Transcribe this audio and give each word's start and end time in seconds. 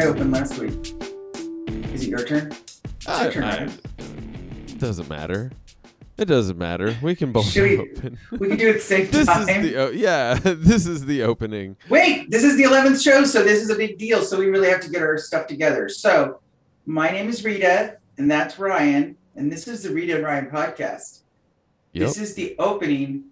I 0.00 0.06
opened 0.06 0.32
last 0.32 0.58
week. 0.58 0.94
Is 1.92 2.04
it 2.04 2.08
your 2.08 2.24
turn? 2.24 2.50
It's 2.52 2.80
I- 3.06 3.24
your 3.24 3.32
turn. 3.32 3.44
I- 3.44 3.56
Ryan. 3.58 3.72
it 4.68 4.78
doesn't 4.78 5.10
matter. 5.10 5.50
It 6.16 6.24
doesn't 6.24 6.56
matter. 6.56 6.96
We 7.02 7.14
can 7.14 7.32
both 7.32 7.54
we- 7.54 7.76
open. 7.78 8.18
We 8.32 8.48
can 8.48 8.56
do 8.56 8.68
it 8.68 8.70
at 8.70 8.74
the 8.76 8.80
same 8.80 9.10
this 9.10 9.26
time. 9.26 9.46
is 9.46 9.62
the 9.70 9.76
o- 9.76 9.90
yeah. 9.90 10.38
This 10.42 10.86
is 10.86 11.04
the 11.04 11.22
opening. 11.24 11.76
Wait, 11.90 12.30
this 12.30 12.44
is 12.44 12.56
the 12.56 12.62
11th 12.62 13.02
show, 13.02 13.24
so 13.24 13.42
this 13.44 13.60
is 13.62 13.68
a 13.68 13.74
big 13.74 13.98
deal. 13.98 14.22
So 14.22 14.38
we 14.38 14.46
really 14.46 14.70
have 14.70 14.80
to 14.80 14.88
get 14.90 15.02
our 15.02 15.18
stuff 15.18 15.46
together. 15.46 15.90
So 15.90 16.40
my 16.86 17.10
name 17.10 17.28
is 17.28 17.44
Rita, 17.44 17.98
and 18.16 18.30
that's 18.30 18.58
Ryan, 18.58 19.16
and 19.36 19.52
this 19.52 19.68
is 19.68 19.82
the 19.82 19.90
Rita 19.90 20.14
and 20.16 20.24
Ryan 20.24 20.46
podcast. 20.46 21.20
Yep. 21.92 22.06
This 22.08 22.16
is 22.18 22.34
the 22.34 22.56
opening, 22.58 23.24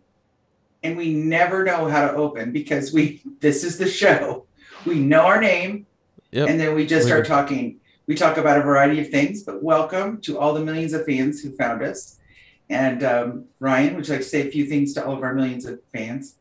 and 0.82 0.98
we 0.98 1.14
never 1.14 1.64
know 1.64 1.88
how 1.88 2.06
to 2.08 2.12
open 2.14 2.52
because 2.52 2.92
we 2.92 3.22
this 3.40 3.64
is 3.64 3.78
the 3.78 3.88
show. 3.88 4.44
We 4.84 4.96
know 4.98 5.22
our 5.22 5.40
name, 5.40 5.86
Yep. 6.30 6.48
and 6.48 6.60
then 6.60 6.74
we 6.74 6.86
just 6.86 7.06
start 7.06 7.26
talking. 7.26 7.80
We 8.06 8.14
talk 8.14 8.36
about 8.36 8.58
a 8.58 8.62
variety 8.62 9.00
of 9.00 9.10
things, 9.10 9.42
but 9.42 9.62
welcome 9.62 10.20
to 10.22 10.38
all 10.38 10.54
the 10.54 10.60
millions 10.60 10.92
of 10.92 11.04
fans 11.04 11.42
who 11.42 11.52
found 11.52 11.82
us. 11.82 12.18
And 12.70 13.02
um, 13.02 13.44
Ryan, 13.60 13.96
would 13.96 14.06
you 14.06 14.14
like 14.14 14.22
to 14.22 14.28
say 14.28 14.46
a 14.46 14.50
few 14.50 14.66
things 14.66 14.94
to 14.94 15.04
all 15.04 15.14
of 15.14 15.22
our 15.22 15.34
millions 15.34 15.66
of 15.66 15.80
fans? 15.92 16.36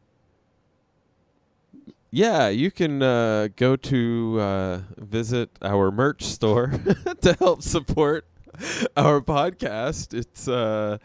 Yeah, 2.10 2.48
you 2.48 2.72
can 2.72 3.04
uh, 3.04 3.50
go 3.56 3.76
to 3.76 4.38
uh, 4.40 4.80
visit 4.98 5.50
our 5.62 5.92
merch 5.92 6.24
store 6.24 6.72
to 7.22 7.34
help 7.34 7.62
support 7.62 8.26
our 8.96 9.20
podcast. 9.22 10.14
It's 10.14 10.48
uh, 10.48 11.00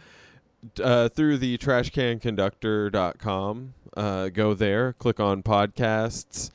uh, 0.82 1.08
through 1.08 1.38
the 1.38 1.58
trashcanconductor.com. 1.58 3.74
Uh, 3.96 4.28
go 4.28 4.54
there, 4.54 4.92
click 4.94 5.20
on 5.20 5.42
podcasts, 5.42 6.50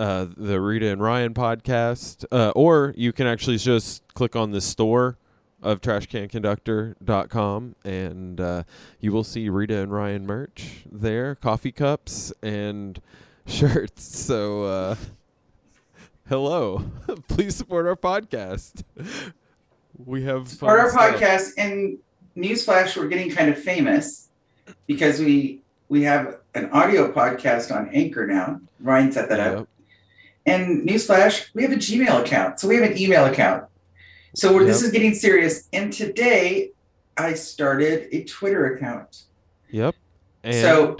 uh, 0.00 0.26
the 0.34 0.58
Rita 0.62 0.88
and 0.90 1.02
Ryan 1.02 1.34
podcast, 1.34 2.24
uh, 2.32 2.52
or 2.56 2.94
you 2.96 3.12
can 3.12 3.26
actually 3.26 3.58
just 3.58 4.02
click 4.14 4.34
on 4.34 4.50
the 4.50 4.62
store 4.62 5.18
of 5.62 5.82
trashcanconductor.com 5.82 7.74
and 7.84 8.40
uh, 8.40 8.62
you 8.98 9.12
will 9.12 9.24
see 9.24 9.50
Rita 9.50 9.76
and 9.78 9.92
Ryan 9.92 10.26
merch 10.26 10.84
there, 10.90 11.34
coffee 11.34 11.70
cups 11.70 12.32
and 12.42 12.98
shirts. 13.46 14.02
So, 14.16 14.64
uh, 14.64 14.96
hello. 16.30 16.84
Please 17.28 17.54
support 17.54 17.86
our 17.86 17.94
podcast. 17.96 18.82
We 20.02 20.24
have 20.24 20.48
fun 20.48 20.66
Part 20.66 20.80
our 20.80 20.90
stuff. 20.90 21.20
podcast 21.20 21.50
and 21.58 21.98
newsflash, 22.34 22.96
we're 22.96 23.08
getting 23.08 23.30
kind 23.30 23.50
of 23.50 23.58
famous 23.58 24.28
because 24.86 25.20
we 25.20 25.60
we 25.90 26.04
have 26.04 26.38
an 26.54 26.70
audio 26.70 27.12
podcast 27.12 27.74
on 27.74 27.90
Anchor 27.92 28.26
now. 28.26 28.60
Ryan 28.80 29.12
set 29.12 29.28
that 29.28 29.40
up. 29.40 29.68
Yep. 30.46 30.58
And 30.58 30.88
newsflash, 30.88 31.50
we 31.54 31.62
have 31.62 31.72
a 31.72 31.76
Gmail 31.76 32.22
account. 32.22 32.60
So 32.60 32.68
we 32.68 32.76
have 32.76 32.90
an 32.90 32.98
email 32.98 33.26
account. 33.26 33.64
So 34.34 34.54
we're, 34.54 34.64
this 34.64 34.82
is 34.82 34.90
getting 34.90 35.14
serious. 35.14 35.68
And 35.72 35.92
today 35.92 36.70
I 37.16 37.34
started 37.34 38.08
a 38.12 38.24
Twitter 38.24 38.74
account. 38.74 39.24
Yep. 39.70 39.94
And 40.42 40.54
so 40.54 40.96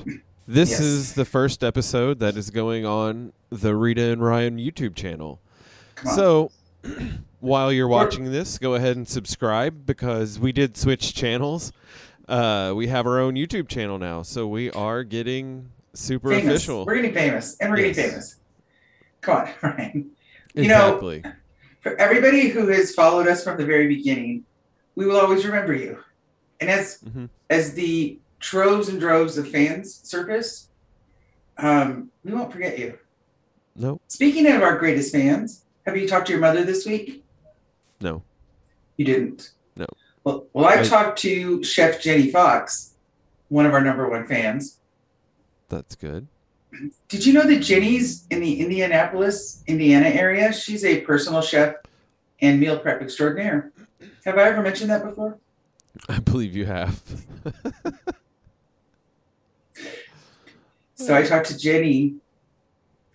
this 0.46 0.70
yes. 0.70 0.80
is 0.80 1.14
the 1.14 1.24
first 1.24 1.62
episode 1.62 2.18
that 2.18 2.36
is 2.36 2.50
going 2.50 2.84
on 2.84 3.32
the 3.50 3.74
Rita 3.76 4.12
and 4.12 4.22
Ryan 4.22 4.58
YouTube 4.58 4.94
channel. 4.94 5.40
So, 6.14 6.50
while 7.40 7.72
you're 7.72 7.88
watching 7.88 8.32
this, 8.32 8.58
go 8.58 8.74
ahead 8.74 8.96
and 8.96 9.06
subscribe 9.06 9.86
because 9.86 10.38
we 10.38 10.52
did 10.52 10.76
switch 10.76 11.14
channels. 11.14 11.72
Uh, 12.28 12.72
we 12.74 12.88
have 12.88 13.06
our 13.06 13.18
own 13.20 13.34
YouTube 13.34 13.68
channel 13.68 13.98
now, 13.98 14.22
so 14.22 14.46
we 14.46 14.70
are 14.70 15.04
getting 15.04 15.70
super 15.94 16.30
famous. 16.30 16.56
official. 16.56 16.86
We're 16.86 16.96
getting 16.96 17.14
famous. 17.14 17.56
And 17.58 17.70
we're 17.70 17.76
getting 17.76 17.94
famous. 17.94 18.39
Come 19.20 19.36
on, 19.36 19.48
Ryan. 19.62 20.10
you 20.54 20.68
know- 20.68 20.94
exactly. 20.96 21.24
For 21.80 21.96
everybody 21.96 22.48
who 22.48 22.66
has 22.68 22.94
followed 22.94 23.26
us 23.26 23.42
from 23.42 23.56
the 23.56 23.64
very 23.64 23.88
beginning, 23.88 24.44
we 24.96 25.06
will 25.06 25.18
always 25.18 25.46
remember 25.46 25.72
you. 25.74 25.98
And 26.60 26.68
as 26.68 26.98
mm-hmm. 26.98 27.24
as 27.48 27.72
the 27.72 28.18
troves 28.38 28.88
and 28.90 29.00
droves 29.00 29.38
of 29.38 29.48
fans 29.48 30.00
surface, 30.02 30.68
um, 31.56 32.10
we 32.22 32.32
won't 32.34 32.52
forget 32.52 32.78
you. 32.78 32.98
Nope. 33.76 34.02
Speaking 34.08 34.46
of 34.46 34.62
our 34.62 34.78
greatest 34.78 35.10
fans, 35.10 35.64
have 35.86 35.96
you 35.96 36.06
talked 36.06 36.26
to 36.26 36.32
your 36.32 36.40
mother 36.40 36.64
this 36.64 36.84
week? 36.84 37.24
No. 38.02 38.22
You 38.98 39.06
didn't. 39.06 39.52
No. 39.76 39.86
Well, 40.24 40.46
well, 40.52 40.66
I 40.66 40.80
I- 40.80 40.82
talked 40.82 41.18
to 41.20 41.62
Chef 41.64 42.02
Jenny 42.02 42.30
Fox, 42.30 42.92
one 43.48 43.64
of 43.64 43.72
our 43.72 43.80
number 43.80 44.06
one 44.08 44.26
fans. 44.26 44.80
That's 45.70 45.94
good. 45.94 46.26
Did 47.08 47.26
you 47.26 47.32
know 47.32 47.46
that 47.46 47.60
Jenny's 47.60 48.26
in 48.30 48.40
the 48.40 48.60
Indianapolis, 48.60 49.64
Indiana 49.66 50.08
area? 50.08 50.52
She's 50.52 50.84
a 50.84 51.00
personal 51.02 51.42
chef 51.42 51.74
and 52.40 52.60
meal 52.60 52.78
prep 52.78 53.02
extraordinaire. 53.02 53.72
Have 54.24 54.38
I 54.38 54.48
ever 54.48 54.62
mentioned 54.62 54.90
that 54.90 55.04
before? 55.04 55.38
I 56.08 56.20
believe 56.20 56.54
you 56.54 56.66
have. 56.66 57.02
So 61.00 61.16
I 61.16 61.22
talked 61.22 61.46
to 61.46 61.56
Jenny, 61.56 62.16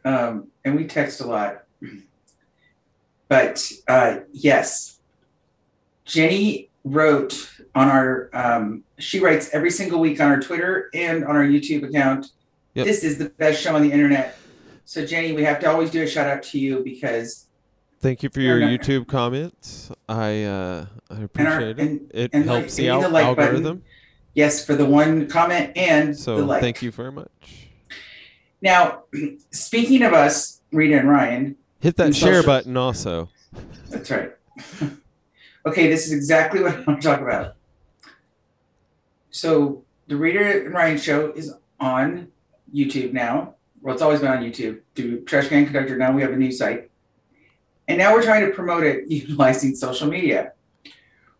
um, 0.04 0.48
and 0.66 0.76
we 0.76 0.86
text 0.86 1.22
a 1.22 1.28
lot. 1.28 1.66
But 3.28 3.72
uh, 3.88 4.22
yes, 4.32 5.00
Jenny 6.04 6.70
wrote 6.84 7.52
on 7.76 7.88
our. 7.88 8.32
Um, 8.34 8.84
she 8.98 9.20
writes 9.20 9.52
every 9.54 9.70
single 9.70 10.00
week 10.00 10.20
on 10.20 10.32
our 10.32 10.40
Twitter 10.40 10.90
and 10.96 11.24
on 11.26 11.36
our 11.36 11.44
YouTube 11.44 11.88
account. 11.88 12.32
Yep. 12.75 12.86
This 12.86 13.03
is 13.03 13.18
the 13.18 13.30
best 13.30 13.62
show 13.62 13.75
on 13.75 13.81
the 13.81 13.91
internet. 13.91 14.38
So 14.84 15.06
Jenny, 15.06 15.31
we 15.34 15.44
have 15.44 15.59
to 15.62 15.69
always 15.72 15.90
do 15.90 16.03
a 16.03 16.08
shout 16.08 16.28
out 16.28 16.44
to 16.44 16.59
you 16.59 16.81
because 16.84 17.47
Thank 18.02 18.22
you 18.22 18.30
for 18.30 18.41
your 18.41 18.59
no- 18.59 18.68
YouTube 18.68 19.08
comments. 19.08 19.90
I 20.08 20.44
uh, 20.44 20.86
I 21.09 21.22
appreciate 21.22 21.80
it. 21.80 21.80
and- 21.80 22.12
it 22.13 22.31
and 22.34 22.46
helps 22.46 22.74
like- 22.74 22.75
the 22.75 22.90
al- 22.90 23.02
the 23.02 23.09
like 23.09 23.25
button. 23.36 23.44
algorithm. 23.56 23.84
yes, 24.36 24.63
for 24.66 24.75
the 24.75 24.86
one 24.86 25.28
comment 25.28 25.72
and 25.75 26.16
So 26.16 26.38
the 26.38 26.46
like. 26.46 26.62
thank 26.62 26.81
you 26.81 26.91
very 26.91 27.12
much. 27.12 27.30
Now, 28.62 29.03
speaking 29.52 30.02
of 30.03 30.13
us, 30.13 30.62
Rita 30.72 31.00
and 31.00 31.09
Ryan, 31.09 31.56
Hit 31.80 31.96
that 31.97 32.16
share 32.16 32.42
button 32.44 32.75
also. 32.78 33.30
That's 33.90 34.09
right. 34.12 34.31
okay, 35.66 35.88
this 35.88 36.07
is 36.07 36.13
exactly 36.13 36.62
what 36.62 36.75
I 36.75 36.80
want 36.81 37.02
to 37.02 37.07
talk 37.07 37.22
about. 37.22 37.56
So 39.30 39.84
the 40.07 40.16
Rita 40.16 40.66
and 40.66 40.74
Ryan 40.74 40.97
show 40.97 41.31
is 41.34 41.53
on 41.80 42.30
YouTube 42.74 43.14
now. 43.14 43.56
Well, 43.81 43.94
it's 43.94 44.02
always 44.02 44.20
been 44.20 44.30
on 44.31 44.40
YouTube. 44.44 44.80
Do 44.96 45.22
Trash 45.22 45.48
Can 45.50 45.66
Conductor 45.66 45.96
now 45.98 46.12
we 46.12 46.22
have 46.22 46.31
a 46.31 46.36
new 46.38 46.52
site. 46.52 46.90
And 47.88 47.98
now 48.00 48.14
we're 48.14 48.24
trying 48.24 48.46
to 48.46 48.52
promote 48.52 48.84
it 48.84 49.08
utilizing 49.12 49.76
social 49.76 50.08
media. 50.08 50.53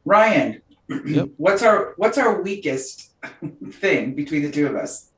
Ryan, 0.06 0.62
Yep. 0.88 1.30
what's 1.38 1.64
our 1.64 1.94
what's 1.97 2.18
our 2.19 2.41
weakest 2.44 3.09
thing 3.72 4.14
between 4.14 4.44
the 4.44 4.52
two 4.52 4.68
of 4.68 4.75
us? 4.75 5.09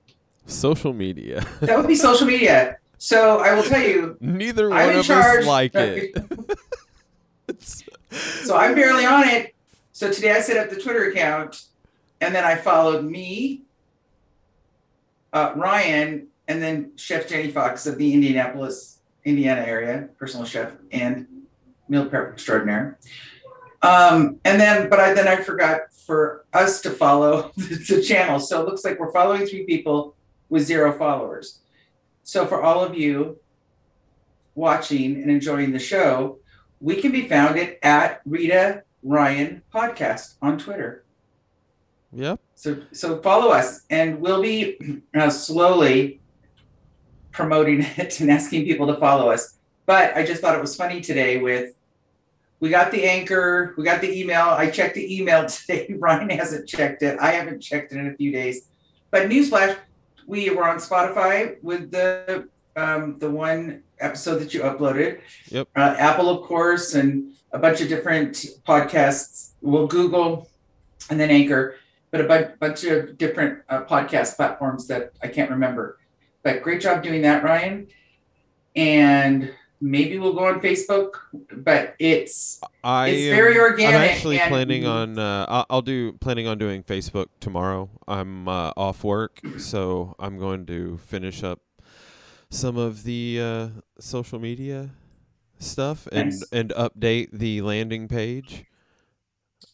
Social 0.46 0.94
media. 0.94 1.46
That 1.59 1.78
would 1.78 1.88
be 1.88 1.96
social 1.96 2.25
media. 2.25 2.78
So 3.00 3.40
I 3.40 3.53
will 3.53 3.63
tell 3.63 3.81
you, 3.81 4.16
Neither 4.22 4.69
one 4.69 4.96
of 4.96 5.06
charge. 5.06 5.41
us 5.41 5.46
like 5.46 5.75
it. 5.75 6.16
So 8.12 8.56
I'm 8.56 8.73
barely 8.75 9.06
on 9.06 9.28
it. 9.28 9.53
So 9.91 10.12
today 10.12 10.31
I 10.31 10.40
set 10.41 10.57
up 10.57 10.69
the 10.73 10.81
Twitter 10.81 11.09
account, 11.09 11.63
and 12.22 12.34
then 12.34 12.44
I 12.44 12.56
followed 12.56 13.03
me, 13.03 13.63
uh, 15.33 15.53
Ryan, 15.55 16.27
and 16.47 16.61
then 16.61 16.91
Chef 16.95 17.27
Jenny 17.27 17.51
Fox 17.51 17.85
of 17.85 17.97
the 17.97 18.13
Indianapolis, 18.13 18.99
Indiana 19.25 19.61
area, 19.61 20.09
personal 20.17 20.46
chef 20.46 20.72
and 20.91 21.28
meal 21.90 22.05
prep 22.05 22.34
extraordinaire. 22.34 22.97
Um, 23.81 24.40
and 24.43 24.59
then, 24.59 24.90
but 24.90 24.99
I 24.99 25.13
then 25.13 25.28
I 25.28 25.37
forgot 25.37 25.93
for 25.93 26.46
us 26.53 26.81
to 26.81 26.90
follow 26.90 27.52
the 27.57 28.02
channel. 28.02 28.40
So 28.40 28.61
it 28.61 28.66
looks 28.66 28.84
like 28.84 28.99
we're 28.99 29.11
following 29.11 29.46
three 29.46 29.66
people 29.66 30.16
with 30.49 30.63
zero 30.63 30.97
followers. 30.97 31.59
So 32.23 32.46
for 32.46 32.61
all 32.61 32.84
of 32.84 32.96
you 32.96 33.40
watching 34.55 35.22
and 35.22 35.29
enjoying 35.29 35.72
the 35.72 35.79
show, 35.79 36.40
we 36.79 36.96
can 37.02 37.11
be 37.11 37.28
founded 37.28 37.78
at 37.84 38.22
Rita 38.25 38.84
Ryan 39.03 39.61
Podcast 39.73 40.35
on 40.41 40.57
Twitter. 40.57 41.03
Yep. 42.11 42.39
So 42.55 42.81
so 42.91 43.21
follow 43.21 43.51
us, 43.51 43.81
and 43.89 44.19
we'll 44.19 44.41
be 44.41 45.01
uh, 45.15 45.29
slowly 45.29 46.19
promoting 47.31 47.81
it 47.97 48.19
and 48.19 48.31
asking 48.31 48.65
people 48.65 48.87
to 48.87 48.95
follow 48.99 49.29
us. 49.29 49.57
But 49.85 50.15
I 50.17 50.25
just 50.25 50.41
thought 50.41 50.55
it 50.55 50.61
was 50.61 50.75
funny 50.75 51.01
today 51.01 51.37
with 51.37 51.73
we 52.59 52.69
got 52.69 52.91
the 52.91 53.05
anchor, 53.05 53.73
we 53.77 53.83
got 53.83 54.01
the 54.01 54.19
email. 54.19 54.45
I 54.49 54.69
checked 54.69 54.95
the 54.95 55.15
email 55.15 55.45
today. 55.47 55.95
Ryan 55.97 56.29
hasn't 56.31 56.67
checked 56.67 57.03
it. 57.03 57.17
I 57.19 57.31
haven't 57.31 57.61
checked 57.61 57.91
it 57.93 57.99
in 57.99 58.07
a 58.07 58.15
few 58.15 58.31
days. 58.31 58.67
But 59.11 59.29
newsflash, 59.29 59.77
we 60.25 60.49
were 60.49 60.67
on 60.67 60.77
Spotify 60.77 61.61
with 61.63 61.91
the 61.91 62.47
um, 62.75 63.17
the 63.17 63.29
one 63.29 63.83
episode 63.99 64.39
that 64.39 64.53
you 64.53 64.61
uploaded. 64.61 65.21
Yep. 65.49 65.67
Uh, 65.75 65.95
Apple, 65.97 66.29
of 66.29 66.45
course, 66.45 66.93
and 66.93 67.33
a 67.51 67.59
bunch 67.59 67.81
of 67.81 67.89
different 67.89 68.33
podcasts. 68.67 69.51
Well, 69.61 69.87
Google, 69.87 70.47
and 71.09 71.19
then 71.19 71.31
Anchor, 71.31 71.75
but 72.11 72.21
a 72.21 72.23
bu- 72.25 72.55
bunch 72.59 72.83
of 72.85 73.17
different 73.17 73.59
uh, 73.69 73.83
podcast 73.83 74.35
platforms 74.35 74.87
that 74.87 75.13
I 75.21 75.27
can't 75.27 75.49
remember. 75.49 75.97
But 76.43 76.61
great 76.61 76.81
job 76.81 77.03
doing 77.03 77.21
that, 77.23 77.43
Ryan. 77.43 77.87
And 78.75 79.53
maybe 79.81 80.17
we'll 80.19 80.33
go 80.33 80.45
on 80.47 80.61
Facebook, 80.61 81.15
but 81.51 81.95
it's 81.99 82.59
I 82.83 83.09
it's 83.09 83.29
am- 83.29 83.35
very 83.35 83.59
organic. 83.59 83.95
I'm 83.95 84.01
actually 84.09 84.37
planning 84.39 84.85
on. 84.85 85.17
Uh, 85.19 85.45
I'll, 85.49 85.65
I'll 85.69 85.81
do 85.81 86.13
planning 86.13 86.47
on 86.47 86.57
doing 86.57 86.83
Facebook 86.83 87.27
tomorrow. 87.39 87.89
I'm 88.07 88.47
uh, 88.47 88.71
off 88.77 89.03
work, 89.03 89.39
so 89.57 90.15
I'm 90.19 90.37
going 90.37 90.65
to 90.67 90.97
finish 90.99 91.43
up 91.43 91.59
some 92.49 92.77
of 92.77 93.03
the 93.03 93.39
uh, 93.41 93.67
social 93.99 94.39
media 94.39 94.91
stuff 95.59 96.07
and 96.11 96.29
Nice. 96.29 96.43
and 96.51 96.69
update 96.71 97.29
the 97.31 97.61
landing 97.61 98.07
page. 98.07 98.63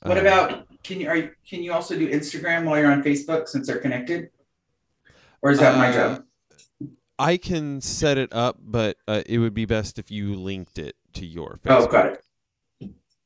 What 0.01 0.17
Uh, 0.17 0.21
about 0.21 0.67
can 0.83 0.99
you 0.99 1.07
are 1.09 1.15
you, 1.15 1.31
can 1.47 1.63
you 1.63 1.71
also 1.73 1.97
do 1.97 2.09
Instagram 2.09 2.65
while 2.65 2.77
you're 2.79 2.91
on 2.91 3.03
Facebook 3.03 3.47
since 3.47 3.67
they're 3.67 3.79
connected? 3.79 4.29
Or 5.41 5.51
is 5.51 5.59
that 5.59 5.77
my 5.77 5.89
Uh, 5.89 5.93
job? 5.93 6.25
I 7.19 7.37
can 7.37 7.79
set 7.79 8.17
it 8.17 8.33
up, 8.33 8.57
but 8.59 8.97
uh, 9.07 9.21
it 9.25 9.37
would 9.37 9.53
be 9.53 9.65
best 9.65 9.99
if 9.99 10.09
you 10.11 10.35
linked 10.35 10.77
it 10.79 10.95
to 11.13 11.25
your 11.25 11.59
Facebook. 11.63 11.81
Oh, 11.83 11.87
got 11.87 12.05
it. 12.07 12.23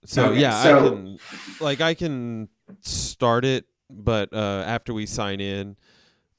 So 0.05 0.29
Okay, 0.29 0.41
yeah, 0.41 0.57
I 0.59 0.71
can 0.79 1.17
like 1.59 1.81
I 1.81 1.93
can 1.93 2.49
start 2.81 3.43
it, 3.43 3.65
but 3.89 4.31
uh, 4.33 4.63
after 4.65 4.93
we 4.93 5.05
sign 5.05 5.41
in, 5.41 5.77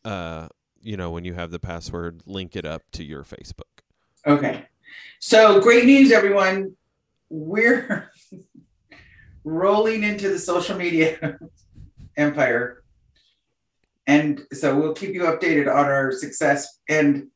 uh, 0.05 0.49
you 0.81 0.97
know, 0.97 1.11
when 1.11 1.25
you 1.25 1.35
have 1.35 1.51
the 1.51 1.59
password, 1.59 2.23
link 2.27 2.55
it 2.55 2.65
up 2.65 2.83
to 2.93 3.05
your 3.05 3.25
Facebook. 3.25 3.83
Okay. 4.27 4.67
So 5.21 5.61
great 5.61 5.85
news, 5.85 6.13
everyone. 6.13 6.77
We're 7.29 8.11
rolling 9.49 10.05
into 10.05 10.29
the 10.29 10.39
social 10.39 10.77
media 10.77 11.39
empire. 12.17 12.83
And 14.07 14.43
so 14.53 14.79
we'll 14.79 14.95
keep 14.95 15.15
you 15.15 15.23
updated 15.23 15.73
on 15.73 15.87
our 15.87 16.13
success. 16.13 16.81
And 16.89 17.29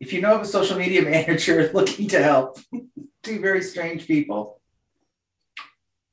if 0.00 0.12
you 0.12 0.20
know 0.20 0.34
of 0.34 0.42
a 0.42 0.46
social 0.46 0.78
media 0.78 1.02
manager 1.16 1.70
looking 1.72 2.08
to 2.08 2.22
help 2.22 2.58
two 3.22 3.40
very 3.40 3.62
strange 3.62 4.06
people, 4.06 4.60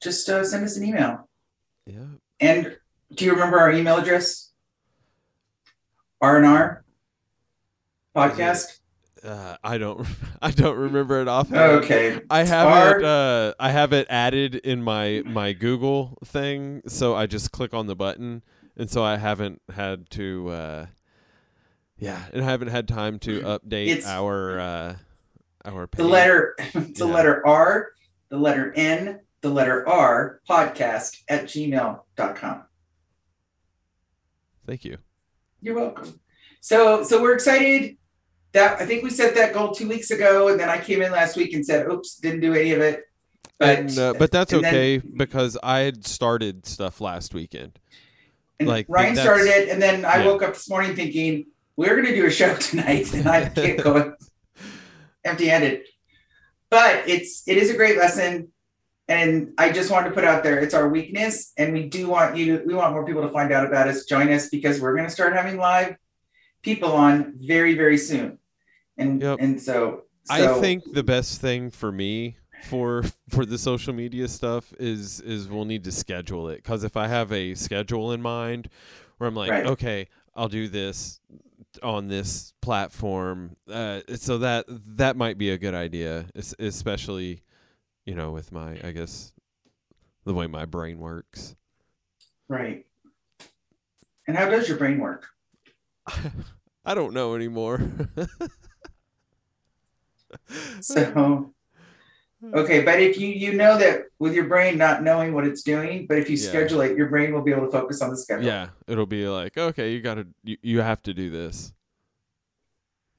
just 0.01 0.27
uh, 0.29 0.43
send 0.43 0.63
us 0.63 0.77
an 0.77 0.85
email. 0.85 1.29
Yeah. 1.85 2.05
And 2.39 2.77
do 3.13 3.25
you 3.25 3.33
remember 3.33 3.59
our 3.59 3.71
email 3.71 3.97
address? 3.97 4.51
R 6.21 6.37
and 6.37 6.45
R 6.45 6.83
podcast. 8.15 8.80
Uh, 9.23 9.55
I 9.63 9.77
don't. 9.77 10.07
I 10.41 10.51
don't 10.51 10.77
remember 10.77 11.21
it 11.21 11.27
offhand. 11.27 11.83
Okay. 11.83 12.19
I 12.29 12.43
have 12.43 12.97
it. 12.97 13.03
Uh, 13.05 13.53
I 13.59 13.69
have 13.71 13.93
it 13.93 14.07
added 14.09 14.55
in 14.55 14.81
my 14.83 15.21
my 15.25 15.53
Google 15.53 16.17
thing, 16.25 16.81
so 16.87 17.15
I 17.15 17.27
just 17.27 17.51
click 17.51 17.73
on 17.73 17.87
the 17.87 17.95
button, 17.95 18.41
and 18.75 18.89
so 18.89 19.03
I 19.03 19.17
haven't 19.17 19.61
had 19.73 20.09
to. 20.11 20.49
Uh, 20.49 20.85
yeah, 21.97 22.23
and 22.33 22.41
I 22.43 22.45
haven't 22.45 22.69
had 22.69 22.87
time 22.87 23.19
to 23.19 23.41
update 23.41 23.87
It's- 23.89 24.07
our 24.07 24.59
uh, 24.59 24.95
our 25.65 25.85
page. 25.85 25.97
The 25.99 26.07
letter, 26.07 26.55
the 26.73 26.91
Yeah. 26.95 27.05
letter 27.05 27.45
R, 27.45 27.91
the 28.29 28.37
letter 28.37 28.73
N, 28.75 29.19
the 29.41 29.49
letter 29.49 29.87
R, 29.87 30.41
podcast 30.49 31.21
at 31.29 31.43
gmail.com. 31.45 32.63
Thank 34.65 34.85
you. 34.85 34.97
You're 35.61 35.75
welcome. 35.75 36.19
So, 36.59 37.03
so 37.03 37.21
we're 37.21 37.33
excited 37.33 37.97
that 38.53 38.81
I 38.81 38.85
think 38.85 39.03
we 39.03 39.09
set 39.09 39.35
that 39.35 39.53
goal 39.53 39.71
two 39.71 39.87
weeks 39.87 40.11
ago, 40.11 40.49
and 40.49 40.59
then 40.59 40.69
I 40.69 40.79
came 40.79 41.01
in 41.01 41.11
last 41.11 41.37
week 41.37 41.53
and 41.53 41.65
said, 41.65 41.87
"Oops, 41.87 42.15
didn't 42.17 42.41
do 42.41 42.53
any 42.53 42.71
of 42.71 42.81
it." 42.81 43.03
But 43.59 43.77
and, 43.77 43.99
uh, 43.99 44.13
but 44.17 44.31
that's 44.31 44.51
and 44.53 44.63
then- 44.63 44.73
okay 44.73 44.97
because 44.97 45.57
I 45.61 45.79
had 45.79 46.05
started 46.05 46.65
stuff 46.65 46.99
last 46.99 47.33
weekend. 47.33 47.79
and 48.59 48.67
like, 48.67 48.87
Ryan 48.89 49.15
started 49.15 49.47
it, 49.47 49.69
and 49.69 49.81
then 49.81 50.03
I 50.03 50.17
yeah. 50.17 50.25
woke 50.25 50.43
up 50.43 50.53
this 50.53 50.69
morning 50.69 50.95
thinking 50.95 51.45
we're 51.77 51.95
going 51.95 52.07
to 52.07 52.15
do 52.15 52.25
a 52.25 52.31
show 52.31 52.55
tonight, 52.69 53.13
and 53.13 53.27
I 53.27 53.49
can't 53.49 53.79
go 53.83 54.15
empty-handed. 55.23 55.81
But 56.69 57.07
it's 57.07 57.43
it 57.47 57.57
is 57.57 57.69
a 57.69 57.75
great 57.75 57.97
lesson, 57.97 58.51
and 59.07 59.53
I 59.57 59.71
just 59.71 59.91
wanted 59.91 60.09
to 60.09 60.15
put 60.15 60.23
out 60.23 60.43
there 60.43 60.59
it's 60.59 60.73
our 60.73 60.89
weakness, 60.89 61.53
and 61.57 61.73
we 61.73 61.87
do 61.87 62.07
want 62.07 62.37
you 62.37 62.57
to 62.57 62.63
we 62.65 62.73
want 62.73 62.93
more 62.93 63.05
people 63.05 63.21
to 63.21 63.29
find 63.29 63.51
out 63.51 63.65
about 63.65 63.87
us, 63.87 64.05
join 64.05 64.31
us 64.31 64.49
because 64.49 64.81
we're 64.81 64.95
going 64.95 65.07
to 65.07 65.13
start 65.13 65.33
having 65.33 65.57
live 65.57 65.95
people 66.61 66.93
on 66.93 67.35
very 67.37 67.75
very 67.75 67.97
soon, 67.97 68.39
and 69.01 69.21
Yep. 69.21 69.37
and 69.39 69.61
so, 69.61 70.03
I 70.29 70.59
think 70.59 70.83
the 70.93 71.03
best 71.03 71.41
thing 71.41 71.71
for 71.71 71.91
me 71.91 72.37
for 72.69 73.03
for 73.29 73.45
the 73.45 73.57
social 73.57 73.93
media 73.93 74.27
stuff 74.27 74.73
is 74.79 75.19
is 75.21 75.47
we'll 75.47 75.65
need 75.65 75.83
to 75.85 75.91
schedule 75.91 76.49
it 76.49 76.57
because 76.57 76.83
if 76.83 76.95
I 76.95 77.07
have 77.07 77.31
a 77.31 77.55
schedule 77.55 78.11
in 78.11 78.21
mind 78.21 78.69
where 79.17 79.27
I'm 79.27 79.35
like, 79.35 79.51
Right. 79.51 79.65
okay, 79.65 80.07
I'll 80.35 80.47
do 80.49 80.67
this 80.67 81.19
on 81.83 82.07
this 82.07 82.53
platform, 82.61 83.55
uh, 83.71 84.01
so 84.15 84.37
that 84.39 84.65
that 84.69 85.15
might 85.15 85.37
be 85.37 85.49
a 85.51 85.57
good 85.57 85.73
idea, 85.75 86.25
es- 86.35 86.55
especially 86.59 87.41
you 88.05 88.13
know 88.15 88.31
with 88.31 88.51
my 88.51 88.79
I 88.83 88.91
guess 88.91 89.31
the 90.25 90.33
way 90.33 90.47
my 90.47 90.65
brain 90.65 90.99
works. 90.99 91.55
right. 92.47 92.85
And 94.27 94.37
how 94.37 94.49
does 94.49 94.69
your 94.69 94.77
brain 94.77 94.99
work? 94.99 95.25
I 96.85 96.93
don't 96.93 97.13
know 97.13 97.35
anymore. 97.35 97.81
So, 100.81 101.53
okay, 102.53 102.81
but 102.81 102.99
if 102.99 103.19
you 103.19 103.27
you 103.27 103.53
know 103.53 103.77
that 103.77 104.05
with 104.19 104.33
your 104.33 104.45
brain 104.45 104.77
not 104.77 105.03
knowing 105.03 105.33
what 105.33 105.45
it's 105.45 105.61
doing, 105.61 106.07
but 106.07 106.17
if 106.17 106.29
you 106.29 106.37
Yeah. 106.37 106.47
schedule 106.49 106.81
it, 106.81 106.97
your 106.97 107.07
brain 107.07 107.33
will 107.33 107.41
be 107.41 107.51
able 107.51 107.65
to 107.65 107.71
focus 107.71 108.01
on 108.01 108.09
the 108.09 108.17
schedule. 108.17 108.47
Yeah, 108.47 108.69
it'll 108.87 109.05
be 109.05 109.27
like, 109.27 109.57
okay, 109.57 109.93
you 109.93 110.01
gotta, 110.01 110.27
you, 110.43 110.57
you 110.61 110.81
have 110.81 111.01
to 111.03 111.13
do 111.13 111.29
this. 111.29 111.73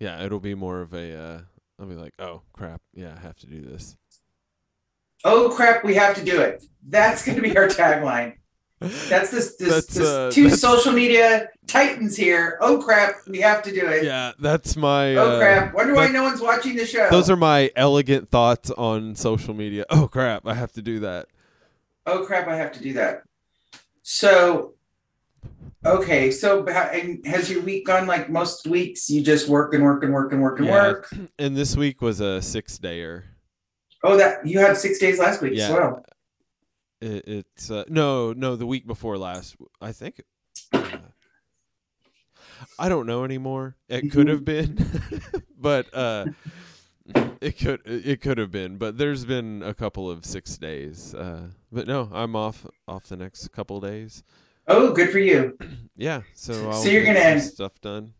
Yeah, 0.00 0.24
it'll 0.24 0.40
be 0.40 0.54
more 0.54 0.80
of 0.80 0.92
a, 0.92 1.16
uh, 1.16 1.40
I'll 1.78 1.86
be 1.86 1.94
like, 1.94 2.14
oh 2.18 2.42
crap, 2.52 2.80
yeah, 2.92 3.14
I 3.16 3.20
have 3.20 3.36
to 3.38 3.46
do 3.46 3.60
this. 3.60 3.96
Oh 5.24 5.50
crap, 5.54 5.84
we 5.84 5.94
have 5.94 6.16
to 6.16 6.24
do 6.24 6.40
it. 6.40 6.64
That's 6.88 7.24
going 7.24 7.36
to 7.36 7.42
be 7.42 7.56
our 7.56 7.68
tagline. 7.68 8.34
That's 9.08 9.30
this 9.30 9.56
this, 9.56 9.68
That's, 9.68 9.86
this 9.94 10.06
uh, 10.08 10.30
two 10.32 10.44
that's- 10.44 10.60
social 10.60 10.92
media 10.92 11.48
titans 11.66 12.16
here. 12.16 12.58
Oh 12.60 12.78
crap, 12.82 13.14
we 13.28 13.40
have 13.40 13.62
to 13.62 13.72
do 13.72 13.86
it. 13.86 14.04
yeah, 14.04 14.32
that's 14.38 14.76
my. 14.76 15.14
Oh 15.16 15.30
uh, 15.32 15.38
crap, 15.38 15.74
wonder 15.74 15.94
why 15.94 16.08
no 16.08 16.22
one's 16.22 16.40
watching 16.40 16.76
the 16.76 16.86
show. 16.86 17.08
Those 17.10 17.30
are 17.30 17.36
my 17.36 17.70
elegant 17.76 18.30
thoughts 18.30 18.70
on 18.70 19.14
social 19.14 19.54
media. 19.54 19.84
Oh 19.90 20.08
crap, 20.08 20.46
I 20.46 20.54
have 20.54 20.72
to 20.72 20.82
do 20.82 21.00
that. 21.00 21.26
oh 22.06 22.24
crap, 22.24 22.48
I 22.48 22.56
have 22.56 22.72
to 22.72 22.82
do 22.82 22.92
that. 22.94 23.22
So, 24.02 24.74
okay, 25.86 26.30
so 26.30 26.66
and 26.66 27.24
has 27.26 27.50
your 27.50 27.62
week 27.62 27.86
gone 27.86 28.06
like 28.06 28.28
most 28.28 28.66
weeks? 28.66 29.08
You 29.08 29.22
just 29.22 29.48
work 29.48 29.74
and 29.74 29.82
work 29.84 30.02
and 30.02 30.12
work 30.12 30.32
and 30.32 30.42
work 30.42 30.58
and 30.58 30.66
Yeah. 30.68 30.74
work. 30.74 31.14
And 31.38 31.56
this 31.56 31.76
week 31.76 32.02
was 32.02 32.20
a 32.20 32.42
six 32.42 32.78
dayer. 32.78 33.22
Oh, 34.04 34.16
that 34.16 34.44
you 34.44 34.58
had 34.58 34.76
six 34.76 34.98
days 34.98 35.20
last 35.20 35.40
week 35.40 35.56
as 35.58 35.70
well. 35.70 36.04
It, 37.02 37.24
it's 37.26 37.70
uh, 37.70 37.84
no, 37.88 38.32
no, 38.32 38.54
the 38.56 38.66
week 38.66 38.86
before 38.86 39.18
last. 39.18 39.56
I 39.80 39.90
think. 39.92 40.22
Uh, 40.72 40.82
I 42.78 42.88
don't 42.88 43.06
know 43.06 43.24
anymore. 43.24 43.76
It 43.88 44.12
could 44.12 44.28
have 44.28 44.44
been, 44.44 44.78
but 45.58 45.92
uh, 45.92 46.26
it 47.40 47.58
could 47.58 47.80
it 47.84 48.20
could 48.20 48.38
have 48.38 48.52
been. 48.52 48.76
But 48.78 48.98
there's 48.98 49.24
been 49.24 49.62
a 49.64 49.74
couple 49.74 50.08
of 50.08 50.24
six 50.24 50.56
days. 50.58 51.14
Uh, 51.14 51.48
but 51.72 51.86
no, 51.88 52.08
I'm 52.12 52.36
off 52.36 52.66
off 52.86 53.06
the 53.08 53.16
next 53.16 53.48
couple 53.48 53.80
days. 53.80 54.22
Oh, 54.68 54.92
good 54.92 55.10
for 55.10 55.18
you. 55.18 55.58
Yeah, 55.94 56.22
so 56.34 56.70
I'll 56.70 56.82
So 56.82 56.88
you're 56.88 57.04
gonna- 57.04 57.38
stuff 57.38 57.80
done. 57.80 58.14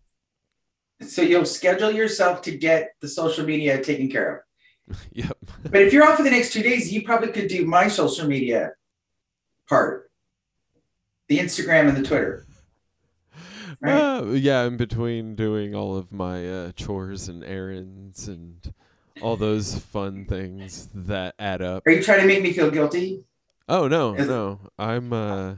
So 1.00 1.22
you'll 1.22 1.46
schedule 1.46 1.90
yourself 1.90 2.42
to 2.42 2.56
get 2.56 2.94
the 3.00 3.08
social 3.08 3.44
media 3.44 3.82
taken 3.82 4.08
care 4.08 4.44
of. 4.88 4.96
yep. 5.12 5.38
But 5.72 5.80
if 5.80 5.92
you're 5.92 6.04
off 6.04 6.18
for 6.18 6.22
the 6.22 6.30
next 6.30 6.52
two 6.52 6.62
days, 6.62 6.92
you 6.92 7.02
probably 7.02 7.28
could 7.28 7.48
do 7.48 7.64
my 7.64 7.88
social 7.88 8.28
media 8.28 8.72
part, 9.66 10.10
the 11.28 11.38
Instagram 11.38 11.88
and 11.88 11.96
the 11.96 12.02
Twitter. 12.02 12.46
Right. 13.80 13.94
Uh, 13.94 14.24
yeah, 14.32 14.64
in 14.64 14.76
between 14.76 15.34
doing 15.34 15.74
all 15.74 15.96
of 15.96 16.12
my 16.12 16.46
uh, 16.46 16.72
chores 16.72 17.28
and 17.28 17.42
errands 17.42 18.28
and 18.28 18.72
all 19.22 19.36
those 19.36 19.78
fun 19.78 20.26
things 20.26 20.88
that 20.94 21.34
add 21.38 21.62
up. 21.62 21.86
Are 21.86 21.90
you 21.90 22.02
trying 22.02 22.20
to 22.20 22.26
make 22.26 22.42
me 22.42 22.52
feel 22.52 22.70
guilty? 22.70 23.24
Oh 23.66 23.88
no, 23.88 24.12
no. 24.12 24.60
I'm 24.78 25.12
uh 25.12 25.54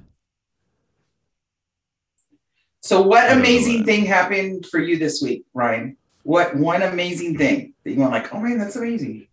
So, 2.81 3.03
what 3.03 3.25
I 3.25 3.29
don't 3.31 3.39
know 3.39 3.41
amazing 3.43 3.79
that. 3.79 3.87
thing 3.87 4.05
happened 4.05 4.67
for 4.67 4.79
you 4.79 4.97
this 4.97 5.21
week, 5.21 5.45
Ryan? 5.55 5.97
What 6.23 6.57
one 6.57 6.83
amazing 6.83 7.37
thing 7.37 7.75
that 7.83 7.91
you 7.91 7.99
went 7.99 8.13
like, 8.13 8.33
oh 8.33 8.39
man, 8.39 8.59
that's 8.59 8.77
amazing. 8.77 9.27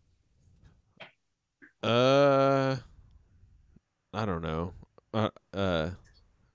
Uh 1.83 2.77
I 4.13 4.25
don't 4.25 4.41
know. 4.41 4.73
Uh 5.13 5.29
uh 5.53 5.89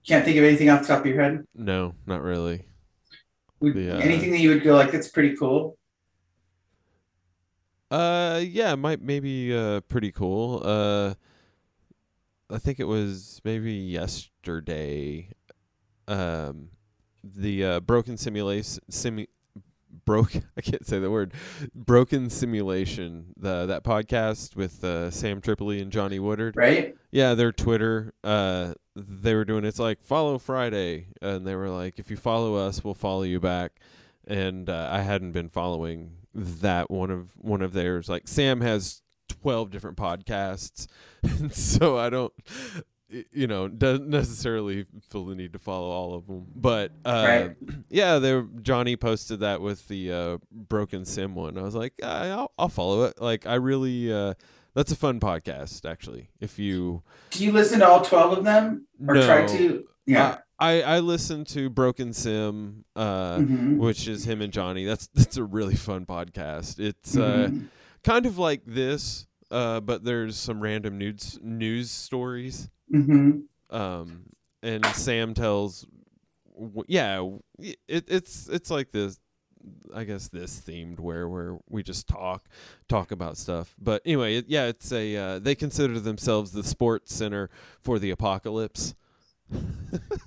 Can't 0.07 0.25
think 0.25 0.37
of 0.39 0.45
anything 0.45 0.69
off 0.71 0.83
the 0.83 0.89
top 0.89 1.01
of 1.01 1.07
your 1.07 1.21
head. 1.23 1.45
no, 1.55 1.95
not 2.07 2.23
really. 2.23 2.67
Would, 3.61 3.75
The, 3.75 3.97
uh, 3.97 4.01
anything 4.01 4.31
that 4.33 4.39
you 4.41 4.51
would 4.51 4.63
go 4.63 4.75
like, 4.75 4.93
that's 4.93 5.09
pretty 5.09 5.37
cool. 5.37 5.79
Uh 7.91 8.43
yeah, 8.45 8.75
might 8.75 9.01
maybe 9.01 9.57
uh 9.57 9.81
pretty 9.83 10.11
cool. 10.13 10.61
Uh 10.65 11.15
I 12.51 12.59
think 12.59 12.79
it 12.81 12.85
was 12.85 13.41
maybe 13.45 13.73
yesterday. 13.73 15.31
Um 16.09 16.71
the 17.25 17.65
uh 17.65 17.81
broken 17.81 18.17
simulation 18.17 18.83
simu- 18.91 19.29
broke. 20.05 20.35
I 20.57 20.61
can't 20.61 20.87
say 20.87 20.99
the 20.99 21.11
word. 21.11 21.33
Broken 21.75 22.31
Simulation. 22.31 23.33
The 23.37 23.67
that 23.67 23.85
podcast 23.85 24.57
with 24.57 24.83
uh, 24.85 25.11
Sam 25.11 25.41
Tripoli 25.41 25.81
and 25.81 25.91
Johnny 25.91 26.19
Woodard. 26.19 26.57
Right. 26.57 26.97
Yeah, 27.11 27.35
their 27.35 27.53
Twitter. 27.53 28.13
Uh, 28.23 28.75
they 28.95 29.35
were 29.35 29.45
doing 29.45 29.65
it's 29.65 29.79
like 29.79 30.03
follow 30.03 30.39
Friday, 30.39 31.09
and 31.21 31.47
they 31.47 31.55
were 31.55 31.71
like, 31.71 31.99
if 31.99 32.11
you 32.11 32.17
follow 32.17 32.55
us, 32.57 32.83
we'll 32.85 32.95
follow 32.95 33.23
you 33.23 33.41
back. 33.41 33.73
And 34.27 34.69
uh, 34.69 34.89
I 34.91 35.01
hadn't 35.03 35.33
been 35.33 35.49
following 35.49 36.17
that 36.35 36.91
one 36.91 37.11
of 37.11 37.31
one 37.37 37.63
of 37.63 37.73
theirs. 37.73 38.09
Like 38.09 38.29
Sam 38.29 38.61
has 38.61 39.03
twelve 39.29 39.71
different 39.71 39.97
podcasts, 39.97 40.87
and 41.23 41.53
so 41.53 41.99
I 41.99 42.11
don't 42.11 42.33
you 43.33 43.47
know 43.47 43.69
doesn't 43.69 44.09
necessarily 44.09 44.85
feel 45.09 45.25
the 45.27 45.35
need 45.35 45.53
to 45.53 45.59
follow 45.59 45.89
all 45.91 46.15
of 46.15 46.27
them 46.27 46.47
but 46.57 46.91
uh 47.05 47.25
Right. 47.27 47.57
yeah 47.89 48.19
there 48.19 48.47
johnny 48.63 48.97
posted 48.97 49.41
that 49.41 49.61
with 49.61 49.87
the 49.89 50.13
uh 50.13 50.39
broken 50.51 51.05
sim 51.05 51.35
one 51.35 51.57
i 51.57 51.63
was 51.63 51.75
like 51.75 51.93
I'll, 52.03 52.51
I'll 52.59 52.69
follow 52.69 53.05
it 53.05 53.21
like 53.21 53.47
i 53.47 53.55
really 53.55 54.13
uh 54.13 54.35
that's 54.75 54.91
a 54.93 54.97
fun 54.97 55.21
podcast 55.21 55.89
actually 55.89 56.31
if 56.41 56.59
you 56.59 57.03
Do 57.31 57.45
you 57.45 57.53
listen 57.53 57.79
to 57.81 57.89
all 57.89 58.03
12 58.03 58.39
of 58.39 58.45
them 58.45 58.87
or 59.07 59.15
no, 59.15 59.25
try 59.27 59.47
to? 59.47 59.85
Yeah. 60.05 60.39
I, 60.59 60.83
I 60.83 60.99
listened 61.01 61.47
to 61.49 61.69
broken 61.71 62.13
sim 62.13 62.85
uh 62.97 63.39
Mhm. 63.39 63.77
which 63.79 64.09
is 64.09 64.25
him 64.25 64.43
and 64.43 64.53
johnny 64.53 64.85
that's 64.85 65.07
that's 65.15 65.37
a 65.37 65.45
really 65.45 65.77
fun 65.77 66.07
podcast 66.07 66.79
it's 66.81 67.17
uh 67.17 67.51
Mhm. 67.53 67.69
kind 68.03 68.27
of 68.27 68.37
like 68.39 68.63
this 68.67 69.27
uh 69.53 69.79
but 69.81 70.03
there's 70.03 70.37
some 70.37 70.61
random 70.61 70.99
news 70.99 71.39
news 71.41 71.91
stories 71.91 72.69
Mhm. 72.93 73.43
um 73.71 74.23
and 74.63 74.85
sam 74.87 75.35
tells 75.35 75.87
yeah 76.87 77.27
it, 77.59 77.77
it's 78.09 78.49
it's 78.49 78.71
like 78.71 78.91
this 78.93 79.19
i 79.95 80.05
guess 80.05 80.29
this 80.29 80.61
themed 80.61 81.01
where 81.01 81.29
where 81.29 81.59
we 81.69 81.83
just 81.83 82.07
talk 82.07 82.45
talk 82.89 83.11
about 83.11 83.37
stuff 83.37 83.75
but 83.79 84.01
anyway 84.07 84.37
it, 84.37 84.45
yeah 84.49 84.67
it's 84.67 84.93
a 84.93 85.17
uh, 85.17 85.39
they 85.41 85.55
consider 85.55 85.99
themselves 85.99 86.53
the 86.53 86.63
sports 86.63 87.13
center 87.15 87.51
for 87.81 87.99
the 87.99 88.11
apocalypse 88.11 88.95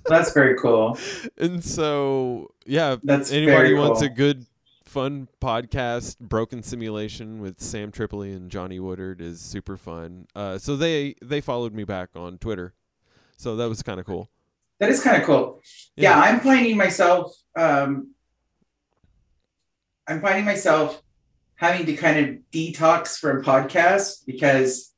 That's 0.06 0.32
very 0.32 0.56
cool. 0.56 0.98
and 1.38 1.62
so 1.62 2.48
yeah 2.64 2.96
That's 3.02 3.30
anybody 3.32 3.68
very 3.68 3.74
wants 3.74 4.00
cool. 4.00 4.06
a 4.08 4.10
good 4.10 4.46
fun 4.90 5.28
podcast 5.40 6.18
broken 6.18 6.62
simulation 6.64 7.40
with 7.40 7.60
sam 7.60 7.92
tripoli 7.92 8.32
and 8.32 8.50
johnny 8.50 8.80
woodard 8.80 9.20
is 9.20 9.40
super 9.40 9.76
fun 9.76 10.26
uh 10.34 10.58
so 10.58 10.74
they 10.74 11.14
they 11.22 11.40
followed 11.40 11.72
me 11.72 11.84
back 11.84 12.08
on 12.16 12.36
twitter 12.38 12.74
so 13.36 13.54
that 13.54 13.68
was 13.68 13.82
kind 13.82 14.00
of 14.00 14.06
cool 14.06 14.28
That 14.80 14.88
is 14.90 15.02
kind 15.02 15.16
of 15.20 15.24
cool. 15.24 15.60
Yeah. 15.94 16.18
I'm 16.18 16.40
finding 16.40 16.76
myself 16.76 17.36
um 17.54 18.14
I'm 20.08 20.20
finding 20.20 20.44
myself 20.44 21.02
having 21.54 21.84
to 21.86 21.94
kind 21.94 22.18
of 22.18 22.36
detox 22.50 23.18
from 23.18 23.44
podcasts 23.44 24.24
because 24.26 24.92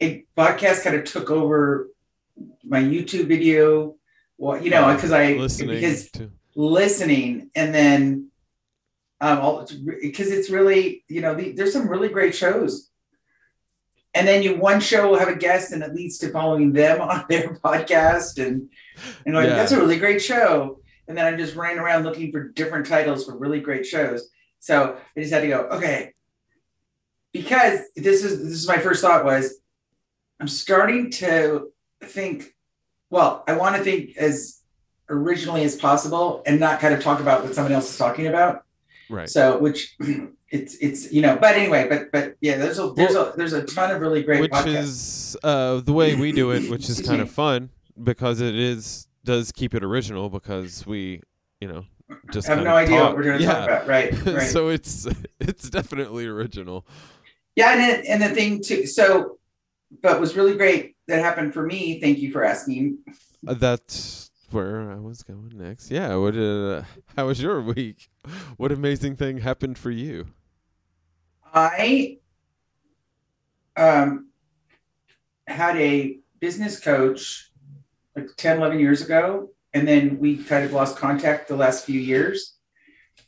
a 0.00 0.24
podcast 0.36 0.84
kind 0.84 0.94
of 0.94 1.04
took 1.04 1.30
over 1.30 1.88
my 2.62 2.80
YouTube 2.80 3.26
video. 3.26 3.96
Well, 4.36 4.62
you 4.62 4.70
know, 4.70 4.94
because 4.94 5.10
I 5.10 5.32
listening 5.32 5.74
because 5.74 6.10
to 6.10 6.30
listening 6.54 7.50
and 7.54 7.74
then 7.74 8.30
um 9.24 9.66
because 10.02 10.30
it's 10.30 10.50
really 10.50 11.04
you 11.08 11.20
know 11.20 11.34
the, 11.34 11.52
there's 11.52 11.72
some 11.72 11.88
really 11.88 12.08
great 12.08 12.34
shows. 12.34 12.90
And 14.16 14.28
then 14.28 14.42
you 14.44 14.56
one 14.56 14.80
show 14.80 15.08
will 15.08 15.18
have 15.18 15.28
a 15.28 15.34
guest 15.34 15.72
and 15.72 15.82
it 15.82 15.92
leads 15.94 16.18
to 16.18 16.30
following 16.30 16.72
them 16.72 17.00
on 17.10 17.24
their 17.28 17.54
podcast 17.64 18.44
and 18.44 18.68
and 19.24 19.34
like 19.34 19.48
Yeah. 19.48 19.56
that's 19.56 19.72
a 19.72 19.78
really 19.78 19.98
great 19.98 20.22
show. 20.22 20.80
And 21.08 21.16
then 21.16 21.26
i'm 21.26 21.38
just 21.38 21.56
running 21.56 21.78
around 21.78 22.04
looking 22.04 22.30
for 22.32 22.48
different 22.48 22.86
titles 22.86 23.24
for 23.26 23.36
really 23.36 23.60
great 23.60 23.86
shows. 23.86 24.20
So 24.60 24.96
i 25.16 25.20
just 25.20 25.32
had 25.32 25.40
to 25.40 25.48
go 25.48 25.60
okay. 25.78 26.12
Because 27.32 27.80
this 27.96 28.22
is 28.24 28.32
this 28.42 28.52
is 28.62 28.68
my 28.68 28.78
first 28.78 29.00
thought 29.02 29.24
was 29.24 29.44
i'm 30.40 30.48
starting 30.48 31.10
to 31.10 31.70
think 32.02 32.54
well 33.10 33.42
i 33.48 33.52
want 33.56 33.76
to 33.76 33.82
think 33.82 34.16
as 34.16 34.60
originally 35.08 35.64
as 35.64 35.74
possible 35.76 36.42
and 36.46 36.58
not 36.60 36.80
kind 36.80 36.92
of 36.94 37.02
talk 37.02 37.20
about 37.20 37.42
what 37.42 37.54
someone 37.54 37.72
else 37.72 37.90
is 37.90 37.98
talking 37.98 38.26
about 38.26 38.64
right. 39.08 39.28
So 39.28 39.58
which 39.58 39.96
it's 40.50 40.76
it's 40.76 41.12
you 41.12 41.22
know 41.22 41.36
but 41.36 41.56
anyway 41.56 41.88
but 41.88 42.12
but 42.12 42.36
yeah 42.40 42.56
there's 42.56 42.78
a 42.78 42.92
there's 42.92 43.14
a 43.14 43.32
there's 43.36 43.52
a 43.52 43.64
ton 43.64 43.90
of 43.90 44.00
really 44.00 44.22
great 44.22 44.40
which 44.40 44.52
podcasts. 44.52 44.76
is 44.76 45.36
uh 45.42 45.80
the 45.80 45.92
way 45.92 46.14
we 46.14 46.30
do 46.30 46.52
it 46.52 46.70
which 46.70 46.88
is 46.88 47.00
kind 47.00 47.20
of 47.20 47.30
fun 47.30 47.70
because 48.02 48.40
it 48.40 48.54
is 48.54 49.08
does 49.24 49.50
keep 49.50 49.74
it 49.74 49.82
original 49.82 50.28
because 50.28 50.86
we 50.86 51.20
you 51.60 51.68
know 51.68 51.84
just 52.32 52.48
I 52.48 52.54
have 52.54 52.64
no 52.64 52.76
idea 52.76 52.98
talk. 52.98 53.08
what 53.08 53.16
we're 53.16 53.22
going 53.24 53.38
to 53.38 53.44
yeah. 53.44 53.52
talk 53.52 53.64
about. 53.64 53.88
Right 53.88 54.12
right. 54.26 54.42
So 54.42 54.68
it's 54.68 55.06
it's 55.40 55.70
definitely 55.70 56.26
original. 56.26 56.86
Yeah 57.56 57.72
and 57.72 57.80
it, 57.80 58.06
and 58.06 58.22
the 58.22 58.28
thing 58.28 58.62
too 58.62 58.86
so 58.86 59.38
but 60.02 60.20
was 60.20 60.36
really 60.36 60.56
great 60.56 60.96
that 61.08 61.20
happened 61.20 61.54
for 61.54 61.64
me. 61.64 62.00
Thank 62.00 62.18
you 62.18 62.32
for 62.32 62.44
asking. 62.44 62.98
Uh, 63.46 63.54
that's 63.54 64.23
where 64.50 64.90
I 64.90 64.96
was 64.96 65.22
going 65.22 65.52
next. 65.54 65.90
Yeah, 65.90 66.14
what 66.16 66.36
uh, 66.36 66.82
how 67.16 67.26
was 67.26 67.40
your 67.40 67.60
week? 67.60 68.08
What 68.56 68.72
amazing 68.72 69.16
thing 69.16 69.38
happened 69.38 69.78
for 69.78 69.90
you? 69.90 70.26
I 71.52 72.18
um, 73.76 74.28
had 75.46 75.76
a 75.76 76.18
business 76.40 76.80
coach 76.80 77.50
like 78.16 78.28
10, 78.36 78.58
11 78.58 78.78
years 78.78 79.02
ago. 79.02 79.50
And 79.72 79.86
then 79.88 80.18
we 80.18 80.36
kind 80.36 80.64
of 80.64 80.72
lost 80.72 80.96
contact 80.96 81.48
the 81.48 81.56
last 81.56 81.84
few 81.84 81.98
years 81.98 82.54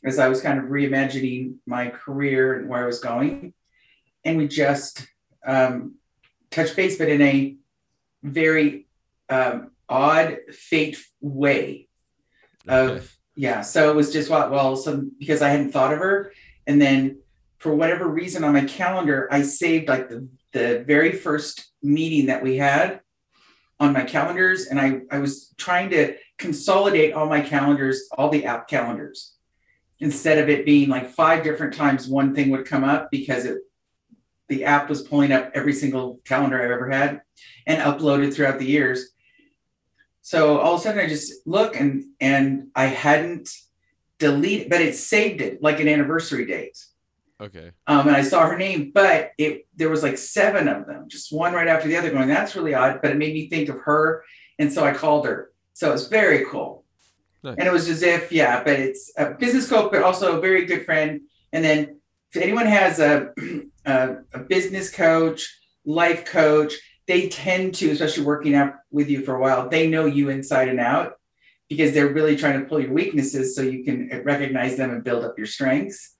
as 0.03 0.19
I 0.19 0.29
was 0.29 0.41
kind 0.41 0.59
of 0.59 0.65
reimagining 0.65 1.55
my 1.65 1.89
career 1.89 2.59
and 2.59 2.69
where 2.69 2.83
I 2.83 2.85
was 2.85 2.99
going. 2.99 3.53
And 4.23 4.37
we 4.37 4.47
just 4.47 5.05
um, 5.45 5.95
touched 6.51 6.75
base, 6.75 6.97
but 6.97 7.09
in 7.09 7.21
a 7.21 7.57
very 8.23 8.87
um, 9.29 9.71
odd, 9.89 10.37
fate 10.51 10.97
way 11.21 11.87
of 12.67 12.89
Okay. 12.89 13.05
yeah. 13.35 13.61
So 13.61 13.89
it 13.89 13.95
was 13.95 14.11
just 14.11 14.29
what 14.29 14.51
well 14.51 14.75
some 14.75 15.11
because 15.19 15.41
i 15.41 15.49
hadn't 15.49 15.71
thought 15.71 15.93
of 15.93 15.99
her. 15.99 16.33
And 16.65 16.81
then 16.81 17.19
for 17.57 17.73
whatever 17.73 18.07
reason 18.07 18.43
on 18.43 18.53
my 18.53 18.65
calendar 18.65 19.27
i 19.31 19.41
saved 19.41 19.87
like 19.87 20.09
the, 20.09 20.27
the 20.51 20.83
very 20.85 21.11
first 21.11 21.71
meeting 21.81 22.27
that 22.27 22.43
we 22.43 22.57
had 22.57 23.01
on 23.79 23.93
my 23.93 24.03
calendars. 24.03 24.67
And 24.67 24.79
i 24.79 25.01
i 25.11 25.19
was 25.19 25.53
trying 25.57 25.89
to 25.91 26.15
consolidate 26.37 27.13
all 27.13 27.27
my 27.27 27.41
calendars 27.41 28.07
all 28.17 28.29
the 28.29 28.45
app 28.45 28.67
calendars 28.67 29.33
instead 29.99 30.37
of 30.37 30.49
it 30.49 30.65
being 30.65 30.89
like 30.89 31.09
five 31.09 31.43
different 31.43 31.73
times 31.73 32.07
one 32.07 32.35
thing 32.35 32.49
would 32.49 32.65
come 32.65 32.83
up 32.83 33.09
because 33.09 33.45
it 33.45 33.57
the 34.47 34.63
app 34.63 34.87
was 34.87 35.01
pulling 35.01 35.31
up 35.31 35.51
every 35.55 35.73
single 35.73 36.19
calendar 36.25 36.61
i've 36.61 36.69
ever 36.69 36.89
had 36.89 37.21
and 37.65 37.81
uploaded 37.81 38.33
throughout 38.33 38.59
the 38.59 38.65
years 38.65 39.13
so 40.27 40.59
all 40.59 40.73
of 40.73 40.81
a 40.81 40.83
sudden 40.83 40.99
I 40.99 41.07
just 41.07 41.47
look 41.47 41.79
and 41.79 42.03
and 42.19 42.67
I 42.75 42.87
hadn't 42.87 43.49
deleted, 44.19 44.69
but 44.69 44.81
it 44.81 44.93
saved 44.93 45.39
it 45.39 45.63
like 45.63 45.79
an 45.79 45.87
anniversary 45.87 46.45
date. 46.45 46.77
Okay. 47.39 47.71
Um, 47.87 48.09
and 48.09 48.17
I 48.17 48.23
saw 48.23 48.45
her 48.45 48.57
name, 48.57 48.91
but 48.93 49.31
it 49.37 49.67
there 49.73 49.89
was 49.89 50.03
like 50.03 50.17
seven 50.17 50.67
of 50.67 50.85
them, 50.85 51.05
just 51.07 51.31
one 51.31 51.53
right 51.53 51.69
after 51.69 51.87
the 51.87 51.95
other, 51.95 52.11
going, 52.11 52.27
that's 52.27 52.57
really 52.57 52.73
odd. 52.73 52.99
But 53.01 53.11
it 53.11 53.17
made 53.17 53.33
me 53.35 53.47
think 53.47 53.69
of 53.69 53.79
her. 53.85 54.25
And 54.59 54.73
so 54.73 54.83
I 54.83 54.91
called 54.91 55.25
her. 55.25 55.53
So 55.71 55.87
it 55.87 55.93
was 55.93 56.09
very 56.09 56.43
cool. 56.43 56.83
Nice. 57.41 57.55
And 57.57 57.65
it 57.65 57.71
was 57.71 57.87
as 57.87 58.03
if, 58.03 58.29
yeah, 58.29 58.61
but 58.65 58.77
it's 58.81 59.13
a 59.17 59.31
business 59.31 59.69
coach, 59.69 59.93
but 59.93 60.03
also 60.03 60.37
a 60.37 60.41
very 60.41 60.65
good 60.65 60.83
friend. 60.83 61.21
And 61.53 61.63
then 61.63 62.01
if 62.33 62.41
anyone 62.41 62.65
has 62.65 62.99
a, 62.99 63.29
a, 63.85 64.17
a 64.33 64.39
business 64.39 64.91
coach, 64.91 65.57
life 65.85 66.25
coach, 66.25 66.73
they 67.07 67.29
tend 67.29 67.75
to, 67.75 67.89
especially 67.91 68.25
working 68.25 68.53
out 68.53 68.75
with 68.91 69.09
you 69.09 69.23
for 69.23 69.35
a 69.35 69.39
while, 69.39 69.69
they 69.69 69.87
know 69.87 70.05
you 70.05 70.29
inside 70.29 70.67
and 70.67 70.79
out 70.79 71.13
because 71.69 71.93
they're 71.93 72.13
really 72.13 72.35
trying 72.35 72.59
to 72.59 72.65
pull 72.65 72.79
your 72.79 72.93
weaknesses 72.93 73.55
so 73.55 73.61
you 73.61 73.83
can 73.83 74.09
recognize 74.23 74.75
them 74.77 74.91
and 74.91 75.03
build 75.03 75.23
up 75.23 75.37
your 75.37 75.47
strengths. 75.47 76.15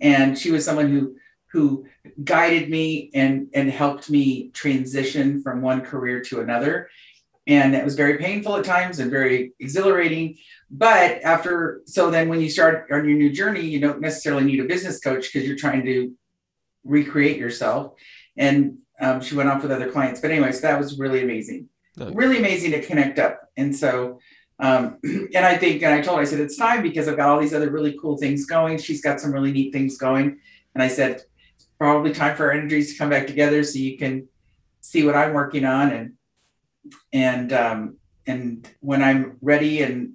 And 0.00 0.38
she 0.38 0.50
was 0.50 0.64
someone 0.64 0.90
who 0.90 1.16
who 1.52 1.86
guided 2.22 2.68
me 2.68 3.10
and 3.14 3.48
and 3.54 3.70
helped 3.70 4.10
me 4.10 4.50
transition 4.50 5.42
from 5.42 5.62
one 5.62 5.80
career 5.80 6.20
to 6.22 6.40
another. 6.40 6.88
And 7.46 7.74
it 7.74 7.84
was 7.84 7.94
very 7.94 8.18
painful 8.18 8.56
at 8.56 8.64
times 8.64 8.98
and 8.98 9.10
very 9.10 9.54
exhilarating. 9.58 10.36
But 10.70 11.22
after, 11.22 11.80
so 11.86 12.10
then 12.10 12.28
when 12.28 12.42
you 12.42 12.50
start 12.50 12.86
on 12.92 13.08
your 13.08 13.16
new 13.16 13.30
journey, 13.30 13.62
you 13.62 13.80
don't 13.80 14.02
necessarily 14.02 14.44
need 14.44 14.60
a 14.60 14.64
business 14.64 15.00
coach 15.00 15.32
because 15.32 15.48
you're 15.48 15.56
trying 15.56 15.82
to 15.86 16.12
recreate 16.84 17.38
yourself. 17.38 17.94
And 18.36 18.80
um, 19.00 19.20
she 19.20 19.34
went 19.34 19.48
off 19.48 19.62
with 19.62 19.72
other 19.72 19.90
clients. 19.90 20.20
But 20.20 20.30
anyways, 20.30 20.60
that 20.60 20.78
was 20.78 20.98
really 20.98 21.22
amazing. 21.22 21.68
Nice. 21.96 22.14
Really 22.14 22.38
amazing 22.38 22.72
to 22.72 22.82
connect 22.82 23.18
up. 23.18 23.48
And 23.56 23.74
so, 23.74 24.18
um, 24.58 24.98
and 25.02 25.44
I 25.44 25.56
think, 25.56 25.82
and 25.82 25.94
I 25.94 26.00
told 26.00 26.18
her, 26.18 26.22
I 26.22 26.26
said, 26.26 26.40
it's 26.40 26.56
time 26.56 26.82
because 26.82 27.08
I've 27.08 27.16
got 27.16 27.28
all 27.28 27.40
these 27.40 27.54
other 27.54 27.70
really 27.70 27.96
cool 28.00 28.16
things 28.16 28.46
going. 28.46 28.78
She's 28.78 29.02
got 29.02 29.20
some 29.20 29.32
really 29.32 29.52
neat 29.52 29.72
things 29.72 29.98
going. 29.98 30.38
And 30.74 30.82
I 30.82 30.88
said, 30.88 31.22
probably 31.78 32.12
time 32.12 32.36
for 32.36 32.46
our 32.46 32.52
energies 32.52 32.92
to 32.92 32.98
come 32.98 33.10
back 33.10 33.26
together 33.26 33.62
so 33.62 33.78
you 33.78 33.96
can 33.96 34.28
see 34.80 35.04
what 35.04 35.14
I'm 35.14 35.32
working 35.32 35.64
on 35.64 35.92
and, 35.92 36.12
and, 37.12 37.52
um, 37.52 37.96
and 38.26 38.68
when 38.80 39.02
I'm 39.02 39.38
ready 39.40 39.82
and 39.82 40.14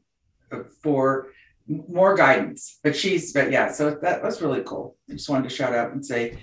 uh, 0.51 0.63
for 0.81 1.27
more 1.67 2.15
guidance. 2.15 2.79
But 2.83 2.95
she's, 2.95 3.31
but 3.31 3.51
yeah, 3.51 3.71
so 3.71 3.91
that 4.01 4.21
was 4.21 4.41
really 4.41 4.61
cool. 4.63 4.97
I 5.09 5.13
just 5.13 5.29
wanted 5.29 5.49
to 5.49 5.55
shout 5.55 5.73
out 5.73 5.91
and 5.91 6.05
say, 6.05 6.37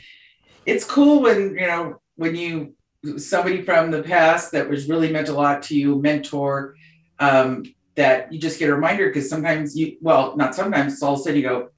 it's 0.66 0.84
cool 0.84 1.22
when 1.22 1.56
you 1.58 1.66
know 1.66 2.00
when 2.20 2.36
you 2.36 2.74
somebody 3.16 3.62
from 3.62 3.90
the 3.90 4.02
past 4.02 4.52
that 4.52 4.68
was 4.68 4.90
really 4.90 5.10
meant 5.10 5.30
a 5.30 5.32
lot 5.32 5.62
to 5.62 5.74
you, 5.74 5.96
mentor, 6.02 6.76
um, 7.18 7.64
that 7.94 8.30
you 8.30 8.38
just 8.38 8.58
get 8.58 8.68
a 8.68 8.74
reminder 8.74 9.06
because 9.06 9.26
sometimes 9.26 9.74
you, 9.74 9.96
well, 10.02 10.36
not 10.36 10.54
sometimes, 10.54 11.02
all 11.02 11.14
of 11.14 11.20
a 11.20 11.22
sudden 11.22 11.40
you 11.40 11.42
go, 11.42 11.70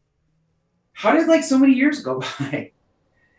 how 0.94 1.12
did 1.12 1.28
like 1.28 1.44
so 1.44 1.56
many 1.56 1.74
years 1.74 2.00
go 2.00 2.18
by? 2.40 2.72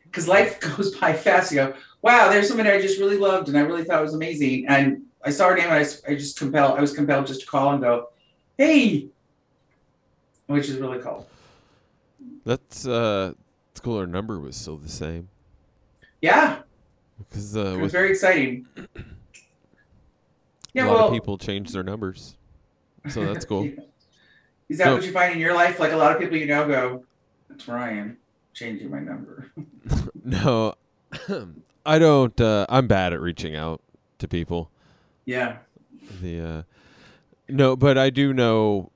Because 0.06 0.30
life 0.30 0.62
goes 0.78 0.96
by 0.96 1.12
fast. 1.12 1.52
You 1.52 1.58
go, 1.58 1.74
wow, 2.02 2.30
there's 2.30 2.48
somebody 2.48 2.70
I 2.70 2.82
just 2.82 2.98
really 2.98 3.18
loved 3.18 3.50
and 3.50 3.58
I 3.58 3.62
really 3.62 3.84
thought 3.84 4.02
was 4.02 4.14
amazing. 4.14 4.68
And 4.70 5.02
I 5.26 5.30
saw 5.30 5.50
her 5.50 5.58
name 5.58 5.66
and 5.66 5.74
I, 5.74 6.10
I 6.10 6.16
just 6.16 6.40
compelled, 6.40 6.78
I 6.78 6.82
was 6.82 6.94
compelled 6.94 7.28
just 7.28 7.42
to 7.42 7.48
call 7.48 7.74
and 7.74 7.82
go, 7.82 8.12
hey, 8.58 9.10
which 10.48 10.70
is 10.70 10.78
really 10.78 11.00
cool. 11.00 11.28
That's 12.46 12.88
uh, 12.88 13.34
it's 13.72 13.82
cool. 13.82 13.98
Our 13.98 14.08
number 14.08 14.40
was 14.40 14.56
still 14.56 14.78
the 14.78 14.88
same 14.88 15.28
Yeah, 16.22 16.60
because 17.18 17.56
it 17.56 17.66
uh, 17.66 17.78
was 17.78 17.92
very 17.92 18.12
exciting. 18.12 18.68
Yeah, 20.74 20.86
a 20.86 20.88
lot 20.88 20.96
well, 20.96 21.08
of 21.08 21.14
people 21.14 21.38
change 21.38 21.72
their 21.72 21.84
numbers, 21.84 22.36
so 23.10 23.26
that's 23.32 23.46
cool. 23.46 23.70
Is 24.70 24.78
that 24.80 24.86
No. 24.86 24.96
what 24.96 25.04
you 25.06 25.12
find 25.12 25.34
in 25.34 25.40
your 25.40 25.54
life? 25.54 25.80
Like 25.80 25.92
a 25.92 25.98
lot 25.98 26.14
of 26.14 26.20
people 26.20 26.38
you 26.38 26.48
know 26.48 26.66
go, 26.68 27.06
that's 27.50 27.68
Ryan 27.68 28.18
changing 28.54 28.90
my 28.90 29.00
number. 29.00 29.52
no, 30.24 30.74
I 31.86 32.00
don't. 32.00 32.40
Uh, 32.42 32.66
I'm 32.70 32.88
bad 32.88 33.14
at 33.14 33.22
reaching 33.22 33.56
out 33.56 33.82
to 34.20 34.28
people. 34.28 34.72
yeah. 35.26 35.58
The 36.22 36.40
uh, 36.42 36.62
no, 37.48 37.76
but 37.76 37.98
I 37.98 38.10
do 38.10 38.34
know 38.34 38.90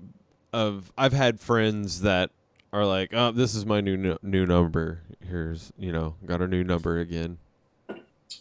of. 0.51 0.91
I've 0.97 1.13
had 1.13 1.39
friends 1.39 2.01
that 2.01 2.31
are 2.73 2.85
like, 2.85 3.11
"Oh, 3.13 3.31
this 3.31 3.55
is 3.55 3.65
my 3.65 3.79
new 3.81 3.95
nu- 3.95 4.17
new 4.21 4.45
number. 4.45 5.03
Here's 5.25 5.71
you 5.77 5.91
know, 5.91 6.15
got 6.25 6.41
a 6.41 6.47
new 6.47 6.63
number 6.65 6.99
again. 6.99 7.37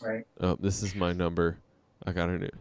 Right. 0.00 0.26
Oh, 0.40 0.56
this 0.60 0.82
is 0.82 0.94
my 0.94 1.12
number. 1.12 1.58
I 2.06 2.12
got 2.12 2.28
a 2.28 2.38
new. 2.38 2.50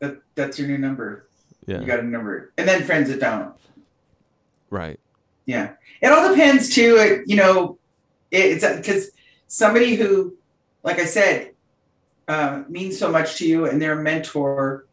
That 0.00 0.18
that's 0.36 0.58
your 0.60 0.68
new 0.68 0.78
number. 0.78 1.26
Yeah, 1.66 1.80
You 1.80 1.86
got 1.86 1.98
a 1.98 2.04
number. 2.04 2.52
And 2.56 2.68
then 2.68 2.84
friends 2.84 3.08
that 3.10 3.18
don't. 3.20 3.52
right. 4.70 5.00
Yeah. 5.44 5.72
It 6.00 6.06
all 6.12 6.28
depends 6.28 6.72
too. 6.72 7.22
You 7.26 7.34
know, 7.36 7.78
it, 8.30 8.62
it's 8.62 8.76
because 8.76 9.10
somebody 9.48 9.96
who, 9.96 10.36
like 10.84 10.98
I 11.00 11.04
said, 11.04 11.52
uh, 12.28 12.62
means 12.68 12.96
so 12.98 13.10
much 13.10 13.36
to 13.38 13.48
you 13.48 13.64
and 13.66 13.80
they're 13.82 13.98
a 13.98 14.02
mentor 14.02 14.84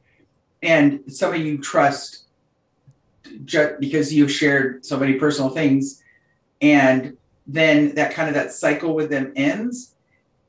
and 0.63 1.01
somebody 1.07 1.43
you 1.43 1.57
trust 1.59 2.23
just 3.43 3.79
because 3.79 4.13
you've 4.13 4.31
shared 4.31 4.85
so 4.85 4.97
many 4.97 5.15
personal 5.15 5.49
things. 5.51 6.01
And 6.61 7.17
then 7.45 7.93
that 7.95 8.13
kind 8.13 8.27
of 8.29 8.33
that 8.35 8.53
cycle 8.53 8.95
with 8.95 9.09
them 9.09 9.33
ends. 9.35 9.93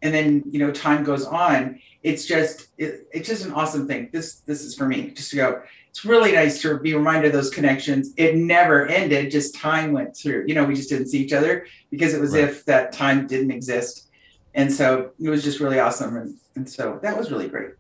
And 0.06 0.14
then, 0.14 0.44
you 0.48 0.60
know, 0.60 0.70
time 0.70 1.02
goes 1.02 1.24
on. 1.26 1.80
It's 2.04 2.26
just, 2.26 2.68
it, 2.78 3.08
it's 3.12 3.28
just 3.28 3.44
an 3.44 3.52
awesome 3.52 3.88
thing. 3.88 4.08
This, 4.12 4.36
this 4.46 4.62
is 4.62 4.76
for 4.76 4.86
me 4.86 5.10
just 5.10 5.30
to 5.30 5.36
go, 5.36 5.62
it's 5.90 6.04
really 6.04 6.30
nice 6.30 6.62
to 6.62 6.78
be 6.78 6.94
reminded 6.94 7.26
of 7.26 7.32
those 7.32 7.50
connections. 7.50 8.12
It 8.16 8.36
never 8.36 8.86
ended, 8.86 9.32
just 9.32 9.56
time 9.56 9.90
went 9.90 10.16
through. 10.16 10.44
You 10.46 10.54
know, 10.54 10.64
we 10.64 10.76
just 10.76 10.88
didn't 10.88 11.08
see 11.08 11.18
each 11.18 11.32
other 11.32 11.66
because 11.90 12.14
it 12.14 12.20
was 12.20 12.34
Right. 12.34 12.44
if 12.44 12.64
that 12.66 12.92
time 12.92 13.26
didn't 13.26 13.50
exist. 13.50 14.06
And 14.54 14.72
so 14.72 15.10
it 15.20 15.28
was 15.28 15.42
just 15.42 15.58
really 15.58 15.80
awesome. 15.80 16.16
And, 16.16 16.36
and 16.54 16.70
so 16.70 17.00
that 17.02 17.18
was 17.18 17.32
really 17.32 17.48
great. 17.48 17.70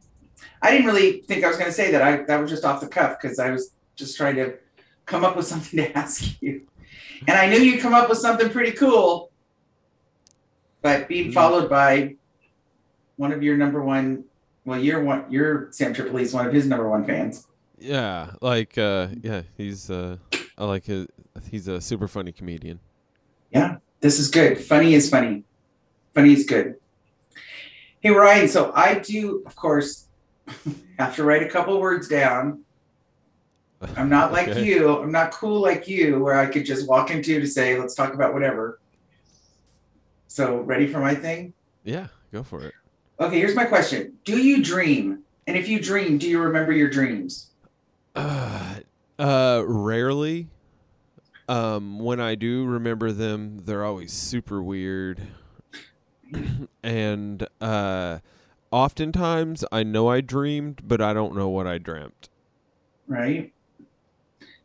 I 0.62 0.72
didn't 0.72 0.86
really 0.86 1.20
think 1.20 1.44
I 1.44 1.48
was 1.48 1.56
going 1.56 1.70
to 1.70 1.74
say 1.76 1.92
that. 1.92 2.02
I 2.02 2.16
that 2.24 2.40
was 2.40 2.50
just 2.50 2.64
off 2.64 2.80
the 2.80 2.88
cuff 2.88 3.18
because 3.22 3.38
I 3.38 3.50
was 3.50 3.70
just 3.94 4.16
trying 4.16 4.34
to 4.36 4.54
come 5.04 5.24
up 5.24 5.36
with 5.36 5.46
something 5.46 5.78
to 5.84 5.96
ask 5.96 6.42
you. 6.42 6.66
And 7.28 7.38
I 7.38 7.46
knew 7.48 7.58
you'd 7.58 7.80
come 7.80 7.94
up 7.94 8.08
with 8.08 8.18
something 8.18 8.50
pretty 8.50 8.72
cool. 8.72 9.30
But 10.86 11.08
being 11.08 11.30
Mm. 11.30 11.34
followed 11.34 11.68
by 11.68 12.14
one 13.16 13.32
of 13.32 13.42
your 13.42 13.56
number 13.56 13.82
one, 13.82 14.22
well, 14.64 14.78
you're 14.78 15.02
one, 15.02 15.24
you're 15.28 15.66
Sam 15.72 15.92
Tripoli 15.92 16.22
is 16.22 16.32
one 16.32 16.46
of 16.46 16.52
his 16.52 16.64
number 16.68 16.88
one 16.88 17.04
fans. 17.04 17.44
Yeah, 17.76 18.30
like 18.40 18.78
uh, 18.78 19.08
yeah, 19.20 19.42
he's 19.56 19.90
uh, 19.90 20.18
I 20.56 20.64
like 20.64 20.84
his. 20.84 21.08
He's 21.50 21.66
a 21.66 21.80
super 21.80 22.06
funny 22.06 22.30
comedian. 22.30 22.78
Yeah, 23.50 23.78
this 24.00 24.20
is 24.20 24.30
good. 24.30 24.60
Funny 24.60 24.94
is 24.94 25.10
funny. 25.10 25.42
Funny 26.14 26.32
is 26.34 26.46
good. 26.46 26.76
Hey 27.98 28.10
Ryan, 28.10 28.46
so 28.46 28.70
I 28.72 29.00
do, 29.00 29.42
of 29.44 29.56
course, 29.56 30.06
have 31.00 31.16
to 31.16 31.24
write 31.24 31.42
a 31.42 31.48
couple 31.48 31.80
words 31.80 32.06
down. 32.06 32.60
I'm 33.96 34.08
not 34.08 34.30
like 34.30 34.46
Okay. 34.54 34.64
you. 34.64 34.98
I'm 35.02 35.10
not 35.10 35.32
cool 35.32 35.60
like 35.60 35.88
you, 35.88 36.20
where 36.22 36.38
I 36.38 36.46
could 36.46 36.64
just 36.64 36.86
walk 36.86 37.10
into 37.10 37.40
to 37.40 37.46
say, 37.48 37.76
let's 37.76 37.96
talk 37.96 38.14
about 38.14 38.32
whatever. 38.32 38.78
So, 40.28 40.60
ready 40.60 40.86
for 40.86 40.98
my 41.00 41.14
thing? 41.14 41.54
Yeah, 41.84 42.08
go 42.32 42.42
for 42.42 42.62
it. 42.62 42.74
Okay, 43.20 43.38
here's 43.38 43.54
my 43.54 43.64
question 43.64 44.18
Do 44.24 44.38
you 44.38 44.62
dream? 44.62 45.22
And 45.46 45.56
if 45.56 45.68
you 45.68 45.80
dream, 45.80 46.18
do 46.18 46.28
you 46.28 46.40
remember 46.40 46.72
your 46.72 46.90
dreams? 46.90 47.52
Uh, 48.14 48.76
uh, 49.18 49.62
rarely. 49.66 50.48
Um, 51.48 52.00
when 52.00 52.20
I 52.20 52.34
do 52.34 52.64
remember 52.64 53.12
them, 53.12 53.58
they're 53.64 53.84
always 53.84 54.12
super 54.12 54.60
weird. 54.60 55.22
and 56.82 57.46
uh, 57.60 58.18
oftentimes 58.72 59.64
I 59.70 59.84
know 59.84 60.08
I 60.08 60.20
dreamed, 60.20 60.82
but 60.84 61.00
I 61.00 61.12
don't 61.12 61.36
know 61.36 61.48
what 61.48 61.66
I 61.68 61.78
dreamt. 61.78 62.28
right? 63.06 63.52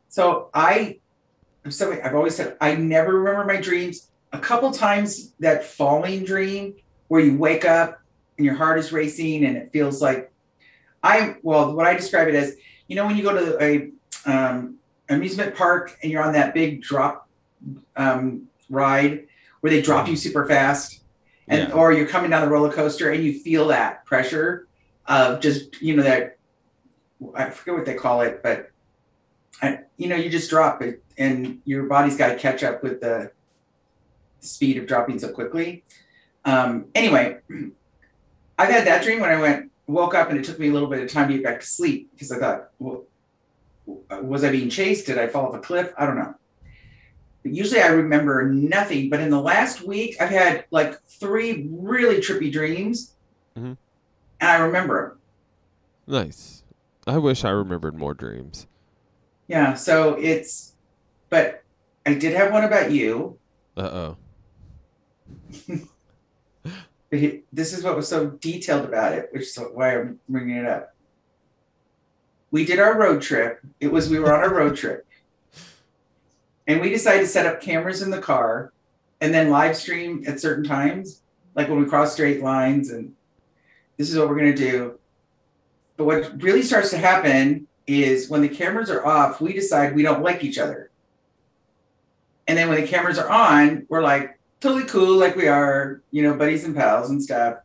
So 0.10 0.50
I, 0.54 1.00
I'm 1.64 1.72
sorry, 1.72 2.02
I've 2.02 2.16
always 2.16 2.36
said 2.36 2.58
I 2.60 2.76
never 2.76 3.20
remember 3.20 3.46
my 3.46 3.62
dreams. 3.62 4.10
A 4.34 4.40
couple 4.40 4.72
times 4.72 5.34
that 5.40 5.64
falling 5.64 6.24
dream 6.24 6.76
where 7.08 7.22
you 7.22 7.38
wake 7.38 7.66
up 7.66 8.02
and 8.38 8.46
your 8.46 8.56
heart 8.56 8.80
is 8.80 8.92
racing 8.92 9.46
and 9.46 9.58
it 9.58 9.72
feels 9.74 10.02
like 10.02 10.32
I 11.04 11.36
well, 11.42 11.74
what 11.76 11.88
I 11.88 11.94
describe 11.96 12.28
it 12.28 12.36
as, 12.36 12.56
you 12.88 12.96
know, 12.96 13.06
when 13.06 13.18
you 13.18 13.24
go 13.24 13.34
to 13.34 13.62
a 13.64 13.92
um, 14.26 14.76
amusement 15.10 15.56
park 15.56 15.98
and 16.02 16.12
you're 16.12 16.24
on 16.24 16.34
that 16.34 16.54
big 16.54 16.82
drop 16.82 17.28
um, 17.96 18.48
ride 18.70 19.28
where 19.62 19.72
they 19.72 19.82
drop 19.82 20.08
you 20.08 20.16
super 20.16 20.46
fast, 20.48 21.02
and 21.48 21.70
Yeah. 21.70 21.76
or 21.76 21.92
you're 21.92 22.08
coming 22.08 22.30
down 22.32 22.42
the 22.42 22.50
roller 22.50 22.72
coaster 22.72 23.12
and 23.12 23.24
you 23.24 23.40
feel 23.40 23.68
that 23.68 24.06
pressure 24.06 24.68
of 25.08 25.42
just 25.42 25.82
you 25.82 25.96
know 25.96 26.04
that 26.04 26.38
I 27.36 27.50
forget 27.50 27.76
what 27.76 27.86
they 27.86 27.96
call 27.96 28.22
it, 28.22 28.42
but 28.42 28.72
I, 29.62 29.80
you 29.98 30.08
know, 30.08 30.16
you 30.16 30.30
just 30.30 30.50
drop 30.50 30.82
it 30.82 31.04
and 31.18 31.62
your 31.66 31.84
body's 31.84 32.18
got 32.18 32.30
to 32.30 32.36
catch 32.36 32.64
up 32.64 32.82
with 32.82 33.02
the 33.02 33.32
speed 34.42 34.78
of 34.78 34.88
dropping 34.88 35.20
so 35.20 35.30
quickly. 35.30 35.84
Um, 36.46 36.86
anyway, 36.96 37.38
I've 38.58 38.70
had 38.70 38.86
that 38.88 39.04
dream 39.04 39.20
when 39.20 39.30
I 39.30 39.40
went, 39.40 39.72
woke 39.88 40.16
up 40.16 40.30
and 40.30 40.40
it 40.40 40.44
took 40.44 40.60
me 40.60 40.70
a 40.70 40.72
little 40.72 40.90
bit 40.90 41.02
of 41.02 41.10
time 41.10 41.28
to 41.30 41.36
get 41.36 41.44
back 41.44 41.60
to 41.62 41.66
sleep 41.66 42.10
because 42.12 42.32
I 42.32 42.40
thought, 42.40 42.70
well, 42.80 43.04
was 44.22 44.44
I 44.44 44.52
being 44.52 44.70
chased? 44.70 45.06
Did 45.06 45.18
I 45.18 45.28
fall 45.28 45.48
off 45.48 45.56
a 45.56 45.60
cliff? 45.60 45.94
I 45.98 46.06
don't 46.06 46.18
know. 46.18 46.36
But 47.44 47.54
usually 47.54 47.82
I 47.82 47.88
remember 47.88 48.48
nothing. 48.50 49.10
But 49.10 49.20
in 49.20 49.30
the 49.30 49.42
last 49.42 49.82
week, 49.82 50.16
I've 50.22 50.30
had 50.30 50.66
like 50.72 51.02
three 51.06 51.68
really 51.72 52.18
trippy 52.18 52.52
dreams 52.52 53.14
mm-hmm. 53.58 53.74
and 54.40 54.50
I 54.50 54.58
remember 54.58 55.18
them. 56.08 56.26
Nice. 56.26 56.64
I 57.08 57.18
wish 57.18 57.44
I 57.44 57.50
remembered 57.50 57.96
more 57.96 58.14
dreams. 58.14 58.68
Yeah, 59.48 59.74
so 59.74 60.16
it's, 60.16 60.74
but 61.30 61.64
I 62.06 62.14
did 62.14 62.36
have 62.36 62.52
one 62.52 62.64
about 62.64 62.92
you. 62.92 63.38
Uh 63.76 63.82
oh. 63.82 64.18
This 67.10 67.74
is 67.74 67.84
what 67.84 67.96
was 67.96 68.08
so 68.08 68.28
detailed 68.30 68.86
about 68.86 69.14
it, 69.14 69.30
which 69.32 69.44
is 69.44 69.60
why 69.74 69.98
I'm 69.98 70.20
bringing 70.30 70.58
it 70.58 70.66
up. 70.66 70.96
We 72.52 72.66
did 72.66 72.80
our 72.80 72.98
road 72.98 73.22
trip. 73.22 73.60
It 73.80 73.92
was 73.92 74.10
we 74.10 74.20
were 74.20 74.34
on 74.34 74.50
a 74.50 74.54
road 74.54 74.76
trip, 74.76 75.06
and 76.68 76.80
we 76.82 76.90
decided 76.90 77.22
to 77.22 77.28
set 77.28 77.46
up 77.46 77.62
cameras 77.62 78.02
in 78.02 78.12
the 78.12 78.22
car, 78.22 78.72
and 79.20 79.34
then 79.34 79.50
live 79.50 79.76
stream 79.76 80.24
at 80.28 80.40
certain 80.40 80.64
times, 80.64 81.22
like 81.56 81.70
when 81.70 81.80
we 81.80 81.86
cross 81.86 82.14
straight 82.14 82.42
lines, 82.42 82.90
and 82.92 83.14
this 83.98 84.10
is 84.10 84.18
what 84.18 84.28
we're 84.30 84.38
gonna 84.38 84.56
do. 84.56 84.98
But 85.98 86.06
what 86.06 86.42
really 86.42 86.62
starts 86.62 86.90
to 86.92 86.98
happen 86.98 87.68
is 87.88 88.30
when 88.30 88.42
the 88.42 88.50
cameras 88.50 88.90
are 88.90 89.06
off, 89.06 89.42
we 89.42 89.54
decide 89.54 89.96
we 89.96 90.04
don't 90.04 90.24
like 90.24 90.44
each 90.44 90.58
other. 90.58 90.90
And 92.48 92.58
then 92.58 92.70
when 92.70 92.82
the 92.82 92.88
cameras 92.88 93.18
are 93.18 93.30
on, 93.30 93.86
we're 93.88 94.02
like 94.02 94.40
totally 94.62 94.86
cool, 94.86 95.18
like 95.18 95.36
we 95.36 95.48
are, 95.48 96.02
you 96.12 96.24
know, 96.24 96.34
buddies 96.36 96.64
and 96.64 96.76
pals 96.76 97.10
and 97.10 97.22
stuff. 97.22 97.58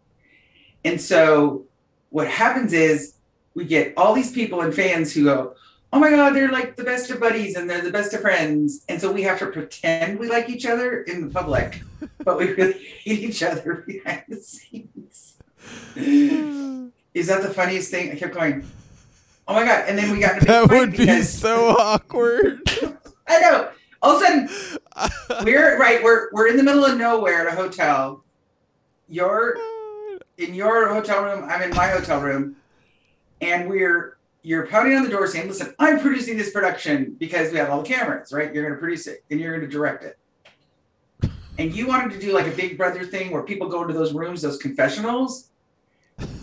And 0.85 1.01
so 1.01 1.65
what 2.11 2.27
happens 2.27 2.73
is 2.73 3.15
we 3.55 3.65
get 3.65 3.95
all 3.97 4.15
these 4.15 4.33
people 4.33 4.63
and 4.63 4.75
fans 4.75 5.13
who 5.13 5.25
go, 5.25 5.55
oh 5.93 5.99
my 5.99 6.11
God, 6.11 6.35
they're 6.35 6.51
like 6.51 6.77
the 6.77 6.85
best 6.85 7.11
of 7.11 7.21
buddies 7.21 7.57
and 7.57 7.69
they're 7.69 7.83
the 7.83 7.91
best 7.91 8.13
of 8.15 8.21
friends. 8.21 8.85
And 8.89 9.01
so 9.01 9.13
we 9.13 9.23
have 9.23 9.39
to 9.39 9.47
pretend 9.47 10.19
we 10.19 10.29
like 10.29 10.49
each 10.49 10.67
other 10.67 11.03
in 11.03 11.27
the 11.27 11.33
public, 11.33 11.83
but 12.25 12.39
we 12.39 12.53
really 12.53 12.79
hate 13.05 13.21
each 13.21 13.43
other 13.43 13.85
behind 13.87 14.25
the 14.29 14.37
scenes. 14.37 15.37
Is 17.15 17.29
that 17.29 17.43
the 17.43 17.53
funniest 17.55 17.91
thing? 17.91 18.11
I 18.13 18.17
kept 18.17 18.35
going, 18.35 18.67
oh 19.49 19.55
my 19.55 19.65
God. 19.65 19.85
And 19.89 19.99
then 19.99 20.11
we 20.11 20.21
got 20.21 20.41
that 20.43 20.69
would 20.71 20.93
be 20.93 20.99
because- 20.99 21.33
so 21.33 21.71
awkward. 21.79 22.61
I 23.29 23.41
know. 23.41 23.71
All 24.07 24.15
of 24.15 24.23
a 24.23 24.25
sudden, 24.25 25.45
we're 25.45 25.77
right. 25.81 26.01
We're 26.01 26.29
we're 26.31 26.47
in 26.47 26.57
the 26.57 26.63
middle 26.63 26.85
of 26.85 26.97
nowhere 26.97 27.49
at 27.49 27.53
a 27.53 27.57
hotel. 27.57 28.23
You're 29.09 29.57
in 30.39 30.55
your 30.55 30.95
hotel 30.95 31.25
room. 31.25 31.45
I'm 31.51 31.61
in 31.61 31.71
my 31.71 31.89
hotel 31.89 32.21
room, 32.21 32.55
and 33.41 33.69
we're 33.69 34.19
you're 34.45 34.69
pounding 34.69 34.97
on 34.97 35.03
the 35.03 35.11
door 35.11 35.27
saying, 35.27 35.49
"Listen, 35.49 35.75
I'm 35.81 35.99
producing 35.99 36.37
this 36.37 36.53
production 36.53 37.17
because 37.19 37.51
we 37.51 37.59
have 37.59 37.69
all 37.69 37.83
the 37.83 37.89
cameras, 37.89 38.33
right? 38.33 38.55
You're 38.55 38.63
going 38.63 38.77
to 38.77 38.79
produce 38.79 39.09
it 39.09 39.25
and 39.29 39.41
you're 39.41 39.59
going 39.59 39.69
to 39.69 39.77
direct 39.77 40.05
it." 40.05 40.19
And 41.59 41.75
you 41.75 41.89
wanted 41.89 42.13
to 42.13 42.21
do 42.21 42.33
like 42.33 42.47
a 42.47 42.55
Big 42.55 42.79
Brother 42.79 43.05
thing 43.05 43.33
where 43.33 43.43
people 43.43 43.69
go 43.69 43.83
into 43.83 43.95
those 43.95 44.13
rooms, 44.13 44.41
those 44.41 44.59
confessionals, 44.59 45.49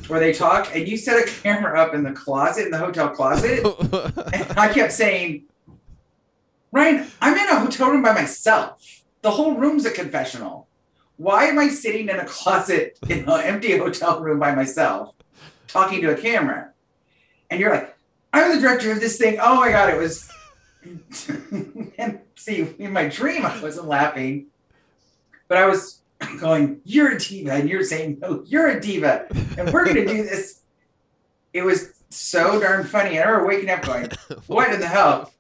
where 0.08 0.20
they 0.20 0.34
talk, 0.34 0.76
and 0.76 0.86
you 0.86 0.98
set 0.98 1.18
a 1.18 1.32
camera 1.44 1.80
up 1.80 1.94
in 1.94 2.04
the 2.04 2.12
closet, 2.12 2.66
in 2.66 2.72
the 2.72 2.78
hotel 2.78 3.08
closet, 3.08 3.66
and 4.34 4.60
I 4.60 4.68
kept 4.74 4.92
saying, 4.92 5.46
Ryan, 6.74 7.06
I'm 7.22 7.38
in 7.38 7.48
a 7.50 7.60
hotel 7.60 7.92
room 7.92 8.02
by 8.02 8.14
myself. 8.14 9.04
The 9.22 9.30
whole 9.30 9.54
room's 9.54 9.86
a 9.86 9.92
confessional. 9.92 10.68
Why 11.18 11.46
am 11.46 11.60
I 11.60 11.68
sitting 11.68 12.10
in 12.10 12.20
a 12.20 12.26
closet 12.26 12.98
in 13.08 13.30
an 13.30 13.42
empty 13.44 13.78
hotel 13.78 14.20
room 14.20 14.40
by 14.40 14.56
myself 14.56 15.14
talking 15.68 16.02
to 16.02 16.12
a 16.12 16.18
camera? 16.20 16.72
And 17.52 17.60
you're 17.60 17.70
like, 17.70 17.96
I'm 18.34 18.56
the 18.56 18.60
director 18.60 18.92
of 18.92 19.00
this 19.00 19.20
thing. 19.20 19.38
Oh 19.40 19.58
my 19.58 19.70
God, 19.70 19.94
it 19.94 19.98
was. 20.00 20.28
and 22.00 22.20
see, 22.36 22.68
in 22.80 22.92
my 22.92 23.08
dream, 23.08 23.46
I 23.46 23.62
wasn't 23.62 23.88
laughing, 23.88 24.48
but 25.48 25.60
I 25.60 25.68
was 25.68 26.02
going, 26.40 26.82
You're 26.86 27.12
a 27.12 27.20
diva. 27.20 27.52
And 27.52 27.70
you're 27.70 27.84
saying, 27.84 28.18
No, 28.20 28.44
you're 28.48 28.70
a 28.70 28.82
diva. 28.82 29.28
And 29.60 29.72
we're 29.72 29.86
going 29.86 29.98
to 29.98 30.08
do 30.08 30.24
this. 30.24 30.62
It 31.54 31.62
was 31.62 31.94
so 32.10 32.60
darn 32.60 32.84
funny. 32.84 33.20
I 33.20 33.26
remember 33.26 33.48
waking 33.48 33.70
up 33.70 33.84
going, 33.84 34.10
What 34.48 34.74
in 34.74 34.80
the 34.80 34.88
hell? 34.88 35.33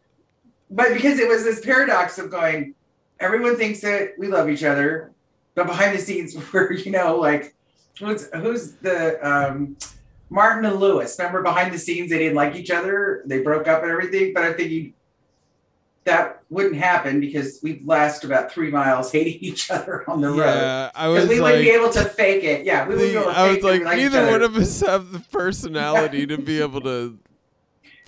But 0.74 0.94
because 0.94 1.20
it 1.20 1.28
was 1.28 1.44
this 1.44 1.64
paradox 1.64 2.18
of 2.18 2.32
going, 2.32 2.74
everyone 3.20 3.58
thinks 3.58 3.82
that 3.82 4.14
we 4.18 4.28
love 4.28 4.50
each 4.50 4.64
other, 4.64 5.12
but 5.56 5.68
behind 5.68 5.98
the 5.98 6.02
scenes, 6.02 6.36
we're, 6.54 6.74
you 6.74 6.92
know, 6.92 7.18
like, 7.18 7.56
who's, 8.00 8.28
who's 8.34 8.74
the, 8.74 9.20
um, 9.28 9.78
Martin 10.30 10.66
and 10.66 10.80
Lewis. 10.80 11.16
Remember 11.20 11.44
behind 11.44 11.72
the 11.72 11.78
scenes, 11.78 12.10
they 12.10 12.18
didn't 12.18 12.36
like 12.36 12.56
each 12.56 12.72
other. 12.72 13.22
They 13.26 13.42
broke 13.42 13.68
up 13.68 13.84
and 13.84 13.92
everything. 13.92 14.34
But 14.34 14.44
I 14.44 14.54
think 14.54 14.96
that 16.06 16.42
wouldn't 16.50 16.76
happen 16.76 17.20
because 17.20 17.60
we'd 17.62 17.86
last 17.88 18.24
about 18.24 18.52
three 18.52 18.72
miles 18.72 19.12
hating 19.12 19.38
each 19.42 19.70
other 19.70 20.10
on 20.10 20.22
the 20.22 20.30
road. 20.30 20.38
yeah, 20.38 20.92
I 20.96 21.08
was 21.08 21.28
we 21.28 21.40
like, 21.40 21.56
would 21.56 21.62
be 21.62 21.70
able 21.70 21.92
to 21.92 22.04
fake 22.06 22.44
it. 22.44 22.66
Yeah, 22.66 22.88
we 22.88 22.96
would 22.96 23.02
be 23.02 23.16
able 23.16 23.26
to 23.26 23.30
I 23.30 23.52
was 23.52 23.64
like, 23.64 23.82
each 23.82 23.86
neither 23.86 24.26
one 24.32 24.42
of 24.42 24.56
us 24.56 24.82
have 24.82 25.12
the 25.12 25.20
personality 25.20 26.26
to 26.28 26.38
be 26.38 26.60
able 26.62 26.82
to, 26.82 27.20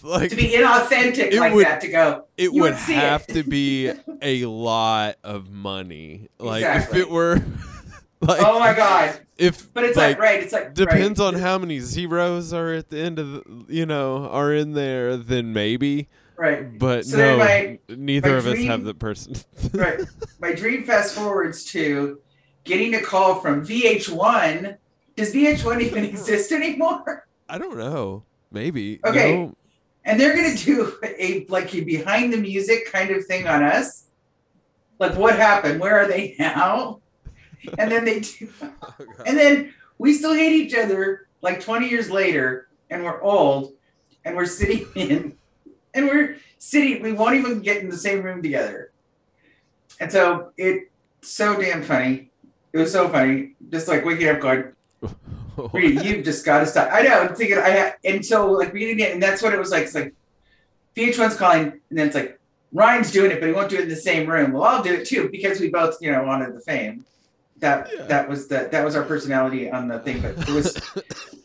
like, 0.05 0.29
to 0.29 0.35
be 0.35 0.49
inauthentic 0.49 1.33
like 1.37 1.53
would- 1.53 1.65
that 1.65 1.81
to 1.81 1.87
go. 1.89 2.25
it 2.37 2.51
would 2.53 2.61
would 2.61 2.73
have 2.75 3.25
it. 3.27 3.33
to 3.33 3.43
be 3.43 3.91
a 4.21 4.45
lot 4.45 5.15
of 5.23 5.49
money. 5.51 6.29
Like, 6.39 6.63
Exactly. 6.63 6.99
if 7.01 7.05
it 7.07 7.11
were, 7.11 7.35
like, 8.21 8.41
Oh 8.41 8.59
my 8.59 8.73
god! 8.73 9.19
if 9.37 9.73
But 9.73 9.83
it's 9.85 9.97
like 9.97 10.17
like, 10.17 10.19
right. 10.19 10.43
It's 10.43 10.53
like 10.53 10.73
depends 10.73 11.19
right, 11.19 11.27
on 11.27 11.35
how 11.35 11.57
many 11.57 11.79
zeros 11.79 12.53
are 12.53 12.71
at 12.73 12.89
the 12.89 12.99
end 12.99 13.19
of 13.19 13.31
the, 13.31 13.65
you 13.67 13.85
know 13.85 14.27
are 14.29 14.53
in 14.53 14.71
there 14.73 15.17
then 15.17 15.51
maybe 15.51 16.07
right. 16.37 16.77
but 16.79 17.05
So 17.05 17.17
no 17.17 17.37
my- 17.37 17.79
neither 17.89 18.31
my 18.31 18.37
of 18.37 18.47
us 18.47 18.59
have 18.63 18.83
the 18.85 18.93
person 18.93 19.35
right. 19.73 19.99
My 20.39 20.53
dream 20.53 20.83
fast 20.85 21.15
forwards 21.15 21.65
to 21.73 22.19
getting 22.63 22.95
a 22.95 23.01
call 23.01 23.41
from 23.41 23.65
VH1. 23.65 24.77
Does 25.15 25.33
VH1 25.33 25.81
even 25.81 26.03
exist 26.05 26.51
anymore? 26.51 27.27
i 27.47 27.57
don't 27.59 27.77
know 27.77 28.23
maybe 28.51 28.99
Okay. 29.05 29.35
No. 29.35 29.55
And 30.05 30.19
they're 30.19 30.35
gonna 30.35 30.55
do 30.55 30.93
a 31.03 31.45
like 31.49 31.73
a 31.73 31.81
behind 31.81 32.31
the 32.31 32.37
music 32.37 32.91
kind 32.91 33.09
of 33.11 33.25
thing 33.25 33.47
on 33.47 33.63
us. 33.63 34.05
Like 34.99 35.15
what 35.15 35.35
happened? 35.35 35.79
Where 35.79 35.99
are 35.99 36.07
they 36.07 36.35
now? 36.39 37.01
And 37.77 37.91
then 37.91 38.05
they 38.05 38.19
do 38.19 38.49
Oh, 38.61 38.93
And 39.25 39.37
then 39.37 39.73
we 39.97 40.13
still 40.13 40.33
hate 40.33 40.53
each 40.53 40.75
other 40.75 41.27
like 41.41 41.61
20 41.61 41.87
years 41.89 42.09
later, 42.09 42.67
and 42.89 43.03
we're 43.03 43.21
old, 43.21 43.73
and 44.23 44.35
we're 44.35 44.45
sitting 44.45 44.87
in, 44.95 45.37
and 45.93 46.07
we're 46.07 46.37
sitting, 46.57 47.01
we 47.01 47.13
won't 47.13 47.35
even 47.35 47.61
get 47.61 47.77
in 47.77 47.89
the 47.89 47.97
same 47.97 48.23
room 48.23 48.41
together. 48.41 48.91
And 49.99 50.11
so 50.11 50.51
it's 50.57 50.89
so 51.21 51.59
damn 51.59 51.83
funny. 51.83 52.31
It 52.73 52.79
was 52.79 52.91
so 52.91 53.07
funny. 53.09 53.53
Just 53.69 53.87
like 53.87 54.03
waking 54.03 54.27
up 54.27 54.41
going, 54.41 54.73
Reed, 55.73 56.03
you've 56.03 56.25
just 56.25 56.45
got 56.45 56.59
to 56.59 56.65
stop. 56.65 56.89
I 56.91 57.01
know. 57.01 57.21
I'm 57.21 57.35
thinking, 57.35 57.57
I 57.57 57.93
and 58.03 58.25
so 58.25 58.51
like 58.51 58.73
reading 58.73 58.99
it, 58.99 59.13
and 59.13 59.21
that's 59.21 59.41
what 59.41 59.53
it 59.53 59.59
was 59.59 59.71
like. 59.71 59.83
It's 59.83 59.95
like 59.95 60.13
VH1's 60.95 61.35
calling, 61.35 61.67
and 61.89 61.97
then 61.97 62.07
it's 62.07 62.15
like 62.15 62.39
Ryan's 62.73 63.11
doing 63.11 63.31
it, 63.31 63.39
but 63.39 63.47
he 63.47 63.53
won't 63.53 63.69
do 63.69 63.77
it 63.77 63.83
in 63.83 63.89
the 63.89 63.95
same 63.95 64.29
room. 64.29 64.51
Well, 64.51 64.63
I'll 64.63 64.83
do 64.83 64.93
it 64.93 65.07
too 65.07 65.29
because 65.31 65.59
we 65.59 65.69
both, 65.69 65.97
you 66.01 66.11
know, 66.11 66.23
wanted 66.23 66.55
the 66.55 66.59
fame. 66.61 67.05
That 67.59 67.89
Yeah. 67.93 68.03
that 68.07 68.29
was 68.29 68.47
the 68.47 68.67
that 68.71 68.83
was 68.83 68.95
our 68.95 69.03
personality 69.03 69.69
on 69.71 69.87
the 69.87 69.99
thing, 69.99 70.21
but 70.21 70.37
it 70.37 70.49
was 70.49 70.77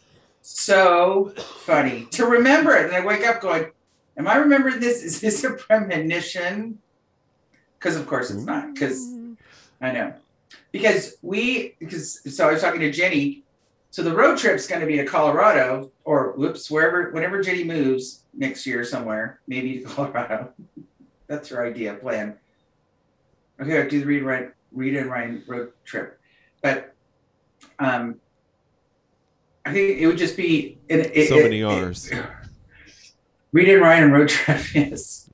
so 0.43 1.33
funny 1.65 2.07
to 2.13 2.27
remember 2.27 2.75
it. 2.77 2.87
And 2.87 2.95
I 2.95 3.05
wake 3.05 3.25
up 3.25 3.41
going, 3.41 3.71
"Am 4.17 4.27
I 4.27 4.37
remembering 4.37 4.81
this? 4.81 5.05
Is 5.05 5.21
this 5.21 5.45
a 5.45 5.51
premonition?" 5.51 6.79
Because 7.79 7.97
of 7.97 8.07
course 8.09 8.31
it's 8.31 8.45
not. 8.45 8.75
Because 8.75 8.99
mm. 9.07 9.37
I 9.81 9.93
know. 9.93 10.15
Because 10.73 11.17
we, 11.23 11.77
because 11.79 12.21
so 12.37 12.49
I 12.49 12.53
was 12.53 12.61
talking 12.61 12.81
to 12.81 12.91
Jenny. 12.91 13.45
So 13.93 14.03
the 14.03 14.15
road 14.15 14.39
trip's 14.39 14.69
going 14.69 14.81
to 14.81 14.87
be 14.87 14.97
to 14.99 15.05
Colorado, 15.05 15.91
or 16.05 16.33
whoops, 16.37 16.71
wherever, 16.71 17.11
whenever 17.11 17.43
Jenny 17.43 17.65
moves 17.65 18.25
next 18.33 18.65
year 18.65 18.85
somewhere, 18.85 19.41
maybe 19.49 19.81
to 19.81 19.85
Colorado. 19.89 20.53
That's 21.27 21.49
her 21.49 21.67
idea 21.67 21.95
plan. 21.95 22.37
Okay, 23.61 23.83
I'll 23.83 23.89
do 23.89 24.01
the 24.01 24.07
Rita, 24.07 24.25
Ryan, 24.25 24.53
Rita 24.73 25.01
and 25.01 25.11
Ryan 25.11 25.45
road 25.47 25.73
trip, 25.85 26.19
but 26.63 26.95
um, 27.79 28.17
I 29.67 29.73
think 29.73 29.99
it 30.01 30.07
would 30.07 30.17
just 30.19 30.37
be 30.37 30.79
it, 30.89 31.11
it, 31.15 31.29
so 31.29 31.37
it- 31.37 31.43
many 31.43 31.63
r's 31.63 32.11
Rita 33.53 33.73
and 33.75 33.83
Ryan 33.83 34.05
and 34.05 34.13
road 34.13 34.29
trip, 34.29 34.61
yes. 34.75 35.29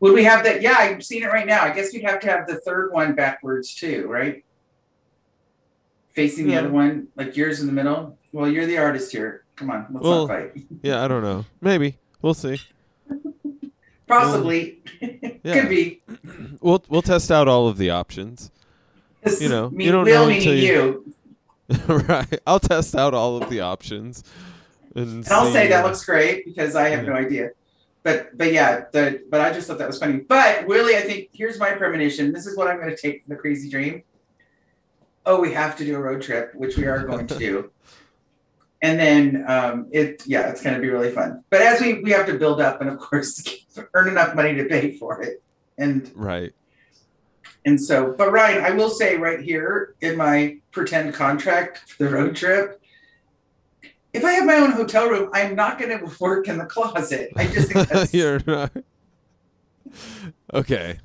Would 0.00 0.12
we 0.14 0.24
have 0.24 0.44
that? 0.44 0.62
Yeah, 0.62 0.76
I'm 0.78 1.00
seeing 1.00 1.22
it 1.22 1.26
right 1.26 1.46
now. 1.46 1.62
I 1.62 1.72
guess 1.72 1.92
we'd 1.92 2.04
have 2.04 2.20
to 2.20 2.28
have 2.28 2.46
the 2.46 2.56
third 2.60 2.92
one 2.92 3.14
backwards 3.14 3.74
too, 3.74 4.06
right? 4.08 4.44
Facing 6.18 6.46
the 6.46 6.52
Yeah. 6.54 6.58
other 6.60 6.70
one, 6.70 7.06
like 7.14 7.36
yours 7.36 7.60
in 7.60 7.66
the 7.68 7.72
middle. 7.72 8.18
Well, 8.32 8.48
you're 8.50 8.66
the 8.66 8.76
artist 8.78 9.12
here. 9.12 9.44
Come 9.54 9.70
on, 9.70 9.86
let's 9.92 10.04
Well- 10.04 10.26
not 10.26 10.34
fight. 10.52 10.64
yeah 10.82 11.04
i 11.04 11.08
don't 11.08 11.22
know 11.22 11.44
maybe 11.60 11.96
we'll 12.22 12.34
see 12.34 12.60
Possibly, 14.06 14.80
yeah. 15.42 15.52
could 15.60 15.68
be. 15.68 16.00
we'll 16.60 16.82
we'll 16.88 17.02
test 17.02 17.30
out 17.30 17.46
all 17.48 17.68
of 17.68 17.76
the 17.76 17.90
options 17.90 18.50
You 19.40 19.48
know, 19.48 19.68
Me, 19.70 19.84
you 19.84 19.92
don't 19.92 20.04
Will 20.04 20.26
know 20.26 20.32
until 20.34 20.54
you- 20.54 21.04
you. 21.68 21.76
right 22.08 22.40
i'll 22.46 22.60
test 22.60 22.94
out 22.96 23.12
all 23.14 23.42
of 23.42 23.50
the 23.50 23.60
options 23.60 24.24
and, 24.96 25.08
And 25.24 25.28
I'll 25.28 25.52
say 25.52 25.68
that 25.68 25.84
looks 25.84 26.04
great 26.04 26.46
because 26.46 26.74
I 26.74 26.88
have 26.88 27.04
Yeah. 27.04 27.10
no 27.10 27.16
idea. 27.16 27.50
But 28.02 28.36
but 28.38 28.52
yeah, 28.52 28.84
the 28.92 29.22
but 29.30 29.40
I 29.42 29.52
just 29.52 29.66
thought 29.68 29.78
that 29.78 29.86
was 29.86 29.98
funny. 29.98 30.18
But 30.18 30.66
really, 30.66 30.96
I 30.96 31.00
think 31.02 31.28
here's 31.32 31.58
my 31.58 31.72
premonition. 31.72 32.32
This 32.32 32.46
is 32.46 32.56
what 32.56 32.66
I'm 32.68 32.78
going 32.78 32.88
to 32.88 32.96
take 32.96 33.24
from 33.24 33.34
the 33.34 33.40
crazy 33.40 33.68
dream. 33.68 34.02
Oh, 35.28 35.40
we 35.40 35.52
have 35.52 35.76
to 35.76 35.84
do 35.84 35.94
a 35.94 36.00
road 36.00 36.22
trip, 36.22 36.54
which 36.54 36.76
we 36.76 36.86
are 36.86 37.06
going 37.06 37.26
to 37.26 37.38
do. 37.38 37.70
And 38.80 38.98
then 38.98 39.44
um, 39.46 39.88
it 39.92 40.22
yeah, 40.26 40.48
it's 40.48 40.62
going 40.62 40.74
to 40.74 40.80
be 40.80 40.88
really 40.88 41.10
fun. 41.10 41.44
But 41.50 41.62
as 41.62 41.80
we 41.80 42.02
we 42.02 42.10
have 42.12 42.26
to 42.26 42.38
build 42.38 42.60
up 42.60 42.80
and 42.80 42.88
of 42.88 42.98
course 42.98 43.44
earn 43.94 44.08
enough 44.08 44.34
money 44.34 44.54
to 44.54 44.64
pay 44.64 44.96
for 44.96 45.20
it. 45.22 45.42
And 45.76 46.10
right 46.14 46.52
and 47.64 47.78
so, 47.80 48.14
but 48.16 48.32
Ryan, 48.32 48.64
I 48.64 48.70
will 48.70 48.88
say 48.88 49.16
right 49.16 49.40
here 49.40 49.94
in 50.00 50.16
my 50.16 50.56
pretend 50.70 51.12
contract 51.12 51.90
for 51.90 52.04
the 52.04 52.10
road 52.10 52.34
trip, 52.34 52.80
if 54.14 54.24
I 54.24 54.32
have 54.32 54.46
my 54.46 54.54
own 54.54 54.72
hotel 54.72 55.10
room, 55.10 55.28
I'm 55.34 55.54
not 55.54 55.78
going 55.78 55.98
to 55.98 56.10
work 56.18 56.48
in 56.48 56.56
the 56.56 56.64
closet. 56.64 57.30
I 57.36 57.46
just 57.46 57.70
think 57.70 57.88
that's, 57.90 58.14
you're 58.14 58.40
not 58.46 58.72
okay 60.54 60.98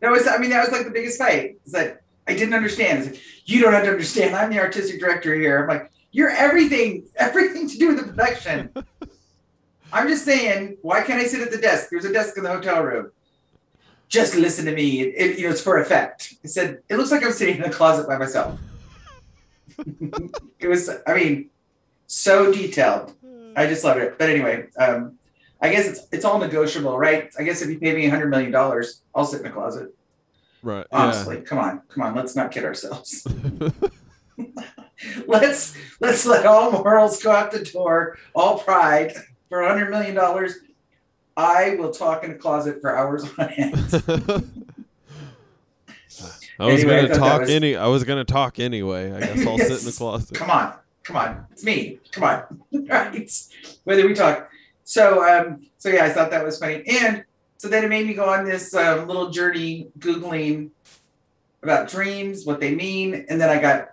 that 0.00 0.10
was, 0.10 0.26
I 0.26 0.38
mean, 0.38 0.50
that 0.50 0.62
was 0.62 0.72
like 0.72 0.84
the 0.84 0.92
biggest 0.92 1.18
fight. 1.18 1.58
Is 1.64 1.72
that 1.72 2.02
I 2.28 2.34
didn't 2.34 2.54
understand. 2.54 3.06
Like, 3.06 3.20
you 3.44 3.60
don't 3.60 3.72
have 3.72 3.84
to 3.84 3.90
understand. 3.90 4.34
I'm 4.34 4.50
the 4.50 4.58
artistic 4.58 5.00
director 5.00 5.34
here. 5.34 5.62
I'm 5.62 5.68
like, 5.68 5.90
you're 6.12 6.30
everything, 6.30 7.06
everything 7.16 7.68
to 7.68 7.78
do 7.78 7.88
with 7.88 7.98
the 7.98 8.12
production. 8.12 8.70
I'm 9.92 10.08
just 10.08 10.24
saying, 10.24 10.78
why 10.82 11.02
can't 11.02 11.20
I 11.20 11.26
sit 11.26 11.40
at 11.40 11.52
the 11.52 11.58
desk? 11.58 11.88
There's 11.90 12.04
a 12.04 12.12
desk 12.12 12.36
in 12.36 12.42
the 12.42 12.50
hotel 12.50 12.82
room. 12.82 13.12
Just 14.08 14.34
listen 14.36 14.64
to 14.66 14.72
me. 14.74 15.00
It, 15.02 15.14
it- 15.16 15.38
you 15.38 15.44
know, 15.46 15.52
it's 15.52 15.60
for 15.62 15.78
effect. 15.78 16.34
I 16.44 16.48
said, 16.48 16.80
it 16.88 16.96
looks 16.96 17.10
like 17.10 17.24
I'm 17.24 17.32
sitting 17.32 17.56
in 17.56 17.64
a 17.64 17.70
closet 17.70 18.06
by 18.08 18.18
myself. 18.18 18.58
it 20.58 20.68
was, 20.68 20.90
I 21.06 21.14
mean, 21.14 21.50
so 22.06 22.52
detailed. 22.52 23.14
I 23.56 23.66
just 23.66 23.84
loved 23.84 24.00
it. 24.00 24.18
But 24.18 24.28
anyway, 24.30 24.66
um, 24.78 25.18
I 25.60 25.70
guess 25.70 25.86
it's 25.88 26.00
it's 26.12 26.24
all 26.26 26.38
negotiable, 26.38 26.98
right? 26.98 27.30
I 27.38 27.42
guess 27.42 27.62
if 27.62 27.70
you 27.70 27.78
pay 27.78 27.94
me 27.94 28.04
a 28.06 28.10
hundred 28.10 28.28
million 28.28 28.50
dollars, 28.52 29.00
I'll 29.14 29.24
sit 29.24 29.40
in 29.40 29.46
a 29.46 29.50
closet. 29.50 29.88
Right 30.66 30.86
Honestly, 30.92 31.40
come 31.40 31.58
on, 31.58 31.80
come 31.88 32.02
on, 32.02 32.14
let's 32.14 32.34
not 32.36 32.50
kid 32.50 32.64
ourselves. 32.64 33.26
let's 35.26 35.76
let's 36.00 36.26
let 36.26 36.44
all 36.44 36.70
morals 36.72 37.22
go 37.22 37.30
out 37.30 37.52
the 37.52 37.64
door, 37.64 38.18
all 38.34 38.58
pride 38.58 39.12
for 39.48 39.62
a 39.62 39.68
hundred 39.68 39.90
million 39.90 40.14
dollars. 40.14 40.54
I 41.36 41.76
will 41.78 41.92
talk 41.92 42.24
in 42.24 42.30
a 42.32 42.34
closet 42.34 42.80
for 42.80 42.96
hours 42.96 43.24
on 43.38 43.48
end. 43.50 43.74
I 46.58 46.64
was 46.66 46.82
Anyway, 46.82 47.02
gonna 47.08 47.14
talk 47.18 47.40
was- 47.42 47.50
any. 47.50 47.76
I 47.76 47.86
was 47.86 48.04
gonna 48.04 48.24
talk 48.24 48.58
anyway. 48.58 49.12
I 49.12 49.20
guess 49.20 49.46
I'll 49.46 49.58
sit 49.58 49.78
in 49.80 49.84
the 49.84 49.94
closet. 49.96 50.34
Come 50.36 50.50
on, 50.50 50.72
come 51.04 51.16
on, 51.16 51.46
it's 51.52 51.62
me. 51.64 51.98
Come 52.10 52.24
on, 52.24 52.62
right? 52.88 53.30
Whether 53.84 54.06
we 54.06 54.14
talk. 54.14 54.50
So, 54.84 55.22
um, 55.22 55.66
so 55.78 55.88
yeah, 55.90 56.04
I 56.04 56.10
thought 56.10 56.30
that 56.30 56.44
was 56.44 56.58
funny, 56.58 56.82
and 56.88 57.24
so 57.58 57.68
then 57.68 57.84
it 57.84 57.88
made 57.88 58.06
me 58.06 58.14
go 58.14 58.28
on 58.28 58.44
this 58.44 58.74
um, 58.74 59.06
little 59.06 59.30
journey 59.30 59.88
googling 59.98 60.70
about 61.62 61.88
dreams, 61.88 62.44
what 62.44 62.60
they 62.60 62.74
mean, 62.74 63.26
and 63.28 63.40
then 63.40 63.48
I 63.48 63.60
got 63.60 63.88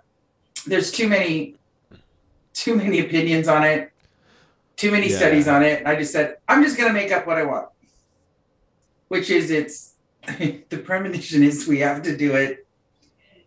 there's 0.66 0.90
too 0.92 1.08
many, 1.08 1.56
too 2.52 2.74
many 2.76 3.00
opinions 3.00 3.48
on 3.48 3.64
it, 3.64 3.90
too 4.76 4.90
many 4.90 5.08
Yeah. 5.08 5.16
studies 5.16 5.48
on 5.48 5.62
it. 5.62 5.80
And 5.80 5.88
I 5.88 5.96
just 5.96 6.12
said 6.12 6.36
I'm 6.46 6.62
just 6.62 6.76
gonna 6.76 6.92
make 6.92 7.12
up 7.12 7.26
what 7.26 7.36
I 7.38 7.44
want, 7.44 7.68
which 9.08 9.30
is 9.30 9.50
it's 9.50 9.94
the 10.38 10.82
premonition 10.84 11.42
is 11.42 11.66
we 11.66 11.80
have 11.80 12.02
to 12.02 12.16
do 12.16 12.34
it, 12.34 12.66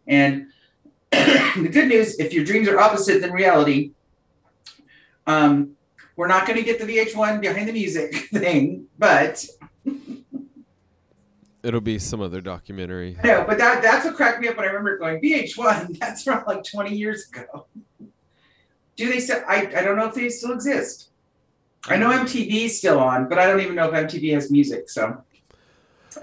and 0.08 0.48
the 1.12 1.70
good 1.72 1.88
news, 1.88 2.20
if 2.20 2.34
your 2.34 2.44
dreams 2.44 2.68
are 2.68 2.80
opposite 2.80 3.22
than 3.22 3.32
reality, 3.32 3.92
um, 5.26 5.78
we're 6.16 6.28
not 6.28 6.46
going 6.46 6.58
to 6.58 6.66
get 6.66 6.80
the 6.80 6.86
VH1 6.86 7.42
behind 7.42 7.68
the 7.68 7.74
music 7.74 8.16
thing, 8.34 8.88
but 8.98 9.46
It'll 11.68 11.82
be 11.82 12.00
some 12.00 12.22
other 12.22 12.40
documentary. 12.40 13.18
no, 13.26 13.44
but 13.46 13.58
that 13.58 13.82
that's 13.82 14.06
what 14.06 14.16
cracked 14.16 14.40
me 14.40 14.48
up 14.48 14.56
when 14.56 14.64
I 14.64 14.70
remember 14.70 14.98
going 14.98 15.20
VH1. 15.22 16.00
That's 16.00 16.24
from 16.24 16.42
like 16.48 16.64
20 16.64 16.96
years 16.96 17.28
ago. 17.28 17.66
Do 18.96 19.10
they 19.12 19.20
still? 19.20 19.44
I 19.46 19.64
I 19.76 19.82
don't 19.84 19.98
know 19.98 20.06
if 20.06 20.16
they 20.16 20.30
still 20.30 20.54
exist. 20.54 21.10
I 21.90 21.98
know 21.98 22.10
MTV's 22.10 22.78
still 22.78 23.00
on, 23.00 23.28
but 23.28 23.38
I 23.38 23.48
don't 23.48 23.60
even 23.60 23.76
know 23.76 23.92
if 23.92 23.94
MTV 23.94 24.34
has 24.34 24.50
music. 24.50 24.90
So 24.90 25.22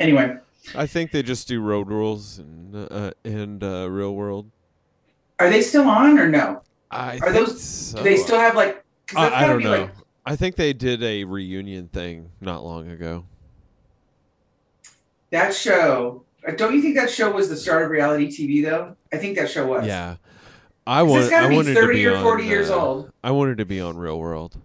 anyway, 0.00 0.38
I 0.74 0.86
think 0.86 1.10
they 1.10 1.22
just 1.22 1.46
do 1.46 1.60
road 1.60 1.88
rules 1.88 2.38
and 2.38 2.74
uh, 2.90 3.10
and 3.22 3.62
uh, 3.62 3.90
real 3.90 4.14
world. 4.14 4.50
are 5.38 5.50
they 5.50 5.60
still 5.60 5.86
on 5.86 6.18
or 6.18 6.26
no? 6.26 6.62
I 6.90 7.18
Are 7.22 7.32
those- 7.32 7.62
so. 7.62 7.98
Do 7.98 8.04
they 8.04 8.16
still 8.16 8.38
have 8.38 8.56
like? 8.56 8.82
I, 9.14 9.44
I 9.44 9.46
don't 9.46 9.62
know. 9.62 9.82
like 9.82 9.90
I 10.24 10.36
think 10.36 10.56
they 10.56 10.72
did 10.72 11.02
a 11.02 11.24
reunion 11.24 11.88
thing 11.88 12.30
not 12.40 12.64
long 12.64 12.90
ago. 12.90 13.26
That 15.34 15.52
show, 15.52 16.22
uh, 16.46 16.52
don't 16.52 16.74
you 16.76 16.80
think 16.80 16.94
that 16.94 17.10
show 17.10 17.28
was 17.32 17.48
the 17.48 17.56
start 17.56 17.82
of 17.82 17.90
reality 17.90 18.28
TV 18.28 18.62
though? 18.64 18.94
I 19.12 19.16
think 19.16 19.36
that 19.36 19.50
show 19.50 19.66
was. 19.66 19.84
Yeah, 19.84 20.14
I 20.86 21.02
want. 21.02 21.32
I 21.32 21.48
be 21.48 21.56
wanted 21.56 21.74
30 21.74 21.86
to 21.88 21.92
be 21.92 22.06
or 22.06 22.20
40 22.22 22.42
on, 22.44 22.48
years 22.48 22.70
uh, 22.70 22.80
old. 22.80 23.12
I 23.24 23.32
wanted 23.32 23.58
to 23.58 23.64
be 23.64 23.80
on 23.80 23.96
Real 23.96 24.16
World. 24.16 24.56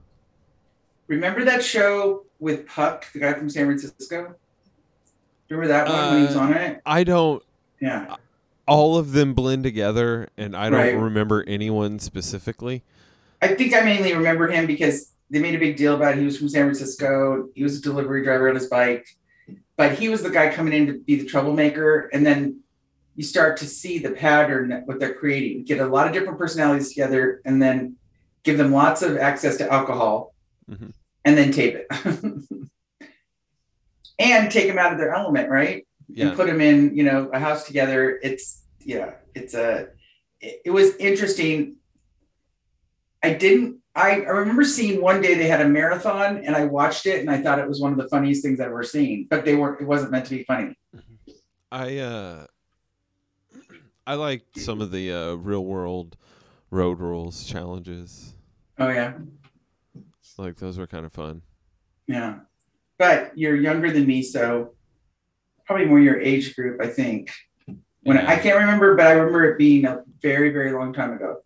Remember 1.07 1.43
that 1.45 1.63
show 1.63 2.25
with 2.39 2.67
Puck, 2.67 3.11
the 3.13 3.19
guy 3.19 3.33
from 3.33 3.49
San 3.49 3.65
Francisco? 3.65 4.35
Remember 5.49 5.67
that 5.69 5.87
one 5.89 6.11
when 6.11 6.21
he 6.21 6.27
was 6.27 6.35
Uh, 6.35 6.39
on 6.41 6.53
it? 6.53 6.81
I 6.85 7.03
don't. 7.03 7.41
Yeah. 7.81 8.15
All 8.67 8.99
of 8.99 9.13
them 9.13 9.33
blend 9.33 9.63
together, 9.63 10.29
and 10.37 10.55
I 10.55 10.69
don't 10.69 10.79
Right. 10.79 10.95
remember 10.95 11.43
anyone 11.47 11.97
specifically. 11.97 12.83
I 13.41 13.47
think 13.55 13.73
I 13.73 13.81
mainly 13.81 14.13
remember 14.13 14.49
him 14.49 14.67
because 14.67 15.13
they 15.31 15.39
made 15.39 15.55
a 15.55 15.57
big 15.57 15.77
deal 15.77 15.95
about 15.95 16.15
he 16.15 16.25
was 16.25 16.37
from 16.37 16.47
San 16.47 16.65
Francisco. 16.65 17.49
He 17.55 17.63
was 17.63 17.79
a 17.79 17.81
delivery 17.81 18.23
driver 18.23 18.47
on 18.49 18.53
his 18.53 18.67
bike, 18.67 19.07
but 19.79 19.97
he 19.97 20.09
was 20.09 20.21
the 20.21 20.29
guy 20.29 20.53
coming 20.53 20.73
in 20.73 20.87
to 20.87 20.99
be 20.99 21.15
the 21.15 21.23
troublemaker. 21.23 22.09
And 22.11 22.25
then 22.25 22.59
you 23.15 23.23
start 23.23 23.55
to 23.57 23.65
see 23.65 23.97
the 23.97 24.11
pattern 24.11 24.67
that 24.71 24.85
what 24.85 24.99
they're 24.99 25.13
creating. 25.13 25.63
Get 25.63 25.79
a 25.79 25.85
lot 25.87 26.05
of 26.05 26.11
different 26.11 26.37
personalities 26.37 26.89
together, 26.89 27.41
and 27.45 27.61
then 27.61 27.95
give 28.43 28.57
them 28.57 28.73
lots 28.73 29.01
of 29.01 29.15
access 29.15 29.55
to 29.57 29.71
alcohol, 29.71 30.35
Mhm. 30.69 30.91
and 31.23 31.37
then 31.37 31.53
tape 31.53 31.75
it, 31.75 31.87
and 34.19 34.51
take 34.51 34.67
them 34.67 34.77
out 34.77 34.91
of 34.91 34.97
their 34.99 35.13
element, 35.13 35.49
right? 35.49 35.87
Yeah, 36.09 36.27
and 36.27 36.35
put 36.35 36.47
them 36.47 36.59
in 36.59 36.93
you 36.97 37.03
know 37.03 37.29
a 37.31 37.39
house 37.39 37.65
together 37.67 38.19
it's 38.23 38.63
yeah 38.83 39.11
it's 39.35 39.53
a 39.53 39.89
it, 40.41 40.61
it 40.65 40.71
was 40.71 40.95
interesting 40.95 41.75
i 43.21 43.31
didn't 43.31 43.77
I, 43.99 44.21
I 44.21 44.29
remember 44.29 44.63
seeing 44.63 45.01
one 45.01 45.21
day 45.21 45.33
they 45.33 45.47
had 45.47 45.61
a 45.61 45.67
marathon 45.67 46.37
and 46.45 46.55
i 46.55 46.63
watched 46.65 47.05
it 47.05 47.19
and 47.19 47.29
i 47.29 47.41
thought 47.41 47.59
it 47.59 47.67
was 47.67 47.81
one 47.81 47.91
of 47.91 47.97
the 47.97 48.07
funniest 48.07 48.41
things 48.41 48.59
i've 48.59 48.67
ever 48.67 48.83
seen 48.83 49.27
but 49.29 49.43
they 49.43 49.55
weren't 49.55 49.81
it 49.81 49.85
wasn't 49.85 50.11
meant 50.11 50.25
to 50.25 50.35
be 50.35 50.43
funny. 50.43 50.75
I 51.71 51.97
uh, 51.97 52.45
I 54.07 54.15
liked 54.15 54.57
some 54.59 54.81
of 54.81 54.91
the 54.91 55.11
uh, 55.11 55.33
real 55.33 55.65
world 55.65 56.17
road 56.71 56.99
rules 56.99 57.43
challenges. 57.45 58.33
oh 58.79 58.89
yeah. 58.89 59.13
Like 60.37 60.55
those 60.55 60.77
were 60.77 60.87
kind 60.87 61.05
of 61.05 61.11
fun. 61.11 61.41
yeah. 62.07 62.39
But 62.97 63.37
you're 63.37 63.55
younger 63.55 63.91
than 63.91 64.07
me 64.07 64.23
so 64.23 64.73
probably 65.65 65.85
more 65.85 65.99
your 65.99 66.19
age 66.19 66.55
group 66.55 66.81
i 66.81 66.87
think. 66.87 67.31
When 68.03 68.17
I, 68.17 68.35
I 68.35 68.39
can't 68.39 68.57
remember 68.57 68.95
but 68.95 69.07
i 69.07 69.11
remember 69.11 69.51
it 69.51 69.57
being 69.57 69.85
a 69.85 70.03
very 70.21 70.51
very 70.51 70.71
long 70.71 70.93
time 70.93 71.11
ago 71.13 71.43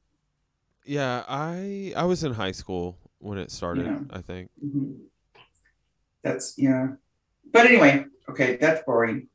Yeah, 0.85 1.23
I 1.27 1.93
I 1.95 2.03
was 2.05 2.23
in 2.23 2.33
high 2.33 2.51
school 2.51 2.97
when 3.19 3.37
it 3.37 3.51
started. 3.51 3.85
Yeah. 3.85 3.99
I 4.09 4.21
think. 4.21 4.49
Mhm. 4.63 4.97
That's 6.23 6.55
yeah. 6.57 6.87
But 7.51 7.65
anyway, 7.67 8.05
okay, 8.29 8.57
that's 8.57 8.83
boring. 8.85 9.27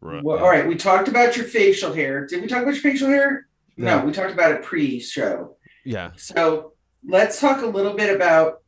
Right. 0.00 0.22
Well, 0.22 0.38
all 0.38 0.48
right, 0.50 0.66
we 0.66 0.74
talked 0.76 1.08
about 1.08 1.36
your 1.36 1.46
facial 1.46 1.92
hair. 1.92 2.26
Did 2.26 2.42
we 2.42 2.48
talk 2.48 2.62
about 2.62 2.74
your 2.74 2.82
facial 2.82 3.08
hair? 3.08 3.46
No, 3.76 3.98
No. 4.00 4.04
we 4.04 4.12
talked 4.12 4.32
about 4.32 4.52
it 4.52 4.62
pre-show. 4.62 5.56
Yeah. 5.84 6.10
So 6.16 6.74
let's 7.06 7.40
talk 7.40 7.62
a 7.62 7.66
little 7.66 7.94
bit 7.94 8.14
about 8.14 8.62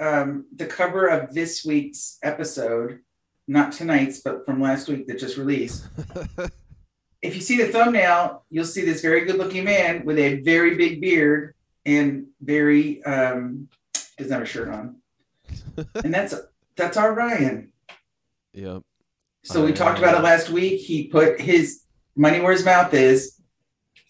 um, 0.00 0.46
the 0.54 0.66
cover 0.66 1.06
of 1.06 1.32
this 1.32 1.64
week's 1.64 2.18
episode, 2.22 3.00
not 3.46 3.72
tonight's, 3.72 4.20
but 4.20 4.44
from 4.44 4.60
last 4.60 4.88
week 4.88 5.06
that 5.06 5.18
just 5.20 5.36
released. 5.36 5.86
If 7.22 7.34
you 7.34 7.40
see 7.40 7.56
the 7.58 7.68
thumbnail, 7.68 8.44
you'll 8.50 8.64
see 8.64 8.84
this 8.84 9.00
very 9.00 9.24
good-looking 9.24 9.64
man 9.64 10.04
with 10.04 10.18
a 10.18 10.40
very 10.42 10.76
big 10.76 11.00
beard 11.00 11.54
and 11.84 12.26
very 12.40 13.02
um, 13.04 13.68
doesn't 14.18 14.32
have 14.32 14.42
a 14.42 14.46
shirt 14.46 14.68
on, 14.68 14.96
and 16.04 16.12
that's 16.12 16.34
that's 16.76 16.96
our 16.96 17.14
Ryan. 17.14 17.72
yep. 18.52 18.82
So 19.44 19.64
we 19.64 19.70
I, 19.70 19.74
talked 19.74 19.98
about 19.98 20.14
it 20.16 20.22
last 20.22 20.50
week. 20.50 20.80
He 20.80 21.06
put 21.06 21.40
his 21.40 21.82
money 22.16 22.40
where 22.40 22.52
his 22.52 22.64
mouth 22.64 22.92
is. 22.94 23.40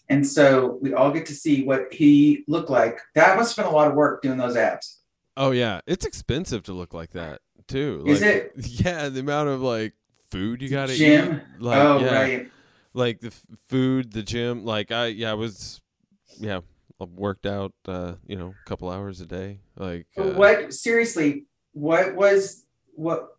And 0.09 0.25
so 0.25 0.79
we 0.81 0.93
all 0.93 1.11
get 1.11 1.25
to 1.27 1.35
see 1.35 1.63
what 1.65 1.93
he 1.93 2.43
looked 2.47 2.69
like. 2.69 2.99
That 3.13 3.35
must 3.37 3.55
have 3.55 3.65
been 3.65 3.71
a 3.73 3.75
lot 3.75 3.87
of 3.89 3.93
work 3.93 4.21
doing 4.21 4.37
those 4.37 4.55
abs. 4.55 5.01
Oh 5.35 5.51
yeah, 5.51 5.81
it's 5.85 6.05
expensive 6.05 6.63
to 6.63 6.73
look 6.73 6.93
like 6.93 7.11
that 7.11 7.41
too. 7.67 8.03
Is 8.07 8.21
Like, 8.21 8.29
it? 8.29 8.51
Yeah, 8.85 9.09
the 9.09 9.19
amount 9.19 9.49
of 9.49 9.61
like 9.61 9.93
food 10.31 10.61
you 10.61 10.69
gotta 10.69 10.95
Gym? 10.95 11.35
eat. 11.35 11.61
Like, 11.61 11.77
oh, 11.77 11.99
yeah, 11.99 12.13
right. 12.13 12.51
Like 12.97 13.19
the 13.19 13.27
f- 13.27 13.45
food, 13.67 14.11
the 14.11 14.23
gym. 14.23 14.65
Like 14.65 14.91
I, 14.91 15.05
yeah, 15.07 15.29
I 15.29 15.35
was, 15.35 15.81
yeah, 16.39 16.61
I 16.99 17.03
worked 17.03 17.45
out. 17.45 17.71
Uh, 17.87 18.13
you 18.25 18.35
know, 18.35 18.55
a 18.65 18.69
couple 18.69 18.89
hours 18.89 19.21
a 19.21 19.27
day. 19.27 19.59
Like 19.75 20.07
uh, 20.17 20.23
What 20.23 20.73
seriously, 20.73 21.45
what 21.73 22.15
was 22.15 22.65
what 22.95 23.37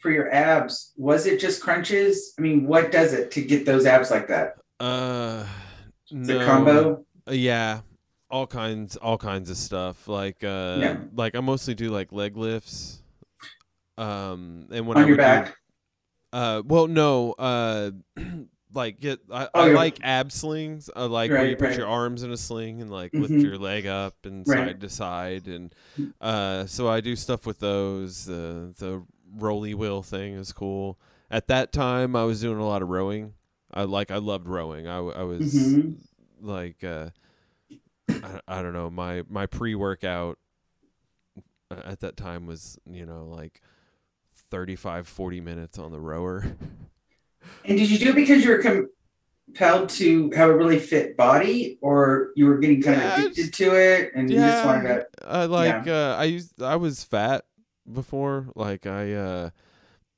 for 0.00 0.12
your 0.12 0.32
abs? 0.32 0.92
Was 0.96 1.26
it 1.26 1.40
just 1.40 1.60
crunches? 1.60 2.32
I 2.38 2.42
mean, 2.42 2.64
what 2.64 2.92
does 2.92 3.12
it 3.12 3.32
to 3.32 3.42
get 3.42 3.66
those 3.66 3.86
abs 3.86 4.10
like 4.12 4.28
that? 4.28 4.54
Uh, 4.78 5.44
no. 6.12 6.40
it 6.40 6.46
combo? 6.46 7.04
Uh, 7.28 7.32
yeah, 7.32 7.80
all 8.30 8.46
kinds, 8.46 8.96
all 8.96 9.18
kinds 9.18 9.50
of 9.50 9.56
stuff. 9.56 10.06
Like, 10.06 10.44
uh, 10.44 10.76
Yeah. 10.80 10.96
like 11.12 11.34
I 11.34 11.40
mostly 11.40 11.74
do 11.74 11.90
like 11.90 12.12
leg 12.12 12.36
lifts. 12.36 13.02
Um, 13.98 14.68
and 14.70 14.86
when 14.86 14.96
On 14.96 15.02
I 15.02 15.06
your 15.08 15.16
would 15.16 15.22
do- 15.22 15.26
back? 15.26 15.56
uh, 16.32 16.62
well, 16.64 16.86
no, 16.86 17.32
uh, 17.32 17.90
like 18.72 19.00
get 19.00 19.20
I, 19.32 19.48
Oh, 19.54 19.70
I 19.70 19.72
like 19.72 19.98
ab 20.02 20.30
slings. 20.32 20.88
I 20.94 21.04
like 21.04 21.30
where 21.30 21.46
you 21.46 21.56
put 21.56 21.68
right. 21.68 21.78
your 21.78 21.86
arms 21.88 22.22
in 22.22 22.30
a 22.32 22.36
sling 22.36 22.80
and 22.82 22.90
like 22.90 23.12
lift 23.14 23.34
Mhm. 23.34 23.42
your 23.42 23.58
leg 23.58 23.86
up 23.86 24.14
and 24.24 24.46
Right. 24.46 24.58
side 24.58 24.80
to 24.80 24.88
side, 24.88 25.46
and 25.48 25.74
uh, 26.20 26.66
so 26.66 26.88
I 26.88 27.00
do 27.00 27.16
stuff 27.16 27.46
with 27.46 27.58
those. 27.60 28.24
The 28.26 28.74
the 28.78 29.04
rolly 29.36 29.74
wheel 29.74 30.02
thing 30.02 30.34
is 30.34 30.52
cool. 30.52 30.98
At 31.30 31.46
that 31.48 31.72
time, 31.72 32.16
I 32.16 32.24
was 32.24 32.40
doing 32.40 32.58
a 32.58 32.66
lot 32.66 32.82
of 32.82 32.88
rowing. 32.88 33.34
I 33.72 33.84
like 33.84 34.10
I 34.10 34.16
loved 34.18 34.46
rowing. 34.48 34.86
I 34.88 34.98
I 34.98 35.22
was 35.22 35.42
Mhm. 35.42 35.96
like 36.40 36.82
uh 36.84 37.10
I, 38.22 38.40
I 38.48 38.62
don't 38.62 38.72
know 38.72 38.90
my 38.90 39.22
my 39.28 39.46
pre-workout 39.46 40.38
uh, 41.70 41.80
at 41.84 42.00
that 42.00 42.16
time 42.16 42.46
was 42.46 42.78
you 42.84 43.06
know 43.06 43.24
like 43.26 43.60
35 44.34 45.06
40 45.06 45.40
minutes 45.40 45.78
on 45.78 45.92
the 45.92 46.00
rower 46.00 46.56
And 47.64 47.78
did 47.78 47.90
you 47.90 47.98
do 47.98 48.10
it 48.10 48.14
because 48.16 48.44
you 48.44 48.50
were 48.50 48.58
compelled 49.48 49.88
to 49.90 50.30
have 50.32 50.50
a 50.50 50.56
really 50.56 50.78
fit 50.78 51.16
body, 51.16 51.78
or 51.82 52.30
you 52.36 52.46
were 52.46 52.58
getting 52.58 52.82
kind 52.82 52.96
Yeah, 52.96 53.02
of 53.02 53.08
I 53.08 53.18
addicted 53.18 53.52
to 53.54 53.74
it, 53.76 54.12
and 54.14 54.30
you 54.32 54.42
just 54.50 54.64
wanted 54.64 54.88
to? 54.88 55.06
I 55.24 55.44
like 55.46 55.86
uh 55.86 56.16
I 56.18 56.24
used 56.24 56.60
I 56.62 56.76
was 56.76 57.04
fat 57.04 57.44
before 57.90 58.48
like 58.54 58.86
I 58.86 59.12
uh 59.12 59.50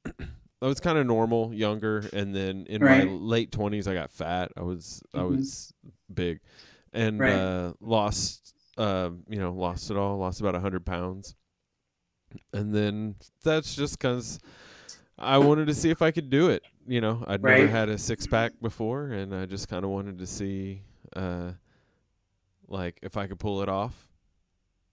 I 0.63 0.67
was 0.67 0.81
kind 0.81 0.99
of 0.99 1.07
normal 1.07 1.53
younger 1.55 2.11
and 2.13 2.35
then 2.35 2.67
in 2.69 2.85
my 2.85 3.05
late 3.05 3.53
20s 3.53 3.89
I 3.89 3.95
got 3.95 4.13
fat 4.13 4.53
I 4.57 4.63
was 4.63 5.03
I 5.15 5.23
Mhm. 5.23 5.25
was 5.25 5.73
big 6.13 6.41
and 6.93 7.21
Right. 7.21 7.29
uh 7.29 7.75
lost 7.81 8.55
uh 8.79 9.11
you 9.29 9.39
know 9.39 9.53
lost 9.53 9.91
it 9.91 9.97
all 9.97 10.19
lost 10.19 10.41
about 10.41 10.55
a 10.55 10.59
100 10.59 10.87
pounds 10.87 11.35
and 12.53 12.75
then 12.75 13.17
that's 13.45 13.75
just 13.75 13.99
because 13.99 14.39
I 15.23 15.39
wanted 15.39 15.67
to 15.69 15.75
see 15.75 15.91
if 15.91 16.03
I 16.03 16.11
could 16.11 16.31
do 16.31 16.49
it. 16.51 16.63
You 16.87 17.01
know, 17.01 17.25
I'd 17.27 17.43
never 17.43 17.67
had 17.69 17.89
a 17.89 17.97
six 17.97 18.27
pack 18.27 18.53
before, 18.61 19.07
and 19.07 19.35
I 19.35 19.47
just 19.47 19.69
kind 19.69 19.85
of 19.85 19.91
wanted 19.91 20.19
to 20.19 20.27
see, 20.27 20.83
uh, 21.15 21.53
like 22.69 22.99
if 23.03 23.17
I 23.17 23.27
could 23.27 23.39
pull 23.39 23.63
it 23.63 23.69
off. 23.69 24.09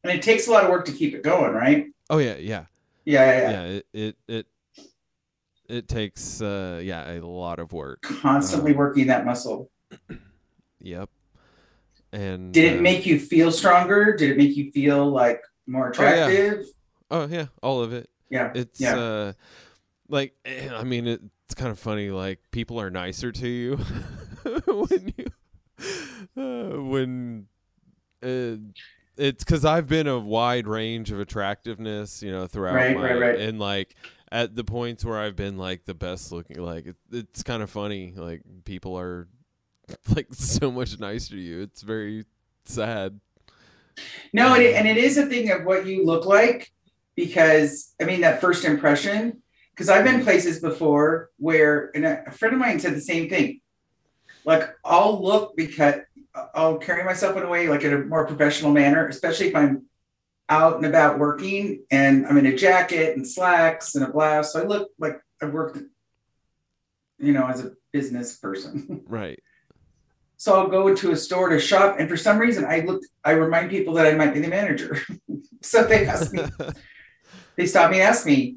And 0.04 0.14
it 0.14 0.22
takes 0.22 0.48
a 0.48 0.52
lot 0.52 0.64
of 0.64 0.70
work 0.70 0.86
to 0.86 0.92
keep 0.92 1.14
it 1.16 1.24
going, 1.24 1.54
right? 1.54 1.88
Oh 2.10 2.20
yeah, 2.20 2.36
yeah, 2.38 2.66
Yeah, 3.06 3.26
yeah, 3.26 3.42
yeah. 3.42 3.50
yeah. 3.52 3.64
it 3.66 3.86
it 3.94 4.16
it 4.28 4.46
it 5.68 5.88
takes 5.88 6.42
uh 6.42 6.80
yeah 6.84 7.12
a 7.12 7.20
lot 7.20 7.60
of 7.60 7.74
work. 7.74 8.02
Constantly 8.04 8.74
working 8.74 9.08
that 9.08 9.26
muscle. 9.26 9.70
Yep. 10.82 11.10
And 12.14 12.54
Did 12.54 12.74
it 12.74 12.80
uh, 12.80 12.82
make 12.82 13.06
you 13.06 13.20
feel 13.20 13.52
stronger? 13.52 14.16
Did 14.16 14.32
it 14.32 14.38
make 14.38 14.56
you 14.56 14.72
feel 14.72 15.06
like 15.10 15.42
more 15.68 15.88
Oh, 15.98 16.02
yeah. 16.04 16.28
attractive? 16.28 16.66
Oh 17.12 17.28
yeah, 17.28 17.48
all 17.62 17.82
of 17.82 17.94
it. 17.94 18.10
yeah. 18.30 18.52
It's 18.56 18.80
Yeah. 18.80 18.96
uh 18.98 19.34
like 20.10 20.34
eh, 20.46 20.70
I 20.74 20.84
mean 20.84 21.08
it's 21.08 21.56
kind 21.56 21.72
of 21.72 21.80
funny 21.80 22.10
like 22.10 22.40
people 22.52 22.80
are 22.82 22.90
nicer 22.90 23.32
to 23.32 23.48
you 23.48 23.78
when 24.66 25.14
you 25.18 25.26
uh, 26.38 26.82
when 26.82 27.48
uh, 28.24 28.56
it's 29.18 29.44
cuz 29.44 29.66
I've 29.66 29.88
been 29.88 30.08
a 30.08 30.20
wide 30.20 30.68
range 30.68 31.12
of 31.12 31.20
attractiveness, 31.20 32.22
you 32.24 32.32
know, 32.32 32.48
throughout 32.48 32.76
Right, 32.76 32.96
my 32.96 33.04
right, 33.04 33.20
right. 33.20 33.40
and 33.40 33.60
like 33.60 33.96
at 34.32 34.56
the 34.56 34.64
points 34.64 35.04
where 35.04 35.20
I've 35.20 35.36
been 35.36 35.58
like 35.58 35.86
the 35.86 35.94
best 35.94 36.32
looking 36.32 36.58
like 36.62 36.86
it, 36.88 36.96
it's 37.12 37.44
kind 37.44 37.64
of 37.64 37.70
funny 37.70 38.14
like 38.16 38.42
people 38.66 38.98
are 38.98 39.28
like 40.16 40.28
so 40.34 40.72
much 40.72 41.00
nicer 41.00 41.32
to 41.36 41.40
you. 41.42 41.62
It's 41.62 41.82
very 41.82 42.26
sad. 42.66 43.20
No, 44.34 44.54
it, 44.56 44.76
and 44.76 44.88
it 44.88 44.98
is 44.98 45.18
a 45.18 45.26
thing 45.26 45.52
of 45.52 45.66
what 45.66 45.86
you 45.86 46.06
look 46.06 46.26
like 46.26 46.72
because 47.16 47.94
I 48.02 48.06
mean 48.06 48.22
that 48.22 48.42
first 48.42 48.66
impression. 48.66 49.42
Because 49.80 49.88
I've 49.88 50.04
been 50.04 50.26
places 50.26 50.60
before 50.60 51.30
where, 51.38 51.90
and 51.96 52.04
a, 52.04 52.30
friend 52.32 52.54
of 52.54 52.60
mine 52.60 52.82
said 52.82 52.96
the 52.96 53.00
same 53.00 53.30
thing. 53.30 53.62
Like 54.44 54.76
I'll 54.84 55.24
look 55.24 55.56
because 55.56 56.02
I'll 56.54 56.80
carry 56.80 57.06
myself 57.06 57.38
in 57.38 57.44
a 57.44 57.48
way 57.48 57.70
like 57.70 57.84
in 57.84 57.94
a 57.94 58.00
more 58.00 58.28
professional 58.28 58.74
manner, 58.74 59.08
especially 59.08 59.48
if 59.48 59.56
I'm 59.56 59.86
out 60.50 60.76
and 60.76 60.86
about 60.86 61.18
working 61.18 61.86
and 61.92 62.28
I'm 62.28 62.36
in 62.36 62.48
a 62.48 62.58
jacket 62.58 63.16
and 63.16 63.26
slacks 63.26 63.96
and 63.96 64.04
a 64.04 64.10
blouse. 64.10 64.52
So 64.52 64.62
I 64.62 64.66
look 64.66 64.90
like 65.00 65.22
I've 65.42 65.54
worked, 65.54 65.78
you 67.18 67.32
know, 67.32 67.48
as 67.48 67.64
a 67.64 67.72
business 67.94 68.38
person. 68.38 69.06
Right. 69.08 69.40
So 70.36 70.56
I'll 70.56 70.68
go 70.68 70.90
into 70.90 71.12
a 71.12 71.18
store 71.18 71.50
to 71.50 71.60
shop, 71.60 71.98
and 72.00 72.10
for 72.10 72.16
some 72.16 72.38
reason, 72.38 72.64
I 72.66 72.80
look. 72.82 73.02
I 73.26 73.32
remind 73.32 73.70
people 73.70 73.94
that 73.96 74.08
I 74.08 74.16
might 74.16 74.34
be 74.34 74.40
the 74.40 74.48
manager. 74.48 74.98
so 75.62 75.84
they 75.84 76.06
ask 76.06 76.32
me. 76.32 76.44
they 77.58 77.66
stop 77.66 77.92
me 77.92 78.00
and 78.00 78.08
ask 78.08 78.26
me, 78.26 78.56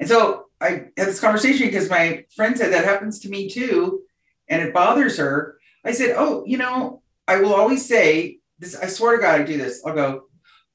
and 0.00 0.08
so 0.08 0.49
I 0.60 0.68
had 0.96 1.08
this 1.08 1.20
conversation 1.20 1.66
because 1.66 1.88
my 1.88 2.24
friend 2.36 2.56
said 2.56 2.72
that 2.72 2.84
happens 2.84 3.20
to 3.20 3.28
me 3.28 3.48
too, 3.48 4.02
and 4.48 4.62
it 4.62 4.74
bothers 4.74 5.16
her. 5.16 5.58
I 5.84 5.92
said, 5.92 6.14
"Oh, 6.16 6.44
you 6.46 6.58
know, 6.58 7.02
I 7.26 7.40
will 7.40 7.54
always 7.54 7.86
say 7.86 8.38
this. 8.58 8.76
I 8.76 8.86
swear 8.86 9.16
to 9.16 9.22
God, 9.22 9.40
I 9.40 9.44
do 9.44 9.56
this. 9.56 9.82
I'll 9.86 9.94
go, 9.94 10.24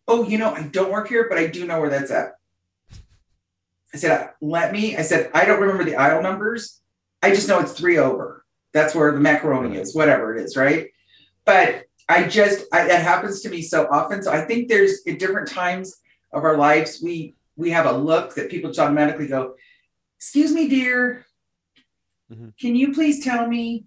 oh, 0.07 0.27
you 0.27 0.37
know, 0.37 0.53
I 0.53 0.63
don't 0.63 0.91
work 0.91 1.07
here, 1.07 1.27
but 1.29 1.37
I 1.37 1.47
do 1.47 1.67
know 1.67 1.79
where 1.79 1.89
that's 1.89 2.11
at." 2.11 2.33
I 3.93 3.97
said, 3.97 4.31
"Let 4.41 4.71
me." 4.71 4.97
I 4.97 5.03
said, 5.03 5.29
"I 5.33 5.45
don't 5.45 5.61
remember 5.61 5.83
the 5.83 5.95
aisle 5.95 6.21
numbers. 6.21 6.81
I 7.21 7.29
just 7.29 7.47
know 7.47 7.59
it's 7.59 7.73
three 7.73 7.97
over." 7.97 8.43
That's 8.73 8.93
where 8.93 9.11
the 9.13 9.19
macaroni 9.19 9.77
is, 9.77 9.95
whatever 9.95 10.35
it 10.35 10.43
is, 10.43 10.57
right? 10.57 10.89
But 11.45 11.85
I 12.09 12.27
just 12.27 12.65
I, 12.73 12.87
that 12.87 13.01
happens 13.03 13.41
to 13.41 13.49
me 13.49 13.61
so 13.61 13.87
often. 13.89 14.21
So 14.21 14.31
I 14.31 14.41
think 14.41 14.67
there's 14.67 15.01
at 15.07 15.19
different 15.19 15.47
times 15.47 15.95
of 16.33 16.43
our 16.43 16.57
lives 16.57 17.01
we 17.01 17.35
we 17.55 17.69
have 17.69 17.85
a 17.85 17.91
look 17.91 18.35
that 18.35 18.49
people 18.49 18.69
just 18.69 18.79
automatically 18.79 19.27
go, 19.27 19.55
"Excuse 20.25 20.51
me, 20.53 20.67
dear, 20.67 21.23
Mhm. 22.33 22.57
can 22.59 22.75
you 22.75 22.93
please 22.93 23.23
tell 23.23 23.47
me?" 23.47 23.85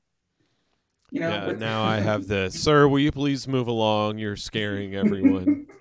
You 1.11 1.18
know. 1.20 1.29
yeah, 1.48 1.53
now 1.59 1.83
I 1.83 1.96
have 1.98 2.29
the 2.29 2.48
sir. 2.51 2.87
Will 2.87 3.01
you 3.01 3.11
please 3.11 3.48
move 3.48 3.66
along? 3.66 4.18
You're 4.18 4.37
scaring 4.37 4.94
everyone. 4.94 5.66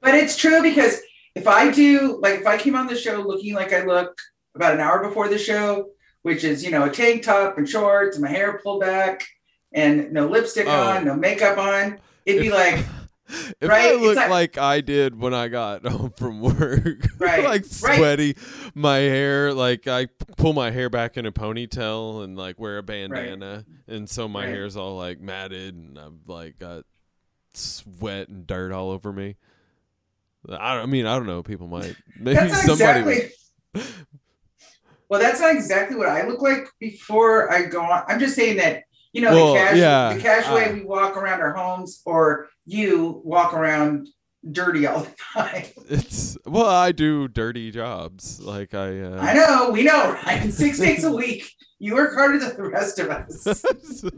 But 0.00 0.14
it's 0.14 0.36
true 0.36 0.62
because 0.62 1.00
if 1.34 1.46
I 1.46 1.70
do, 1.70 2.18
like, 2.22 2.40
if 2.40 2.46
I 2.46 2.56
came 2.56 2.74
on 2.74 2.86
the 2.86 2.96
show 2.96 3.20
looking 3.20 3.54
like 3.54 3.72
I 3.72 3.84
look 3.84 4.18
about 4.54 4.72
an 4.74 4.80
hour 4.80 5.06
before 5.06 5.28
the 5.28 5.36
show, 5.38 5.90
which 6.22 6.44
is, 6.44 6.64
you 6.64 6.70
know, 6.70 6.84
a 6.84 6.90
tank 6.90 7.24
top 7.24 7.58
and 7.58 7.68
shorts 7.68 8.16
and 8.16 8.24
my 8.24 8.30
hair 8.30 8.58
pulled 8.62 8.80
back 8.80 9.26
and 9.72 10.10
no 10.12 10.26
lipstick 10.26 10.66
Oh. 10.66 10.70
on, 10.90 11.04
no 11.04 11.14
makeup 11.14 11.58
on, 11.58 11.98
it'd 12.24 12.40
be 12.40 12.46
If- 12.48 12.54
like, 12.54 12.84
if 13.28 13.68
Right? 13.68 13.92
I 13.92 13.94
look 13.94 14.16
like- 14.16 14.30
like, 14.30 14.58
I 14.58 14.80
did 14.80 15.20
when 15.20 15.34
I 15.34 15.48
got 15.48 15.84
home 15.86 16.12
from 16.16 16.40
work, 16.40 17.06
Right, 17.18 17.44
like 17.44 17.62
right. 17.62 17.66
sweaty, 17.66 18.36
my 18.74 18.96
hair, 18.98 19.52
like 19.52 19.86
I 19.86 20.06
pull 20.36 20.52
my 20.52 20.70
hair 20.70 20.88
back 20.90 21.16
in 21.16 21.26
a 21.26 21.32
ponytail 21.32 22.24
and 22.24 22.36
like 22.36 22.58
wear 22.58 22.78
a 22.78 22.82
bandana, 22.82 23.64
and 23.86 24.08
so 24.08 24.28
my 24.28 24.44
Right. 24.44 24.48
hair's 24.50 24.76
all 24.76 24.96
like 24.96 25.20
matted, 25.20 25.74
and 25.74 25.98
I've 25.98 26.26
like 26.28 26.58
got 26.58 26.84
sweat 27.54 28.28
and 28.28 28.46
dirt 28.46 28.72
all 28.72 28.90
over 28.90 29.12
me. 29.12 29.36
I, 30.48 30.78
I 30.78 30.86
mean, 30.86 31.04
I 31.04 31.16
don't 31.16 31.26
know. 31.26 31.42
People 31.42 31.66
might 31.66 31.96
maybe 32.18 32.48
somebody. 32.50 33.00
exactly. 33.00 33.84
Well, 35.08 35.20
that's 35.20 35.40
not 35.40 35.54
exactly 35.54 35.96
what 35.96 36.08
I 36.08 36.26
look 36.26 36.42
like 36.42 36.68
before 36.78 37.50
I 37.52 37.64
go 37.64 37.80
on. 37.82 38.04
I'm 38.08 38.20
just 38.20 38.34
saying 38.36 38.58
that, 38.58 38.84
you 39.12 39.22
know, 39.22 39.32
Well, 39.32 39.52
the, 39.54 39.58
cash, 39.58 39.76
yeah, 39.76 40.14
the 40.14 40.20
casual 40.20 40.54
way 40.56 40.66
I- 40.66 40.72
we 40.72 40.84
walk 40.84 41.16
around 41.16 41.40
our 41.40 41.54
homes 41.54 42.00
or 42.04 42.48
you 42.66 43.20
walk 43.24 43.54
around 43.54 44.08
dirty 44.52 44.86
all 44.86 45.00
the 45.00 45.14
time. 45.34 45.64
It's 45.90 46.36
well, 46.44 46.66
I 46.66 46.92
do 46.92 47.28
dirty 47.28 47.70
jobs. 47.70 48.40
Like 48.40 48.74
I. 48.74 49.00
Uh, 49.00 49.18
I 49.20 49.32
know, 49.34 49.70
we 49.70 49.82
know, 49.84 50.12
right? 50.26 50.52
Six 50.64 50.78
days 50.78 51.04
a 51.04 51.10
week. 51.12 51.50
You 51.78 51.94
work 51.94 52.14
harder 52.14 52.38
than 52.38 52.56
the 52.56 52.68
rest 52.68 52.98
of 52.98 53.08
us. 53.10 53.46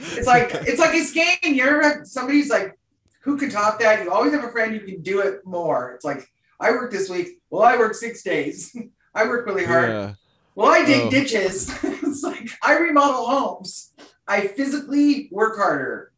It's 0.00 0.26
like 0.26 0.50
it's 0.52 0.78
like 0.78 0.94
a 0.94 1.04
game. 1.12 1.54
You 1.54 1.64
ever 1.64 1.82
have 1.82 2.06
somebody's 2.06 2.48
like, 2.48 2.78
who 3.22 3.36
can 3.36 3.50
top 3.50 3.80
that? 3.80 4.02
You 4.04 4.10
always 4.12 4.32
have 4.32 4.44
a 4.44 4.50
friend 4.52 4.72
who 4.72 4.80
can 4.86 5.02
do 5.02 5.20
it 5.20 5.44
more. 5.44 5.92
It's 5.94 6.04
like 6.04 6.24
I 6.60 6.70
work 6.70 6.90
this 6.92 7.10
week. 7.10 7.40
Well, 7.50 7.62
I 7.62 7.76
work 7.76 7.94
six 7.94 8.22
days. 8.22 8.74
I 9.14 9.24
work 9.26 9.46
really 9.46 9.64
hard. 9.64 9.90
yeah. 9.90 10.14
Well, 10.58 10.72
I 10.74 10.84
dig 10.84 11.02
Oh. 11.02 11.10
ditches. 11.10 11.70
it's 11.84 12.24
like 12.24 12.50
I 12.60 12.78
remodel 12.78 13.28
homes. 13.28 13.92
I 14.26 14.48
physically 14.48 15.28
work 15.30 15.56
harder. 15.56 16.10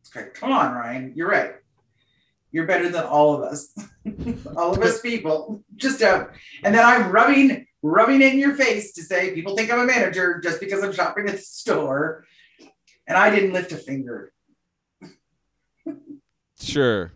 It's 0.00 0.16
like, 0.16 0.34
come 0.34 0.50
on, 0.50 0.74
Ryan. 0.74 1.12
You're 1.14 1.30
right. 1.30 1.52
You're 2.50 2.66
better 2.66 2.88
than 2.88 3.04
all 3.04 3.36
of 3.36 3.42
us. 3.42 3.72
all 4.56 4.72
of 4.74 4.82
us 4.82 5.00
people. 5.00 5.62
Just 5.76 6.02
uh, 6.02 6.26
and 6.64 6.74
then 6.74 6.84
I'm 6.84 7.12
rubbing 7.12 7.68
rubbing 7.82 8.20
it 8.20 8.32
in 8.32 8.40
your 8.40 8.56
face 8.56 8.94
to 8.94 9.02
say 9.04 9.32
people 9.32 9.56
think 9.56 9.70
I'm 9.72 9.78
a 9.78 9.84
manager 9.86 10.40
just 10.42 10.58
because 10.58 10.82
I'm 10.82 10.92
shopping 10.92 11.28
at 11.28 11.36
the 11.36 11.38
store. 11.38 12.24
And 13.06 13.16
I 13.16 13.30
didn't 13.30 13.52
lift 13.52 13.70
a 13.70 13.76
finger. 13.76 14.32
Sure. 16.60 17.12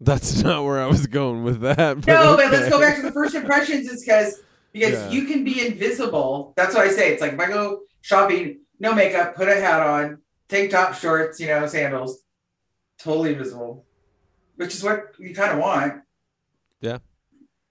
That's 0.00 0.42
not 0.42 0.64
where 0.64 0.80
I 0.82 0.86
was 0.86 1.06
going 1.06 1.44
with 1.44 1.60
that. 1.60 2.00
But 2.00 2.06
No, 2.08 2.36
but 2.36 2.50
let's 2.50 2.68
go 2.68 2.80
back 2.80 2.96
to 2.96 3.02
the 3.02 3.12
first 3.12 3.36
impressions. 3.36 3.88
Is 3.88 4.04
because 4.04 4.40
because 4.72 4.92
Yeah. 4.92 5.10
you 5.10 5.24
can 5.24 5.44
be 5.44 5.66
invisible. 5.66 6.52
That's 6.56 6.74
what 6.74 6.86
I 6.86 6.90
say. 6.90 7.12
It's 7.12 7.20
like 7.22 7.32
if 7.34 7.40
I 7.40 7.46
go 7.48 7.82
shopping, 8.00 8.60
no 8.78 8.94
makeup, 8.94 9.34
put 9.34 9.48
a 9.48 9.54
hat 9.60 9.80
on, 9.82 10.18
tank 10.48 10.70
top, 10.70 10.94
shorts, 10.94 11.40
you 11.40 11.46
know, 11.48 11.66
sandals, 11.66 12.22
totally 12.98 13.32
invisible, 13.32 13.84
which 14.56 14.74
is 14.74 14.82
what 14.82 15.14
you 15.18 15.34
kind 15.34 15.52
of 15.52 15.58
want. 15.58 16.02
Yeah. 16.80 16.98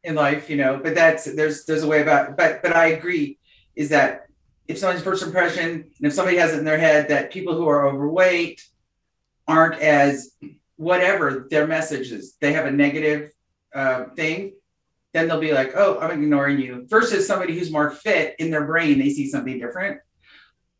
In 0.03 0.15
life, 0.15 0.49
you 0.49 0.57
know, 0.57 0.79
but 0.81 0.95
that's 0.95 1.25
there's 1.25 1.65
there's 1.65 1.83
a 1.83 1.87
way 1.87 2.01
about. 2.01 2.37
But 2.37 2.61
but 2.61 2.75
I 2.75 2.87
agree, 2.87 3.39
is 3.75 3.89
that 3.89 4.27
if 4.67 4.77
someone's 4.77 5.03
first 5.03 5.23
impression, 5.23 5.69
and 5.69 6.07
if 6.07 6.13
somebody 6.13 6.37
has 6.37 6.53
it 6.53 6.59
in 6.59 6.65
their 6.65 6.77
head 6.77 7.09
that 7.09 7.31
people 7.31 7.55
who 7.55 7.67
are 7.67 7.87
overweight 7.87 8.65
aren't 9.47 9.81
as 9.81 10.35
whatever 10.75 11.47
their 11.49 11.67
message 11.67 12.11
is, 12.11 12.35
they 12.39 12.53
have 12.53 12.65
a 12.65 12.71
negative 12.71 13.31
uh, 13.73 14.05
thing, 14.15 14.53
then 15.13 15.27
they'll 15.27 15.39
be 15.39 15.53
like, 15.53 15.71
oh, 15.75 15.99
I'm 15.99 16.23
ignoring 16.23 16.59
you. 16.59 16.85
Versus 16.89 17.25
somebody 17.25 17.57
who's 17.57 17.71
more 17.71 17.91
fit 17.91 18.35
in 18.39 18.51
their 18.51 18.65
brain, 18.65 18.99
they 18.99 19.09
see 19.09 19.29
something 19.29 19.59
different. 19.59 19.99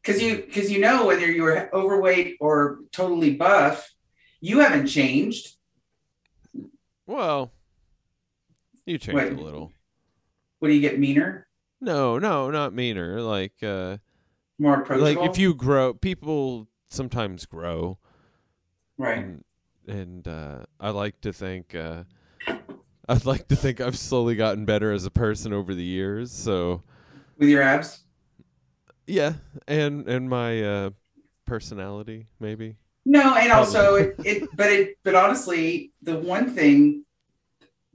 Because 0.02 0.22
you 0.22 0.38
because 0.38 0.72
you 0.72 0.80
know 0.80 1.06
whether 1.06 1.30
you 1.30 1.44
were 1.44 1.70
overweight 1.74 2.38
or 2.40 2.80
totally 2.92 3.36
buff, 3.36 3.90
you 4.40 4.60
haven't 4.60 4.88
changed. 4.88 5.56
Well, 7.06 7.52
you 8.86 8.98
changed 8.98 9.16
Wait. 9.16 9.34
a 9.34 9.42
little. 9.42 9.72
What 10.60 10.70
do 10.70 10.74
you 10.74 10.82
get 10.82 11.00
meaner, 11.00 11.48
No, 11.82 12.18
no, 12.18 12.50
not 12.50 12.74
meaner. 12.74 13.22
Like, 13.22 13.54
uh, 13.62 13.98
more 14.58 14.82
approachable? 14.82 15.22
like 15.22 15.30
if 15.30 15.38
you 15.38 15.54
grow, 15.54 15.94
people 15.94 16.68
sometimes 16.90 17.46
grow, 17.46 18.00
right. 18.98 19.20
and, 19.20 19.44
and 19.88 20.28
uh, 20.28 20.60
I 20.80 20.90
like 20.90 21.22
to 21.22 21.32
think, 21.32 21.76
uh, 21.76 22.04
I'd 23.08 23.26
like 23.26 23.48
to 23.48 23.56
think 23.56 23.80
I've 23.80 23.98
slowly 23.98 24.36
gotten 24.36 24.66
better 24.66 24.92
as 24.92 25.06
a 25.06 25.12
person 25.12 25.54
over 25.54 25.74
the 25.74 25.84
years. 25.84 26.32
So 26.32 26.84
with 27.38 27.50
your 27.50 27.62
abs. 27.62 28.04
yeah, 29.06 29.34
and 29.68 30.08
and 30.08 30.30
my 30.30 30.62
uh, 30.62 30.90
personality 31.46 32.28
maybe. 32.40 32.76
No, 33.06 33.36
and 33.36 33.54
also 33.54 33.96
it, 33.96 34.16
it, 34.26 34.50
but 34.56 34.70
it, 34.70 34.98
but 35.04 35.16
honestly, 35.16 35.94
the 36.02 36.20
one 36.20 36.54
thing 36.54 37.06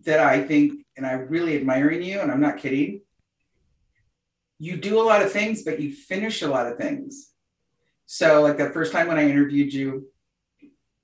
that 0.05 0.21
I 0.21 0.43
think, 0.43 0.87
and 0.97 1.07
I 1.07 1.13
really 1.13 1.55
admire 1.57 1.91
in 1.91 2.03
you, 2.03 2.21
and 2.21 2.33
I'm 2.33 2.41
not 2.41 2.57
kidding, 2.57 3.03
you 4.59 4.79
do 4.79 4.99
a 4.99 5.05
lot 5.05 5.21
of 5.21 5.31
things, 5.31 5.65
but 5.65 5.81
you 5.81 5.95
finish 5.95 6.41
a 6.41 6.49
lot 6.49 6.67
of 6.67 6.79
things. 6.79 7.33
So, 8.07 8.41
like 8.41 8.57
the 8.57 8.71
first 8.71 8.93
time 8.93 9.07
when 9.07 9.19
I 9.19 9.29
interviewed 9.29 9.75
you, 9.75 10.09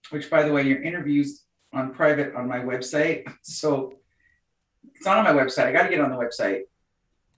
which 0.08 0.30
by 0.30 0.42
the 0.42 0.52
way, 0.52 0.62
your 0.62 0.82
interviews 0.82 1.44
on 1.72 1.92
private 1.92 2.34
on 2.34 2.48
my 2.48 2.60
website. 2.60 3.30
So 3.42 3.97
it's 4.98 5.06
not 5.06 5.18
on 5.18 5.24
my 5.24 5.42
website. 5.42 5.66
I 5.66 5.72
got 5.72 5.84
to 5.84 5.90
get 5.90 6.00
on 6.00 6.10
the 6.10 6.16
website. 6.16 6.62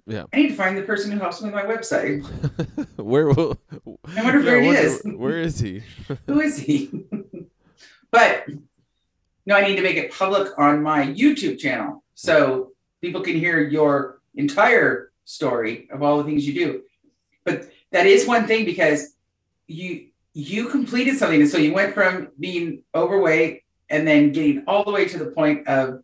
Yeah. 0.06 0.24
I 0.32 0.36
need 0.38 0.48
to 0.48 0.54
find 0.54 0.78
the 0.78 0.82
person 0.82 1.12
who 1.12 1.18
helps 1.18 1.42
me 1.42 1.50
with 1.50 1.54
my 1.54 1.64
website. 1.64 2.24
where 2.96 3.28
will 3.28 3.58
I 4.16 4.22
wonder 4.22 4.40
where 4.40 4.60
he 4.62 4.66
wonder- 4.68 4.80
is. 4.80 5.02
Where 5.04 5.38
is 5.38 5.60
he? 5.60 5.82
Who 6.26 6.40
is 6.40 6.58
he? 6.58 6.90
but 8.10 8.46
no, 9.44 9.56
I 9.56 9.68
need 9.68 9.76
to 9.76 9.82
make 9.82 9.96
it 9.96 10.10
public 10.10 10.58
on 10.58 10.82
my 10.82 11.06
YouTube 11.06 11.58
channel 11.58 12.02
so 12.14 12.72
people 13.02 13.20
can 13.20 13.36
hear 13.36 13.60
your 13.60 14.20
entire 14.34 15.12
story 15.26 15.86
of 15.92 16.02
all 16.02 16.16
the 16.18 16.24
things 16.24 16.46
you 16.46 16.54
do. 16.54 16.82
But 17.44 17.70
that 17.92 18.06
is 18.06 18.26
one 18.26 18.46
thing 18.46 18.64
because 18.64 19.14
you 19.66 20.06
you 20.32 20.68
completed 20.70 21.18
something. 21.18 21.42
And 21.42 21.50
so 21.50 21.58
you 21.58 21.74
went 21.74 21.92
from 21.92 22.28
being 22.40 22.82
overweight 22.94 23.64
and 23.90 24.06
then 24.08 24.32
getting 24.32 24.64
all 24.66 24.82
the 24.82 24.92
way 24.92 25.04
to 25.04 25.18
the 25.18 25.26
point 25.26 25.68
of 25.68 26.02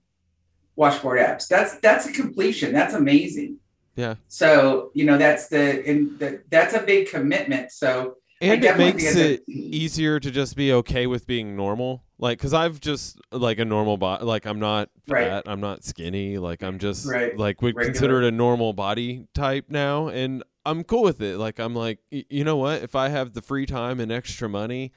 washboard 0.77 1.19
apps. 1.19 1.49
That's 1.49 1.79
that's 1.81 2.07
a 2.07 2.13
completion. 2.13 2.73
That's 2.73 2.95
amazing. 2.95 3.59
Yeah. 3.97 4.17
So, 4.29 4.91
you 4.95 5.05
know, 5.05 5.17
that's 5.19 5.49
the 5.49 5.83
and 5.89 6.19
the, 6.19 6.43
that's 6.51 6.75
a 6.75 6.83
big 6.83 7.09
commitment. 7.09 7.73
So 7.73 8.17
And 8.43 8.63
it 8.63 8.77
makes 8.77 9.15
it 9.17 9.41
a- 9.49 9.51
easier 9.51 10.21
to 10.21 10.31
just 10.31 10.55
be 10.55 10.73
okay 10.75 11.07
with 11.07 11.27
being 11.27 11.57
normal. 11.57 12.05
Like, 12.19 12.39
cause 12.39 12.53
I've 12.55 12.79
just 12.81 13.19
like 13.33 13.59
a 13.59 13.65
normal 13.65 13.97
body. 13.97 14.25
Like, 14.25 14.47
I'm 14.47 14.59
not 14.59 14.91
Right. 15.09 15.27
fat. 15.29 15.45
I'm 15.47 15.61
not 15.61 15.83
skinny. 15.85 16.37
Like, 16.39 16.63
I'm 16.63 16.79
just 16.79 17.07
Right. 17.07 17.37
like 17.37 17.61
Regular. 17.63 17.85
consider 17.87 18.23
it 18.23 18.29
a 18.29 18.31
normal 18.31 18.73
body 18.75 19.27
type 19.35 19.67
now, 19.71 20.09
and 20.09 20.43
I'm 20.67 20.83
cool 20.85 21.03
with 21.03 21.21
it. 21.23 21.39
Like, 21.39 21.59
I'm 21.59 21.75
like, 21.75 21.99
y- 22.13 22.25
you 22.29 22.43
know 22.45 22.57
what? 22.57 22.83
If 22.83 22.95
I 22.95 23.09
have 23.09 23.33
the 23.35 23.41
free 23.43 23.67
time 23.67 24.01
and 24.01 24.11
extra 24.13 24.49
money, 24.49 24.93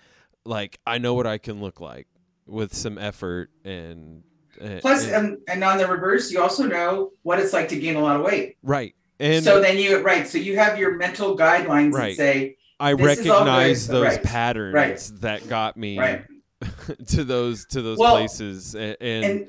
like, 0.45 0.79
I 0.87 0.97
know 0.97 1.13
what 1.13 1.27
I 1.27 1.37
can 1.37 1.61
look 1.61 1.79
like 1.79 2.07
with 2.45 2.73
some 2.73 2.97
effort 2.97 3.51
and. 3.63 4.23
And- 4.59 4.81
Plus, 4.81 5.05
and- 5.05 5.13
and, 5.13 5.33
um, 5.33 5.37
and 5.47 5.63
on 5.63 5.77
the 5.77 5.87
reverse, 5.87 6.31
you 6.31 6.41
also 6.41 6.65
know 6.65 7.11
what 7.23 7.39
it's 7.39 7.53
like 7.53 7.69
to 7.69 7.79
gain 7.79 7.95
a 7.95 8.01
lot 8.01 8.15
of 8.15 8.21
weight. 8.23 8.57
right. 8.63 8.93
And 9.21 9.43
so 9.43 9.59
then 9.59 9.77
you 9.77 9.99
right, 10.01 10.25
so 10.25 10.37
you 10.37 10.55
have 10.57 10.79
your 10.79 10.95
mental 10.95 11.37
guidelines 11.37 11.91
Right. 11.91 12.15
that 12.15 12.15
say 12.15 12.57
I 12.79 12.93
recognize 12.93 13.85
those 13.85 14.05
right, 14.05 14.23
patterns 14.23 14.73
right. 14.73 15.11
that 15.19 15.49
got 15.49 15.75
me 15.75 15.99
right 15.99 16.25
to 17.07 17.25
those 17.25 17.65
to 17.67 17.81
those 17.81 17.97
Well, 17.97 18.15
places, 18.15 18.75
and, 18.75 18.95
and, 19.01 19.25
and 19.25 19.47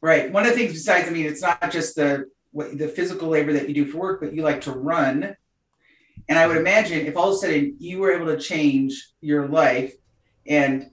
right. 0.00 0.32
One 0.32 0.44
of 0.46 0.52
the 0.52 0.56
things 0.56 0.72
besides, 0.72 1.06
I 1.06 1.10
mean, 1.12 1.26
it's 1.26 1.42
not 1.42 1.70
just 1.70 1.96
the 1.96 2.30
what, 2.52 2.78
the 2.78 2.88
physical 2.88 3.28
labor 3.28 3.52
that 3.52 3.68
you 3.68 3.74
do 3.74 3.84
for 3.84 3.98
work, 3.98 4.20
but 4.22 4.34
you 4.34 4.42
like 4.42 4.62
to 4.62 4.72
run. 4.72 5.36
And 6.30 6.38
I 6.38 6.46
would 6.46 6.56
imagine 6.56 7.06
if 7.06 7.14
all 7.14 7.28
of 7.28 7.34
a 7.34 7.38
sudden 7.38 7.76
you 7.78 7.98
were 7.98 8.12
able 8.12 8.26
to 8.26 8.38
change 8.38 9.10
your 9.20 9.48
life, 9.48 9.92
and 10.46 10.90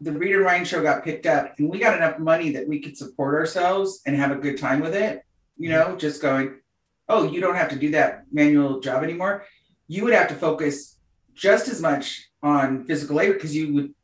the 0.00 0.12
Rita 0.12 0.38
Ryan 0.38 0.64
show 0.64 0.82
got 0.82 1.04
picked 1.04 1.26
up, 1.26 1.54
and 1.58 1.68
we 1.68 1.78
got 1.78 1.96
enough 1.96 2.18
money 2.18 2.52
that 2.52 2.68
we 2.68 2.80
could 2.80 2.96
support 2.96 3.34
ourselves 3.34 4.00
and 4.06 4.14
have 4.16 4.30
a 4.30 4.36
good 4.36 4.58
time 4.58 4.80
with 4.80 4.94
it. 4.94 5.22
You 5.56 5.70
know, 5.70 5.96
just 5.96 6.22
going, 6.22 6.60
oh, 7.08 7.28
you 7.30 7.40
don't 7.40 7.56
have 7.56 7.70
to 7.70 7.76
do 7.76 7.90
that 7.90 8.24
manual 8.30 8.80
job 8.80 9.02
anymore. 9.02 9.44
You 9.88 10.04
would 10.04 10.14
have 10.14 10.28
to 10.28 10.34
focus 10.34 10.98
just 11.34 11.68
as 11.68 11.80
much 11.80 12.28
on 12.42 12.84
physical 12.84 13.16
labor 13.16 13.34
because 13.34 13.56
you 13.56 13.74
would 13.74 13.94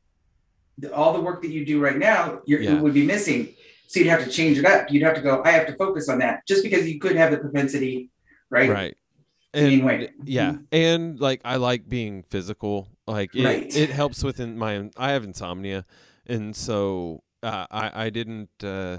the- 0.79 0.93
all 0.93 1.13
the 1.13 1.21
work 1.21 1.41
that 1.43 1.51
you 1.51 1.65
do 1.65 1.81
right 1.81 1.97
now 1.99 2.41
you're, 2.47 2.61
Yeah. 2.61 2.73
you 2.73 2.83
would 2.83 2.95
be 2.95 3.07
missing. 3.07 3.55
So 3.87 4.01
you'd 4.01 4.09
have 4.09 4.25
to 4.25 4.31
change 4.31 4.59
it 4.59 4.65
up. 4.65 4.91
You'd 4.91 5.05
have 5.05 5.15
to 5.15 5.21
go. 5.21 5.41
I 5.45 5.53
have 5.53 5.69
to 5.69 5.77
focus 5.77 6.09
on 6.09 6.19
that 6.19 6.41
just 6.49 6.65
because 6.65 6.89
you 6.89 6.99
could 6.99 7.15
have 7.15 7.31
the 7.31 7.39
propensity, 7.39 8.11
right? 8.51 8.69
right 8.71 8.97
and 9.55 9.85
weight. 9.85 10.11
yeah 10.25 10.57
and 10.73 11.21
like 11.21 11.41
i 11.45 11.57
like 11.57 11.89
being 11.89 12.23
physical 12.25 12.89
like 13.07 13.35
it, 13.35 13.45
Right. 13.45 13.77
it 13.77 13.91
helps 13.91 14.23
within 14.25 14.57
my 14.59 14.91
i 14.97 15.13
have 15.13 15.25
insomnia 15.25 15.85
and 16.27 16.55
so 16.57 17.23
uh, 17.43 17.67
i 17.71 18.07
i 18.07 18.11
didn't 18.11 18.51
uh 18.63 18.99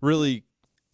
really 0.00 0.44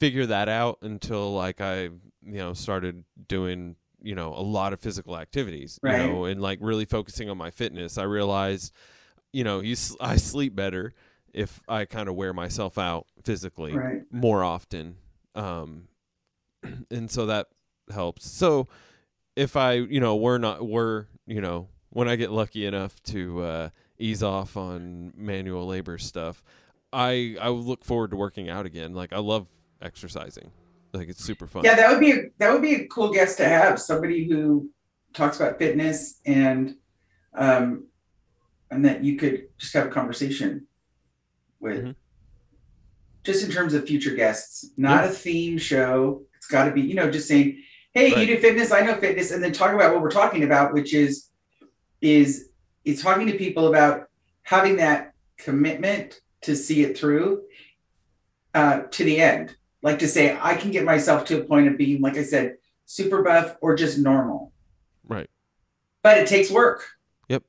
figure 0.00 0.26
that 0.26 0.48
out 0.48 0.78
until 0.82 1.32
like 1.32 1.60
i 1.60 1.82
you 1.82 1.90
know 2.22 2.52
started 2.54 3.04
doing 3.28 3.76
you 4.02 4.14
know 4.14 4.32
a 4.34 4.42
lot 4.42 4.72
of 4.72 4.80
physical 4.80 5.16
activities 5.16 5.78
Right. 5.82 5.92
you 5.92 5.98
know 5.98 6.24
and 6.24 6.40
like 6.40 6.58
really 6.60 6.84
focusing 6.84 7.28
on 7.30 7.36
my 7.38 7.50
fitness 7.50 7.98
i 7.98 8.02
realized 8.04 8.72
you 9.32 9.44
know 9.44 9.60
you 9.60 9.76
i 10.00 10.16
sleep 10.16 10.54
better 10.56 10.92
if 11.32 11.60
i 11.68 11.84
kind 11.84 12.08
of 12.08 12.14
wear 12.14 12.32
myself 12.32 12.78
out 12.78 13.06
physically 13.24 13.74
Right. 13.76 14.02
more 14.10 14.42
often 14.44 14.96
um 15.34 15.88
and 16.90 17.10
so 17.10 17.26
that 17.26 17.48
helps 17.92 18.28
so 18.30 18.68
if 19.37 19.57
i 19.57 19.72
you 19.74 20.01
know 20.01 20.16
we're 20.16 20.39
not 20.39 20.66
we're 20.66 21.07
you 21.26 21.41
know 21.41 21.68
when 21.91 22.09
i 22.09 22.16
get 22.16 22.30
lucky 22.30 22.66
enough 22.66 23.03
to 23.03 23.43
uh 23.43 23.68
ease 23.99 24.22
off 24.22 24.57
on 24.57 25.12
manual 25.16 25.66
labor 25.66 25.99
stuff 25.99 26.43
i 26.93 27.37
i 27.41 27.49
look 27.49 27.85
forward 27.85 28.11
to 28.11 28.16
working 28.16 28.49
out 28.49 28.66
again 28.66 28.93
like 28.95 29.12
i 29.12 29.18
love 29.18 29.49
exercising 29.80 30.51
like 30.93 31.09
it's 31.09 31.24
super 31.24 31.47
fun 31.47 31.64
Yeah, 31.64 31.74
that 31.74 31.91
would 31.91 32.01
be 32.01 32.12
a, 32.12 32.16
that 32.39 32.53
would 32.53 32.61
be 32.61 32.74
a 32.74 32.87
cool 32.89 33.11
guest 33.11 33.39
to 33.39 33.47
have. 33.49 33.80
Somebody 33.80 34.28
who 34.28 34.68
talks 35.14 35.41
about 35.41 35.59
fitness 35.59 36.20
and 36.26 36.74
um, 37.35 37.87
and 38.70 38.85
that 38.85 39.03
you 39.03 39.16
could 39.16 39.45
just 39.57 39.72
have 39.72 39.87
a 39.87 39.91
conversation 39.91 40.66
with. 41.61 41.83
Mhm. 41.83 41.95
Just 43.24 43.43
in 43.43 43.51
terms 43.51 43.72
of 43.72 43.87
future 43.87 44.14
guests, 44.14 44.70
not 44.76 45.05
a 45.05 45.09
theme 45.09 45.57
show. 45.57 46.26
It's 46.37 46.47
got 46.47 46.64
to 46.66 46.72
be, 46.72 46.83
you 46.83 46.95
know, 46.95 47.11
just 47.11 47.26
saying, 47.26 47.62
"Hey, 47.95 48.12
Right. 48.12 48.26
you 48.28 48.34
do 48.36 48.40
fitness, 48.40 48.72
I 48.72 48.80
know 48.80 48.97
fitness," 48.97 49.30
and 49.30 49.43
then 49.43 49.53
talk 49.53 49.72
about 49.72 49.93
what 49.93 50.03
we're 50.03 50.11
talking 50.11 50.45
about, 50.45 50.72
which 50.72 50.95
is 50.95 51.28
is 52.01 52.49
is 52.84 53.01
talking 53.03 53.26
to 53.28 53.34
people 53.38 53.68
about 53.68 54.09
having 54.43 54.76
that 54.76 55.12
commitment 55.38 56.20
to 56.43 56.57
see 56.57 56.82
it 56.82 56.99
through 56.99 57.43
uh, 58.55 58.80
to 58.90 59.05
the 59.05 59.20
end 59.20 59.57
like 59.82 59.99
to 59.99 60.07
say 60.09 60.38
I 60.40 60.55
can 60.55 60.70
get 60.70 60.84
myself 60.84 61.24
to 61.26 61.40
a 61.40 61.45
point 61.45 61.66
of 61.68 61.76
being, 61.76 62.01
like 62.01 62.16
I 62.16 62.22
said, 62.22 62.57
super 62.86 63.22
buff 63.22 63.57
or 63.61 63.74
just 63.74 63.99
normal. 63.99 64.53
Right. 65.09 65.28
But 66.03 66.18
it 66.18 66.26
takes 66.28 66.51
work, 66.51 66.84
Yep. 67.28 67.43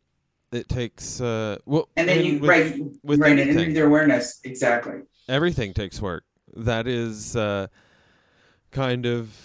it 0.52 0.68
takes 0.70 1.20
uh 1.22 1.58
well 1.66 1.90
and 1.96 2.08
then 2.10 2.26
you 2.26 2.40
with, 2.40 2.50
right, 2.50 2.80
with 3.04 3.20
right, 3.20 3.32
and 3.32 3.40
anything. 3.40 3.58
then 3.58 3.74
their 3.74 3.86
awareness 3.88 4.40
exactly. 4.44 5.02
everything 5.28 5.74
takes 5.74 6.02
work 6.02 6.24
that 6.56 6.88
is 6.88 7.36
uh 7.36 7.68
kind 8.72 9.06
of 9.06 9.36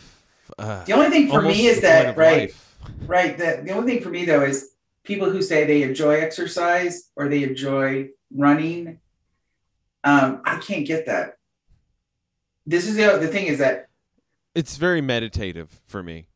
uh 0.59 0.85
The 0.85 0.93
only 0.93 1.11
thing 1.11 1.29
for 1.29 1.43
me 1.43 1.67
is 1.67 1.81
that 1.83 2.17
right, 2.17 2.55
right. 3.07 3.37
The 3.37 3.63
the 3.65 3.73
only 3.73 3.95
thing 3.95 4.03
for 4.03 4.11
me 4.11 4.25
though 4.25 4.43
is 4.43 4.71
people 5.05 5.31
who 5.31 5.43
say 5.43 5.65
they 5.65 5.83
enjoy 5.83 6.21
exercise 6.21 7.11
or 7.17 7.29
they 7.29 7.43
enjoy 7.43 8.11
running. 8.35 9.01
Um, 10.05 10.43
I 10.45 10.59
can't 10.59 10.87
get 10.87 11.07
that. 11.07 11.39
This 12.67 12.87
is 12.87 12.97
the 12.97 13.19
the 13.19 13.29
thing 13.29 13.47
is 13.47 13.59
that 13.59 13.89
it's 14.55 14.77
very 14.77 15.01
meditative 15.01 15.81
for 15.87 16.03
me 16.03 16.27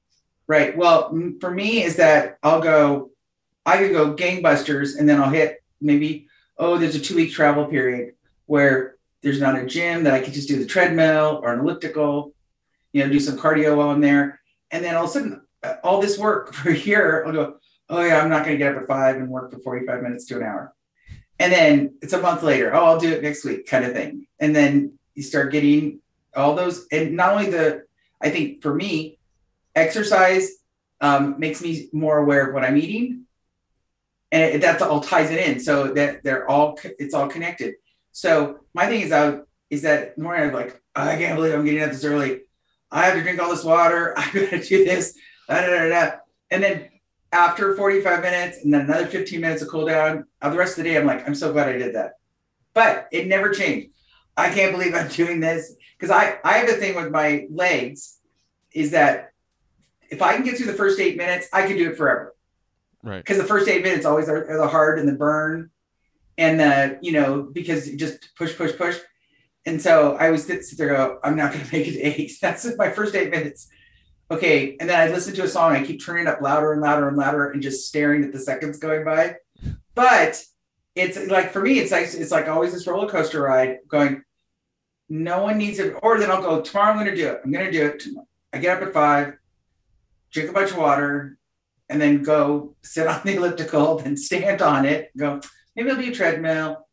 Right. 0.52 0.76
Well, 0.76 1.16
for 1.40 1.50
me 1.50 1.82
is 1.82 1.96
that 1.96 2.38
I'll 2.42 2.60
go, 2.60 3.10
I 3.64 3.78
could 3.78 3.92
go 3.92 4.14
gangbusters 4.14 4.98
and 4.98 5.08
then 5.08 5.18
I'll 5.18 5.30
hit 5.30 5.62
maybe, 5.80 6.28
oh, 6.58 6.76
there's 6.78 6.94
a 6.94 7.00
two 7.00 7.16
week 7.16 7.32
travel 7.32 7.64
period 7.66 8.14
where 8.46 8.96
there's 9.22 9.40
not 9.40 9.58
a 9.58 9.64
gym 9.64 10.04
that 10.04 10.14
I 10.14 10.20
could 10.20 10.34
just 10.34 10.48
do 10.48 10.58
the 10.58 10.66
treadmill 10.66 11.40
or 11.42 11.54
an 11.54 11.60
elliptical, 11.60 12.34
you 12.93 13.03
know, 13.03 13.11
do 13.11 13.20
some 13.20 13.38
cardio 13.38 13.76
while 13.76 13.90
I'm 13.90 14.01
there. 14.01 14.40
And 14.70 14.84
then 14.84 14.95
all 14.95 15.05
of 15.05 15.11
a 15.11 15.12
sudden, 15.12 15.43
uh, 15.62 15.74
all 15.82 16.01
this 16.01 16.18
work 16.18 16.53
for 16.55 16.70
a 16.70 16.76
year, 16.76 17.24
I'll 17.26 17.32
go, 17.32 17.57
oh, 17.88 18.03
yeah, 18.03 18.20
I'm 18.20 18.30
not 18.30 18.45
going 18.45 18.59
to 18.59 18.59
get 18.59 18.74
up 18.74 18.82
at 18.82 18.88
five 18.88 19.16
and 19.16 19.28
work 19.28 19.53
for 19.53 19.59
45 19.59 20.03
minutes 20.03 20.26
to 20.26 20.36
an 20.36 20.43
hour. 20.43 20.74
And 21.38 21.53
then 21.53 21.95
it's 22.03 22.12
a 22.12 22.20
month 22.20 22.43
later, 22.43 22.74
oh, 22.74 22.84
I'll 22.84 23.01
do 23.01 23.12
it 23.12 23.22
next 23.22 23.45
week 23.45 23.66
kind 23.66 23.84
of 23.84 23.93
thing. 23.93 24.26
And 24.38 24.55
then 24.55 24.99
you 25.14 25.22
start 25.22 25.53
getting 25.53 26.01
all 26.34 26.55
those, 26.55 26.86
and 26.93 27.16
not 27.16 27.32
only 27.32 27.51
the, 27.51 27.84
I 28.20 28.30
think 28.30 28.62
for 28.62 28.74
me, 28.74 29.18
exercise 29.74 30.51
um, 31.01 31.34
makes 31.38 31.61
me 31.61 31.88
more 31.93 32.18
aware 32.18 32.49
of 32.49 32.55
what 32.55 32.64
I'm 32.64 32.76
eating, 32.76 33.24
and 34.30 34.55
it, 34.55 34.61
that's 34.61 34.82
all 34.82 35.01
ties 35.01 35.30
it 35.30 35.47
in. 35.47 35.61
So 35.61 35.93
that 35.95 36.22
they're 36.22 36.49
all 36.49 36.78
it's 36.99 37.12
all 37.12 37.28
connected. 37.28 37.74
So 38.12 38.61
my 38.72 38.86
thing 38.86 39.03
is 39.03 39.12
out 39.12 39.47
is 39.68 39.82
that 39.82 40.16
normally 40.16 40.49
I'm 40.49 40.55
like 40.55 40.80
I 40.95 41.16
can't 41.16 41.36
believe 41.36 41.55
I'm 41.55 41.64
getting 41.64 41.82
up 41.82 41.90
this 41.90 42.05
early. 42.05 42.43
I 42.93 43.07
have 43.07 43.14
to 43.14 43.22
drink 43.22 43.40
all 43.40 43.51
this 43.51 43.64
water. 43.64 44.14
I 44.16 44.24
got 44.26 44.51
to 44.51 44.62
do 44.62 44.84
this. 44.84 45.18
Da, 45.49 45.66
da, 45.66 45.88
da. 45.88 46.11
And 46.51 46.62
then 46.62 46.88
after 47.32 47.74
45 47.74 48.20
minutes 48.20 48.59
and 48.62 48.72
then 48.72 48.82
another 48.82 49.07
15 49.07 49.40
minutes 49.40 49.62
of 49.62 49.68
cool 49.68 49.86
down, 49.86 50.26
uh, 50.43 50.51
the 50.51 50.59
rest 50.59 50.78
of 50.78 50.84
the 50.84 50.90
day 50.90 50.99
I'm 50.99 51.07
like 51.07 51.26
I'm 51.26 51.34
so 51.34 51.53
glad 51.53 51.68
I 51.68 51.78
did 51.78 51.95
that. 51.95 52.12
But 52.74 53.09
it 53.11 53.26
never 53.26 53.51
changed. 53.51 53.88
I 54.36 54.51
can't 54.51 54.72
believe 54.72 54.95
I'm 54.95 55.09
doing 55.22 55.40
this 55.40 55.74
because 55.99 56.11
I 56.11 56.38
I 56.45 56.59
have 56.59 56.68
a 56.68 56.74
thing 56.74 56.95
with 56.95 57.11
my 57.11 57.47
legs 57.51 58.18
is 58.72 58.93
that 58.93 59.32
if 60.11 60.20
I 60.22 60.34
can 60.34 60.45
get 60.45 60.57
through 60.57 60.66
the 60.66 60.74
first 60.74 61.01
eight 61.01 61.16
minutes, 61.16 61.49
I 61.53 61.66
can 61.66 61.76
do 61.76 61.90
it 61.90 61.97
forever. 61.97 62.34
Right. 63.05 63.18
because 63.18 63.38
the 63.38 63.45
first 63.45 63.68
eight 63.68 63.82
minutes 63.82 64.07
always 64.07 64.28
are, 64.28 64.49
are 64.49 64.59
the 64.59 64.68
hard 64.68 65.01
and 65.01 65.09
the 65.09 65.14
burn, 65.14 65.70
and 66.38 66.61
the 66.61 66.99
you 67.03 67.11
know 67.11 67.43
because 67.43 67.90
you 67.90 67.97
just 67.97 68.28
push 68.36 68.57
push 68.57 68.76
push, 68.76 68.99
and 69.64 69.80
so 69.80 70.16
I 70.18 70.34
sit, 70.36 70.64
sit 70.64 70.78
there 70.78 70.88
go 70.88 71.18
I'm 71.22 71.36
not 71.36 71.52
going 71.52 71.64
to 71.66 71.72
make 71.72 71.86
it 71.86 71.98
eight. 72.00 72.32
That's 72.40 72.66
my 72.76 72.90
first 72.90 73.14
eight 73.14 73.30
minutes. 73.30 73.68
Okay, 74.30 74.76
and 74.80 74.88
then 74.88 74.98
I 74.98 75.12
listen 75.12 75.34
to 75.34 75.44
a 75.44 75.48
song. 75.48 75.72
I 75.72 75.84
keep 75.84 76.02
turning 76.02 76.26
it 76.26 76.30
up 76.30 76.40
louder 76.40 76.72
and 76.72 76.80
louder 76.80 77.08
and 77.08 77.16
louder, 77.16 77.50
and 77.50 77.62
just 77.62 77.86
staring 77.86 78.24
at 78.24 78.32
the 78.32 78.40
seconds 78.40 78.78
going 78.78 79.04
by. 79.04 79.36
But 79.94 80.42
it's 80.94 81.18
like 81.26 81.52
for 81.52 81.60
me, 81.60 81.78
it's 81.78 81.92
like 81.92 82.04
it's 82.04 82.30
like 82.30 82.48
always 82.48 82.72
this 82.72 82.86
roller 82.86 83.08
coaster 83.08 83.42
ride 83.42 83.78
going. 83.88 84.22
No 85.08 85.42
one 85.42 85.58
needs 85.58 85.78
it, 85.78 85.94
or 86.02 86.18
then 86.18 86.30
I'll 86.30 86.40
go 86.40 86.62
tomorrow. 86.62 86.92
I'm 86.92 86.96
going 86.96 87.10
to 87.10 87.16
do 87.16 87.28
it. 87.28 87.40
I'm 87.44 87.52
going 87.52 87.66
to 87.66 87.70
do 87.72 87.86
it. 87.86 88.04
I 88.54 88.58
get 88.58 88.78
up 88.78 88.88
at 88.88 88.94
five, 88.94 89.34
drink 90.30 90.48
a 90.48 90.52
bunch 90.52 90.70
of 90.70 90.78
water, 90.78 91.36
and 91.92 92.00
then 92.00 92.22
go 92.22 92.74
sit 92.82 93.06
on 93.06 93.20
the 93.24 93.36
elliptical, 93.36 93.98
then 93.98 94.16
stand 94.16 94.62
on 94.62 94.86
it, 94.86 95.10
go, 95.16 95.40
maybe 95.76 95.90
it'll 95.90 96.02
be 96.02 96.08
a 96.08 96.14
treadmill. 96.14 96.88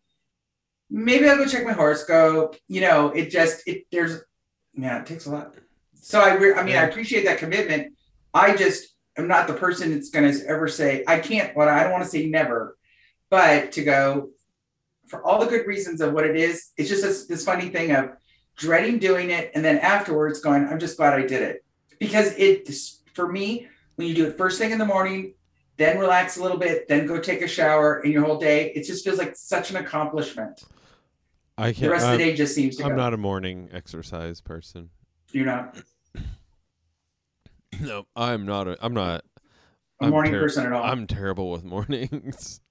Maybe 0.89 1.29
I'll 1.29 1.37
go 1.37 1.45
check 1.45 1.65
my 1.65 1.73
horoscope. 1.73 2.55
You 2.67 2.81
know, 2.81 3.09
it 3.09 3.29
just, 3.29 3.67
it, 3.67 3.85
there's, 3.91 4.21
yeah, 4.73 4.99
it 4.99 5.05
takes 5.05 5.25
a 5.25 5.31
lot. 5.31 5.55
So 5.95 6.19
I, 6.19 6.59
I 6.59 6.63
mean, 6.63 6.75
I 6.75 6.83
appreciate 6.83 7.25
that 7.25 7.37
commitment. 7.37 7.93
I 8.33 8.55
just 8.55 8.95
am 9.17 9.27
not 9.27 9.47
the 9.47 9.53
person 9.53 9.91
that's 9.91 10.09
going 10.09 10.31
to 10.31 10.45
ever 10.47 10.67
say, 10.67 11.03
I 11.07 11.19
can't, 11.19 11.55
well, 11.55 11.69
I 11.69 11.83
don't 11.83 11.91
want 11.91 12.03
to 12.03 12.09
say 12.09 12.27
never, 12.27 12.77
but 13.29 13.71
to 13.73 13.83
go 13.83 14.29
for 15.07 15.25
all 15.25 15.39
the 15.39 15.47
good 15.47 15.67
reasons 15.67 16.01
of 16.01 16.13
what 16.13 16.25
it 16.25 16.35
is, 16.35 16.71
it's 16.77 16.89
just 16.89 17.03
this, 17.03 17.25
this 17.25 17.43
funny 17.43 17.69
thing 17.69 17.91
of 17.91 18.11
dreading 18.55 18.99
doing 18.99 19.29
it. 19.31 19.51
And 19.55 19.63
then 19.63 19.79
afterwards 19.79 20.39
going, 20.39 20.65
I'm 20.65 20.79
just 20.79 20.97
glad 20.97 21.13
I 21.13 21.25
did 21.25 21.41
it 21.41 21.65
because 21.99 22.33
it, 22.37 22.73
for 23.13 23.31
me, 23.31 23.67
when 23.95 24.07
you 24.07 24.15
do 24.15 24.27
it 24.27 24.37
first 24.37 24.57
thing 24.59 24.71
in 24.71 24.77
the 24.77 24.85
morning, 24.85 25.33
then 25.77 25.97
relax 25.97 26.37
a 26.37 26.41
little 26.41 26.57
bit, 26.57 26.87
then 26.87 27.05
go 27.05 27.19
take 27.19 27.41
a 27.41 27.47
shower, 27.47 27.99
and 27.99 28.11
your 28.11 28.23
whole 28.23 28.37
day, 28.37 28.71
it 28.73 28.83
just 28.83 29.03
feels 29.03 29.17
like 29.17 29.35
such 29.35 29.71
an 29.71 29.77
accomplishment. 29.77 30.61
I 31.59 31.67
The 31.71 31.73
can't. 31.79 31.91
rest 31.91 32.05
of 32.05 32.11
I'm, 32.11 32.17
the 32.17 32.23
day 32.23 32.35
just 32.35 32.55
seems 32.55 32.77
to 32.77 32.83
I'm 32.85 32.91
go. 32.91 32.95
not 32.95 33.13
a 33.13 33.17
morning 33.17 33.69
exercise 33.73 34.39
person. 34.41 34.89
You're 35.31 35.45
not 35.45 35.77
No, 37.81 38.05
I'm 38.15 38.45
not. 38.45 38.67
A, 38.67 38.77
I'm 38.81 38.93
not. 38.93 39.23
a 40.01 40.05
I'm 40.05 40.09
morning 40.11 40.31
ter- 40.31 40.41
person 40.41 40.65
at 40.65 40.73
all. 40.73 40.83
I'm 40.83 41.05
terrible 41.07 41.51
with 41.51 41.63
mornings. 41.63 42.61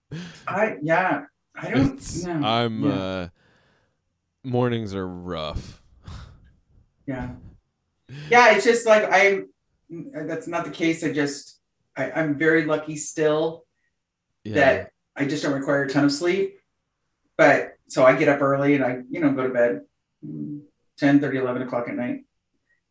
I 0.47 0.77
yeah. 0.83 1.25
I 1.55 1.71
don't. 1.71 2.25
No. 2.25 2.47
I'm. 2.47 2.83
yeah, 2.85 2.91
uh 2.93 3.29
Mornings 4.45 4.95
are 4.95 5.07
rough. 5.07 5.83
yeah. 7.07 7.31
Yeah. 8.31 8.53
It's 8.55 8.65
just 8.65 8.87
like 8.87 9.05
I'm. 9.13 9.49
That's 9.91 10.47
not 10.47 10.65
the 10.65 10.71
case. 10.71 11.03
I 11.05 11.13
just. 11.13 11.59
I, 11.97 12.11
I'm 12.13 12.39
very 12.39 12.65
lucky 12.65 12.97
still 12.97 13.65
Yeah. 14.45 14.55
that 14.55 14.93
I 15.17 15.25
just 15.25 15.43
don't 15.43 15.53
require 15.55 15.83
a 15.85 15.89
ton 15.89 16.05
of 16.05 16.13
sleep. 16.13 16.59
But 17.37 17.78
so 17.89 18.05
I 18.05 18.15
get 18.15 18.29
up 18.29 18.41
early 18.41 18.75
and 18.75 18.85
I, 18.85 19.01
you 19.11 19.21
know, 19.21 19.33
go 19.33 19.45
to 19.45 19.53
bed 19.53 19.81
mm, 20.25 20.61
10, 20.99 21.21
30, 21.21 21.39
11 21.39 21.63
o'clock 21.63 21.89
at 21.89 21.97
night. 21.97 22.25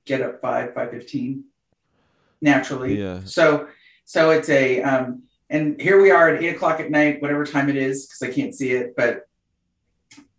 Get 0.06 0.22
up 0.22 0.42
5, 0.42 0.74
5.15 0.74 1.44
naturally. 2.42 3.00
Yeah. 3.00 3.22
So, 3.26 3.68
so 4.06 4.32
it's 4.32 4.50
a, 4.50 4.82
um, 4.82 5.24
and 5.50 5.80
here 5.80 6.02
we 6.02 6.12
are 6.12 6.30
at 6.30 6.44
eight 6.44 6.56
o'clock 6.56 6.80
at 6.80 6.92
night, 6.92 7.22
whatever 7.22 7.46
time 7.46 7.70
it 7.70 7.78
is, 7.78 8.06
because 8.06 8.22
I 8.22 8.34
can't 8.34 8.54
see 8.54 8.72
it, 8.72 8.96
but 8.96 9.28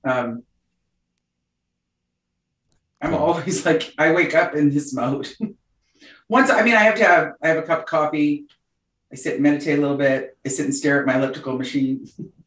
um, 0.04 0.42
I'm 3.00 3.10
Cool. 3.10 3.18
always 3.18 3.64
like, 3.66 3.92
I 3.98 4.12
wake 4.12 4.34
up 4.34 4.54
in 4.54 4.70
this 4.70 4.92
mode. 4.92 5.28
Once, 6.28 6.50
I 6.50 6.62
mean, 6.62 6.74
I 6.74 6.82
have 6.82 6.96
to 6.96 7.04
have, 7.04 7.32
I 7.42 7.48
have 7.48 7.58
a 7.58 7.62
cup 7.62 7.80
of 7.80 7.86
coffee. 7.86 8.46
I 9.10 9.16
sit 9.16 9.34
and 9.34 9.42
meditate 9.42 9.78
a 9.78 9.80
little 9.80 9.96
bit. 9.96 10.36
I 10.44 10.50
sit 10.50 10.66
and 10.66 10.74
stare 10.74 11.00
at 11.00 11.06
my 11.06 11.16
elliptical 11.16 11.56
machine. 11.56 12.06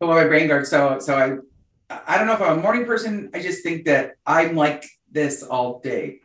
but 0.00 0.06
my 0.08 0.24
brain 0.26 0.48
guards, 0.48 0.68
so, 0.70 0.98
so 0.98 1.16
I, 1.90 1.98
I 2.06 2.18
don't 2.18 2.26
know 2.26 2.34
if 2.34 2.40
I'm 2.42 2.58
a 2.58 2.62
morning 2.62 2.84
person. 2.84 3.30
I 3.34 3.40
just 3.40 3.62
think 3.62 3.84
that 3.86 4.16
I'm 4.26 4.54
like 4.56 4.84
this 5.10 5.42
all 5.42 5.80
day. 5.80 6.20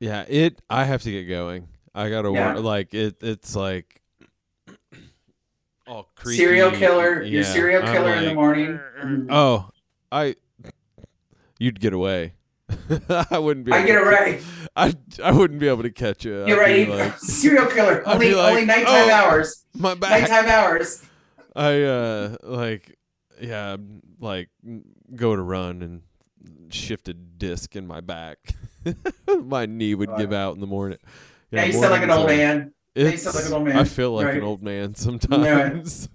Yeah. 0.00 0.24
It. 0.28 0.60
I 0.70 0.84
have 0.84 1.02
to 1.02 1.10
get 1.10 1.24
going. 1.24 1.68
I 1.94 2.08
gotta 2.10 2.30
Yeah. 2.32 2.54
work. 2.54 2.64
Like 2.64 2.94
it. 2.94 3.16
It's 3.20 3.54
like. 3.54 4.00
all 5.86 6.08
creaky. 6.14 6.38
serial 6.38 6.70
killer, 6.70 7.22
you're 7.22 7.44
serial 7.44 7.82
I'm 7.82 7.92
killer 7.92 8.14
in 8.14 8.24
the 8.24 8.34
morning. 8.34 8.80
Mm. 9.02 9.26
Oh, 9.30 9.68
I. 10.10 10.36
You'd 11.58 11.78
get 11.80 11.92
away. 11.92 12.34
I 13.30 13.38
wouldn't 13.38 13.66
be. 13.66 13.72
I 13.72 13.84
get 13.84 13.96
to- 13.96 14.00
it 14.00 14.04
right. 14.04 14.42
I 14.74 14.94
I 15.22 15.32
wouldn't 15.32 15.60
be 15.60 15.68
able 15.68 15.82
to 15.82 15.90
catch 15.90 16.24
you. 16.24 16.46
You're 16.46 16.64
I'd 16.64 16.88
right. 16.88 16.98
like, 16.98 17.18
serial 17.18 17.66
killer. 17.66 18.02
I'd 18.08 18.14
Only 18.14 18.34
like, 18.34 18.50
only 18.52 18.64
nighttime 18.64 19.08
"Oh." 19.08 19.10
hours. 19.10 19.64
my 19.74 19.94
back. 19.94 20.22
Nighttime 20.22 20.48
hours. 20.48 21.04
I 21.54 21.82
uh 21.82 22.36
like 22.42 22.96
yeah 23.40 23.76
like 24.20 24.48
go 25.14 25.34
to 25.34 25.42
run 25.42 25.82
and 25.82 26.02
shift 26.70 27.08
a 27.08 27.14
disc 27.14 27.76
in 27.76 27.86
my 27.86 28.00
back. 28.00 28.38
my 29.44 29.66
knee 29.66 29.94
would 29.94 30.10
Oh, 30.10 30.18
give 30.18 30.32
out 30.32 30.54
in 30.54 30.60
the 30.60 30.66
morning. 30.66 30.98
Yeah, 31.50 31.64
you 31.64 31.72
sound 31.72 31.92
like 31.92 32.02
an 32.02 32.10
old 32.10 32.30
are- 32.30 32.36
man. 32.36 32.74
you 32.94 33.16
sound 33.16 33.36
like 33.36 33.46
an 33.46 33.52
old 33.52 33.64
man, 33.64 33.76
I 33.76 33.84
feel 33.84 34.12
like 34.12 34.26
right. 34.26 34.36
an 34.36 34.42
old 34.42 34.62
man 34.62 34.94
sometimes. 34.96 36.08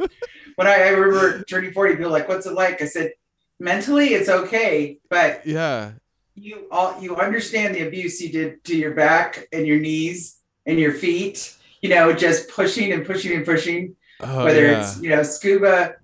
When 0.56 0.68
I, 0.68 0.74
I 0.74 0.90
remember 0.90 1.44
turning 1.44 1.72
40, 1.72 1.94
people 1.94 2.06
were 2.06 2.12
like, 2.12 2.28
what's 2.28 2.46
it 2.46 2.54
like? 2.54 2.82
I 2.82 2.86
said, 2.86 3.14
mentally 3.60 4.10
it's 4.10 4.30
okay, 4.30 5.00
but 5.10 5.46
yeah. 5.46 5.94
you 6.36 6.68
all 6.72 7.02
you 7.02 7.16
understand 7.16 7.76
the 7.76 7.88
abuse 7.88 8.22
you 8.22 8.32
did 8.32 8.64
to 8.66 8.76
your 8.78 8.94
back 8.94 9.48
and 9.52 9.66
your 9.66 9.80
knees 9.80 10.38
and 10.66 10.80
your 10.80 10.94
feet, 10.94 11.56
you 11.82 11.90
know, 11.90 12.14
just 12.14 12.50
pushing 12.50 12.92
and 12.92 13.06
pushing 13.06 13.36
and 13.36 13.46
pushing. 13.46 13.96
Oh, 14.20 14.46
whether 14.46 14.66
yeah. 14.66 14.80
it's 14.80 15.00
you 15.02 15.10
know 15.10 15.22
scuba 15.24 15.96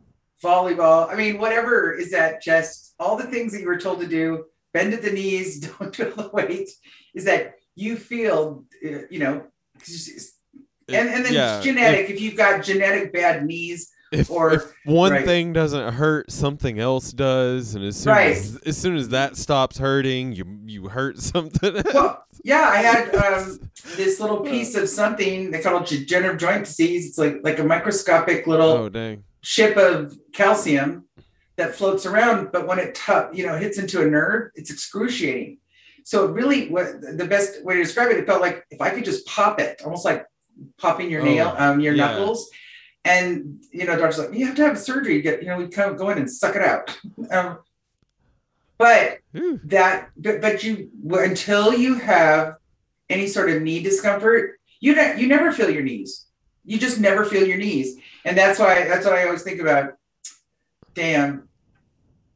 volleyball 0.43 1.09
i 1.09 1.15
mean 1.15 1.37
whatever 1.37 1.93
is 1.93 2.11
that 2.11 2.41
just 2.41 2.93
all 2.99 3.15
the 3.15 3.23
things 3.23 3.51
that 3.53 3.61
you 3.61 3.67
were 3.67 3.79
told 3.79 3.99
to 3.99 4.07
do 4.07 4.43
bend 4.73 4.93
at 4.93 5.01
the 5.01 5.11
knees 5.11 5.59
don't 5.79 5.95
do 5.95 6.11
the 6.11 6.29
weight 6.33 6.69
is 7.15 7.23
that 7.25 7.55
you 7.75 7.95
feel 7.95 8.65
uh, 8.85 8.99
you 9.09 9.19
know 9.19 9.43
and, 10.89 11.09
and 11.09 11.25
then 11.25 11.33
Yeah, 11.33 11.57
it's 11.57 11.65
genetic 11.65 12.09
if, 12.09 12.19
you've 12.21 12.35
got 12.35 12.63
genetic 12.63 13.13
bad 13.13 13.45
knees 13.45 13.89
if, 14.11 14.29
or- 14.29 14.53
if 14.53 14.61
one 14.85 15.11
right. 15.11 15.25
thing 15.25 15.53
doesn't 15.53 15.93
hurt, 15.95 16.31
something 16.31 16.77
else 16.79 17.11
does, 17.11 17.73
and 17.73 17.83
as 17.83 17.97
soon 17.97 18.11
Right. 18.13 18.35
as 18.37 18.57
as 18.63 18.77
soon 18.77 18.95
as 18.95 19.09
that 19.09 19.35
stops 19.37 19.79
hurting, 19.79 20.33
you 20.33 20.45
you 20.65 20.87
hurt 20.89 21.17
something. 21.31 21.77
else. 21.77 21.93
well 21.93 22.23
yeah 22.43 22.67
i 22.69 22.77
had 22.77 23.15
um, 23.15 23.59
this 23.95 24.19
little 24.19 24.41
piece 24.41 24.75
of 24.75 24.87
something 24.89 25.49
they 25.49 25.61
call 25.61 25.81
it 25.81 25.87
degenerative 25.87 26.39
joint 26.39 26.65
disease 26.65 27.07
it's 27.07 27.17
like 27.17 27.37
like 27.43 27.57
a 27.59 27.63
microscopic 27.63 28.45
little 28.45 28.69
oh 28.69 28.89
chip 29.43 29.77
of 29.77 30.17
calcium 30.33 31.05
that 31.57 31.75
floats 31.75 32.05
around, 32.07 32.51
but 32.51 32.65
when 32.65 32.79
it 32.79 32.95
tu- 32.95 33.29
you 33.33 33.45
know 33.45 33.55
hits 33.55 33.77
into 33.77 34.01
a 34.01 34.05
nerve, 34.05 34.49
it's 34.55 34.71
excruciating. 34.71 35.59
So 36.03 36.25
really, 36.25 36.69
what 36.69 36.99
the 37.01 37.25
best 37.25 37.63
way 37.63 37.75
to 37.75 37.83
describe 37.83 38.09
it, 38.09 38.17
it 38.17 38.25
felt 38.25 38.41
like 38.41 38.65
if 38.71 38.81
I 38.81 38.89
could 38.89 39.05
just 39.05 39.25
pop 39.27 39.59
it, 39.59 39.81
almost 39.85 40.03
like 40.05 40.25
popping 40.77 41.09
your 41.11 41.21
Oh, 41.21 41.25
nail, 41.25 41.55
um, 41.57 41.79
your 41.79 41.93
yeah. 41.93 42.07
knuckles. 42.07 42.49
And 43.05 43.63
you 43.71 43.85
know, 43.85 43.97
doctor's 43.97 44.17
like, 44.19 44.33
you 44.33 44.45
have 44.47 44.55
to 44.55 44.63
have 44.63 44.79
surgery. 44.79 45.21
Get 45.21 45.41
you 45.43 45.49
know, 45.49 45.57
we 45.57 45.67
kind 45.67 45.91
of 45.91 45.97
go 45.97 46.09
in 46.09 46.17
and 46.17 46.29
suck 46.31 46.55
it 46.55 46.61
out. 46.61 46.97
um, 47.31 47.59
but 48.77 49.19
Whew. 49.33 49.59
that, 49.65 50.09
but, 50.17 50.41
but 50.41 50.63
you 50.63 50.89
until 51.11 51.73
you 51.73 51.95
have 51.95 52.55
any 53.09 53.27
sort 53.27 53.49
of 53.49 53.61
knee 53.61 53.83
discomfort, 53.83 54.59
you 54.79 54.95
ne- 54.95 55.19
you 55.19 55.27
never 55.27 55.51
feel 55.51 55.69
your 55.69 55.83
knees. 55.83 56.25
You 56.65 56.77
just 56.79 56.99
never 56.99 57.25
feel 57.25 57.45
your 57.45 57.57
knees, 57.57 57.97
and 58.25 58.37
that's 58.37 58.59
why 58.59 58.85
that's 58.87 59.05
what 59.05 59.15
I 59.15 59.25
always 59.25 59.43
think 59.43 59.59
about. 59.61 59.93
Damn, 60.93 61.47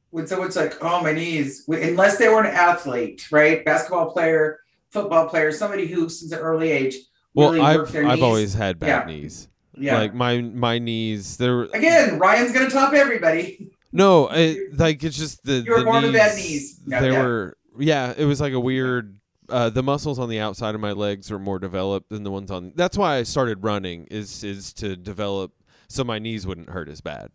when 0.10 0.26
someone's 0.28 0.56
like, 0.56 0.76
"Oh, 0.84 1.02
my 1.02 1.12
knees," 1.12 1.64
unless 1.68 2.18
they 2.18 2.28
were 2.28 2.42
an 2.44 2.48
athlete, 2.56 3.28
right? 3.32 3.64
Basketball 3.64 4.12
player, 4.12 4.60
football 4.92 5.28
player, 5.30 5.52
somebody 5.52 5.86
who 5.88 6.10
since 6.10 6.32
an 6.32 6.40
early 6.40 6.72
age 6.72 6.96
Well, 7.36 7.52
really 7.52 7.66
I've 7.66 7.78
worked 7.78 7.92
their 7.94 8.06
I've 8.08 8.24
always 8.24 8.54
had 8.54 8.80
bad 8.80 8.88
Yeah. 8.88 9.14
knees. 9.16 9.48
yeah. 9.78 9.98
Like 10.00 10.14
my 10.16 10.42
my 10.42 10.80
knees, 10.80 11.38
they're 11.38 11.64
Again, 11.64 12.18
Ryan's 12.18 12.52
gonna 12.52 12.70
top 12.70 12.94
everybody. 12.94 13.70
no, 13.92 14.28
it, 14.30 14.78
like 14.78 15.04
it's 15.04 15.18
just 15.18 15.44
the 15.44 15.60
You 15.62 15.72
were 15.72 15.80
the 15.80 15.86
born 15.86 16.02
knees, 16.04 16.12
with 16.14 16.22
bad 16.22 16.36
knees. 16.36 16.80
No, 16.86 17.02
they 17.02 17.12
yeah. 17.12 17.22
were 17.22 17.58
yeah, 17.80 18.14
it 18.18 18.26
was 18.26 18.42
like 18.42 18.54
a 18.54 18.60
weird. 18.60 19.14
Uh, 19.50 19.70
the 19.70 19.84
muscles 19.84 20.20
on 20.20 20.28
the 20.28 20.40
outside 20.40 20.76
of 20.76 20.82
my 20.82 20.92
legs 20.92 21.32
are 21.32 21.40
more 21.40 21.58
developed 21.58 22.10
than 22.10 22.24
the 22.24 22.32
ones 22.32 22.52
on. 22.52 22.74
That's 22.76 22.98
why 22.98 23.16
I 23.18 23.24
started 23.24 23.64
running. 23.64 24.06
Is 24.10 24.44
is 24.44 24.74
to 24.74 24.96
develop 24.98 25.52
so 25.88 26.04
my 26.04 26.20
knees 26.20 26.46
wouldn't 26.46 26.70
hurt 26.70 26.90
as 26.90 27.02
bad. 27.02 27.30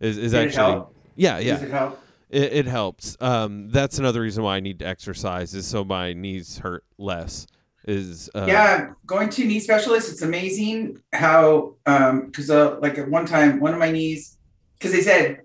Is 0.00 0.18
is 0.18 0.32
Did 0.32 0.48
actually 0.48 0.84
yeah 1.16 1.38
yeah 1.38 1.54
Does 1.54 1.62
it 1.62 1.70
help? 1.70 2.02
it, 2.30 2.52
it 2.52 2.66
helps. 2.66 3.16
Um, 3.20 3.70
that's 3.70 3.98
another 3.98 4.20
reason 4.20 4.42
why 4.44 4.56
I 4.56 4.60
need 4.60 4.78
to 4.80 4.86
exercise 4.86 5.54
is 5.54 5.66
so 5.66 5.84
my 5.84 6.12
knees 6.12 6.58
hurt 6.58 6.84
less. 6.98 7.46
Is 7.88 8.28
uh, 8.34 8.46
yeah, 8.48 8.88
going 9.06 9.30
to 9.30 9.44
knee 9.44 9.60
specialist, 9.60 10.10
it's 10.10 10.22
amazing 10.22 11.00
how 11.12 11.76
um 11.86 12.26
because 12.26 12.50
uh, 12.50 12.78
like 12.80 12.98
at 12.98 13.08
one 13.08 13.26
time 13.26 13.60
one 13.60 13.72
of 13.72 13.78
my 13.78 13.90
knees 13.90 14.36
because 14.78 14.92
they 14.92 15.02
said 15.02 15.42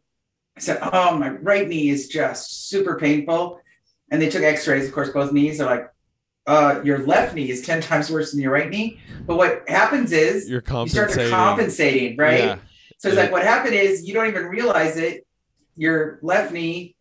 I 0.57 0.59
said 0.59 0.79
oh 0.81 1.17
my 1.17 1.29
right 1.29 1.67
knee 1.67 1.89
is 1.89 2.07
just 2.07 2.69
super 2.69 2.97
painful 2.97 3.59
and 4.09 4.21
they 4.21 4.29
took 4.29 4.43
x-rays 4.43 4.87
of 4.87 4.93
course 4.93 5.09
both 5.11 5.31
knees 5.31 5.61
are 5.61 5.65
like 5.65 5.91
uh, 6.47 6.81
your 6.83 6.99
left 7.05 7.35
knee 7.35 7.49
is 7.49 7.61
10 7.61 7.81
times 7.81 8.09
worse 8.11 8.31
than 8.31 8.41
your 8.41 8.51
right 8.51 8.69
knee. 8.69 8.99
But 9.25 9.37
what 9.37 9.67
happens 9.69 10.11
is 10.11 10.49
You're 10.49 10.63
you 10.67 10.87
start 10.87 11.11
compensating. 11.29 12.17
right? 12.17 12.39
Yeah. 12.39 12.55
So 12.97 13.09
it's 13.09 13.15
Yeah. 13.17 13.23
like 13.23 13.31
what 13.31 13.43
happened 13.43 13.75
is 13.75 14.05
you 14.07 14.13
don't 14.13 14.27
even 14.27 14.45
realize 14.45 14.97
it. 14.97 15.25
Your 15.75 16.19
left 16.21 16.51
knee 16.51 16.95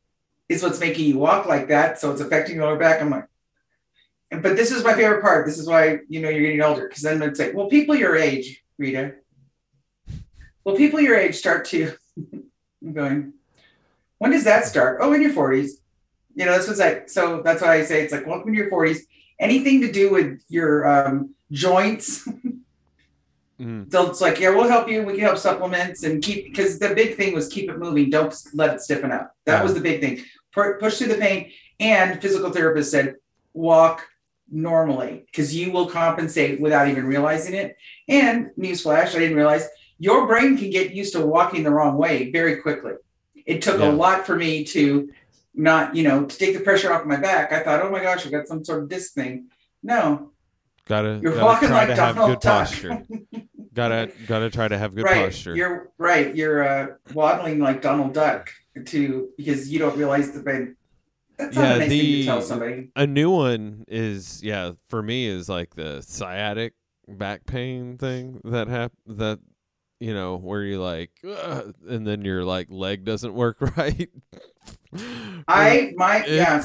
is 0.48 0.62
what's 0.62 0.80
making 0.80 1.06
you 1.06 1.18
walk 1.18 1.46
like 1.46 1.68
that. 1.68 1.98
So 1.98 2.10
it's 2.12 2.20
affecting 2.20 2.56
your 2.56 2.66
lower 2.66 2.78
back. 2.78 3.00
I'm 3.00 3.10
like, 3.10 3.24
but 4.30 4.56
this 4.56 4.70
is 4.70 4.84
my 4.84 4.94
favorite 4.94 5.22
part. 5.22 5.46
This 5.46 5.58
is 5.58 5.66
why 5.66 5.98
you 6.08 6.20
know 6.20 6.28
you're 6.28 6.42
getting 6.42 6.62
older. 6.62 6.86
Because 6.88 7.02
then 7.02 7.20
it's 7.22 7.40
like, 7.40 7.54
well, 7.54 7.68
people 7.68 7.94
your 7.96 8.16
age, 8.16 8.62
Rita. 8.78 9.14
Well, 10.64 10.76
people 10.76 11.00
your 11.00 11.16
age 11.16 11.34
start 11.36 11.64
to 11.66 11.92
I'm 12.82 12.92
going, 12.92 13.32
when 14.18 14.30
does 14.30 14.44
that 14.44 14.66
start? 14.66 14.98
Oh, 15.00 15.12
in 15.12 15.22
your 15.22 15.32
40s. 15.32 15.70
You 16.34 16.46
know, 16.46 16.56
this 16.56 16.68
was 16.68 16.78
like, 16.78 17.08
so 17.10 17.42
that's 17.42 17.60
why 17.60 17.74
I 17.76 17.84
say 17.84 18.02
it's 18.02 18.12
like, 18.12 18.26
welcome 18.26 18.52
to 18.52 18.58
your 18.58 18.70
40s. 18.70 19.00
Anything 19.40 19.80
to 19.80 19.90
do 19.90 20.12
with 20.12 20.40
your 20.48 20.86
um, 20.86 21.34
joints, 21.50 22.28
Mm. 23.60 23.92
so 23.92 24.08
it's 24.08 24.22
like, 24.22 24.40
yeah, 24.40 24.48
we'll 24.48 24.66
help 24.68 24.88
you. 24.88 25.02
We 25.02 25.12
can 25.12 25.20
help 25.20 25.36
supplements 25.36 26.02
and 26.02 26.22
keep 26.22 26.46
because 26.46 26.78
the 26.78 26.94
big 26.94 27.16
thing 27.18 27.34
was 27.34 27.46
keep 27.48 27.68
it 27.68 27.78
moving. 27.78 28.08
Don't 28.08 28.34
let 28.54 28.72
it 28.74 28.80
stiffen 28.80 29.12
up. 29.12 29.36
That 29.44 29.58
Yeah. 29.58 29.62
was 29.62 29.74
the 29.74 29.80
big 29.80 30.00
thing. 30.00 30.24
Pu- 30.54 30.78
push 30.80 30.96
through 30.96 31.08
the 31.08 31.16
pain. 31.18 31.50
And 31.78 32.22
physical 32.22 32.50
therapist 32.50 32.90
said, 32.90 33.16
walk 33.52 34.06
normally 34.50 35.24
because 35.26 35.54
you 35.54 35.72
will 35.72 35.90
compensate 35.90 36.58
without 36.58 36.88
even 36.88 37.04
realizing 37.04 37.52
it. 37.52 37.76
And 38.08 38.48
newsflash, 38.58 39.14
I 39.14 39.18
didn't 39.18 39.36
realize 39.36 39.68
your 39.98 40.26
brain 40.26 40.56
can 40.56 40.70
get 40.70 40.94
used 40.94 41.12
to 41.12 41.20
walking 41.26 41.62
the 41.62 41.70
wrong 41.70 41.98
way 41.98 42.30
very 42.30 42.56
quickly. 42.62 42.94
It 43.44 43.60
took 43.60 43.80
Yeah. 43.80 43.90
a 43.90 43.92
lot 43.92 44.24
for 44.26 44.36
me 44.36 44.64
to 44.64 45.10
not, 45.54 45.94
you 45.96 46.02
know, 46.02 46.24
to 46.24 46.38
take 46.38 46.56
the 46.56 46.62
pressure 46.62 46.92
off 46.92 47.04
my 47.04 47.16
back. 47.16 47.52
I 47.52 47.60
thought, 47.62 47.82
oh 47.82 47.90
my 47.90 48.02
gosh, 48.02 48.26
I 48.26 48.30
got 48.30 48.46
some 48.46 48.64
sort 48.64 48.82
of 48.82 48.88
disc 48.88 49.12
thing. 49.14 49.48
No, 49.82 50.30
Gotta, 50.86 51.20
You're 51.22 51.32
gotta 51.34 51.44
walking 51.44 51.68
try 51.68 51.78
like 51.86 51.88
to 51.88 51.96
have 51.96 52.14
Donald 52.16 52.30
good 52.32 52.40
Duck. 52.40 52.66
posture. 52.66 53.02
gotta 53.72 54.10
gotta 54.26 54.50
try 54.50 54.66
to 54.68 54.76
have 54.76 54.94
good 54.94 55.04
right. 55.04 55.24
posture. 55.26 55.54
You're 55.56 55.90
right. 55.98 56.34
You're 56.34 56.66
uh, 56.66 56.86
waddling 57.14 57.60
like 57.60 57.80
Donald 57.80 58.12
Duck 58.12 58.50
to 58.86 59.28
because 59.36 59.70
you 59.70 59.78
don't 59.78 59.96
realize 59.96 60.32
the 60.32 60.42
pain. 60.42 60.74
That's 61.38 61.54
not 61.56 61.62
Yeah, 61.62 61.74
a 61.74 61.78
nice 61.78 61.88
thing 61.88 61.98
the- 62.00 62.20
to 62.20 62.24
tell 62.26 62.42
somebody. 62.42 62.90
a 62.96 63.06
new 63.06 63.30
one 63.30 63.84
is 63.88 64.42
yeah 64.42 64.72
for 64.88 65.02
me 65.02 65.26
is 65.26 65.48
like 65.48 65.74
the 65.76 66.00
sciatic 66.02 66.74
back 67.08 67.46
pain 67.46 67.96
thing 67.96 68.40
that 68.44 68.66
hap- 68.68 68.92
that 69.06 69.38
you 70.00 70.12
know 70.12 70.36
where 70.36 70.62
you 70.62 70.80
like 70.80 71.10
"Ugh," 71.24 71.74
and 71.88 72.06
then 72.06 72.24
your 72.24 72.44
like 72.44 72.68
leg 72.70 73.04
doesn't 73.04 73.34
work 73.34 73.60
right 73.76 74.10
I 75.46 75.92
my 75.96 76.24
yeah. 76.26 76.62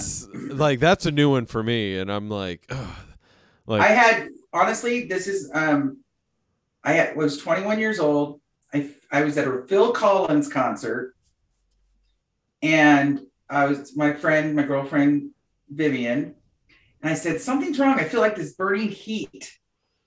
like 0.50 0.80
that's 0.80 1.06
a 1.06 1.12
new 1.12 1.30
one 1.30 1.46
for 1.46 1.62
me 1.62 2.00
and 2.00 2.12
i'm 2.12 2.30
like 2.30 2.66
Ugh. 2.70 2.98
like 3.68 3.82
I 3.82 3.90
had 3.90 4.30
honestly, 4.56 5.06
this 5.06 5.28
is 5.28 5.52
um, 5.54 5.98
I 6.84 6.94
had, 6.94 7.16
was 7.16 7.38
21 7.38 7.80
years 7.80 8.00
old. 8.00 8.40
I 8.74 8.90
I 9.12 9.24
was 9.24 9.38
at 9.38 9.48
a 9.48 9.64
Phil 9.68 9.92
Collins 9.92 10.48
concert, 10.48 11.16
and 12.64 13.22
I 13.50 13.66
was 13.66 13.96
my 13.96 14.14
friend, 14.14 14.56
my 14.56 14.64
girlfriend 14.64 15.32
Vivian, 15.70 16.36
and 17.02 17.12
I 17.12 17.14
said 17.14 17.42
something's 17.42 17.78
wrong. 17.78 18.00
I 18.00 18.06
feel 18.06 18.22
like 18.22 18.36
this 18.36 18.54
burning 18.54 18.90
heat 18.90 19.58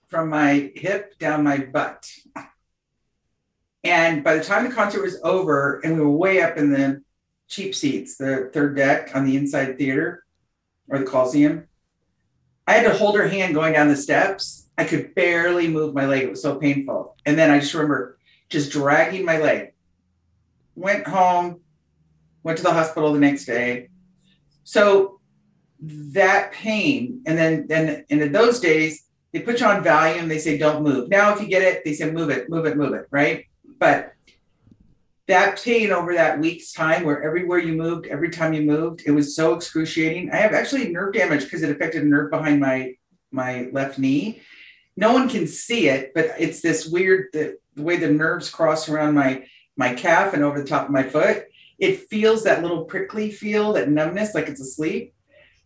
from 0.09 0.31
my 0.31 0.73
hip 0.75 1.19
down 1.19 1.45
my 1.45 1.59
butt. 1.59 2.11
And 3.85 4.25
by 4.25 4.35
the 4.35 4.45
time 4.45 4.65
the 4.65 4.75
concert 4.75 5.03
was 5.03 5.21
over, 5.23 5.81
and 5.85 5.95
we 5.95 6.01
were 6.01 6.11
way 6.11 6.43
up 6.43 6.57
in 6.57 6.71
the 6.71 7.03
cheap 7.49 7.75
seats, 7.75 8.17
the 8.17 8.51
third 8.53 8.77
deck 8.77 9.15
on 9.15 9.25
the 9.25 9.37
inside 9.37 9.79
theater 9.79 10.25
or 10.89 10.99
the 10.99 11.05
Coliseum, 11.05 11.69
I 12.67 12.73
had 12.75 12.91
to 12.91 12.99
hold 12.99 13.17
her 13.17 13.29
hand 13.29 13.55
going 13.55 13.73
down 13.73 13.89
the 13.89 13.97
steps. 13.97 14.69
I 14.77 14.85
could 14.85 15.15
barely 15.15 15.69
move 15.69 15.95
my 15.95 16.07
leg. 16.07 16.25
It 16.25 16.31
was 16.31 16.43
so 16.43 16.57
painful. 16.57 17.17
And 17.25 17.39
then 17.39 17.51
I 17.51 17.61
just 17.61 17.73
remember 17.73 18.19
just 18.51 18.71
dragging 18.71 19.25
my 19.25 19.39
leg. 19.39 19.73
Went 20.75 21.07
home, 21.07 21.61
went 22.43 22.59
to 22.59 22.65
the 22.65 22.73
hospital 22.73 23.13
the 23.13 23.21
next 23.21 23.47
day. 23.47 23.89
So 24.65 25.21
that 25.81 26.53
pain, 26.53 27.23
and 27.27 27.39
then 27.39 27.67
then 27.69 28.05
and 28.11 28.23
in 28.23 28.33
those 28.33 28.61
days, 28.61 29.05
they 29.33 29.41
put 29.41 29.61
you 29.61 29.67
on 29.67 29.83
Valium, 29.83 30.29
they 30.29 30.39
say 30.39 30.59
don't 30.59 30.83
move. 30.83 31.09
Now 31.09 31.33
if 31.33 31.41
you 31.41 31.49
get 31.49 31.63
it, 31.63 31.85
they 31.85 31.95
say 31.95 32.11
move 32.11 32.31
it, 32.31 32.51
move 32.51 32.67
it, 32.67 32.77
move 32.77 32.93
it, 32.93 33.07
right? 33.11 33.47
But 33.79 34.15
that 35.29 35.63
pain 35.63 35.93
over 35.93 36.15
that 36.15 36.41
week's 36.41 36.73
time 36.73 37.05
where 37.05 37.23
everywhere 37.23 37.59
you 37.59 37.75
moved, 37.75 38.07
every 38.07 38.31
time 38.31 38.55
you 38.55 38.63
moved, 38.63 39.03
it 39.07 39.11
was 39.11 39.37
so 39.37 39.55
excruciating. 39.55 40.31
I 40.33 40.37
have 40.37 40.55
actually 40.55 40.89
nerve 40.89 41.13
damage 41.13 41.45
because 41.45 41.63
it 41.63 41.71
affected 41.71 42.03
a 42.03 42.07
nerve 42.07 42.31
behind 42.31 42.61
my 42.61 42.95
my 43.31 43.69
left 43.73 43.99
knee. 43.99 44.41
No 44.97 45.13
one 45.13 45.29
can 45.29 45.47
see 45.47 45.89
it, 45.89 46.13
but 46.15 46.33
it's 46.39 46.63
this 46.63 46.87
weird 46.87 47.27
the, 47.33 47.59
the 47.75 47.83
way 47.83 47.99
the 47.99 48.09
nerves 48.09 48.51
cross 48.51 48.89
around 48.89 49.15
my 49.15 49.45
my 49.77 49.95
calf 49.95 50.33
and 50.33 50.43
over 50.43 50.61
the 50.61 50.67
top 50.67 50.87
of 50.87 50.91
my 50.91 51.03
foot. 51.03 51.45
It 51.79 52.09
feels 52.09 52.43
that 52.45 52.63
little 52.63 52.85
prickly 52.85 53.31
feel, 53.31 53.75
that 53.75 53.91
numbness, 53.91 54.35
like 54.35 54.49
it's 54.49 54.61
asleep. 54.61 55.15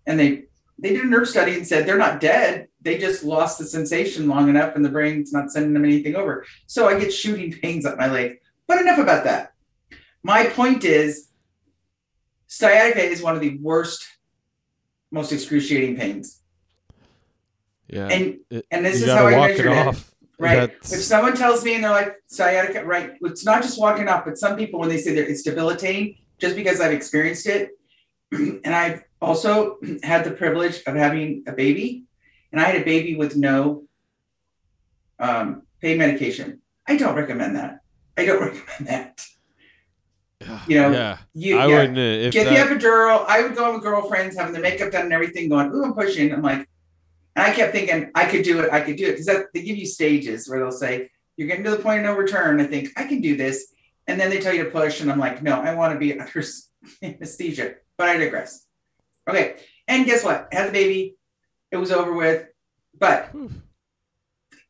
And 0.07 0.19
they 0.19 0.45
they 0.79 0.91
did 0.91 1.05
a 1.05 1.09
nerve 1.09 1.29
study 1.29 1.55
and 1.55 1.67
said 1.67 1.87
they're 1.87 1.97
not 1.97 2.21
dead. 2.21 2.67
They 2.83 2.99
just 2.99 3.23
lost 3.25 3.59
the 3.59 3.65
sensation 3.65 4.29
long 4.29 4.49
enough, 4.49 4.75
and 4.77 4.85
the 4.85 4.89
brain's 4.89 5.33
not 5.33 5.51
sending 5.51 5.73
them 5.73 5.85
anything 5.85 6.17
over. 6.17 6.45
So 6.67 6.89
I 6.89 6.99
get 6.99 7.13
shooting 7.13 7.53
pains 7.53 7.87
up 7.87 7.97
my 7.99 8.09
leg. 8.11 8.39
But 8.67 8.81
enough 8.81 8.99
about 8.99 9.25
that. 9.25 9.53
My 10.23 10.47
point 10.47 10.85
is, 10.85 11.29
sciatica 12.47 13.03
is 13.03 13.23
one 13.23 13.35
of 13.35 13.41
the 13.41 13.59
worst, 13.59 14.07
most 15.11 15.33
excruciating 15.33 15.97
pains. 15.97 16.41
yeah 17.89 18.09
And 18.09 18.39
it- 18.51 18.67
and 18.71 18.85
this 18.85 19.03
is 19.03 19.09
how 19.11 19.27
I 19.27 19.33
it 19.35 19.49
measured 19.49 19.67
it. 19.67 19.87
off 19.87 20.09
Right. 20.39 20.57
That's- 20.57 20.93
If 20.93 21.03
someone 21.03 21.37
tells 21.37 21.63
me 21.65 21.75
and 21.75 21.85
they're 21.85 21.91
like 21.91 22.17
sciatica, 22.27 22.85
right? 22.85 23.13
It's 23.23 23.45
not 23.45 23.63
just 23.63 23.79
walking 23.79 24.09
off, 24.09 24.25
but 24.25 24.39
some 24.39 24.57
people 24.57 24.81
when 24.81 24.89
they 24.89 24.99
say 24.99 25.15
that 25.15 25.29
it's 25.31 25.43
debilitating, 25.43 26.17
just 26.41 26.57
because 26.57 26.81
I've 26.81 26.93
experienced 26.93 27.47
it, 27.47 27.71
and 28.33 28.75
I've 28.75 29.05
also 29.21 29.79
had 30.03 30.25
the 30.25 30.33
privilege 30.33 30.83
of 30.87 30.97
having 30.97 31.45
a 31.47 31.53
baby, 31.53 32.07
and 32.53 32.61
I 32.61 32.65
had 32.65 32.81
a 32.81 32.85
baby 32.85 33.17
with 33.17 33.37
no 33.37 33.85
um, 35.19 35.63
pain 35.81 35.99
medication. 35.99 36.61
I 36.87 36.97
don't 36.97 37.17
recommend 37.17 37.57
that. 37.57 37.81
I 38.17 38.27
don't 38.27 38.41
recommend 38.49 38.87
that. 38.89 39.27
You 40.67 40.81
know, 40.81 40.91
yeah 40.91 41.19
You 41.35 41.59
i 41.59 41.67
yeah. 41.67 41.79
wouldn't 41.79 41.99
uh, 41.99 42.27
if 42.27 42.33
get 42.33 42.45
that, 42.47 42.69
the 42.69 42.75
epidural. 42.75 43.25
I 43.29 43.43
would 43.43 43.55
go 43.55 43.73
with 43.73 43.83
girlfriends 43.83 44.37
having 44.37 44.53
the 44.53 44.61
makeup 44.61 44.91
done 44.91 45.05
and 45.05 45.13
everything, 45.13 45.49
going, 45.49 45.73
"Ooh, 45.73 45.85
I'm 45.85 45.95
pushing." 45.95 46.33
I'm 46.33 46.43
like, 46.43 46.69
and 47.37 47.47
I 47.47 47.53
kept 47.53 47.73
thinking, 47.73 48.11
I 48.15 48.27
could 48.27 48.43
do 48.43 48.61
it. 48.61 48.73
I 48.73 48.81
could 48.81 48.97
do 48.97 49.07
it 49.07 49.13
because 49.19 49.27
they 49.55 49.63
give 49.63 49.77
you 49.77 49.87
stages 49.87 50.49
where 50.49 50.59
they'll 50.59 50.73
say, 50.73 51.11
"You're 51.37 51.47
getting 51.47 51.65
to 51.65 51.71
the 51.71 51.79
point 51.79 52.01
of 52.01 52.07
no 52.07 52.17
return." 52.17 52.61
I 52.61 52.65
think 52.65 52.91
I 52.97 53.05
can 53.05 53.21
do 53.21 53.37
this, 53.37 53.73
and 54.09 54.21
then 54.21 54.31
they 54.31 54.41
tell 54.41 54.53
you 54.53 54.65
to 54.65 54.71
push, 54.71 55.01
and 55.01 55.11
I'm 55.13 55.21
like, 55.21 55.43
"No, 55.43 55.61
I 55.61 55.75
want 55.75 55.93
to 55.93 55.99
be 55.99 56.13
under 56.19 56.43
anesthesia." 57.03 57.75
But 57.97 58.09
I 58.09 58.17
digress. 58.17 58.67
Okay, 59.29 59.57
and 59.87 60.05
guess 60.07 60.25
what? 60.25 60.49
I 60.53 60.57
had 60.57 60.69
the 60.69 60.73
baby. 60.73 61.15
It 61.73 61.79
was 61.79 61.91
over 61.91 62.13
with, 62.13 62.47
but 62.99 63.35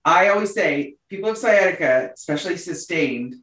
I 0.04 0.28
always 0.28 0.54
say 0.54 0.96
people 1.10 1.28
have 1.28 1.38
sciatica, 1.38 2.10
especially 2.14 2.56
sustained, 2.56 3.36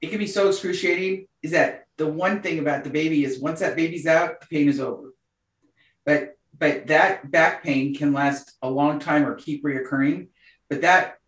it 0.00 0.10
can 0.10 0.18
be 0.18 0.26
so 0.26 0.48
excruciating. 0.48 1.26
Is 1.42 1.52
that 1.52 1.86
the 1.96 2.06
one 2.06 2.42
thing 2.42 2.58
about 2.58 2.84
the 2.84 2.90
baby 2.90 3.24
is 3.24 3.40
once 3.40 3.60
that 3.60 3.76
baby's 3.76 4.06
out, 4.06 4.40
the 4.40 4.46
pain 4.46 4.68
is 4.68 4.80
over. 4.80 5.14
But 6.04 6.36
but 6.58 6.86
that 6.86 7.30
back 7.30 7.62
pain 7.62 7.94
can 7.94 8.12
last 8.12 8.56
a 8.62 8.70
long 8.70 8.98
time 8.98 9.26
or 9.26 9.34
keep 9.34 9.64
reoccurring. 9.64 10.28
But 10.68 10.82
that 10.82 11.18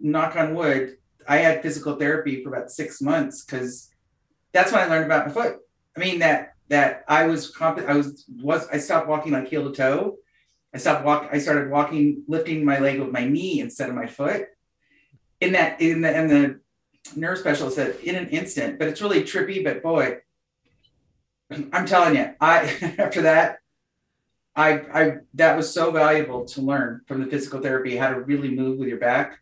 knock 0.00 0.36
on 0.36 0.54
wood, 0.54 0.96
I 1.28 1.38
had 1.38 1.62
physical 1.62 1.96
therapy 1.96 2.42
for 2.42 2.54
about 2.54 2.70
six 2.70 3.00
months 3.00 3.44
because 3.44 3.90
that's 4.52 4.72
when 4.72 4.82
I 4.82 4.86
learned 4.86 5.06
about 5.06 5.26
my 5.26 5.32
foot. 5.32 5.58
I 5.96 6.00
mean 6.00 6.18
that 6.20 6.54
that 6.68 7.04
I 7.08 7.26
was 7.26 7.50
comp- 7.50 7.88
I 7.88 7.94
was 7.94 8.24
was 8.28 8.66
I 8.68 8.78
stopped 8.78 9.08
walking 9.08 9.32
like 9.32 9.48
heel 9.48 9.70
to 9.70 9.76
toe. 9.76 10.16
I 10.74 10.78
stopped 10.78 11.04
walk. 11.04 11.28
I 11.30 11.38
started 11.38 11.70
walking, 11.70 12.24
lifting 12.26 12.64
my 12.64 12.80
leg 12.80 12.98
with 12.98 13.12
my 13.12 13.24
knee 13.24 13.60
instead 13.60 13.88
of 13.88 13.94
my 13.94 14.06
foot. 14.06 14.46
In 15.40 15.52
that, 15.52 15.80
in 15.80 16.02
the, 16.02 16.16
and 16.16 16.30
the 16.30 16.60
nerve 17.14 17.38
specialist 17.38 17.76
said 17.76 17.96
in 18.02 18.16
an 18.16 18.28
instant, 18.28 18.78
but 18.78 18.88
it's 18.88 19.00
really 19.00 19.22
trippy. 19.22 19.62
But 19.62 19.82
boy, 19.82 20.18
I'm 21.72 21.86
telling 21.86 22.16
you, 22.16 22.34
I 22.40 22.94
after 22.98 23.22
that, 23.22 23.58
I 24.56 24.70
I 24.72 25.16
that 25.34 25.56
was 25.56 25.72
so 25.72 25.90
valuable 25.92 26.44
to 26.46 26.60
learn 26.60 27.02
from 27.06 27.22
the 27.22 27.30
physical 27.30 27.60
therapy 27.60 27.96
how 27.96 28.10
to 28.10 28.20
really 28.20 28.50
move 28.50 28.78
with 28.78 28.88
your 28.88 28.98
back. 28.98 29.38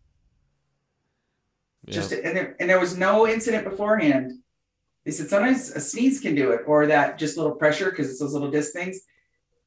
yeah. 1.87 1.95
Just 1.95 2.13
and 2.13 2.37
there, 2.37 2.57
and 2.61 2.69
there 2.69 2.81
was 2.81 2.97
no 2.97 3.27
incident 3.27 3.65
beforehand. 3.65 4.33
They 5.05 5.11
said 5.11 5.29
sometimes 5.29 5.71
a 5.71 5.81
sneeze 5.81 6.21
can 6.21 6.35
do 6.35 6.51
it, 6.51 6.63
or 6.67 6.87
that 6.89 7.19
just 7.19 7.37
little 7.37 7.55
pressure 7.55 7.91
because 7.91 8.11
it's 8.11 8.21
those 8.21 8.35
little 8.35 8.51
disc 8.51 8.73
things. 8.73 9.01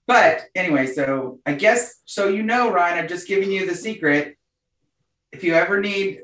But 0.08 0.43
anyway, 0.53 0.86
so 0.88 1.39
I 1.45 1.53
guess 1.53 2.01
so 2.06 2.28
you 2.28 2.43
know, 2.43 2.72
Ryan, 2.72 2.99
I've 3.03 3.10
just 3.10 3.28
given 3.28 3.49
you 3.51 3.66
the 3.66 3.76
secret. 3.76 4.38
If 5.32 5.43
you 5.43 5.53
ever 5.56 5.82
need 5.82 6.20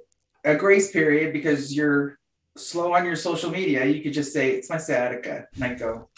a 0.46 0.56
grace 0.56 0.92
period 0.92 1.34
because 1.34 1.76
you're 1.76 2.18
slow 2.58 2.94
on 2.94 3.06
your 3.06 3.16
social 3.16 3.50
media, 3.50 3.86
you 3.86 4.02
could 4.04 4.14
just 4.14 4.34
say 4.34 4.52
it's 4.52 4.70
my 4.70 4.78
sciatica, 4.78 5.48
and 5.56 5.64
I 5.64 5.74
go, 5.74 6.10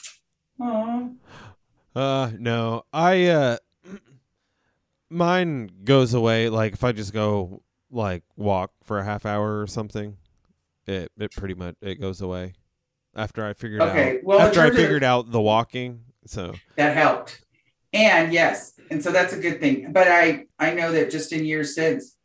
oh, 0.59 1.11
Uh 1.95 2.32
no. 2.38 2.84
I 2.91 3.28
uh 3.28 3.57
mine 5.09 5.70
goes 5.84 6.14
away 6.14 6.49
like 6.49 6.74
if 6.74 6.84
I 6.84 6.91
just 6.91 7.14
go 7.14 7.61
like 7.91 8.24
walk 8.36 8.72
for 8.84 8.99
a 8.99 9.03
half 9.03 9.26
hour 9.26 9.61
or 9.61 9.68
something. 9.68 10.18
It 10.86 11.11
it 11.18 11.32
pretty 11.32 11.53
much 11.53 11.76
it 11.82 11.95
goes 12.01 12.20
away 12.22 12.53
after 13.16 13.45
I 13.45 13.53
figured 13.53 13.82
Okay, 13.82 14.18
out 14.18 14.24
well, 14.24 14.39
after 14.41 14.59
I 14.59 14.66
terms 14.66 14.76
of- 14.78 14.82
figured 14.84 15.03
out 15.03 15.32
the 15.32 15.41
walking. 15.41 16.01
So 16.26 16.53
that 16.78 16.95
helped. 16.95 17.41
And 17.93 18.33
yes, 18.33 18.73
and 18.89 19.03
so 19.03 19.11
that's 19.11 19.33
a 19.33 19.39
good 19.39 19.59
thing. 19.59 19.91
But 19.93 20.07
I 20.07 20.45
I 20.57 20.73
know 20.73 20.91
that 20.91 21.11
just 21.11 21.31
in 21.31 21.45
years 21.45 21.75
since, 21.75 22.17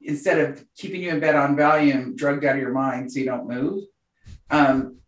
instead 0.00 0.38
of 0.38 0.64
keeping 0.76 1.02
you 1.02 1.10
in 1.10 1.18
bed 1.20 1.34
on 1.34 1.56
Valium, 1.56 2.16
drugged 2.16 2.44
out 2.44 2.54
of 2.56 2.62
your 2.62 2.72
mind 2.72 3.10
so 3.10 3.18
you 3.18 3.26
don't 3.26 3.48
move. 3.48 3.84
Um, 4.50 4.98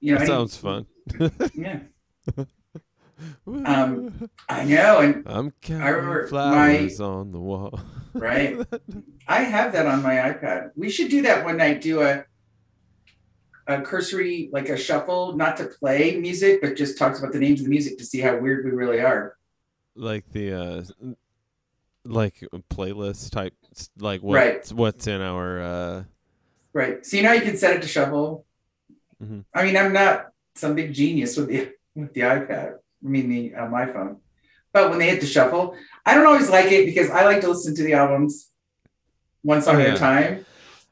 you 0.00 0.12
know, 0.12 0.18
that 0.20 0.26
sounds 0.26 0.56
fun. 0.56 0.86
yeah, 1.54 1.80
Um, 3.46 4.28
I 4.48 4.64
know, 4.72 5.00
and 5.00 5.22
I'm 5.26 5.50
counting 5.62 5.86
remember 5.86 6.26
flowers 6.28 7.00
on 7.00 7.32
the 7.32 7.40
wall. 7.40 7.80
right, 8.12 8.58
I 9.28 9.40
have 9.44 9.72
that 9.72 9.86
on 9.86 10.02
my 10.02 10.16
iPad. 10.16 10.70
We 10.76 10.90
should 10.90 11.08
do 11.10 11.22
that 11.22 11.44
one 11.44 11.56
night. 11.56 11.80
Do 11.80 12.02
a 12.02 12.24
a 13.66 13.80
cursory, 13.80 14.50
like 14.52 14.68
a 14.68 14.76
shuffle, 14.76 15.34
not 15.36 15.56
to 15.56 15.64
play 15.64 16.18
music, 16.20 16.60
but 16.60 16.76
just 16.76 16.98
talks 16.98 17.18
about 17.18 17.32
the 17.32 17.38
names 17.38 17.60
of 17.60 17.64
the 17.64 17.70
music 17.70 17.96
to 17.96 18.04
see 18.04 18.20
how 18.20 18.36
weird 18.36 18.62
we 18.66 18.72
really 18.72 19.00
are. 19.00 19.36
Like 19.96 20.28
the 20.32 20.52
uh 20.52 20.82
like 22.04 22.34
playlist 22.70 23.30
type 23.30 23.54
like 23.98 24.22
what's 24.22 24.70
Right. 24.72 24.78
what's 24.78 25.06
in 25.06 25.20
our 25.20 25.62
uh 25.62 26.04
Right. 26.72 27.06
So 27.06 27.16
you 27.16 27.22
know 27.22 27.32
you 27.32 27.42
can 27.42 27.56
set 27.56 27.76
it 27.76 27.82
to 27.82 27.88
shuffle. 27.88 28.44
mm-hmm. 29.22 29.40
I 29.54 29.64
mean, 29.64 29.76
I'm 29.76 29.92
not 29.92 30.26
some 30.56 30.74
big 30.74 30.92
genius 30.92 31.36
with 31.36 31.48
the 31.48 31.72
with 31.94 32.12
the 32.14 32.22
iPad. 32.22 32.74
I 33.04 33.08
mean 33.08 33.28
the 33.28 33.54
uh, 33.54 33.68
my 33.68 33.86
phone. 33.86 34.18
But 34.72 34.90
when 34.90 34.98
they 34.98 35.08
hit 35.08 35.20
the 35.20 35.26
shuffle, 35.26 35.76
I 36.04 36.14
don't 36.14 36.26
always 36.26 36.50
like 36.50 36.72
it 36.72 36.84
because 36.86 37.08
I 37.10 37.24
like 37.24 37.40
to 37.42 37.48
listen 37.48 37.76
to 37.76 37.82
the 37.84 37.92
albums 37.94 38.50
one 39.42 39.62
song 39.62 39.76
Oh, 39.76 39.80
at 39.80 39.94
a 39.94 39.98
time. 39.98 40.44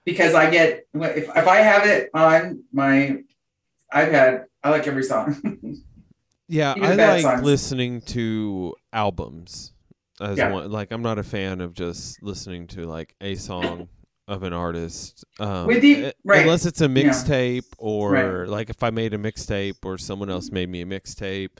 Because 0.04 0.34
I 0.34 0.50
get 0.50 0.86
if 0.94 1.28
if 1.36 1.46
I 1.48 1.56
have 1.56 1.84
it 1.86 2.10
on 2.14 2.62
my 2.72 3.18
iPad, 3.92 4.44
I 4.62 4.70
like 4.70 4.86
every 4.86 5.02
song. 5.04 5.28
yeah 6.52 6.74
Even 6.76 7.00
I 7.00 7.06
like 7.14 7.22
songs. 7.22 7.42
listening 7.42 8.00
to 8.02 8.74
albums 8.92 9.72
as 10.20 10.36
Yeah. 10.38 10.50
one 10.52 10.70
like 10.70 10.90
I'm 10.92 11.02
not 11.02 11.18
a 11.18 11.22
fan 11.22 11.60
of 11.60 11.72
just 11.74 12.22
listening 12.22 12.66
to 12.68 12.84
like 12.86 13.14
a 13.20 13.34
song 13.36 13.88
of 14.28 14.42
an 14.42 14.52
artist 14.52 15.24
um 15.40 15.66
With 15.66 15.82
the- 15.82 16.12
right. 16.24 16.42
unless 16.42 16.64
it's 16.66 16.80
a 16.80 16.84
Yeah. 16.88 16.94
mixtape 17.10 17.64
or 17.78 18.12
Right. 18.12 18.48
like 18.48 18.70
if 18.70 18.82
I 18.82 18.90
made 18.90 19.14
a 19.14 19.18
mixtape 19.18 19.84
or 19.84 19.98
someone 19.98 20.30
else 20.30 20.50
made 20.50 20.68
me 20.68 20.82
a 20.82 20.86
mixtape 20.86 21.50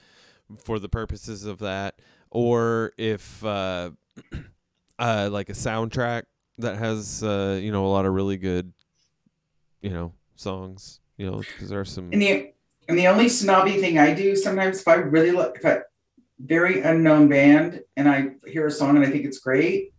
for 0.64 0.78
the 0.78 0.88
purposes 0.88 1.45
of 1.47 1.59
that 1.61 2.01
or 2.30 2.93
if 2.99 3.45
uh 3.45 3.90
uh 4.99 5.28
like 5.32 5.49
a 5.49 5.55
soundtrack 5.55 6.24
that 6.59 6.76
has 6.76 7.22
uh 7.24 7.59
you 7.61 7.72
know 7.72 7.86
a 7.86 7.88
lot 7.97 8.05
of 8.07 8.12
really 8.12 8.36
good 8.36 8.72
you 9.80 9.90
know 9.90 10.12
songs 10.36 11.01
you 11.16 11.24
know 11.28 11.38
because 11.38 11.68
there 11.70 11.80
are 11.80 11.84
some 11.84 12.11
and 12.12 12.20
the 12.22 12.53
and 12.89 12.99
the 12.99 13.07
only 13.07 13.28
snobby 13.28 13.80
thing 13.80 13.99
I 13.99 14.12
do 14.14 14.35
sometimes 14.37 14.80
if 14.80 14.89
I 14.89 14.95
really 14.95 15.30
look 15.30 15.57
if 15.57 15.64
I 15.64 15.83
very 16.45 16.80
unknown 16.80 17.28
band 17.28 17.80
and 17.97 18.09
I 18.09 18.30
hear 18.47 18.66
a 18.66 18.70
song 18.70 18.97
and 18.97 19.05
I 19.05 19.11
think 19.11 19.24
it's 19.24 19.39
great, 19.39 19.93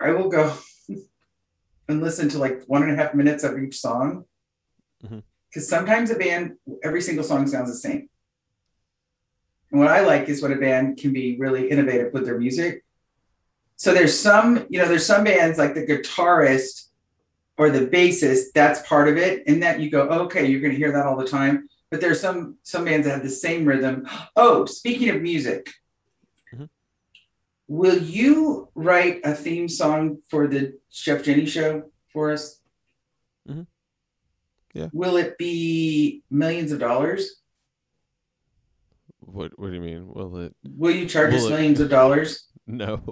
I 0.00 0.10
will 0.10 0.28
go 0.28 0.56
and 1.88 2.02
listen 2.02 2.28
to 2.30 2.38
like 2.38 2.64
one 2.66 2.82
and 2.82 2.92
a 2.92 2.96
half 2.96 3.14
minutes 3.14 3.44
of 3.44 3.58
each 3.58 3.78
song. 3.78 4.24
Mm-hmm. 5.04 5.18
Because 5.48 5.68
sometimes 5.68 6.10
a 6.10 6.16
band, 6.16 6.56
every 6.82 7.00
single 7.00 7.24
song 7.24 7.46
sounds 7.46 7.70
the 7.70 7.76
same. 7.76 8.08
And 9.70 9.80
what 9.80 9.88
I 9.88 10.00
like 10.00 10.28
is 10.28 10.42
when 10.42 10.52
a 10.52 10.56
band 10.56 10.98
can 10.98 11.12
be 11.12 11.36
really 11.38 11.70
innovative 11.70 12.12
with 12.12 12.24
their 12.24 12.38
music. 12.38 12.84
So 13.76 13.92
there's 13.92 14.18
some, 14.18 14.66
you 14.68 14.78
know, 14.78 14.88
there's 14.88 15.06
some 15.06 15.24
bands 15.24 15.58
like 15.58 15.74
the 15.74 15.86
guitarist 15.86 16.88
or 17.58 17.70
the 17.70 17.86
bassist, 17.86 18.46
that's 18.54 18.86
part 18.86 19.08
of 19.08 19.16
it. 19.16 19.44
And 19.46 19.62
that 19.62 19.80
you 19.80 19.90
go, 19.90 20.02
okay, 20.02 20.46
you're 20.46 20.60
gonna 20.60 20.74
hear 20.74 20.92
that 20.92 21.06
all 21.06 21.16
the 21.16 21.26
time. 21.26 21.68
But 21.90 22.00
there's 22.00 22.20
some 22.20 22.58
some 22.62 22.84
bands 22.84 23.06
that 23.06 23.14
have 23.14 23.22
the 23.22 23.30
same 23.30 23.64
rhythm. 23.64 24.06
Oh, 24.36 24.66
speaking 24.66 25.08
of 25.08 25.22
music, 25.22 25.70
mm-hmm. 26.54 26.64
will 27.68 27.98
you 27.98 28.68
write 28.74 29.20
a 29.24 29.34
theme 29.34 29.68
song 29.68 30.18
for 30.28 30.46
the 30.46 30.78
Chef 30.90 31.22
Jenny 31.22 31.46
show 31.46 31.90
for 32.12 32.30
us? 32.30 32.60
Mm-hmm. 33.48 33.62
Yeah. 34.74 34.88
Will 34.92 35.16
it 35.16 35.38
be 35.38 36.22
millions 36.30 36.72
of 36.72 36.80
dollars? 36.80 37.40
what 39.26 39.58
what 39.58 39.68
do 39.68 39.74
you 39.74 39.80
mean 39.80 40.08
will 40.08 40.36
it 40.38 40.54
Will 40.64 40.94
you 40.94 41.06
charge 41.06 41.34
us 41.34 41.44
it- 41.44 41.50
millions 41.50 41.80
of 41.80 41.90
dollars 41.90 42.44
no 42.66 43.02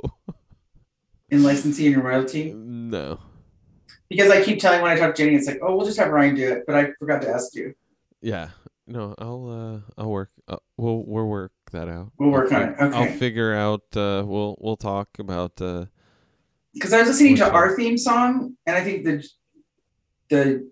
in 1.28 1.42
licensing 1.42 1.95
and 1.95 2.05
royalty? 2.05 2.53
no 2.55 3.18
Because 4.09 4.30
I 4.30 4.42
keep 4.42 4.59
telling 4.61 4.82
when 4.82 4.90
I 4.90 4.96
talk 4.96 5.14
to 5.14 5.22
Jenny, 5.24 5.36
it's 5.36 5.46
like, 5.46 5.61
oh, 5.62 5.76
we'll 5.76 5.86
just 5.86 5.98
have 5.98 6.11
Ryan 6.11 6.34
do 6.34 6.52
it. 6.52 6.64
But 6.66 6.76
I 6.76 6.92
forgot 6.98 7.22
to 7.22 7.28
ask 7.28 7.55
you. 7.55 7.74
yeah 8.20 8.48
no 8.86 9.14
i'll 9.16 9.48
uh 9.48 9.80
i'll 9.96 10.11
work 10.11 10.30
uh, 10.46 10.57
we'll 10.76 11.02
we'll 11.07 11.24
work 11.26 11.52
that 11.72 11.88
out 11.88 12.12
We'll 12.18 12.28
work 12.28 12.52
I'll 12.52 12.62
on 12.64 12.68
it. 12.68 12.76
fig- 12.78 12.92
i'll 12.92 13.12
figure 13.18 13.55
out 13.55 13.80
uh 13.96 14.22
we'll 14.26 14.57
we'll 14.61 14.76
talk 14.76 15.09
about 15.18 15.59
uh 15.62 15.86
because 16.74 16.92
I 16.92 16.98
was 16.98 17.09
listening 17.09 17.36
to 17.36 17.50
our 17.50 17.74
theme 17.76 17.96
song, 17.96 18.57
and 18.66 18.76
I 18.76 18.82
think 18.84 19.05
the 19.05 19.26
the 20.28 20.70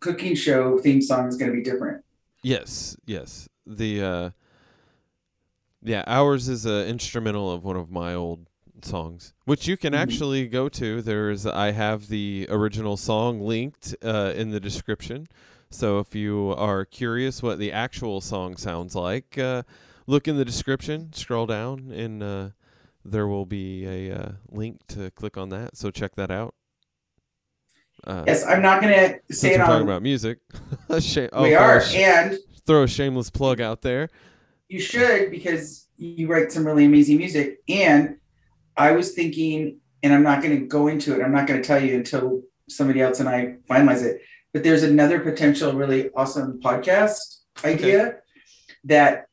cooking 0.00 0.34
show 0.34 0.78
theme 0.78 1.00
song 1.00 1.28
is 1.28 1.36
going 1.36 1.50
to 1.50 1.56
be 1.56 1.62
different. 1.62 2.04
yes 2.42 2.96
yes 3.06 3.48
the 3.66 4.02
uh 4.02 4.30
yeah 5.82 6.04
ours 6.06 6.48
is 6.50 6.66
a 6.66 6.86
instrumental 6.86 7.50
of 7.50 7.64
one 7.64 7.76
of 7.76 7.90
my 7.90 8.12
old 8.14 8.46
songs 8.84 9.32
which 9.44 9.66
you 9.68 9.76
can 9.76 9.92
Mhm. 9.92 9.98
actually 9.98 10.48
go 10.48 10.68
to. 10.68 11.02
There's 11.02 11.46
i 11.46 11.70
have 11.72 12.08
the 12.08 12.46
original 12.50 12.96
song 12.96 13.40
linked 13.40 13.94
uh 14.02 14.32
in 14.36 14.50
the 14.50 14.60
description. 14.60 15.26
So 15.70 15.98
if 16.00 16.14
you 16.14 16.54
are 16.56 16.84
curious 16.84 17.42
what 17.42 17.58
the 17.58 17.70
actual 17.72 18.20
song 18.20 18.56
sounds 18.56 18.94
like 18.94 19.38
uh 19.38 19.62
look 20.06 20.26
in 20.26 20.36
the 20.36 20.44
description 20.44 21.12
scroll 21.12 21.46
down 21.46 21.90
and 21.92 22.22
uh 22.22 22.48
there 23.04 23.26
will 23.26 23.46
be 23.46 23.86
a 23.86 24.12
uh, 24.14 24.32
link 24.50 24.80
to 24.88 25.10
click 25.12 25.36
on 25.38 25.48
that. 25.48 25.74
So 25.76 25.90
check 25.90 26.16
that 26.16 26.30
out. 26.30 26.54
Uh, 28.06 28.24
Yes, 28.26 28.44
I'm 28.46 28.60
not 28.62 28.82
going 28.82 28.92
to 28.94 29.20
since 29.28 29.40
say 29.40 29.54
it 29.54 29.58
we're 29.58 29.64
talking 29.66 29.86
about 29.86 30.02
music 30.02 30.38
oh, 30.90 31.42
we 31.42 31.54
are, 31.54 31.80
sh- 31.80 31.94
and 31.96 32.38
throw 32.66 32.82
a 32.82 32.88
shameless 32.88 33.30
plug 33.30 33.60
out 33.60 33.80
there. 33.82 34.08
You 34.68 34.80
should 34.80 35.30
because 35.30 35.86
you 35.96 36.28
write 36.28 36.52
some 36.52 36.64
really 36.66 36.84
amazing 36.84 37.18
music. 37.18 37.60
And 37.68 38.16
I 38.76 38.92
was 38.92 39.12
thinking, 39.12 39.78
and 40.02 40.12
I'm 40.12 40.22
not 40.22 40.42
going 40.42 40.58
to 40.58 40.66
go 40.66 40.88
into 40.88 41.14
it. 41.14 41.22
I'm 41.22 41.32
not 41.32 41.46
going 41.46 41.60
to 41.60 41.66
tell 41.66 41.82
you 41.82 41.94
until 41.94 42.42
somebody 42.68 43.00
else 43.00 43.20
and 43.20 43.28
I 43.28 43.56
finalize 43.68 44.02
it. 44.02 44.22
But 44.52 44.64
there's 44.64 44.82
another 44.82 45.20
potential 45.20 45.72
really 45.72 46.10
awesome 46.10 46.60
podcast 46.60 47.18
idea 47.64 48.16
that 48.84 49.26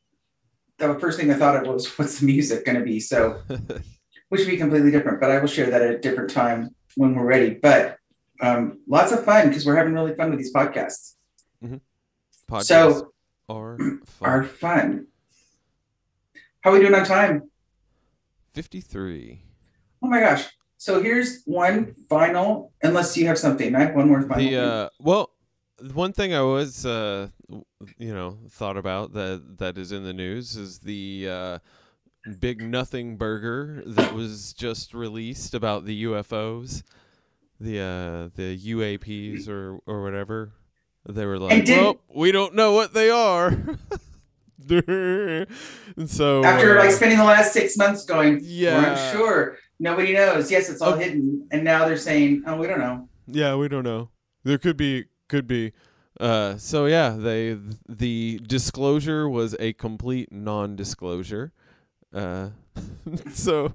the 0.78 0.98
first 0.98 1.18
thing 1.18 1.30
I 1.30 1.34
thought 1.34 1.56
of 1.56 1.72
was 1.72 1.98
what's 1.98 2.20
the 2.20 2.26
music 2.26 2.64
going 2.64 2.78
to 2.78 2.84
be? 2.84 3.00
So 3.00 3.40
which 4.28 4.40
would 4.40 4.48
be 4.48 4.56
completely 4.56 4.90
different, 4.90 5.20
but 5.20 5.30
I 5.30 5.38
will 5.38 5.48
share 5.48 5.70
that 5.70 5.82
at 5.82 5.90
a 5.90 5.98
different 5.98 6.30
time 6.30 6.74
when 6.96 7.14
we're 7.14 7.24
ready. 7.24 7.54
But 7.54 7.96
um, 8.40 8.80
lots 8.86 9.12
of 9.12 9.24
fun 9.24 9.48
because 9.48 9.66
we're 9.66 9.76
having 9.76 9.94
really 9.94 10.14
fun 10.14 10.30
with 10.30 10.38
these 10.38 10.52
podcasts. 10.52 11.14
Podcasts 12.50 12.64
So 12.64 13.12
are 13.48 13.78
are 14.20 14.44
fun. 14.44 14.48
fun. 14.48 15.06
How 16.60 16.70
are 16.70 16.74
we 16.74 16.80
doing 16.80 16.94
on 16.94 17.04
time? 17.04 17.50
53. 18.62 19.40
Oh 20.02 20.08
my 20.08 20.18
gosh. 20.18 20.48
So 20.78 21.00
here's 21.00 21.42
one 21.44 21.94
final, 22.08 22.72
unless 22.82 23.16
you 23.16 23.24
have 23.28 23.38
something. 23.38 23.76
I 23.76 23.80
have 23.84 23.94
one 23.94 24.08
more 24.08 24.22
final. 24.22 24.36
The 24.50 24.56
uh 24.56 24.88
well, 24.98 25.30
one 25.94 26.12
thing 26.12 26.34
I 26.34 26.42
was 26.42 26.84
uh 26.84 27.28
you 27.98 28.12
know 28.12 28.38
thought 28.50 28.76
about 28.76 29.12
that 29.12 29.58
that 29.58 29.78
is 29.78 29.92
in 29.92 30.02
the 30.02 30.12
news 30.12 30.56
is 30.56 30.80
the 30.80 31.28
uh 31.30 31.58
big 32.40 32.60
nothing 32.60 33.16
burger 33.16 33.80
that 33.86 34.12
was 34.12 34.52
just 34.54 34.92
released 34.92 35.54
about 35.54 35.84
the 35.84 36.02
UFOs, 36.02 36.82
the 37.60 37.78
uh 37.78 38.28
the 38.34 38.58
UAPs 38.58 39.48
or 39.48 39.78
or 39.86 40.02
whatever. 40.02 40.50
They 41.08 41.26
were 41.26 41.38
like, 41.38 41.64
did- 41.64 41.80
"Well, 41.80 42.00
we 42.12 42.32
don't 42.32 42.56
know 42.56 42.72
what 42.72 42.92
they 42.92 43.08
are." 43.08 43.52
and 44.68 45.46
so 46.10 46.44
After 46.44 46.78
uh, 46.78 46.84
like 46.84 46.92
spending 46.92 47.18
the 47.18 47.24
last 47.24 47.52
six 47.52 47.76
months 47.76 48.04
going, 48.04 48.40
Yeah. 48.42 48.80
we're 48.82 48.88
unsure. 48.90 49.58
Nobody 49.80 50.12
knows. 50.12 50.50
Yes, 50.50 50.68
it's 50.68 50.80
all 50.82 50.94
Oh. 50.94 50.98
hidden. 50.98 51.46
And 51.50 51.62
now 51.64 51.86
they're 51.86 51.96
saying, 51.96 52.42
oh, 52.46 52.56
we 52.56 52.66
don't 52.66 52.80
know. 52.80 53.08
Yeah, 53.26 53.54
we 53.56 53.68
don't 53.68 53.84
know. 53.84 54.10
There 54.44 54.58
could 54.58 54.76
be, 54.76 55.04
could 55.28 55.46
be. 55.46 55.72
Uh, 56.18 56.56
so 56.56 56.86
yeah, 56.86 57.10
they 57.10 57.56
the 57.88 58.40
disclosure 58.44 59.28
was 59.28 59.54
a 59.60 59.72
complete 59.74 60.32
non-disclosure. 60.32 61.52
Uh, 62.12 62.48
so 63.32 63.72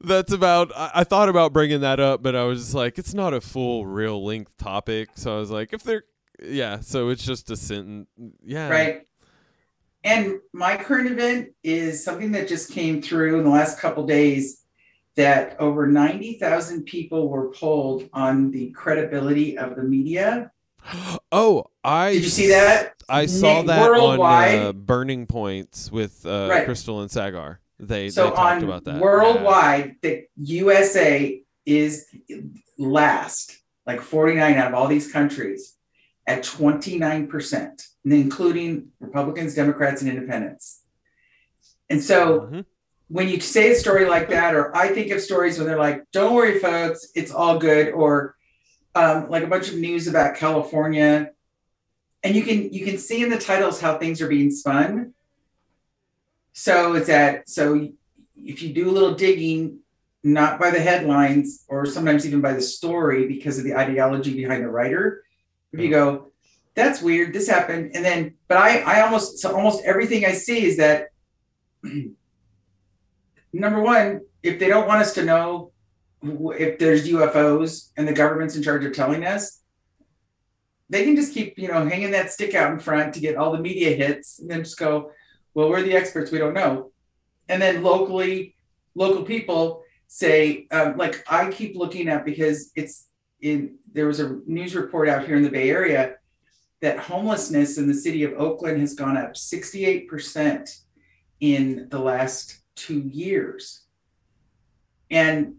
that's 0.00 0.32
about. 0.32 0.70
I, 0.76 0.90
I 0.96 1.04
thought 1.04 1.28
about 1.28 1.52
bringing 1.52 1.80
that 1.80 1.98
up, 1.98 2.22
but 2.22 2.36
I 2.36 2.44
was 2.44 2.60
just 2.60 2.74
like, 2.74 2.98
it's 2.98 3.14
not 3.14 3.34
a 3.34 3.40
full, 3.40 3.84
real 3.86 4.24
length 4.24 4.56
topic. 4.58 5.08
So 5.14 5.34
I 5.34 5.38
was 5.40 5.50
like, 5.50 5.72
if 5.72 5.82
they're, 5.82 6.04
yeah. 6.40 6.80
So 6.80 7.08
it's 7.08 7.24
just 7.24 7.50
a 7.50 7.56
sentence. 7.56 8.06
Yeah. 8.44 8.68
Right. 8.68 9.06
And 10.04 10.40
my 10.52 10.76
current 10.76 11.10
event 11.10 11.50
is 11.62 12.04
something 12.04 12.32
that 12.32 12.48
just 12.48 12.72
came 12.72 13.00
through 13.00 13.38
in 13.38 13.44
the 13.44 13.50
last 13.50 13.78
couple 13.78 14.04
days 14.06 14.62
that 15.16 15.56
over 15.60 15.86
90,000 15.86 16.84
people 16.84 17.28
were 17.28 17.50
polled 17.52 18.08
on 18.12 18.50
the 18.50 18.70
credibility 18.70 19.56
of 19.58 19.76
the 19.76 19.82
media. 19.82 20.50
Oh, 21.30 21.64
I 21.84 22.12
Did 22.14 22.24
you 22.24 22.28
see 22.28 22.48
that? 22.48 22.94
I 23.08 23.26
saw 23.26 23.62
that 23.62 23.88
worldwide- 23.88 24.58
on 24.58 24.66
uh, 24.66 24.72
Breaking 24.72 25.26
Points 25.26 25.90
with 25.92 26.26
uh, 26.26 26.48
Right. 26.50 26.66
Krystal 26.66 27.00
and 27.02 27.10
Saagar. 27.10 27.58
They 27.78 28.10
so 28.10 28.24
they 28.24 28.30
talked 28.30 28.62
on 28.62 28.64
about 28.64 28.84
that. 28.84 29.00
worldwide, 29.00 29.96
the 30.02 30.24
USA 30.36 31.40
is 31.66 32.06
last, 32.78 33.56
like 33.86 34.00
49 34.00 34.54
out 34.56 34.68
of 34.68 34.74
all 34.74 34.88
these 34.88 35.10
countries, 35.12 35.76
at 36.26 36.42
29%, 36.42 37.52
and 37.54 37.78
including 38.04 38.88
Republicans, 39.00 39.54
Democrats, 39.54 40.02
and 40.02 40.10
Independents. 40.10 40.82
And 41.88 42.02
so 42.02 42.40
Mhm. 42.40 42.64
when 43.08 43.28
you 43.28 43.40
say 43.40 43.72
a 43.72 43.74
story 43.74 44.06
like 44.06 44.28
that, 44.30 44.54
or 44.54 44.74
I 44.76 44.88
think 44.88 45.10
of 45.10 45.20
stories 45.20 45.58
when 45.58 45.66
they're 45.66 45.78
like, 45.78 46.10
"Don't 46.12 46.34
worry, 46.34 46.58
folks, 46.58 47.08
it's 47.14 47.30
all 47.30 47.58
good," 47.58 47.92
or 47.92 48.36
um, 48.94 49.30
like 49.30 49.42
a 49.42 49.46
bunch 49.46 49.68
of 49.70 49.76
news 49.78 50.06
about 50.06 50.36
California, 50.36 51.32
and 52.22 52.36
you 52.36 52.42
can 52.42 52.72
you 52.72 52.84
can 52.84 52.98
see 52.98 53.22
in 53.22 53.30
the 53.30 53.38
titles 53.38 53.80
how 53.80 53.98
things 53.98 54.20
are 54.20 54.28
being 54.28 54.50
spun. 54.50 55.14
So 56.52 56.94
it's 56.94 57.06
that 57.06 57.48
so 57.48 57.88
if 58.36 58.62
you 58.62 58.72
do 58.72 58.90
a 58.90 58.92
little 58.92 59.14
digging, 59.14 59.78
not 60.22 60.60
by 60.60 60.70
the 60.70 60.80
headlines 60.80 61.64
or 61.68 61.86
sometimes 61.86 62.26
even 62.26 62.40
by 62.40 62.52
the 62.52 62.60
story 62.60 63.26
because 63.26 63.58
of 63.58 63.64
the 63.64 63.74
ideology 63.74 64.34
behind 64.34 64.62
the 64.62 64.68
writer, 64.68 65.24
if 65.72 65.80
you 65.80 65.88
go, 65.90 66.32
that's 66.74 67.02
weird, 67.02 67.32
this 67.32 67.48
happened, 67.48 67.92
and 67.94 68.04
then 68.04 68.34
but 68.48 68.56
I 68.56 68.80
I 68.80 69.00
almost 69.02 69.38
so 69.38 69.54
almost 69.54 69.84
everything 69.84 70.24
I 70.24 70.32
see 70.32 70.64
is 70.64 70.76
that 70.78 71.08
number 73.52 73.80
one, 73.80 74.22
if 74.42 74.58
they 74.58 74.68
don't 74.68 74.88
want 74.88 75.02
us 75.02 75.14
to 75.14 75.24
know 75.24 75.72
if 76.22 76.78
there's 76.78 77.08
UFOs 77.08 77.90
and 77.96 78.06
the 78.06 78.12
government's 78.12 78.56
in 78.56 78.62
charge 78.62 78.84
of 78.84 78.92
telling 78.92 79.24
us, 79.24 79.60
they 80.88 81.04
can 81.04 81.16
just 81.16 81.34
keep, 81.34 81.58
you 81.58 81.68
know, 81.68 81.86
hanging 81.86 82.12
that 82.12 82.30
stick 82.30 82.54
out 82.54 82.72
in 82.72 82.78
front 82.78 83.14
to 83.14 83.20
get 83.20 83.36
all 83.36 83.52
the 83.52 83.58
media 83.58 83.94
hits 83.94 84.38
and 84.38 84.50
then 84.50 84.62
just 84.62 84.78
go, 84.78 85.10
well, 85.54 85.68
we're 85.68 85.82
the 85.82 85.94
experts, 85.94 86.30
we 86.30 86.38
don't 86.38 86.54
know. 86.54 86.92
And 87.48 87.60
then 87.60 87.82
locally, 87.82 88.54
local 88.94 89.24
people 89.24 89.82
say, 90.06 90.66
um, 90.70 90.96
like 90.96 91.24
I 91.28 91.50
keep 91.50 91.76
looking 91.76 92.08
at 92.08 92.24
because 92.24 92.70
it's 92.76 93.08
in 93.40 93.76
there 93.92 94.06
was 94.06 94.20
a 94.20 94.38
news 94.46 94.74
report 94.74 95.08
out 95.08 95.26
here 95.26 95.36
in 95.36 95.42
the 95.42 95.50
Bay 95.50 95.68
Area 95.68 96.14
that 96.82 96.98
homelessness 96.98 97.78
in 97.78 97.86
the 97.86 97.94
city 97.94 98.24
of 98.24 98.34
Oakland 98.34 98.80
has 98.80 98.94
gone 98.94 99.16
up 99.16 99.34
68% 99.34 100.68
in 101.40 101.88
the 101.90 101.98
last 101.98 102.58
two 102.74 103.00
years. 103.00 103.84
And 105.10 105.54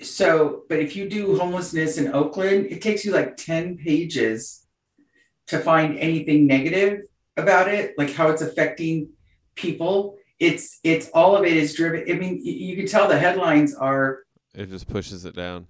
so, 0.00 0.62
but 0.68 0.78
if 0.78 0.94
you 0.94 1.08
do 1.08 1.36
homelessness 1.36 1.98
in 1.98 2.14
Oakland, 2.14 2.66
it 2.70 2.80
takes 2.80 3.04
you 3.04 3.12
like 3.12 3.36
10 3.36 3.78
pages 3.78 4.66
to 5.48 5.58
find 5.58 5.98
anything 5.98 6.46
negative 6.46 7.00
about 7.36 7.68
it, 7.68 7.94
like 7.98 8.12
how 8.12 8.28
it's 8.28 8.42
affecting 8.42 9.08
people. 9.56 10.16
It's 10.38 10.78
it's 10.84 11.10
all 11.14 11.36
of 11.36 11.44
it 11.44 11.56
is 11.56 11.74
driven. 11.74 12.10
I 12.10 12.18
mean, 12.18 12.44
you 12.44 12.76
can 12.76 12.86
tell 12.86 13.08
the 13.08 13.18
headlines 13.18 13.74
are 13.74 14.20
It 14.54 14.68
just 14.68 14.88
pushes 14.88 15.24
it 15.24 15.34
down. 15.34 15.66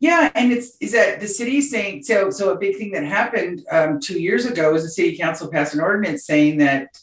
Yeah, 0.00 0.30
and 0.34 0.52
it's 0.52 0.76
is 0.80 0.92
that 0.92 1.20
the 1.20 1.26
city 1.26 1.60
saying 1.60 2.04
so. 2.04 2.30
So 2.30 2.52
a 2.52 2.58
big 2.58 2.76
thing 2.76 2.92
that 2.92 3.04
happened 3.04 3.64
um, 3.70 3.98
two 3.98 4.20
years 4.20 4.46
ago 4.46 4.74
is 4.74 4.84
the 4.84 4.90
city 4.90 5.16
council 5.16 5.48
passed 5.48 5.74
an 5.74 5.80
ordinance 5.80 6.24
saying 6.24 6.58
that 6.58 6.96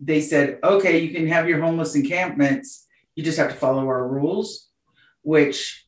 they 0.00 0.20
said, 0.20 0.58
okay, 0.62 0.98
you 0.98 1.12
can 1.12 1.26
have 1.28 1.48
your 1.48 1.60
homeless 1.60 1.94
encampments, 1.94 2.86
you 3.14 3.24
just 3.24 3.38
have 3.38 3.50
to 3.50 3.56
follow 3.56 3.86
our 3.86 4.06
rules, 4.06 4.68
which 5.22 5.86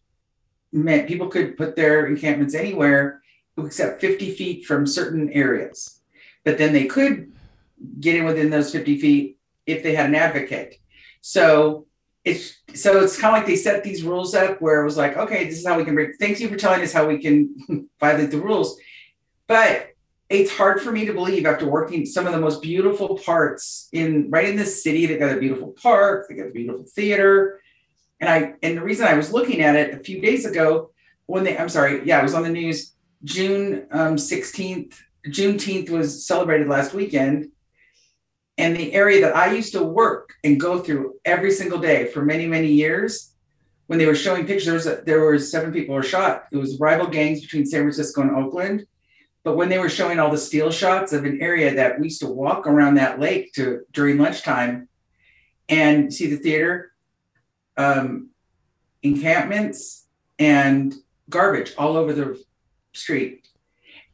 meant 0.73 1.09
people 1.09 1.29
could 1.29 1.57
put 1.57 1.77
their 1.77 2.07
encampments 2.07 2.55
anywhere 2.55 3.23
except 3.59 4.01
50 4.01 4.35
feet 4.35 4.67
from 4.67 4.87
certain 4.87 5.31
areas, 5.33 6.01
but 6.45 6.59
then 6.59 6.73
they 6.73 6.87
could 6.87 7.33
get 8.01 8.17
in 8.17 8.25
within 8.25 8.51
those 8.51 8.73
50 8.73 9.01
feet 9.01 9.39
if 9.67 9.83
they 9.83 9.95
had 9.95 10.07
an 10.07 10.15
advocate. 10.15 10.77
So 11.21 11.88
it's 12.29 12.59
so 12.75 13.03
it's 13.03 13.19
kind 13.19 13.35
of 13.35 13.41
like 13.41 13.47
they 13.47 13.57
set 13.57 13.83
these 13.83 14.03
rules 14.03 14.35
up 14.35 14.61
where 14.61 14.83
it 14.83 14.85
was 14.85 14.97
like, 14.97 15.17
okay, 15.17 15.45
this 15.45 15.59
is 15.59 15.67
how 15.67 15.77
we 15.77 15.85
can 15.85 15.95
break. 15.95 16.19
Thank 16.19 16.41
you 16.41 16.49
for 16.49 16.57
telling 16.57 16.83
us 16.83 16.93
how 16.93 17.07
we 17.07 17.19
can 17.19 17.89
violate 18.01 18.31
the 18.31 18.41
rules. 18.41 18.79
But 19.47 19.95
it's 20.29 20.55
hard 20.55 20.83
for 20.83 20.93
me 20.93 21.07
to 21.07 21.15
believe 21.15 21.47
after 21.47 21.67
working 21.67 22.05
some 22.05 22.27
of 22.27 22.33
the 22.33 22.41
most 22.41 22.61
beautiful 22.61 23.19
parts 23.19 23.89
in 23.93 24.31
right 24.31 24.49
in 24.49 24.57
this 24.57 24.83
city. 24.83 25.07
They 25.07 25.17
got 25.17 25.35
a 25.35 25.41
beautiful 25.41 25.75
park, 25.83 26.27
they 26.29 26.35
got 26.35 26.49
a 26.49 26.51
beautiful 26.51 26.85
theater. 26.85 27.63
And 28.21 28.29
I 28.29 28.55
and 28.63 28.77
the 28.77 28.83
reason 28.83 29.07
I 29.07 29.15
was 29.15 29.33
looking 29.33 29.63
at 29.63 29.75
it 29.75 29.95
a 29.95 29.99
few 29.99 30.21
days 30.21 30.45
ago 30.45 30.91
when 31.27 31.45
they 31.45 31.57
I'm 31.57 31.69
sorry, 31.69 32.07
yeah, 32.07 32.21
it 32.21 32.23
was 32.23 32.35
on 32.35 32.43
the 32.43 32.51
news. 32.51 32.93
June 33.25 33.87
um, 33.91 34.15
16th, 34.15 34.95
Juneteenth 35.27 35.91
was 35.91 36.25
celebrated 36.27 36.69
last 36.69 36.95
weekend. 36.95 37.51
And 38.59 38.77
the 38.77 38.93
area 38.93 39.21
that 39.21 39.37
I 39.37 39.53
used 39.53 39.73
to 39.73 39.83
work 39.85 40.35
and 40.43 40.61
go 40.61 40.81
through 40.81 41.15
every 41.25 41.53
single 41.53 41.79
day 41.79 42.07
for 42.07 42.25
many, 42.25 42.47
many 42.47 42.73
years, 42.73 43.33
when 43.87 43.99
they 43.99 44.07
were 44.07 44.17
showing 44.17 44.47
pictures, 44.47 44.87
there 45.07 45.21
were 45.21 45.39
seven 45.39 45.73
people 45.73 45.95
were 45.95 46.03
shot. 46.03 46.47
It 46.53 46.57
was 46.57 46.79
rival 46.81 47.07
gangs 47.07 47.41
between 47.41 47.65
San 47.65 47.83
Francisco 47.83 48.21
and 48.21 48.33
Oakland. 48.33 48.87
But 49.45 49.57
when 49.57 49.69
they 49.69 49.79
were 49.79 49.89
showing 49.89 50.19
all 50.19 50.31
the 50.31 50.37
steel 50.37 50.71
shots 50.71 51.13
of 51.13 51.25
an 51.25 51.41
area 51.41 51.75
that 51.77 51.99
we 51.99 52.07
used 52.07 52.21
to 52.21 52.27
walk 52.27 52.67
around 52.67 52.97
that 52.97 53.21
lake 53.21 53.53
to 53.55 53.83
during 53.93 54.19
lunchtime 54.19 54.89
and 55.69 56.13
see 56.13 56.27
the 56.27 56.37
theater, 56.37 56.93
um, 57.77 58.31
encampments, 59.03 60.07
and 60.39 60.95
garbage 61.31 61.73
all 61.79 61.97
over 61.97 62.13
the 62.13 62.43
street. 62.93 63.49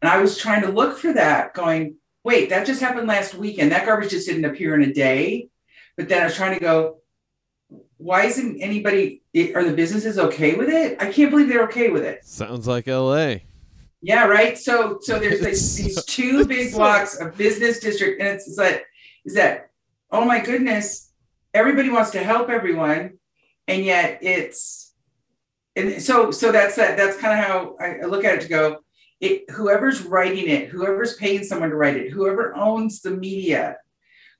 And 0.03 0.11
I 0.11 0.21
was 0.21 0.37
trying 0.37 0.63
to 0.63 0.71
look 0.71 0.99
for 0.99 1.15
that, 1.15 1.55
going, 1.55 1.97
wait, 2.25 2.49
that 2.49 2.66
just 2.66 2.81
happened 2.81 3.07
last 3.07 3.35
weekend. 3.35 3.70
That 3.70 3.87
garbage 3.87 4.11
just 4.11 4.27
didn't 4.27 4.47
appear 4.47 4.75
in 4.75 4.83
a 4.83 4.93
day. 4.93 5.49
But 5.97 6.09
then 6.09 6.22
I 6.22 6.25
was 6.25 6.35
trying 6.35 6.55
to 6.55 6.61
go, 6.61 6.99
why 7.99 8.25
isn't 8.25 8.61
anybody, 8.61 9.22
are 9.55 9.62
the 9.62 9.75
businesses 9.75 10.18
okay 10.18 10.55
with 10.55 10.68
it? 10.68 11.01
I 11.01 11.12
can't 11.12 11.31
believe 11.31 11.49
they're 11.49 11.64
okay 11.64 11.91
with 11.91 12.03
it. 12.03 12.25
Sounds 12.25 12.66
like 12.66 12.89
L.A. 12.89 13.45
Yeah, 14.01 14.27
right. 14.27 14.59
So, 14.59 14.99
so 15.01 15.18
there's 15.18 15.41
like 15.41 15.51
these 15.53 16.05
two 16.05 16.47
big 16.47 16.72
blocks 16.72 17.20
of 17.20 17.37
business 17.37 17.79
district, 17.81 18.20
and 18.20 18.29
it's, 18.29 18.49
it's 18.49 18.59
like, 18.59 18.85
is 19.25 19.35
that, 19.35 19.70
oh 20.11 20.25
my 20.25 20.41
goodness, 20.41 21.12
everybody 21.53 21.91
wants 21.91 22.11
to 22.11 22.22
help 22.22 22.51
everyone, 22.51 23.18
and 23.68 23.85
yet 23.85 24.18
it's, 24.22 24.93
and 25.77 26.03
so, 26.03 26.31
so 26.31 26.53
that's 26.53 26.77
that. 26.77 26.97
That's 26.97 27.16
kind 27.16 27.39
of 27.39 27.45
how 27.45 27.77
I, 27.81 28.01
I 28.03 28.05
look 28.05 28.25
at 28.25 28.35
it 28.37 28.41
to 28.43 28.49
go. 28.49 28.84
It 29.21 29.51
whoever's 29.51 30.03
writing 30.03 30.49
it, 30.49 30.69
whoever's 30.69 31.17
paying 31.17 31.45
someone 31.45 31.71
to 31.71 31.77
write 31.77 31.97
it, 31.97 32.11
whoever 32.11 32.55
owns 32.55 33.01
the 33.01 33.11
media, 33.11 33.77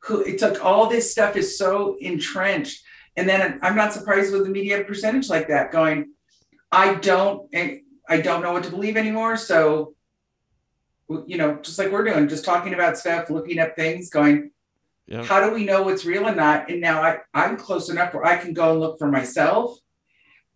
who 0.01 0.21
it's 0.23 0.43
like 0.43 0.63
all 0.65 0.89
this 0.89 1.11
stuff 1.11 1.37
is 1.37 1.57
so 1.57 1.97
entrenched, 2.01 2.83
and 3.17 3.29
then 3.29 3.59
I'm 3.63 3.77
not 3.77 3.93
surprised 3.93 4.33
with 4.33 4.45
the 4.45 4.51
media 4.51 4.83
percentage 4.85 5.29
like 5.31 5.49
that 5.49 5.73
going. 5.73 6.11
I 6.73 6.95
don't, 6.95 7.49
I 8.09 8.21
don't 8.21 8.43
know 8.43 8.53
what 8.53 8.65
to 8.65 8.71
believe 8.71 8.97
anymore. 8.97 9.37
So, 9.37 9.95
you 11.09 11.39
know, 11.39 11.57
just 11.63 11.79
like 11.79 11.93
we're 11.93 12.03
doing, 12.03 12.27
just 12.29 12.45
talking 12.45 12.75
about 12.75 12.99
stuff, 12.99 13.31
looking 13.31 13.61
up 13.61 13.77
things, 13.77 14.11
going, 14.11 14.51
Yeah. 15.07 15.23
how 15.23 15.47
do 15.47 15.55
we 15.55 15.65
know 15.65 15.83
what's 15.85 16.05
real 16.05 16.27
and 16.27 16.37
not? 16.37 16.69
And 16.69 16.81
now 16.81 17.01
I, 17.01 17.19
I'm 17.33 17.57
close 17.57 17.91
enough 17.91 18.13
where 18.13 18.25
I 18.25 18.39
can 18.39 18.55
go 18.55 18.73
and 18.73 18.81
look 18.81 18.99
for 18.99 19.07
myself. 19.07 19.79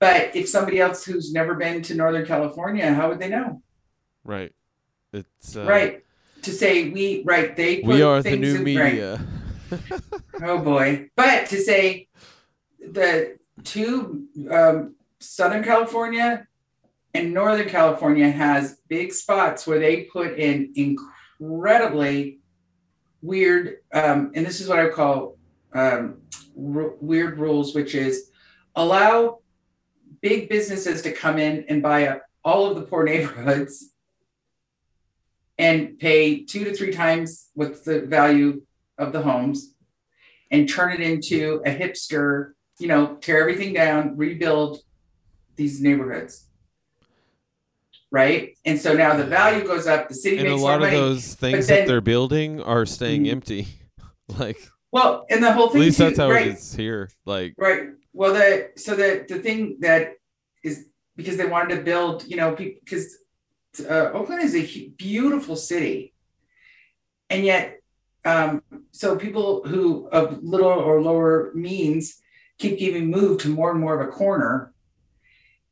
But 0.00 0.34
if 0.34 0.48
somebody 0.48 0.80
else 0.80 1.04
who's 1.04 1.32
never 1.32 1.54
been 1.54 1.82
to 1.82 1.94
Northern 1.94 2.26
California, 2.26 2.92
how 2.92 3.08
would 3.10 3.20
they 3.20 3.28
know? 3.28 3.62
Right. 4.28 4.52
It's 5.14 5.56
uh, 5.56 5.64
right. 5.64 6.04
To 6.42 6.52
say 6.52 6.90
we, 6.90 7.22
right, 7.24 7.56
they 7.56 7.80
We 7.80 8.02
are 8.02 8.22
the 8.22 8.36
new 8.36 8.56
in- 8.56 8.76
right. 8.76 8.92
media. 8.92 9.26
Oh 10.42 10.58
boy. 10.58 11.08
But 11.16 11.46
to 11.46 11.56
say 11.58 12.08
the 12.78 13.38
two 13.64 14.26
um, 14.50 14.94
Southern 15.18 15.64
California 15.64 16.46
and 17.14 17.32
Northern 17.32 17.68
California 17.70 18.28
has 18.30 18.80
big 18.88 19.14
spots 19.14 19.66
where 19.66 19.78
they 19.78 20.02
put 20.04 20.38
in 20.38 20.72
incredibly 20.76 22.40
weird, 23.22 23.78
um, 23.94 24.30
and 24.34 24.44
this 24.44 24.60
is 24.60 24.68
what 24.68 24.78
I 24.78 24.90
call 24.90 25.38
um, 25.72 26.18
r- 26.54 26.92
weird 27.00 27.38
rules, 27.38 27.74
which 27.74 27.94
is 27.94 28.30
allow 28.76 29.38
big 30.20 30.50
businesses 30.50 31.00
to 31.02 31.12
come 31.12 31.38
in 31.38 31.64
and 31.70 31.82
buy 31.82 32.08
up 32.08 32.22
all 32.44 32.66
of 32.70 32.76
the 32.76 32.82
poor 32.82 33.04
neighborhoods 33.04 33.94
and 35.58 35.98
pay 35.98 36.44
two 36.44 36.64
to 36.64 36.72
three 36.74 36.92
times 36.92 37.48
what's 37.54 37.80
the 37.80 38.00
value 38.02 38.62
of 38.96 39.12
the 39.12 39.22
homes 39.22 39.74
and 40.50 40.68
turn 40.68 40.92
it 40.92 41.00
into 41.00 41.60
a 41.66 41.70
hipster, 41.70 42.52
you 42.78 42.86
know, 42.88 43.16
tear 43.16 43.40
everything 43.40 43.72
down, 43.74 44.16
rebuild 44.16 44.78
these 45.56 45.80
neighborhoods. 45.80 46.46
Right. 48.10 48.56
And 48.64 48.78
so 48.80 48.94
now 48.94 49.16
the 49.16 49.24
value 49.24 49.66
goes 49.66 49.86
up, 49.86 50.08
the 50.08 50.14
city 50.14 50.38
And 50.38 50.46
a 50.46 50.50
makes 50.52 50.60
more 50.60 50.70
lot 50.70 50.76
of 50.76 50.80
money. 50.82 50.96
those 50.96 51.34
things 51.34 51.66
then- 51.66 51.80
that 51.80 51.86
they're 51.88 52.00
building 52.00 52.60
are 52.62 52.86
staying 52.86 53.24
Mhm. 53.24 53.30
empty. 53.32 53.68
Like 54.38 54.58
Well, 54.92 55.24
and 55.30 55.42
the 55.42 55.52
whole 55.52 55.68
thing 55.68 55.80
at 55.80 55.84
least 55.86 55.98
too, 55.98 56.04
that's 56.04 56.18
how 56.18 56.30
right? 56.30 56.48
it 56.48 56.54
is 56.58 56.74
here. 56.74 57.10
Like 57.24 57.54
Right. 57.58 57.88
Well, 58.12 58.34
the 58.34 58.70
so 58.76 58.94
the 58.94 59.24
the 59.28 59.38
thing 59.38 59.78
that 59.80 60.14
is 60.62 60.86
because 61.16 61.36
they 61.38 61.46
wanted 61.46 61.76
to 61.76 61.82
build, 61.82 62.24
you 62.28 62.36
know, 62.36 62.54
because 62.54 63.16
uh, 63.80 64.10
Oakland 64.14 64.42
is 64.42 64.54
a 64.54 64.88
beautiful 64.96 65.56
city, 65.56 66.14
and 67.30 67.44
yet, 67.44 67.80
um, 68.24 68.62
so 68.92 69.16
people 69.16 69.62
who 69.64 70.08
of 70.08 70.42
little 70.42 70.68
or 70.68 71.00
lower 71.00 71.52
means 71.54 72.20
keep 72.58 72.78
getting 72.78 73.10
moved 73.10 73.40
to 73.40 73.48
more 73.48 73.70
and 73.70 73.80
more 73.80 74.00
of 74.00 74.06
a 74.06 74.10
corner, 74.10 74.72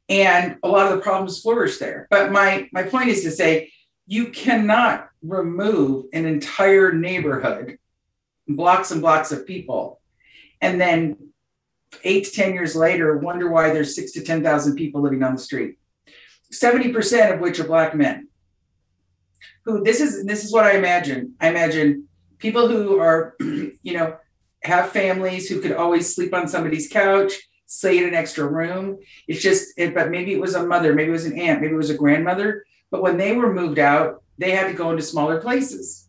and 0.08 0.56
a 0.62 0.68
lot 0.68 0.90
of 0.90 0.96
the 0.96 1.02
problems 1.02 1.40
flourish 1.40 1.78
there. 1.78 2.06
But 2.10 2.32
my 2.32 2.68
my 2.72 2.82
point 2.82 3.08
is 3.08 3.22
to 3.22 3.30
say 3.30 3.72
you 4.06 4.30
cannot 4.30 5.08
remove 5.22 6.06
an 6.12 6.26
entire 6.26 6.92
neighborhood, 6.92 7.78
blocks 8.46 8.90
and 8.90 9.00
blocks 9.00 9.32
of 9.32 9.46
people, 9.46 10.00
and 10.60 10.80
then 10.80 11.16
eight 12.04 12.24
to 12.24 12.30
10 12.30 12.54
years 12.54 12.76
later, 12.76 13.16
wonder 13.16 13.50
why 13.50 13.70
there's 13.70 13.94
six 13.94 14.12
to 14.12 14.22
10,000 14.22 14.76
people 14.76 15.00
living 15.00 15.22
on 15.22 15.34
the 15.34 15.40
street. 15.40 15.78
70% 16.52 17.34
of 17.34 17.40
which 17.40 17.60
are 17.60 17.64
black 17.64 17.94
men. 17.94 18.28
Who 19.64 19.82
this 19.82 20.00
is, 20.00 20.24
this 20.24 20.44
is 20.44 20.52
what 20.52 20.64
I 20.64 20.76
imagine. 20.76 21.34
I 21.40 21.48
imagine 21.48 22.08
people 22.38 22.68
who 22.68 22.98
are, 22.98 23.34
you 23.40 23.92
know, 23.92 24.16
have 24.62 24.90
families 24.90 25.48
who 25.48 25.60
could 25.60 25.72
always 25.72 26.14
sleep 26.14 26.34
on 26.34 26.48
somebody's 26.48 26.88
couch, 26.88 27.32
stay 27.66 27.98
in 27.98 28.04
an 28.04 28.14
extra 28.14 28.46
room. 28.46 28.98
It's 29.28 29.42
just, 29.42 29.72
it, 29.76 29.94
but 29.94 30.10
maybe 30.10 30.32
it 30.32 30.40
was 30.40 30.54
a 30.54 30.66
mother, 30.66 30.94
maybe 30.94 31.08
it 31.08 31.12
was 31.12 31.26
an 31.26 31.38
aunt, 31.38 31.60
maybe 31.60 31.74
it 31.74 31.78
was 31.78 31.90
a 31.90 31.96
grandmother. 31.96 32.64
But 32.90 33.02
when 33.02 33.16
they 33.16 33.34
were 33.34 33.52
moved 33.52 33.78
out, 33.78 34.22
they 34.38 34.52
had 34.52 34.68
to 34.68 34.74
go 34.74 34.90
into 34.90 35.02
smaller 35.02 35.40
places. 35.40 36.08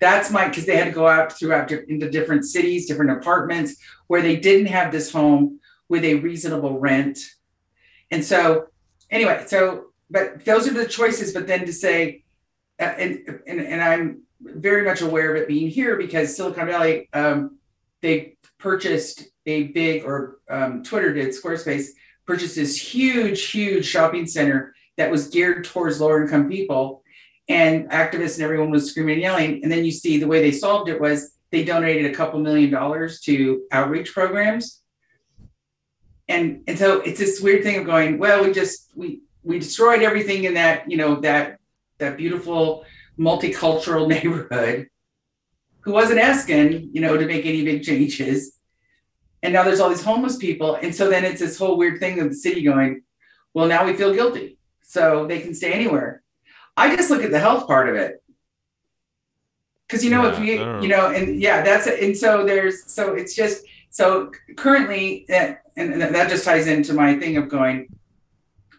That's 0.00 0.30
my, 0.30 0.48
because 0.48 0.66
they 0.66 0.76
had 0.76 0.86
to 0.86 0.92
go 0.92 1.06
out 1.06 1.38
throughout 1.38 1.70
into 1.70 2.10
different 2.10 2.44
cities, 2.44 2.86
different 2.86 3.10
apartments 3.10 3.76
where 4.06 4.22
they 4.22 4.36
didn't 4.36 4.66
have 4.66 4.92
this 4.92 5.12
home 5.12 5.60
with 5.88 6.04
a 6.04 6.14
reasonable 6.16 6.78
rent. 6.78 7.18
And 8.10 8.24
so, 8.24 8.68
anyway, 9.10 9.44
so, 9.46 9.86
but 10.10 10.44
those 10.44 10.68
are 10.68 10.74
the 10.74 10.86
choices. 10.86 11.32
But 11.32 11.46
then 11.46 11.66
to 11.66 11.72
say, 11.72 12.24
uh, 12.80 12.84
and, 12.84 13.42
and, 13.46 13.60
and 13.60 13.82
I'm 13.82 14.22
very 14.40 14.84
much 14.84 15.02
aware 15.02 15.34
of 15.34 15.42
it 15.42 15.48
being 15.48 15.68
here 15.68 15.96
because 15.96 16.36
Silicon 16.36 16.66
Valley, 16.66 17.08
um, 17.12 17.58
they 18.00 18.36
purchased 18.58 19.28
a 19.46 19.64
big, 19.64 20.04
or 20.04 20.38
um, 20.48 20.82
Twitter 20.82 21.12
did, 21.12 21.28
Squarespace 21.28 21.88
purchased 22.26 22.56
this 22.56 22.76
huge, 22.76 23.50
huge 23.50 23.84
shopping 23.84 24.26
center 24.26 24.74
that 24.96 25.10
was 25.10 25.28
geared 25.28 25.64
towards 25.64 26.00
lower 26.00 26.22
income 26.22 26.48
people. 26.48 27.02
And 27.48 27.90
activists 27.90 28.36
and 28.36 28.44
everyone 28.44 28.70
was 28.70 28.90
screaming 28.90 29.14
and 29.14 29.22
yelling. 29.22 29.62
And 29.62 29.72
then 29.72 29.84
you 29.84 29.90
see 29.90 30.18
the 30.18 30.26
way 30.26 30.40
they 30.40 30.52
solved 30.52 30.88
it 30.88 31.00
was 31.00 31.36
they 31.50 31.64
donated 31.64 32.10
a 32.10 32.14
couple 32.14 32.38
million 32.38 32.70
dollars 32.70 33.20
to 33.22 33.62
outreach 33.72 34.12
programs. 34.12 34.79
And 36.30 36.62
and 36.68 36.78
so 36.78 37.00
it's 37.00 37.18
this 37.18 37.40
weird 37.40 37.64
thing 37.64 37.80
of 37.80 37.84
going, 37.84 38.18
well, 38.18 38.44
we 38.44 38.52
just 38.52 38.90
we 38.94 39.20
we 39.42 39.58
destroyed 39.58 40.02
everything 40.02 40.44
in 40.44 40.54
that, 40.54 40.90
you 40.90 40.96
know, 40.96 41.16
that 41.20 41.58
that 41.98 42.16
beautiful 42.16 42.84
multicultural 43.18 44.08
neighborhood 44.14 44.88
who 45.80 45.92
wasn't 45.92 46.20
asking, 46.20 46.90
you 46.92 47.00
know, 47.00 47.16
to 47.16 47.26
make 47.26 47.44
any 47.46 47.64
big 47.64 47.82
changes. 47.82 48.56
And 49.42 49.52
now 49.52 49.64
there's 49.64 49.80
all 49.80 49.88
these 49.88 50.04
homeless 50.04 50.36
people. 50.36 50.76
And 50.76 50.94
so 50.94 51.08
then 51.08 51.24
it's 51.24 51.40
this 51.40 51.58
whole 51.58 51.76
weird 51.76 51.98
thing 51.98 52.20
of 52.20 52.28
the 52.28 52.34
city 52.34 52.62
going, 52.62 53.02
well, 53.54 53.66
now 53.66 53.84
we 53.84 53.94
feel 53.94 54.12
guilty. 54.12 54.58
So 54.82 55.26
they 55.26 55.40
can 55.40 55.54
stay 55.54 55.72
anywhere. 55.72 56.22
I 56.76 56.94
just 56.94 57.10
look 57.10 57.22
at 57.22 57.30
the 57.30 57.38
health 57.38 57.66
part 57.66 57.88
of 57.88 57.96
it. 57.96 58.22
Cause 59.88 60.04
you 60.04 60.10
know, 60.10 60.28
if 60.28 60.38
Yeah, 60.38 60.44
we, 60.44 60.58
I 60.58 60.80
you 60.80 60.88
know, 60.88 61.10
and 61.10 61.40
yeah, 61.40 61.62
that's 61.62 61.86
it. 61.86 62.02
And 62.02 62.16
so 62.16 62.44
there's, 62.44 62.84
so 62.92 63.14
it's 63.14 63.34
just, 63.34 63.64
so 63.88 64.30
currently, 64.56 65.26
uh, 65.28 65.54
and 65.76 66.00
that 66.00 66.28
just 66.28 66.44
ties 66.44 66.66
into 66.66 66.92
my 66.94 67.18
thing 67.18 67.36
of 67.36 67.48
going, 67.48 67.88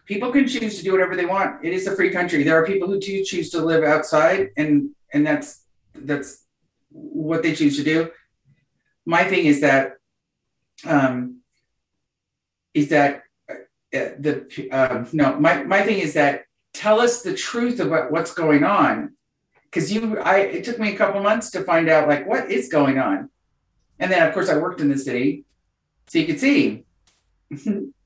people 0.06 0.30
can 0.30 0.46
choose 0.46 0.78
to 0.78 0.84
do 0.84 0.92
whatever 0.92 1.16
they 1.16 1.26
want. 1.26 1.64
It 1.64 1.72
is 1.72 1.86
a 1.86 1.96
free 1.96 2.10
country. 2.10 2.42
There 2.42 2.60
are 2.60 2.66
people 2.66 2.88
who 2.88 2.98
do 2.98 3.24
choose 3.24 3.50
to 3.50 3.64
live 3.64 3.84
outside 3.84 4.50
and, 4.56 4.90
and 5.12 5.26
that's, 5.26 5.64
that's 5.94 6.44
what 6.90 7.42
they 7.42 7.54
choose 7.54 7.76
to 7.76 7.84
do. 7.84 8.10
My 9.04 9.24
thing 9.24 9.46
is 9.46 9.60
that, 9.62 9.94
um, 10.84 11.40
is 12.74 12.88
that 12.88 13.22
uh, 13.50 13.54
the, 13.92 14.68
um, 14.70 15.08
no, 15.12 15.38
my, 15.38 15.62
my 15.64 15.82
thing 15.82 15.98
is 15.98 16.14
that 16.14 16.44
tell 16.72 17.00
us 17.00 17.22
the 17.22 17.34
truth 17.34 17.80
about 17.80 18.10
what's 18.10 18.32
going 18.32 18.64
on. 18.64 19.14
Cause 19.70 19.90
you, 19.90 20.18
I, 20.18 20.38
it 20.40 20.64
took 20.64 20.78
me 20.78 20.92
a 20.92 20.96
couple 20.96 21.22
months 21.22 21.50
to 21.52 21.64
find 21.64 21.88
out 21.88 22.08
like 22.08 22.26
what 22.26 22.50
is 22.50 22.68
going 22.68 22.98
on. 22.98 23.30
And 23.98 24.10
then 24.10 24.26
of 24.26 24.34
course 24.34 24.50
I 24.50 24.56
worked 24.56 24.80
in 24.80 24.88
the 24.88 24.98
city, 24.98 25.44
so 26.08 26.18
you 26.18 26.26
could 26.26 26.40
see 26.40 26.84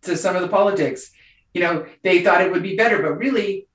to 0.03 0.17
some 0.17 0.37
of 0.37 0.43
the 0.43 0.49
politics. 0.49 1.11
You 1.55 1.63
know, 1.63 1.87
they 2.03 2.23
thought 2.23 2.43
it 2.43 2.53
would 2.53 2.63
be 2.63 2.77
better, 2.77 3.03
but 3.03 3.19
really 3.19 3.69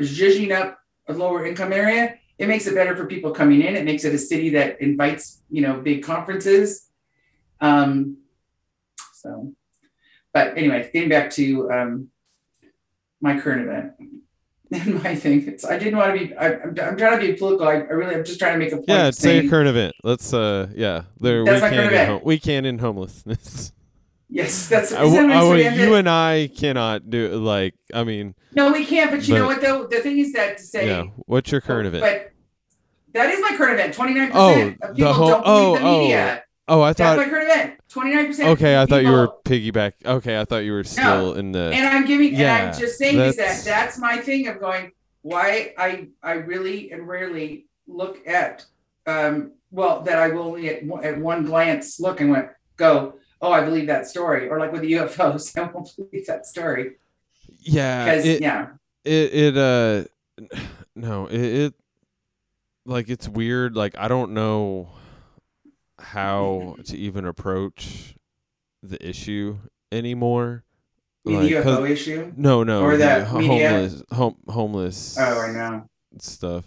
zhuzhing 0.00 0.56
up 0.56 0.78
a 1.08 1.12
lower 1.12 1.46
income 1.46 1.72
area, 1.72 2.16
it 2.38 2.48
makes 2.48 2.66
it 2.66 2.74
better 2.74 2.96
for 2.96 3.06
people 3.06 3.32
coming 3.32 3.62
in. 3.62 3.76
It 3.76 3.84
makes 3.84 4.04
it 4.04 4.14
a 4.14 4.18
city 4.18 4.50
that 4.50 4.80
invites, 4.80 5.42
you 5.50 5.62
know, 5.62 5.80
big 5.80 6.02
conferences. 6.02 6.88
Um, 7.60 8.18
so, 9.14 9.52
but 10.32 10.56
anyway, 10.56 10.88
getting 10.92 11.08
back 11.08 11.30
to 11.32 11.70
um, 11.70 12.08
my 13.20 13.40
current 13.40 13.68
event 13.68 13.92
and 14.72 15.02
my 15.02 15.14
thing. 15.14 15.46
It's, 15.48 15.64
I 15.64 15.78
didn't 15.78 15.96
want 15.96 16.18
to 16.18 16.26
be. 16.26 16.34
I, 16.34 16.54
I'm, 16.54 16.68
I'm 16.80 16.96
trying 16.96 17.20
to 17.20 17.26
be 17.26 17.32
political. 17.34 17.66
I, 17.66 17.74
I 17.74 17.92
really. 17.92 18.14
I'm 18.14 18.24
just 18.24 18.38
trying 18.38 18.52
to 18.52 18.58
make 18.58 18.72
a 18.72 18.76
point. 18.76 18.88
yeah, 18.88 19.08
of 19.08 19.14
say 19.14 19.46
a 19.46 19.48
current 19.48 19.68
event. 19.68 19.94
Let's 20.04 20.32
uh 20.34 20.68
yeah. 20.74 21.02
There 21.20 21.44
That's 21.44 21.56
we 21.56 21.60
my 21.60 21.68
can 21.68 21.78
current 21.78 21.92
in 21.92 22.00
event. 22.00 22.24
we 22.24 22.38
can 22.38 22.64
in 22.64 22.78
homelessness. 22.78 23.72
Yes, 24.30 24.68
that's. 24.68 24.92
I 24.92 25.08
that 25.08 25.30
I 25.30 25.40
saying? 25.40 25.80
you 25.80 25.94
and 25.94 26.06
I 26.06 26.50
cannot 26.54 27.08
do 27.08 27.30
like 27.36 27.74
I 27.94 28.04
mean 28.04 28.34
No, 28.54 28.70
we 28.70 28.84
can't. 28.84 29.10
But 29.10 29.26
you 29.26 29.34
know 29.36 29.46
what 29.46 29.62
though? 29.62 29.86
The 29.86 30.00
thing 30.00 30.18
is 30.18 30.34
that 30.34 30.58
to 30.58 30.62
say. 30.62 30.86
yeah. 30.86 31.04
What's 31.24 31.50
your 31.50 31.62
current 31.62 31.86
event? 31.86 32.02
But 32.02 32.32
that 33.14 33.30
is 33.30 33.40
my 33.40 33.56
current 33.56 33.80
event. 33.80 33.94
Twenty 33.94 34.12
nine 34.12 34.30
percent 34.30 34.82
of 34.82 34.88
the 34.90 34.94
people 34.96 35.12
whole- 35.14 35.30
don't 35.30 35.44
believe 35.44 35.80
the 35.80 35.86
oh, 35.88 35.94
oh. 35.96 36.00
media. 36.00 36.42
Oh, 36.42 36.47
I 36.68 36.92
That's 36.92 36.98
thought 36.98 37.16
my 37.16 37.24
current 37.28 37.50
event. 37.50 37.80
Twenty 37.88 38.14
nine 38.14 38.26
percent. 38.26 38.48
okay. 38.50 38.80
I 38.80 38.86
thought 38.86 39.02
you 39.02 39.12
were 39.12 39.28
piggyback. 39.44 39.92
Okay, 40.04 40.38
I 40.38 40.44
thought 40.44 40.58
you 40.58 40.72
were 40.72 40.84
still 40.84 41.34
in 41.34 41.52
the. 41.52 41.70
And 41.72 41.86
I'm 41.86 42.06
giving, 42.06 42.28
and 42.30 42.38
Yeah, 42.38 42.70
I'm 42.72 42.78
just 42.78 42.98
saying 42.98 43.18
is 43.18 43.36
that 43.36 43.64
that's 43.64 43.98
my 43.98 44.18
thing 44.18 44.48
of 44.48 44.60
going. 44.60 44.92
Why 45.22 45.74
I 45.76 46.08
I 46.22 46.32
really 46.32 46.92
and 46.92 47.08
rarely 47.08 47.66
look 47.86 48.26
at, 48.26 48.64
um, 49.06 49.52
well, 49.70 50.02
that 50.02 50.18
I 50.18 50.28
will 50.28 50.42
only 50.42 50.68
at 50.68 50.84
one, 50.84 51.04
at 51.04 51.18
one 51.18 51.44
glance 51.44 51.98
look 51.98 52.20
and 52.20 52.30
went 52.30 52.48
go. 52.76 53.14
Oh, 53.40 53.52
I 53.52 53.64
believe 53.64 53.86
that 53.86 54.06
story, 54.06 54.48
or 54.48 54.58
like 54.58 54.72
with 54.72 54.82
the 54.82 54.92
UFOs, 54.92 55.56
I 55.58 55.70
won't 55.70 55.94
believe 55.96 56.26
that 56.26 56.44
story 56.44 56.96
yeah, 57.60 58.04
because 58.04 58.24
it, 58.26 58.42
yeah, 58.42 58.68
it 59.04 59.34
it 59.34 59.56
uh 59.56 60.04
no 60.96 61.26
it, 61.26 61.40
it 61.40 61.74
like 62.84 63.08
it's 63.08 63.28
weird. 63.28 63.76
Like 63.76 63.96
I 63.98 64.08
don't 64.08 64.32
know 64.32 64.90
how 66.00 66.76
to 66.84 66.96
even 66.96 67.24
approach 67.24 68.14
the 68.82 69.04
issue 69.06 69.58
anymore. 69.92 70.64
Like, 71.24 71.50
UFO 71.50 71.88
issue. 71.90 72.32
No, 72.36 72.62
no, 72.64 72.82
Or 72.82 72.92
the 72.92 72.98
that 72.98 73.26
homeless, 73.26 74.02
hom- 74.10 74.36
homeless. 74.48 75.16
Oh, 75.18 75.40
I 75.40 75.52
know. 75.52 75.88
stuff. 76.20 76.64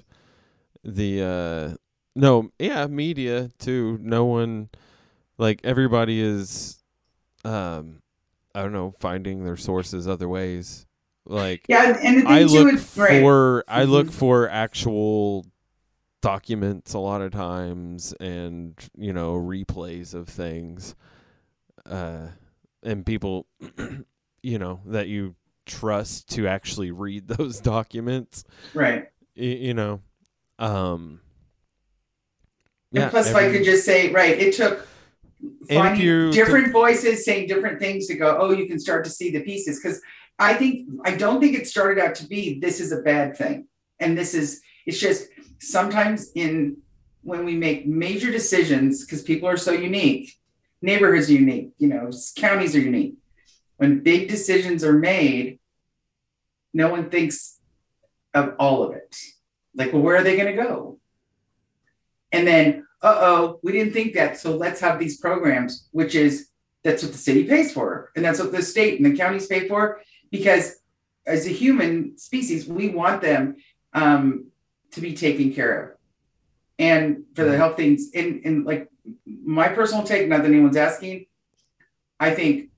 The 0.84 1.24
uh 1.24 1.76
no, 2.16 2.52
yeah, 2.60 2.86
media 2.88 3.50
too. 3.60 3.98
No 4.02 4.26
one 4.26 4.70
like 5.38 5.62
everybody 5.64 6.20
is 6.22 6.84
um 7.46 8.02
I 8.54 8.62
don't 8.62 8.74
know, 8.74 8.92
finding 9.00 9.46
their 9.46 9.58
sources 9.58 10.08
other 10.08 10.28
ways. 10.28 10.86
Like 11.26 11.66
Yeah, 11.70 11.98
and 12.04 12.18
the 12.18 12.22
thing 12.22 12.28
I 12.32 12.44
look 12.44 12.74
is 12.74 12.98
right. 12.98 13.22
for 13.22 13.64
I 13.68 13.84
look 13.86 14.08
Mhm. 14.08 14.14
for 14.14 14.50
actual 14.50 15.46
documents 16.22 16.94
a 16.94 17.00
lot 17.00 17.22
of 17.22 17.32
times 17.32 18.14
and 18.20 18.76
you 18.98 19.12
know 19.12 19.34
replays 19.34 20.14
of 20.14 20.30
things 20.30 20.96
uh 21.86 22.28
and 22.84 23.06
people 23.06 23.48
you 24.44 24.60
know 24.60 24.80
that 24.86 25.08
you 25.08 25.36
trust 25.66 26.30
to 26.30 26.48
actually 26.48 26.92
read 26.92 27.28
those 27.38 27.60
documents 27.60 28.44
right. 28.74 29.10
y- 29.36 29.44
you 29.44 29.74
know 29.74 30.00
um 30.60 31.20
And 32.94 33.10
plus, 33.10 33.30
if 33.30 33.36
I 33.36 33.52
could 33.52 33.64
just 33.64 33.86
say, 33.86 34.12
right, 34.12 34.38
it 34.38 34.54
took 34.54 34.86
finding 35.70 36.32
different 36.32 36.72
voices 36.72 37.26
saying 37.26 37.48
different 37.48 37.80
things 37.80 38.08
to 38.08 38.16
go, 38.16 38.38
oh, 38.40 38.52
you 38.52 38.68
can 38.68 38.80
start 38.80 39.06
to 39.06 39.10
see 39.10 39.32
the 39.32 39.42
pieces. 39.42 39.80
Because 39.80 40.02
I 40.38 40.54
think, 40.56 40.90
I 41.06 41.16
don't 41.16 41.40
think 41.40 41.56
it 41.56 41.68
started 41.68 42.04
out 42.04 42.16
to 42.16 42.28
be 42.28 42.60
this 42.60 42.80
is 42.80 42.92
a 42.92 43.02
bad 43.02 43.38
thing. 43.38 43.68
And 44.00 44.18
this 44.18 44.34
is, 44.34 44.62
it's 44.86 45.00
just 45.00 45.30
sometimes 45.62 46.32
in 46.36 46.78
when 47.24 47.46
we 47.46 47.56
make 47.56 47.86
major 47.86 48.32
decisions, 48.32 49.06
because 49.06 49.22
people 49.22 49.48
are 49.48 49.58
so 49.58 49.72
unique, 49.72 50.36
neighborhoods 50.82 51.30
are 51.30 51.34
unique, 51.34 51.70
you 51.78 51.88
know, 51.88 52.10
counties 52.36 52.76
are 52.76 52.80
unique. 52.80 53.14
When 53.78 54.02
big 54.02 54.28
decisions 54.28 54.84
are 54.84 54.98
made, 54.98 55.60
no 56.74 56.90
one 56.90 57.10
thinks 57.10 57.60
of 58.34 58.56
all 58.60 58.84
of 58.84 58.94
it. 58.96 59.16
Like, 59.76 59.94
well, 59.94 60.02
where 60.02 60.18
are 60.18 60.24
they 60.24 60.36
going 60.36 60.56
to 60.56 60.64
go? 60.64 61.00
And 62.32 62.48
then 62.48 62.88
uh 63.04 63.18
oh, 63.20 63.60
we 63.64 63.72
didn't 63.72 63.94
think 63.94 64.14
that. 64.14 64.38
So 64.38 64.56
let's 64.56 64.80
have 64.82 65.00
these 65.00 65.18
programs, 65.18 65.88
which 65.92 66.16
is 66.16 66.50
that's 66.84 67.04
what 67.04 67.12
the 67.12 67.18
city 67.18 67.44
pays 67.44 67.74
for. 67.74 68.12
And 68.16 68.24
that's 68.24 68.40
what 68.40 68.52
the 68.52 68.62
state 68.62 69.00
and 69.00 69.12
the 69.12 69.18
counties 69.18 69.48
pay 69.48 69.68
for. 69.68 70.02
Because 70.32 70.78
as 71.26 71.46
a 71.46 71.50
human 71.50 72.18
species, 72.18 72.68
we 72.68 72.90
want 72.90 73.22
them 73.22 73.58
um, 73.94 74.51
to 74.92 75.02
be 75.02 75.14
taken 75.14 75.54
care 75.54 75.84
of. 75.84 75.98
And 76.80 77.26
for 77.36 77.44
the 77.44 77.56
health 77.56 77.78
things, 77.78 78.10
and, 78.16 78.42
and 78.44 78.66
like 78.66 78.90
my 79.26 79.70
personal 79.70 80.04
take, 80.04 80.28
not 80.28 80.42
that 80.42 80.48
anyone's 80.48 80.78
asking, 80.78 81.28
I 82.20 82.32
think 82.32 82.70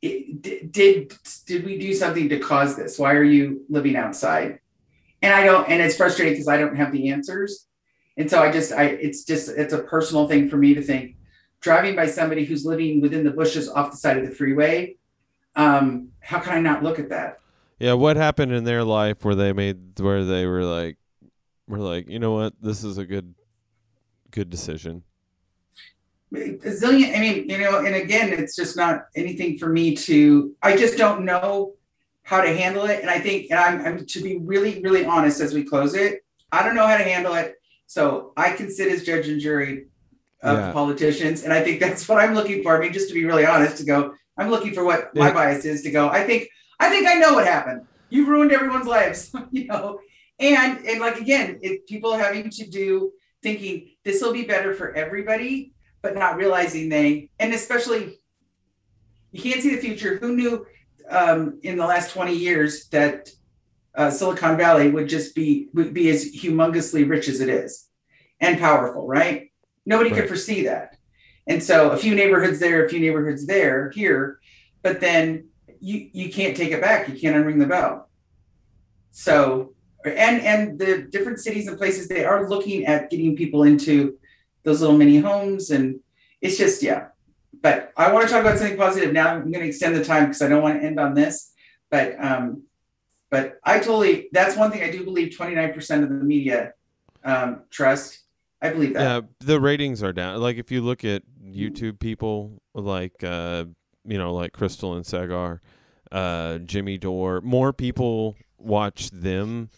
it, 0.00 0.42
did 0.72 1.16
did 1.46 1.64
we 1.64 1.78
do 1.78 1.94
something 1.94 2.28
to 2.28 2.38
cause 2.38 2.76
this? 2.76 2.98
Why 2.98 3.14
are 3.14 3.24
you 3.24 3.64
living 3.68 3.96
outside? 3.96 4.60
And 5.22 5.32
I 5.32 5.44
don't, 5.44 5.68
and 5.68 5.80
it's 5.80 5.96
frustrating 5.96 6.34
because 6.34 6.48
I 6.48 6.56
don't 6.56 6.76
have 6.76 6.92
the 6.92 7.10
answers. 7.10 7.66
And 8.16 8.28
so 8.28 8.42
I 8.42 8.50
just, 8.50 8.72
I, 8.72 8.84
it's 8.84 9.24
just, 9.24 9.48
it's 9.48 9.72
a 9.72 9.78
personal 9.78 10.28
thing 10.28 10.48
for 10.48 10.56
me 10.56 10.74
to 10.74 10.82
think 10.82 11.16
driving 11.60 11.94
by 11.94 12.06
somebody 12.06 12.44
who's 12.44 12.66
living 12.66 13.00
within 13.00 13.24
the 13.24 13.30
bushes 13.30 13.68
off 13.68 13.92
the 13.92 13.96
side 13.96 14.18
of 14.18 14.26
the 14.26 14.34
freeway. 14.34 14.96
Um, 15.54 16.08
how 16.20 16.40
can 16.40 16.54
I 16.54 16.60
not 16.60 16.82
look 16.82 16.98
at 16.98 17.10
that? 17.10 17.38
Yeah. 17.82 17.94
What 17.94 18.16
happened 18.16 18.52
in 18.52 18.64
their 18.64 18.84
life 18.84 19.24
where 19.24 19.34
they 19.34 19.52
made, 19.52 19.98
where 19.98 20.24
they 20.24 20.46
were 20.46 20.64
like, 20.64 20.96
we're 21.68 21.78
like, 21.78 22.08
you 22.08 22.18
know 22.18 22.32
what, 22.32 22.54
this 22.60 22.84
is 22.84 22.98
a 22.98 23.04
good, 23.04 23.34
good 24.30 24.50
decision 24.50 25.02
a 26.34 26.70
zillion. 26.70 27.16
I 27.16 27.20
mean, 27.20 27.48
you 27.48 27.58
know, 27.58 27.84
and 27.84 27.94
again, 27.94 28.32
it's 28.32 28.56
just 28.56 28.76
not 28.76 29.06
anything 29.14 29.58
for 29.58 29.68
me 29.68 29.94
to. 29.96 30.54
I 30.62 30.76
just 30.76 30.96
don't 30.96 31.24
know 31.24 31.74
how 32.22 32.40
to 32.40 32.54
handle 32.56 32.84
it, 32.86 33.00
and 33.00 33.10
I 33.10 33.18
think, 33.18 33.50
and 33.50 33.58
I'm, 33.58 33.84
I'm 33.84 34.06
to 34.06 34.22
be 34.22 34.38
really, 34.38 34.80
really 34.80 35.04
honest 35.04 35.40
as 35.40 35.52
we 35.52 35.64
close 35.64 35.94
it. 35.94 36.24
I 36.50 36.62
don't 36.64 36.74
know 36.74 36.86
how 36.86 36.96
to 36.96 37.04
handle 37.04 37.34
it, 37.34 37.56
so 37.86 38.32
I 38.36 38.52
can 38.52 38.70
sit 38.70 38.90
as 38.90 39.02
judge 39.02 39.28
and 39.28 39.40
jury 39.40 39.86
of 40.42 40.58
yeah. 40.58 40.72
politicians, 40.72 41.42
and 41.42 41.52
I 41.52 41.62
think 41.62 41.80
that's 41.80 42.08
what 42.08 42.18
I'm 42.18 42.34
looking 42.34 42.62
for. 42.62 42.76
I 42.76 42.80
mean, 42.80 42.92
just 42.92 43.08
to 43.08 43.14
be 43.14 43.24
really 43.24 43.44
honest, 43.44 43.76
to 43.78 43.84
go, 43.84 44.14
I'm 44.38 44.50
looking 44.50 44.72
for 44.72 44.84
what 44.84 45.14
my 45.14 45.32
bias 45.32 45.64
is 45.64 45.82
to 45.82 45.90
go. 45.90 46.08
I 46.08 46.24
think, 46.24 46.48
I 46.82 46.88
think 46.88 47.06
I 47.06 47.14
know 47.14 47.34
what 47.34 47.46
happened. 47.46 47.86
You've 48.10 48.28
ruined 48.28 48.52
everyone's 48.52 48.86
lives, 48.86 49.34
you 49.52 49.66
know, 49.66 50.00
and 50.38 50.84
and 50.84 51.00
like 51.00 51.18
again, 51.18 51.60
if 51.62 51.86
people 51.86 52.16
having 52.16 52.50
to 52.50 52.66
do 52.66 53.12
thinking 53.42 53.90
this 54.04 54.20
will 54.22 54.32
be 54.32 54.44
better 54.44 54.74
for 54.74 54.92
everybody 54.94 55.72
but 56.02 56.16
not 56.16 56.36
realizing 56.36 56.88
they, 56.88 57.30
and 57.38 57.54
especially 57.54 58.18
you 59.30 59.40
can't 59.40 59.62
see 59.62 59.74
the 59.74 59.80
future. 59.80 60.18
Who 60.18 60.36
knew 60.36 60.66
um, 61.08 61.60
in 61.62 61.78
the 61.78 61.86
last 61.86 62.10
20 62.10 62.34
years 62.34 62.88
that 62.88 63.30
uh, 63.94 64.10
Silicon 64.10 64.56
Valley 64.56 64.90
would 64.90 65.08
just 65.08 65.34
be 65.34 65.68
would 65.72 65.94
be 65.94 66.10
as 66.10 66.34
humongously 66.34 67.08
rich 67.08 67.28
as 67.28 67.40
it 67.40 67.48
is 67.48 67.88
and 68.40 68.58
powerful, 68.58 69.06
right? 69.06 69.52
Nobody 69.86 70.10
right. 70.10 70.20
could 70.20 70.28
foresee 70.28 70.64
that. 70.64 70.96
And 71.46 71.62
so 71.62 71.90
a 71.90 71.96
few 71.96 72.14
neighborhoods 72.14 72.58
there, 72.58 72.84
a 72.84 72.88
few 72.88 73.00
neighborhoods 73.00 73.46
there, 73.46 73.90
here, 73.90 74.38
but 74.82 75.00
then 75.00 75.48
you 75.82 76.08
you 76.12 76.30
can't 76.30 76.56
take 76.56 76.70
it 76.70 76.80
back. 76.80 77.08
You 77.08 77.18
can't 77.18 77.36
unring 77.36 77.58
the 77.58 77.66
bell. 77.66 78.08
So 79.10 79.74
and 80.04 80.40
and 80.40 80.78
the 80.78 81.02
different 81.10 81.40
cities 81.40 81.66
and 81.66 81.76
places 81.76 82.08
they 82.08 82.24
are 82.24 82.48
looking 82.48 82.86
at 82.86 83.10
getting 83.10 83.36
people 83.36 83.64
into 83.64 84.16
those 84.62 84.80
little 84.80 84.96
mini 84.96 85.18
homes 85.18 85.70
and 85.70 86.00
it's 86.40 86.56
just 86.56 86.82
yeah. 86.82 87.08
But 87.60 87.92
i 87.96 88.12
want 88.12 88.26
to 88.26 88.32
talk 88.32 88.40
about 88.40 88.58
something 88.58 88.76
positive. 88.76 89.12
Now 89.12 89.34
i'm 89.34 89.50
going 89.50 89.64
to 89.64 89.68
extend 89.68 89.94
the 89.94 90.04
time 90.04 90.26
because 90.26 90.40
i 90.42 90.48
don't 90.48 90.62
want 90.62 90.80
to 90.80 90.86
end 90.86 90.98
on 90.98 91.14
this 91.14 91.52
but 91.90 92.16
um 92.18 92.62
but 93.30 93.58
i 93.64 93.78
totally 93.78 94.28
that's 94.32 94.56
one 94.56 94.70
thing 94.70 94.82
i 94.82 94.90
do 94.90 95.04
believe 95.04 95.36
29% 95.36 96.02
of 96.02 96.08
the 96.08 96.14
media 96.14 96.72
um 97.24 97.62
trust. 97.70 98.20
I 98.60 98.70
believe 98.70 98.94
that. 98.94 99.00
Yeah 99.00 99.20
the 99.40 99.60
ratings 99.60 100.02
are 100.02 100.12
down. 100.12 100.40
Like 100.40 100.56
if 100.56 100.70
you 100.70 100.80
look 100.80 101.04
at 101.04 101.22
youtube 101.44 101.98
people 102.00 102.62
like 102.74 103.22
uh 103.22 103.64
you 104.04 104.18
know 104.18 104.32
like 104.32 104.52
Krystal 104.52 104.96
and 104.96 105.04
Saagar 105.04 105.60
uh 106.10 106.58
jimmy 106.58 106.98
dore 106.98 107.40
more 107.40 107.72
people 107.72 108.36
watch 108.58 109.10
them 109.10 109.70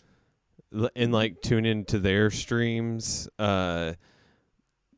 and 0.96 1.12
like 1.12 1.40
tune 1.42 1.64
into 1.64 1.98
their 2.00 2.28
streams 2.30 3.28
uh 3.38 3.92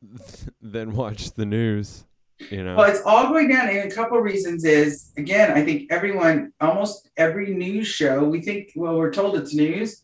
than 0.61 0.93
watch 0.93 1.31
the 1.33 1.45
news. 1.45 2.05
You 2.51 2.63
know. 2.63 2.75
Well, 2.75 2.89
it's 2.89 3.01
all 3.03 3.29
going 3.29 3.49
down, 3.49 3.67
and 3.69 3.91
a 3.91 3.95
couple 3.95 4.19
reasons 4.19 4.63
is 4.63 5.11
again, 5.17 5.51
I 5.51 5.63
think 5.63 5.91
everyone, 5.91 6.53
almost 6.61 7.09
every 7.17 7.53
news 7.53 7.87
show, 7.87 8.23
we 8.23 8.41
think, 8.41 8.71
well, 8.75 8.95
we're 8.95 9.11
told 9.11 9.37
it's 9.37 9.55
news, 9.55 10.03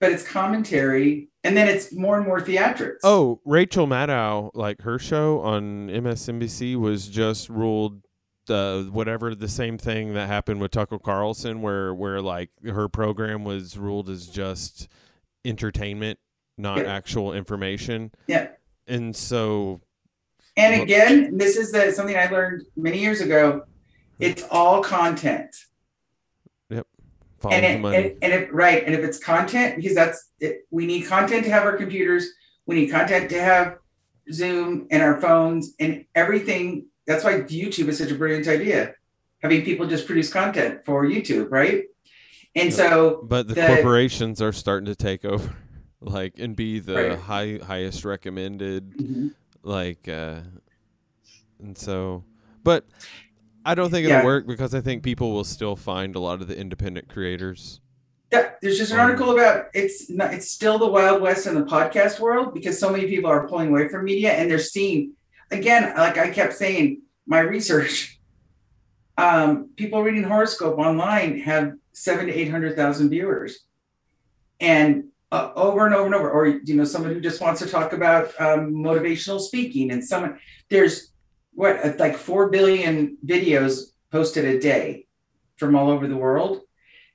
but 0.00 0.10
it's 0.10 0.26
commentary, 0.26 1.28
and 1.44 1.54
then 1.56 1.68
it's 1.68 1.94
more 1.94 2.16
and 2.16 2.26
more 2.26 2.40
theatrics. 2.40 3.00
Oh, 3.04 3.40
Rachel 3.44 3.86
Maddow, 3.86 4.50
like 4.54 4.80
her 4.80 4.98
show 4.98 5.40
on 5.40 5.88
MSNBC 5.88 6.76
was 6.76 7.06
just 7.06 7.50
ruled 7.50 8.00
uh, 8.50 8.82
whatever 8.82 9.34
the 9.34 9.48
same 9.48 9.78
thing 9.78 10.14
that 10.14 10.26
happened 10.26 10.60
with 10.60 10.70
Tucker 10.70 10.98
Carlson, 10.98 11.62
where 11.62 11.94
where 11.94 12.20
like 12.20 12.50
her 12.64 12.88
program 12.88 13.44
was 13.44 13.76
ruled 13.76 14.08
as 14.08 14.26
just 14.26 14.88
entertainment, 15.44 16.18
not 16.56 16.78
yeah. 16.78 16.84
actual 16.84 17.32
information. 17.32 18.12
Yeah. 18.26 18.48
And 18.86 19.14
so 19.14 19.80
and 20.56 20.82
again 20.82 21.36
this 21.36 21.56
is 21.56 21.72
the, 21.72 21.90
something 21.90 22.16
i 22.16 22.26
learned 22.26 22.62
many 22.76 22.98
years 22.98 23.20
ago. 23.20 23.64
It's 24.20 24.44
all 24.50 24.82
content. 24.82 25.54
Yep. 26.70 26.86
And, 27.50 27.64
it, 27.64 27.84
and, 27.84 28.22
and 28.22 28.32
if 28.32 28.48
right 28.52 28.84
and 28.84 28.94
if 28.94 29.00
it's 29.00 29.18
content 29.18 29.76
because 29.76 29.94
that's 29.94 30.30
it, 30.40 30.66
we 30.70 30.86
need 30.86 31.02
content 31.02 31.44
to 31.44 31.50
have 31.50 31.64
our 31.64 31.76
computers 31.76 32.28
we 32.66 32.76
need 32.76 32.90
content 32.90 33.30
to 33.30 33.40
have 33.40 33.78
zoom 34.32 34.86
and 34.90 35.02
our 35.02 35.20
phones 35.20 35.74
and 35.80 36.04
everything 36.14 36.86
that's 37.06 37.24
why 37.24 37.40
youtube 37.42 37.88
is 37.88 37.98
such 37.98 38.10
a 38.10 38.14
brilliant 38.14 38.48
idea 38.48 38.94
having 39.42 39.62
people 39.62 39.86
just 39.86 40.06
produce 40.06 40.32
content 40.32 40.80
for 40.84 41.04
youtube 41.04 41.48
right 41.50 41.84
and 42.54 42.72
so 42.72 43.20
but 43.24 43.48
the, 43.48 43.54
the 43.54 43.66
corporations 43.66 44.40
are 44.40 44.52
starting 44.52 44.86
to 44.86 44.94
take 44.94 45.24
over 45.24 45.56
like 46.00 46.38
and 46.38 46.54
be 46.56 46.78
the 46.80 46.94
right. 46.94 47.18
high 47.18 47.58
highest 47.64 48.04
recommended 48.04 48.96
mm-hmm. 48.96 49.28
like 49.62 50.08
uh 50.08 50.40
and 51.60 51.76
so 51.76 52.24
but 52.62 52.86
I 53.64 53.74
don't 53.74 53.90
think 53.90 54.04
it'll 54.04 54.18
yeah. 54.18 54.24
work 54.24 54.46
because 54.46 54.74
I 54.74 54.80
think 54.80 55.02
people 55.02 55.32
will 55.32 55.44
still 55.44 55.76
find 55.76 56.16
a 56.16 56.18
lot 56.18 56.42
of 56.42 56.48
the 56.48 56.58
independent 56.58 57.08
creators. 57.08 57.80
Yeah, 58.32 58.50
there's 58.60 58.78
just 58.78 58.92
an 58.92 58.98
um, 58.98 59.06
article 59.06 59.32
about 59.32 59.66
it's 59.74 60.10
not, 60.10 60.34
it's 60.34 60.50
still 60.50 60.78
the 60.78 60.86
wild 60.86 61.22
west 61.22 61.46
in 61.46 61.54
the 61.54 61.64
podcast 61.64 62.20
world 62.20 62.52
because 62.52 62.78
so 62.78 62.90
many 62.90 63.06
people 63.06 63.30
are 63.30 63.46
pulling 63.46 63.68
away 63.68 63.88
from 63.88 64.04
media 64.04 64.32
and 64.32 64.50
they're 64.50 64.58
seeing 64.58 65.12
again 65.58 65.94
like 65.96 66.18
I 66.18 66.30
kept 66.30 66.54
saying 66.54 67.02
my 67.26 67.40
research 67.40 68.18
um, 69.18 69.70
people 69.76 70.02
reading 70.02 70.24
horoscope 70.24 70.78
online 70.78 71.40
have 71.40 71.74
seven 71.92 72.26
to 72.26 72.32
eight 72.32 72.50
hundred 72.50 72.76
thousand 72.76 73.10
viewers 73.10 73.60
and 74.60 75.04
uh, 75.34 75.52
over 75.56 75.84
and 75.84 75.94
over 75.94 76.06
and 76.06 76.14
over, 76.14 76.30
or 76.30 76.46
you 76.46 76.76
know, 76.76 76.84
someone 76.84 77.12
who 77.12 77.20
just 77.20 77.40
wants 77.40 77.60
to 77.60 77.66
talk 77.66 77.92
about 77.92 78.28
um, 78.40 78.72
motivational 78.72 79.40
speaking, 79.40 79.90
and 79.90 80.04
someone 80.04 80.38
there's 80.70 81.12
what 81.54 81.84
uh, 81.84 81.92
like 81.98 82.16
four 82.16 82.50
billion 82.50 83.16
videos 83.26 83.92
posted 84.12 84.44
a 84.44 84.60
day 84.60 85.06
from 85.56 85.74
all 85.74 85.90
over 85.90 86.06
the 86.06 86.16
world. 86.16 86.60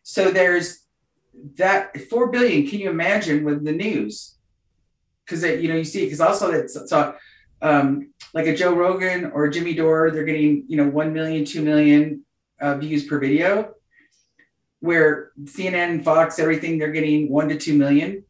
So 0.04 0.32
there's 0.32 0.86
that 1.56 1.98
four 2.10 2.30
billion. 2.30 2.68
Can 2.68 2.80
you 2.80 2.90
imagine 2.90 3.46
with 3.46 3.64
the 3.64 3.72
news? 3.72 4.36
Because 5.24 5.44
you 5.44 5.70
know 5.70 5.76
you 5.76 5.86
see 5.86 6.04
because 6.04 6.20
also 6.20 6.52
it's 6.52 6.78
so, 6.90 7.16
um, 7.62 8.09
like 8.34 8.48
a 8.48 8.56
Joe 8.56 8.74
Rogan 8.74 9.32
or 9.32 9.48
Jimmy 9.50 9.74
Dore, 9.74 10.12
they're 10.12 10.26
getting 10.26 10.66
you 10.68 10.78
know 10.78 10.88
one 10.88 11.14
million, 11.14 11.46
two 11.46 11.62
million 11.62 12.26
uh, 12.60 12.76
views 12.76 13.06
per 13.06 13.20
video 13.20 13.74
where 14.82 15.32
CNN, 15.44 16.04
Fox, 16.04 16.40
everything 16.40 16.78
they're 16.78 16.92
getting 16.92 17.30
one 17.30 17.50
to 17.50 17.58
two 17.58 17.78
million 17.78 18.24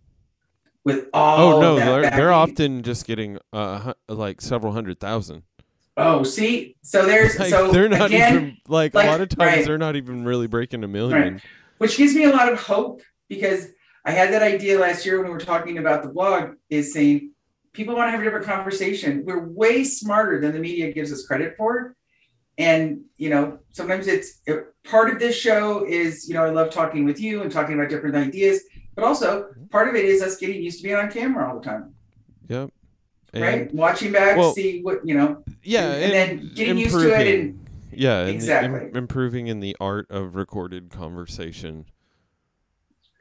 with 0.83 1.07
all. 1.13 1.53
Oh 1.53 1.61
no, 1.61 1.75
they're, 1.75 2.09
they're 2.09 2.33
often 2.33 2.83
just 2.83 3.05
getting 3.05 3.37
uh 3.53 3.93
like 4.07 4.41
several 4.41 4.73
hundred 4.73 4.99
thousand. 4.99 5.43
Oh, 5.97 6.23
see, 6.23 6.77
so 6.81 7.05
there's 7.05 7.37
like, 7.37 7.49
so 7.49 7.71
they're 7.71 7.89
not 7.89 8.07
again, 8.07 8.35
even 8.35 8.57
like, 8.67 8.93
like, 8.93 9.05
a 9.05 9.11
lot 9.11 9.21
of 9.21 9.29
times 9.29 9.57
right. 9.57 9.65
they're 9.65 9.77
not 9.77 9.97
even 9.97 10.23
really 10.23 10.47
breaking 10.47 10.83
a 10.83 10.87
million, 10.87 11.33
right. 11.33 11.41
which 11.77 11.97
gives 11.97 12.15
me 12.15 12.23
a 12.23 12.29
lot 12.29 12.51
of 12.51 12.59
hope 12.59 13.01
because 13.27 13.67
I 14.05 14.11
had 14.11 14.31
that 14.31 14.41
idea 14.41 14.79
last 14.79 15.05
year 15.05 15.17
when 15.17 15.27
we 15.27 15.33
were 15.33 15.39
talking 15.39 15.77
about 15.77 16.03
the 16.03 16.09
blog. 16.09 16.55
Is 16.69 16.93
saying 16.93 17.31
people 17.79 17.95
want 17.95 18.07
to 18.07 18.11
have 18.11 18.19
a 18.19 18.23
different 18.25 18.45
conversation. 18.45 19.23
We're 19.25 19.47
way 19.47 19.85
smarter 19.85 20.41
than 20.41 20.51
the 20.51 20.59
media 20.59 20.91
gives 20.91 21.13
us 21.13 21.25
credit 21.25 21.55
for. 21.55 21.95
And 22.57 23.05
you 23.15 23.29
know 23.29 23.59
sometimes 23.71 24.07
it's 24.07 24.41
it, 24.45 24.65
part 24.83 25.09
of 25.09 25.17
this 25.17 25.33
show 25.33 25.85
is 25.85 26.27
you 26.27 26.33
know 26.33 26.43
i 26.43 26.49
love 26.49 26.71
talking 26.71 27.05
with 27.05 27.17
you 27.21 27.41
and 27.41 27.49
talking 27.49 27.75
about 27.75 27.89
different 27.89 28.15
ideas 28.15 28.63
but 28.95 29.05
also 29.05 29.53
part 29.69 29.87
of 29.87 29.95
it 29.95 30.03
is 30.03 30.21
us 30.21 30.35
getting 30.35 30.61
used 30.61 30.79
to 30.79 30.83
being 30.83 30.97
on 30.97 31.09
camera 31.09 31.47
all 31.47 31.57
the 31.57 31.63
time. 31.63 31.93
Yep. 32.49 32.71
And, 33.31 33.43
right? 33.43 33.73
Watching 33.73 34.11
back 34.11 34.35
well, 34.35 34.53
see 34.53 34.81
what 34.81 35.07
you 35.07 35.13
know? 35.13 35.41
yeah 35.63 35.93
and, 35.93 36.03
and 36.03 36.13
then 36.13 36.51
getting 36.53 36.77
used 36.77 36.99
to 36.99 37.13
it 37.13 37.39
and 37.39 37.65
yeah 37.93 38.25
exactly 38.25 38.89
Im- 38.89 38.97
improving 38.97 39.47
in 39.47 39.61
the 39.61 39.77
art 39.79 40.07
of 40.09 40.35
recorded 40.35 40.89
conversation. 40.89 41.85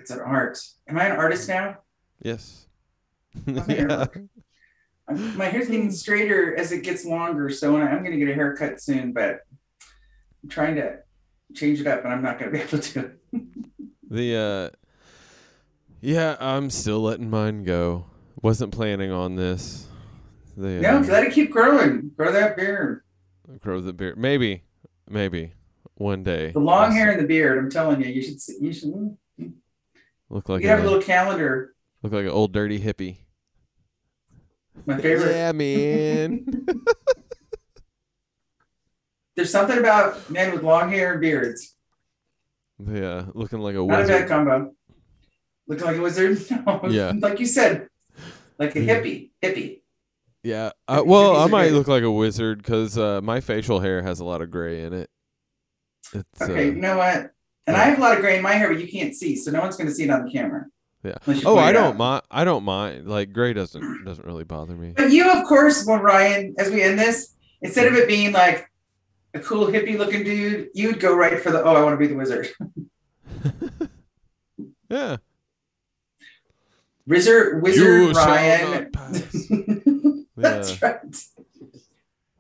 It's 0.01 0.11
an 0.11 0.19
art. 0.19 0.59
Am 0.89 0.99
i 0.99 1.05
an 1.05 1.17
artist 1.17 1.49
now? 1.49 1.79
Yes. 2.21 2.67
Yeah. 3.69 4.07
My 5.11 5.47
hair's 5.47 5.69
getting 5.69 5.91
straighter 5.91 6.57
as 6.57 6.71
it 6.73 6.83
gets 6.83 7.05
longer, 7.05 7.49
so 7.51 7.73
when 7.73 7.83
I, 7.83 7.91
I'm 7.91 8.01
going 8.05 8.13
to 8.13 8.19
get 8.19 8.29
a 8.29 8.35
haircut 8.35 8.81
soon, 8.81 9.13
but 9.13 9.41
I'm 10.43 10.49
trying 10.51 10.77
to 10.77 10.99
change 11.55 11.81
it 11.81 11.87
up, 11.87 12.05
and 12.05 12.13
I'm 12.13 12.23
not 12.23 12.39
going 12.39 12.53
to 12.53 12.59
be 12.59 12.63
able 12.65 12.79
to. 12.79 13.11
The 14.11 14.37
uh 14.37 14.77
Yeah, 16.01 16.37
I'm 16.41 16.71
still 16.71 17.01
letting 17.01 17.31
mine 17.31 17.65
go. 17.65 18.07
Wasn't 18.43 18.73
planning 18.73 19.11
on 19.11 19.35
this. 19.37 19.87
The 20.57 20.81
No, 20.81 20.99
uh, 20.99 21.03
let 21.03 21.25
it 21.25 21.33
keep 21.33 21.51
growing. 21.51 22.11
Grow 22.17 22.33
that 22.33 22.57
beard. 22.57 23.03
grow 23.61 23.81
the 23.81 23.93
beard. 23.93 24.19
Maybe. 24.19 24.63
Maybe. 25.09 25.53
One 25.95 26.23
day. 26.23 26.53
The 26.53 26.61
long 26.61 26.85
I'll 26.87 26.91
hair 26.93 27.11
and 27.13 27.21
the 27.21 27.27
beard. 27.27 27.59
I'm 27.59 27.71
telling 27.71 28.01
you, 28.03 28.09
you 28.11 28.23
should. 28.23 28.41
see- 28.41 28.59
You 28.61 28.73
should. 28.73 29.17
Look 30.31 30.49
like 30.49 30.63
have 30.65 30.81
a 30.81 30.83
a, 30.83 30.85
little 30.85 31.03
calendar. 31.03 31.75
look 32.03 32.13
like 32.13 32.25
an 32.25 32.31
old 32.31 32.53
dirty 32.53 32.79
hippie. 32.81 33.19
My 34.87 35.01
favorite. 35.01 35.33
Yeah, 35.33 35.53
man. 35.53 36.47
There's 39.37 39.51
something 39.53 39.79
about 39.79 40.29
men 40.31 40.53
with 40.53 40.63
long 40.63 40.91
hair 40.91 41.13
and 41.13 41.21
beards. 41.21 41.75
yeah, 42.85 43.27
looking 43.35 43.61
like 43.61 43.75
a 43.77 43.79
Not 43.79 43.87
a 44.03 44.07
bad 44.07 44.09
wizard. 44.09 44.29
combo. 44.29 44.73
Looking 45.69 45.85
like 45.87 45.97
a 45.97 46.01
wizard. 46.03 46.39
No, 46.67 46.81
Yeah. 46.89 47.13
like 47.21 47.39
you 47.39 47.47
said, 47.47 47.89
like 48.59 48.75
a 48.75 48.81
hippie. 48.81 49.31
Hippie. 49.43 49.83
Yeah. 50.43 50.71
Uh, 50.89 51.03
well, 51.05 51.37
I 51.37 51.47
might 51.47 51.73
look 51.73 51.89
like 51.89 52.03
a 52.03 52.11
wizard 52.11 52.59
because 52.59 52.97
uh, 52.99 53.21
my 53.23 53.41
facial 53.41 53.81
hair 53.81 54.03
has 54.03 54.19
a 54.21 54.25
lot 54.25 54.41
of 54.43 54.51
gray 54.51 54.83
in 54.85 54.93
it. 54.93 55.11
It's, 56.15 56.43
Okay, 56.43 56.67
you 56.67 56.73
uh, 56.73 56.75
know 56.75 56.97
what? 56.99 57.33
And 57.67 57.77
I 57.77 57.85
have 57.85 57.99
a 57.99 58.01
lot 58.01 58.15
of 58.17 58.21
gray 58.23 58.37
in 58.39 58.43
my 58.43 58.55
hair, 58.55 58.69
but 58.73 58.81
you 58.81 58.89
can't 58.89 59.15
see, 59.15 59.37
so 59.37 59.51
no 59.51 59.61
one's 59.61 59.77
going 59.77 59.89
to 59.89 59.95
see 59.95 60.05
it 60.05 60.11
on 60.11 60.25
the 60.25 60.31
camera. 60.33 60.65
Yeah. 61.05 61.15
Oh, 61.47 61.57
I 61.57 61.73
don't 61.73 61.97
mind. 61.97 62.23
I 62.31 62.45
don't 62.45 62.65
mind. 62.65 63.07
Like 63.09 63.33
gray 63.33 63.53
doesn't 63.53 64.05
doesn't 64.05 64.27
really 64.27 64.45
bother 64.45 64.75
me. 64.75 64.95
But 64.97 65.13
you, 65.13 65.31
of 65.31 65.45
course, 65.47 65.87
when 65.87 66.01
Ryan, 66.01 66.55
as 66.59 66.71
we 66.71 66.83
end 66.83 66.99
this, 66.99 67.35
instead 67.63 67.87
of 67.87 67.95
it 67.95 68.09
being 68.09 68.33
like 68.33 68.69
a 69.35 69.39
cool 69.39 69.67
hippie 69.67 69.97
looking 69.97 70.25
dude, 70.25 70.71
you'd 70.75 70.99
go 71.01 71.15
right 71.15 71.41
for 71.41 71.51
the 71.53 71.63
oh, 71.63 71.75
I 71.77 71.83
want 71.83 71.93
to 71.95 71.99
be 71.99 72.07
the 72.09 72.17
wizard. 72.17 72.49
Yeah. 74.91 75.19
Wizard, 77.07 77.63
wizard 77.63 77.85
You 77.85 78.13
Ryan. 78.13 78.91
That's 80.37 80.81
Yeah. 80.81 80.89
right. 80.89 81.17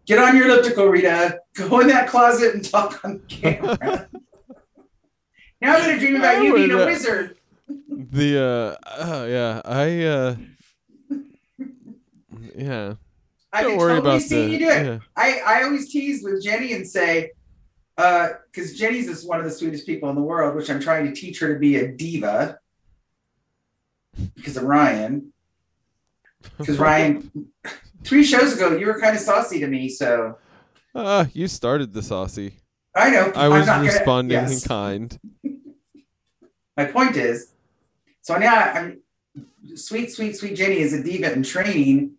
Get 0.06 0.18
on 0.18 0.36
your 0.36 0.46
elliptical, 0.48 0.86
Rita. 0.86 1.40
Go 1.54 1.80
in 1.80 1.88
that 1.88 2.08
closet 2.08 2.54
and 2.54 2.64
talk 2.64 3.04
on 3.04 3.20
camera. 3.28 4.08
now 5.60 5.76
I'm 5.76 5.80
gonna 5.82 5.98
dream 5.98 6.16
about 6.16 6.36
I 6.36 6.42
you 6.42 6.54
being 6.54 6.70
a 6.70 6.78
uh, 6.78 6.86
wizard. 6.86 7.37
The 7.68 8.76
uh, 8.86 8.90
uh 8.90 9.26
yeah, 9.26 9.62
I 9.64 10.02
uh 10.04 10.36
yeah. 12.54 12.94
I 13.52 13.62
Don't 13.62 13.70
can 13.72 13.78
worry 13.78 13.94
totally 13.96 14.16
about 14.16 14.22
see 14.22 14.46
the 14.46 14.52
you 14.52 14.58
do 14.58 14.68
it. 14.68 14.86
yeah. 14.86 14.98
I, 15.16 15.40
I 15.46 15.62
always 15.62 15.90
tease 15.90 16.22
with 16.22 16.42
Jenny 16.42 16.74
and 16.74 16.86
say, 16.86 17.30
uh, 17.96 18.28
because 18.50 18.78
Jenny's 18.78 19.08
is 19.08 19.24
one 19.24 19.38
of 19.38 19.44
the 19.44 19.50
sweetest 19.50 19.86
people 19.86 20.08
in 20.10 20.14
the 20.14 20.22
world, 20.22 20.54
which 20.54 20.70
I'm 20.70 20.80
trying 20.80 21.06
to 21.06 21.18
teach 21.18 21.40
her 21.40 21.52
to 21.52 21.58
be 21.58 21.76
a 21.76 21.88
diva 21.88 22.58
because 24.34 24.56
of 24.56 24.64
Ryan. 24.64 25.32
Because 26.58 26.78
Ryan, 26.88 27.30
three 28.04 28.22
shows 28.22 28.54
ago, 28.54 28.76
you 28.76 28.86
were 28.86 29.00
kind 29.00 29.16
of 29.16 29.20
saucy 29.20 29.60
to 29.60 29.66
me, 29.66 29.88
so 29.88 30.36
Uh, 30.94 31.24
you 31.32 31.48
started 31.48 31.92
the 31.92 32.02
saucy. 32.02 32.54
I 32.94 33.10
know. 33.10 33.32
I 33.34 33.48
was 33.48 33.68
responding 33.68 34.38
yes. 34.38 34.62
in 34.62 34.68
kind. 34.68 35.18
My 36.76 36.84
point 36.84 37.16
is, 37.16 37.52
so 38.28 38.36
now 38.36 38.60
I'm 38.60 39.00
sweet, 39.74 40.12
sweet, 40.12 40.36
sweet 40.36 40.54
Jenny 40.54 40.80
is 40.80 40.92
a 40.92 41.02
diva 41.02 41.32
in 41.32 41.42
training, 41.42 42.16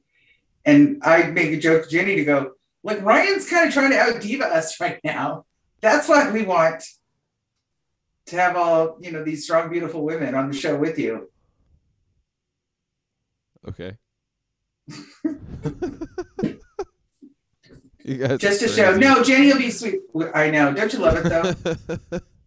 and 0.66 1.00
I 1.04 1.26
make 1.26 1.52
a 1.52 1.60
joke 1.60 1.84
to 1.84 1.90
Jenny 1.90 2.16
to 2.16 2.26
go, 2.26 2.54
like 2.82 3.04
Ryan's 3.04 3.48
kind 3.48 3.68
of 3.68 3.74
trying 3.76 3.92
to 3.92 4.00
out 4.00 4.20
diva 4.20 4.46
us 4.46 4.80
right 4.82 5.00
now. 5.04 5.46
That's 5.82 6.10
what 6.10 6.34
we 6.34 6.42
want 6.42 6.84
to 8.26 8.36
have 8.38 8.56
all 8.56 8.98
you 9.00 9.12
know 9.12 9.24
these 9.24 9.44
strong, 9.44 9.70
beautiful 9.70 10.04
women 10.04 10.34
on 10.34 10.50
the 10.50 10.58
show 10.58 10.76
with 10.76 10.98
you. 10.98 11.30
Okay. 13.68 13.96
you 18.04 18.18
guys 18.18 18.40
Just 18.40 18.64
are 18.64 18.68
to 18.68 18.74
show. 18.74 18.98
No, 18.98 19.22
Jenny 19.22 19.54
will 19.54 19.60
be 19.60 19.70
sweet. 19.70 20.00
I 20.34 20.50
know. 20.50 20.74
Don't 20.74 20.92
you 20.92 20.98
love 20.98 21.24
it 21.24 21.30
though? 21.30 22.20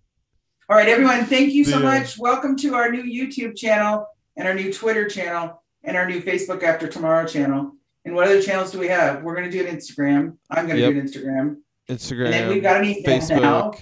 All 0.68 0.76
right, 0.76 0.88
everyone, 0.88 1.24
thank 1.26 1.52
you 1.52 1.64
so 1.64 1.78
uh, 1.78 1.80
much. 1.80 2.16
Welcome 2.18 2.56
to 2.58 2.74
our 2.76 2.90
new 2.90 3.02
YouTube 3.02 3.56
channel 3.56 4.06
and 4.36 4.46
our 4.46 4.54
new 4.54 4.72
Twitter 4.72 5.08
channel 5.08 5.60
and 5.82 5.96
our 5.96 6.08
new 6.08 6.22
Facebook 6.22 6.62
After 6.62 6.86
Tomorrow 6.86 7.26
channel. 7.26 7.72
And 8.04 8.14
what 8.14 8.26
other 8.26 8.40
channels 8.40 8.70
do 8.70 8.78
we 8.78 8.86
have? 8.86 9.22
We're 9.24 9.34
going 9.34 9.50
to 9.50 9.56
do 9.56 9.66
an 9.66 9.76
Instagram. 9.76 10.36
I'm 10.50 10.66
going 10.66 10.76
to 10.76 10.82
Yep. 10.82 10.92
do 10.92 11.00
an 11.00 11.06
Instagram. 11.06 11.56
Instagram, 11.88 12.24
And 12.26 12.34
then 12.34 12.48
we've 12.48 12.62
got 12.62 12.76
an 12.80 12.84
email 12.84 13.02
Facebook. 13.04 13.42
now. 13.42 13.72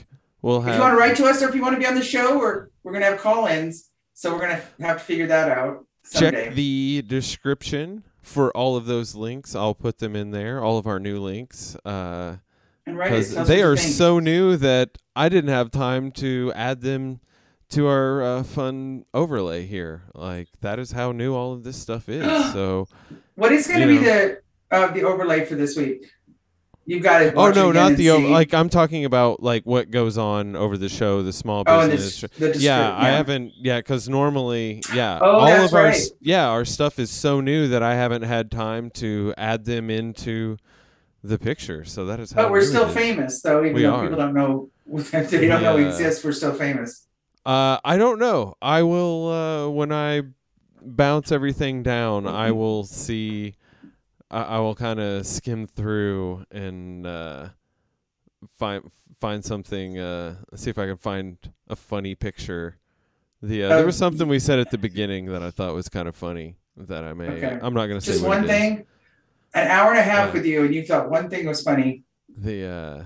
We'll 0.41 0.63
have. 0.63 0.71
If 0.71 0.77
you 0.77 0.81
want 0.81 0.95
to 0.95 0.99
write 0.99 1.17
to 1.17 1.27
us 1.27 1.43
or 1.43 1.51
if 1.51 1.55
you 1.55 1.61
want 1.61 1.75
to 1.75 1.79
be 1.79 1.87
on 1.87 1.95
the 1.95 2.03
show, 2.03 2.41
or 2.41 2.71
we're 2.83 2.93
going 2.93 3.03
to 3.03 3.11
have 3.11 3.21
call 3.21 3.47
ins. 3.47 3.91
So 4.15 4.33
we're 4.33 4.41
going 4.41 4.57
to 4.57 4.85
have 4.85 4.99
to 4.99 5.05
figure 5.05 5.27
that 5.27 5.51
out 5.51 5.85
someday. 6.03 6.47
check 6.47 6.55
the 6.55 7.03
description 7.07 8.05
for 8.23 8.51
all 8.57 8.77
of 8.77 8.87
those 8.87 9.15
links. 9.15 9.55
I'll 9.55 9.75
put 9.75 9.99
them 9.99 10.17
in 10.17 10.31
there, 10.31 10.65
all 10.65 10.79
of 10.79 10.87
our 10.87 10.99
new 10.99 11.21
links. 11.21 11.77
Uh 11.85 11.89
and 11.89 11.91
write 11.91 12.37
us. 12.37 12.49
Because 12.97 13.35
they 13.49 13.63
are 13.63 13.77
so 13.77 14.19
new 14.19 14.57
that 14.57 14.99
I 15.17 15.29
didn't 15.29 15.51
have 15.51 15.71
time 15.71 16.11
to 16.13 16.53
add 16.55 16.81
them 16.81 17.21
to 17.71 17.87
our 17.87 18.23
uh, 18.23 18.43
fun 18.43 19.05
overlay 19.15 19.67
here. 19.67 20.03
Like 20.15 20.49
that 20.61 20.79
is 20.79 20.93
how 20.93 21.13
new 21.13 21.35
all 21.35 21.53
of 21.53 21.63
this 21.65 21.77
stuff 21.77 22.09
is. 22.09 22.25
so, 22.53 22.87
What 23.37 23.53
is 23.53 23.67
going 23.67 23.81
to 23.81 23.87
be 23.87 23.99
the 23.99 24.41
uh, 24.71 24.89
the 24.93 25.05
overlay 25.05 25.45
for 25.45 25.55
this 25.55 25.77
week? 25.77 26.07
You've 26.87 27.03
got 27.05 27.19
to. 27.21 27.35
oh 27.35 27.51
no, 27.53 27.71
not 27.71 27.93
the 27.97 28.11
o- 28.11 28.17
see. 28.19 28.27
like 28.29 28.53
I'm 28.53 28.69
talking 28.69 29.05
about 29.05 29.41
like 29.43 29.65
what 29.65 29.93
goes 29.93 30.19
on 30.19 30.57
over 30.57 30.77
the 30.77 30.89
show, 30.89 31.23
the 31.23 31.33
small 31.33 31.63
Oh, 31.67 31.87
business. 31.89 32.21
this, 32.23 32.31
the 32.39 32.47
descrip- 32.49 32.61
yeah, 32.63 32.97
I 32.97 33.11
haven't. 33.11 33.53
Yeah, 33.57 33.79
because 33.79 34.09
normally, 34.09 34.83
yeah, 34.93 35.21
Oh, 35.23 35.31
all 35.41 35.49
of 35.65 35.73
our 35.75 35.85
right. 35.85 36.01
yeah 36.21 36.49
our 36.49 36.65
stuff 36.65 36.99
is 36.99 37.11
so 37.11 37.41
new 37.41 37.69
that 37.69 37.83
I 37.85 37.95
haven't 37.95 38.23
had 38.23 38.51
time 38.51 38.91
to 38.93 39.33
add 39.37 39.67
them 39.67 39.89
into 39.91 40.57
the 41.23 41.39
picture. 41.39 41.85
So 41.85 42.07
that 42.07 42.21
is 42.21 42.33
how. 42.33 42.43
But 42.45 42.53
we're 42.53 42.63
still 42.65 42.87
is. 42.89 42.95
famous, 42.95 43.43
though. 43.43 43.61
Even 43.63 43.75
We 43.75 43.83
though 43.83 43.95
are. 43.95 44.03
people 44.03 44.19
don't 44.19 44.35
know, 44.35 44.71
they 45.13 45.47
don't 45.49 45.63
know 45.63 45.77
we 45.77 45.87
exist. 45.87 46.25
We're 46.25 46.33
still 46.33 46.55
famous. 46.55 47.07
Uh, 47.47 47.79
I 47.85 47.97
don't 47.97 48.19
know. 48.19 48.55
I 48.61 48.83
will 48.83 49.29
uh, 49.29 49.69
when 49.71 49.93
I 49.93 50.23
bounce 50.83 51.33
everything 51.33 51.83
down. 51.83 52.25
Mm-hmm. 52.25 52.37
I 52.37 52.51
will 52.53 52.85
see. 52.85 53.55
I, 54.31 54.43
I 54.43 54.59
will 54.59 54.75
kind 54.75 55.01
of 55.01 55.27
skim 55.27 55.67
through 55.67 56.45
and 56.51 57.07
uh, 57.07 57.49
find 58.59 58.91
find 59.19 59.45
something. 59.45 59.99
Uh, 59.99 60.37
see 60.55 60.71
if 60.71 60.79
I 60.79 60.87
can 60.87 60.97
find 60.97 61.37
a 61.69 61.77
funny 61.77 62.15
picture. 62.15 62.79
The 63.43 63.65
uh, 63.65 63.69
there 63.71 63.83
Uh, 63.83 63.87
was 63.87 63.97
something 63.97 64.29
we 64.29 64.39
said 64.39 64.59
at 64.59 64.71
the 64.71 64.79
beginning 64.79 65.27
that 65.27 65.43
I 65.43 65.51
thought 65.51 65.75
was 65.75 65.89
kind 65.89 66.09
of 66.09 66.15
funny 66.15 66.57
that 66.77 67.05
I 67.05 67.15
may. 67.15 67.29
Okay. 67.29 67.59
I'm 67.63 67.73
not 67.75 67.87
gonna 67.87 68.01
say 68.03 68.13
Just 68.13 68.25
one 68.25 68.45
it 68.45 68.51
is. 68.51 68.51
An 69.55 69.67
hour 69.69 69.91
and 69.91 69.99
a 69.99 70.03
half 70.03 70.29
Yeah. 70.29 70.33
with 70.33 70.47
you, 70.47 70.65
and 70.65 70.75
you 70.75 70.85
thought 70.87 71.11
one 71.11 71.29
thing 71.29 71.47
was 71.47 71.63
funny. 71.63 72.05
The 72.37 72.65
uh, 72.67 73.05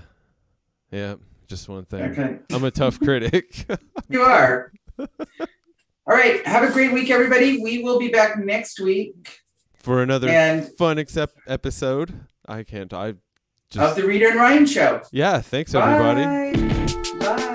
yeah, 0.91 1.15
just 1.47 1.67
one 1.67 1.85
thing. 1.85 2.03
Okay, 2.11 2.37
I'm 2.51 2.63
a 2.63 2.71
tough 2.71 2.99
critic. 2.99 3.65
you 4.09 4.21
are. 4.21 4.71
All 4.99 5.07
right. 6.15 6.45
Have 6.45 6.69
a 6.69 6.71
great 6.71 6.93
week, 6.93 7.09
everybody. 7.09 7.61
We 7.63 7.81
will 7.83 7.97
be 7.99 8.09
back 8.09 8.37
next 8.37 8.79
week, 8.79 9.39
For 9.79 10.03
another 10.03 10.29
and 10.29 10.69
fun 10.77 10.99
except 10.99 11.35
episode. 11.47 12.13
I 12.47 12.61
can't. 12.63 12.93
I 12.93 13.15
just 13.71 13.91
of 13.91 13.95
the 13.95 14.07
Rita 14.07 14.27
and 14.27 14.35
Ryan 14.35 14.65
Show. 14.67 15.01
yeah. 15.11 15.41
Thanks 15.41 15.73
everybody. 15.73 16.23
Bye. 17.17 17.35
Bye. 17.35 17.51